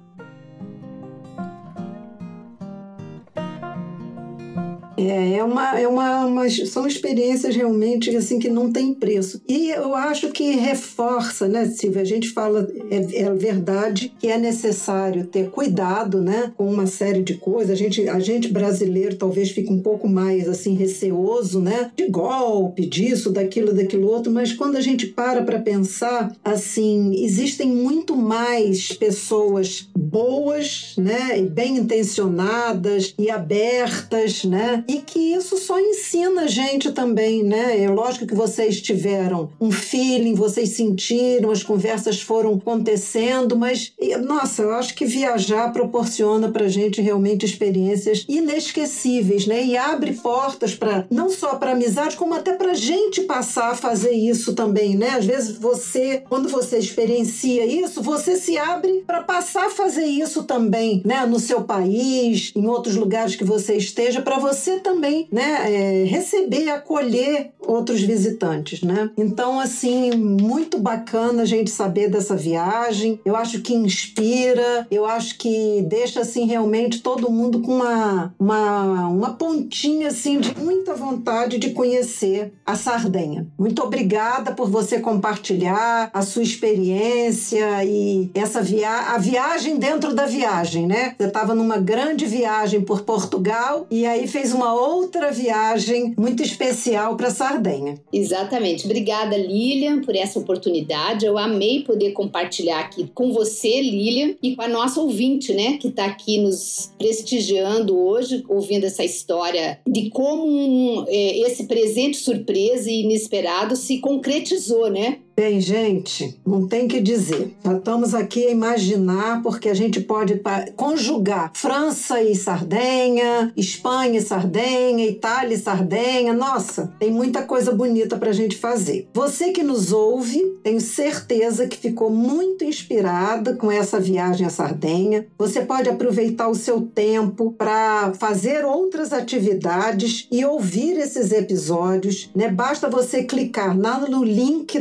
É, 4.99 5.37
é, 5.37 5.43
uma, 5.43 5.79
é 5.79 5.87
uma, 5.87 6.25
uma, 6.25 6.49
são 6.49 6.85
experiências 6.85 7.55
realmente 7.55 8.15
assim 8.15 8.37
que 8.37 8.49
não 8.49 8.71
tem 8.71 8.93
preço. 8.93 9.41
E 9.47 9.69
eu 9.69 9.95
acho 9.95 10.29
que 10.31 10.51
reforça, 10.55 11.47
né, 11.47 11.65
Silvia? 11.67 12.01
A 12.01 12.05
gente 12.05 12.29
fala, 12.29 12.67
é, 12.91 13.21
é 13.21 13.33
verdade 13.33 14.13
que 14.19 14.27
é 14.27 14.37
necessário 14.37 15.25
ter 15.25 15.49
cuidado, 15.49 16.21
né, 16.21 16.51
com 16.57 16.69
uma 16.69 16.85
série 16.85 17.21
de 17.21 17.35
coisas. 17.35 17.71
A 17.71 17.75
gente, 17.75 18.09
a 18.09 18.19
gente 18.19 18.49
brasileiro 18.49 19.15
talvez 19.15 19.51
fique 19.51 19.71
um 19.71 19.81
pouco 19.81 20.07
mais 20.07 20.49
assim 20.49 20.75
receoso, 20.75 21.61
né, 21.61 21.91
de 21.95 22.09
golpe, 22.09 22.85
disso, 22.85 23.31
daquilo, 23.31 23.73
daquilo 23.73 24.07
outro. 24.07 24.31
Mas 24.31 24.51
quando 24.51 24.75
a 24.75 24.81
gente 24.81 25.07
para 25.07 25.43
para 25.43 25.59
pensar, 25.59 26.35
assim, 26.43 27.23
existem 27.23 27.69
muito 27.69 28.17
mais 28.17 28.91
pessoas 28.91 29.87
boas, 29.97 30.95
né, 30.97 31.41
bem 31.41 31.77
intencionadas 31.77 33.13
e 33.17 33.29
abertas, 33.29 34.43
né, 34.43 34.83
e 34.89 35.01
que 35.01 35.19
isso 35.19 35.55
só 35.55 35.79
ensina 35.79 36.41
a 36.41 36.47
gente 36.47 36.91
também, 36.91 37.43
né? 37.43 37.79
É 37.83 37.87
lógico 37.87 38.25
que 38.25 38.33
vocês 38.33 38.81
tiveram 38.81 39.51
um 39.61 39.71
feeling, 39.71 40.33
vocês 40.33 40.69
sentiram, 40.69 41.51
as 41.51 41.61
conversas 41.61 42.19
foram 42.19 42.55
acontecendo, 42.55 43.55
mas 43.55 43.93
nossa, 44.25 44.63
eu 44.63 44.71
acho 44.71 44.95
que 44.95 45.05
viajar 45.05 45.71
proporciona 45.71 46.49
para 46.49 46.67
gente 46.67 47.01
realmente 47.01 47.45
experiências 47.45 48.25
inesquecíveis, 48.27 49.45
né? 49.45 49.63
E 49.63 49.77
abre 49.77 50.13
portas 50.13 50.73
para 50.73 51.05
não 51.11 51.29
só 51.29 51.53
para 51.55 51.73
amizade, 51.73 52.17
como 52.17 52.33
até 52.33 52.53
para 52.53 52.73
gente 52.73 53.21
passar 53.21 53.73
a 53.73 53.75
fazer 53.75 54.13
isso 54.13 54.55
também, 54.55 54.95
né? 54.95 55.09
Às 55.09 55.25
vezes 55.25 55.55
você, 55.55 56.23
quando 56.27 56.49
você 56.49 56.79
experiencia 56.79 57.63
isso, 57.63 58.01
você 58.01 58.37
se 58.37 58.57
abre 58.57 59.03
para 59.05 59.21
passar 59.21 59.67
a 59.67 59.69
fazer 59.69 60.05
isso 60.05 60.45
também, 60.45 61.03
né? 61.05 61.27
No 61.27 61.39
seu 61.39 61.61
país, 61.61 62.51
em 62.55 62.65
outros 62.65 62.95
lugares 62.95 63.35
que 63.35 63.43
você 63.43 63.75
esteja, 63.75 64.19
para 64.23 64.39
você 64.39 64.78
também, 64.79 65.27
né, 65.31 65.65
é, 65.67 66.03
receber, 66.03 66.69
acolher 66.69 67.51
outros 67.59 68.01
visitantes, 68.01 68.81
né? 68.81 69.11
Então, 69.17 69.59
assim, 69.59 70.11
muito 70.11 70.79
bacana 70.79 71.43
a 71.43 71.45
gente 71.45 71.69
saber 71.69 72.09
dessa 72.09 72.35
viagem. 72.35 73.19
Eu 73.23 73.35
acho 73.35 73.61
que 73.61 73.73
inspira, 73.73 74.87
eu 74.89 75.05
acho 75.05 75.37
que 75.37 75.83
deixa, 75.87 76.21
assim, 76.21 76.45
realmente 76.45 77.01
todo 77.01 77.31
mundo 77.31 77.61
com 77.61 77.75
uma, 77.75 78.33
uma, 78.39 79.07
uma 79.07 79.33
pontinha, 79.33 80.07
assim, 80.07 80.39
de 80.39 80.57
muita 80.57 80.93
vontade 80.95 81.57
de 81.57 81.71
conhecer 81.71 82.53
a 82.65 82.75
Sardenha. 82.75 83.47
Muito 83.57 83.83
obrigada 83.83 84.51
por 84.51 84.69
você 84.69 84.99
compartilhar 84.99 86.09
a 86.13 86.21
sua 86.21 86.43
experiência 86.43 87.83
e 87.85 88.31
essa 88.33 88.61
via 88.61 89.13
a 89.13 89.17
viagem 89.17 89.77
dentro 89.77 90.13
da 90.13 90.25
viagem, 90.25 90.87
né? 90.87 91.15
Você 91.17 91.27
estava 91.27 91.53
numa 91.53 91.77
grande 91.77 92.25
viagem 92.25 92.81
por 92.81 93.01
Portugal 93.01 93.85
e 93.89 94.05
aí 94.05 94.27
fez 94.27 94.53
uma 94.53 94.68
outra 94.73 95.31
viagem 95.31 96.13
muito 96.17 96.43
especial 96.43 97.15
para 97.15 97.29
Sardenha. 97.29 97.99
Exatamente. 98.11 98.85
Obrigada, 98.85 99.37
Lilian, 99.37 100.01
por 100.01 100.15
essa 100.15 100.39
oportunidade. 100.39 101.25
Eu 101.25 101.37
amei 101.37 101.83
poder 101.83 102.11
compartilhar 102.11 102.79
aqui 102.79 103.09
com 103.13 103.31
você, 103.31 103.81
Lilian, 103.81 104.35
e 104.41 104.55
com 104.55 104.61
a 104.61 104.67
nossa 104.67 104.99
ouvinte, 104.99 105.53
né, 105.53 105.77
que 105.77 105.87
está 105.89 106.05
aqui 106.05 106.39
nos 106.39 106.91
prestigiando 106.97 107.97
hoje, 107.97 108.43
ouvindo 108.47 108.85
essa 108.85 109.03
história 109.03 109.79
de 109.87 110.09
como 110.09 110.45
um, 110.45 111.05
é, 111.07 111.39
esse 111.39 111.65
presente 111.65 112.17
surpresa 112.17 112.89
e 112.89 113.03
inesperado 113.03 113.75
se 113.75 113.99
concretizou, 113.99 114.89
né? 114.89 115.19
Bem, 115.39 115.61
gente, 115.61 116.37
não 116.45 116.67
tem 116.67 116.85
que 116.85 116.99
dizer. 116.99 117.55
Já 117.63 117.77
estamos 117.77 118.13
aqui 118.13 118.47
a 118.47 118.51
imaginar, 118.51 119.41
porque 119.41 119.69
a 119.69 119.73
gente 119.73 120.01
pode 120.01 120.41
conjugar 120.75 121.53
França 121.55 122.21
e 122.21 122.35
Sardenha, 122.35 123.49
Espanha 123.55 124.19
e 124.19 124.21
Sardenha, 124.21 125.05
Itália 125.05 125.55
e 125.55 125.57
Sardenha. 125.57 126.33
Nossa, 126.33 126.93
tem 126.99 127.09
muita 127.09 127.43
coisa 127.43 127.71
bonita 127.71 128.17
para 128.17 128.31
a 128.31 128.33
gente 128.33 128.57
fazer. 128.57 129.07
Você 129.13 129.53
que 129.53 129.63
nos 129.63 129.93
ouve, 129.93 130.43
tenho 130.61 130.81
certeza 130.81 131.67
que 131.67 131.77
ficou 131.77 132.09
muito 132.09 132.65
inspirada 132.65 133.55
com 133.55 133.71
essa 133.71 133.97
viagem 133.97 134.45
à 134.45 134.49
Sardenha. 134.49 135.25
Você 135.37 135.61
pode 135.61 135.87
aproveitar 135.87 136.49
o 136.49 136.53
seu 136.55 136.81
tempo 136.81 137.53
para 137.53 138.11
fazer 138.15 138.65
outras 138.65 139.13
atividades 139.13 140.27
e 140.29 140.43
ouvir 140.43 140.97
esses 140.97 141.31
episódios. 141.31 142.29
Né? 142.35 142.49
Basta 142.49 142.89
você 142.89 143.23
clicar 143.23 143.73
no 143.73 144.21
link 144.21 144.77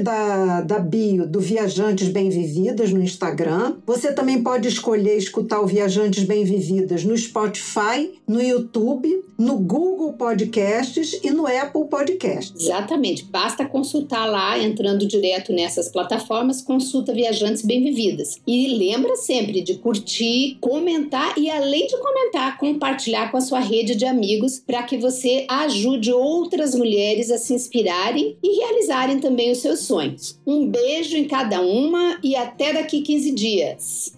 da 0.62 0.78
bio 0.78 1.26
do 1.26 1.40
Viajantes 1.40 2.08
Bem 2.08 2.28
Vividas 2.30 2.92
no 2.92 3.02
Instagram. 3.02 3.76
Você 3.86 4.12
também 4.12 4.42
pode 4.42 4.68
escolher 4.68 5.16
escutar 5.16 5.60
o 5.60 5.66
Viajantes 5.66 6.24
Bem 6.24 6.44
Vividas 6.44 7.04
no 7.04 7.16
Spotify, 7.16 8.10
no 8.26 8.42
YouTube, 8.42 9.24
no 9.38 9.56
Google 9.58 10.14
Podcasts 10.14 11.20
e 11.22 11.30
no 11.30 11.46
Apple 11.46 11.84
Podcasts. 11.88 12.64
Exatamente. 12.64 13.24
Basta 13.24 13.64
consultar 13.64 14.26
lá, 14.26 14.58
entrando 14.58 15.06
direto 15.06 15.52
nessas 15.52 15.88
plataformas, 15.88 16.60
consulta 16.60 17.12
Viajantes 17.12 17.64
Bem 17.64 17.82
Vividas. 17.84 18.40
E 18.46 18.76
lembra 18.76 19.14
sempre 19.16 19.60
de 19.60 19.74
curtir, 19.74 20.56
comentar 20.60 21.38
e, 21.38 21.48
além 21.50 21.86
de 21.86 21.96
comentar, 21.98 22.58
compartilhar 22.58 23.30
com 23.30 23.36
a 23.36 23.40
sua 23.40 23.60
rede 23.60 23.94
de 23.94 24.04
amigos 24.04 24.62
para 24.66 24.82
que 24.82 24.98
você 24.98 25.46
ajude 25.48 26.12
outras 26.12 26.74
mulheres 26.74 27.30
a 27.30 27.38
se 27.38 27.54
inspirarem 27.54 28.36
e 28.42 28.58
realizarem 28.58 29.20
também 29.20 29.52
os 29.52 29.58
seus 29.58 29.80
sonhos. 29.80 30.37
Um 30.46 30.66
beijo 30.66 31.16
em 31.16 31.26
cada 31.26 31.60
uma 31.60 32.18
e 32.22 32.34
até 32.34 32.72
daqui 32.72 33.02
15 33.02 33.32
dias. 33.32 34.17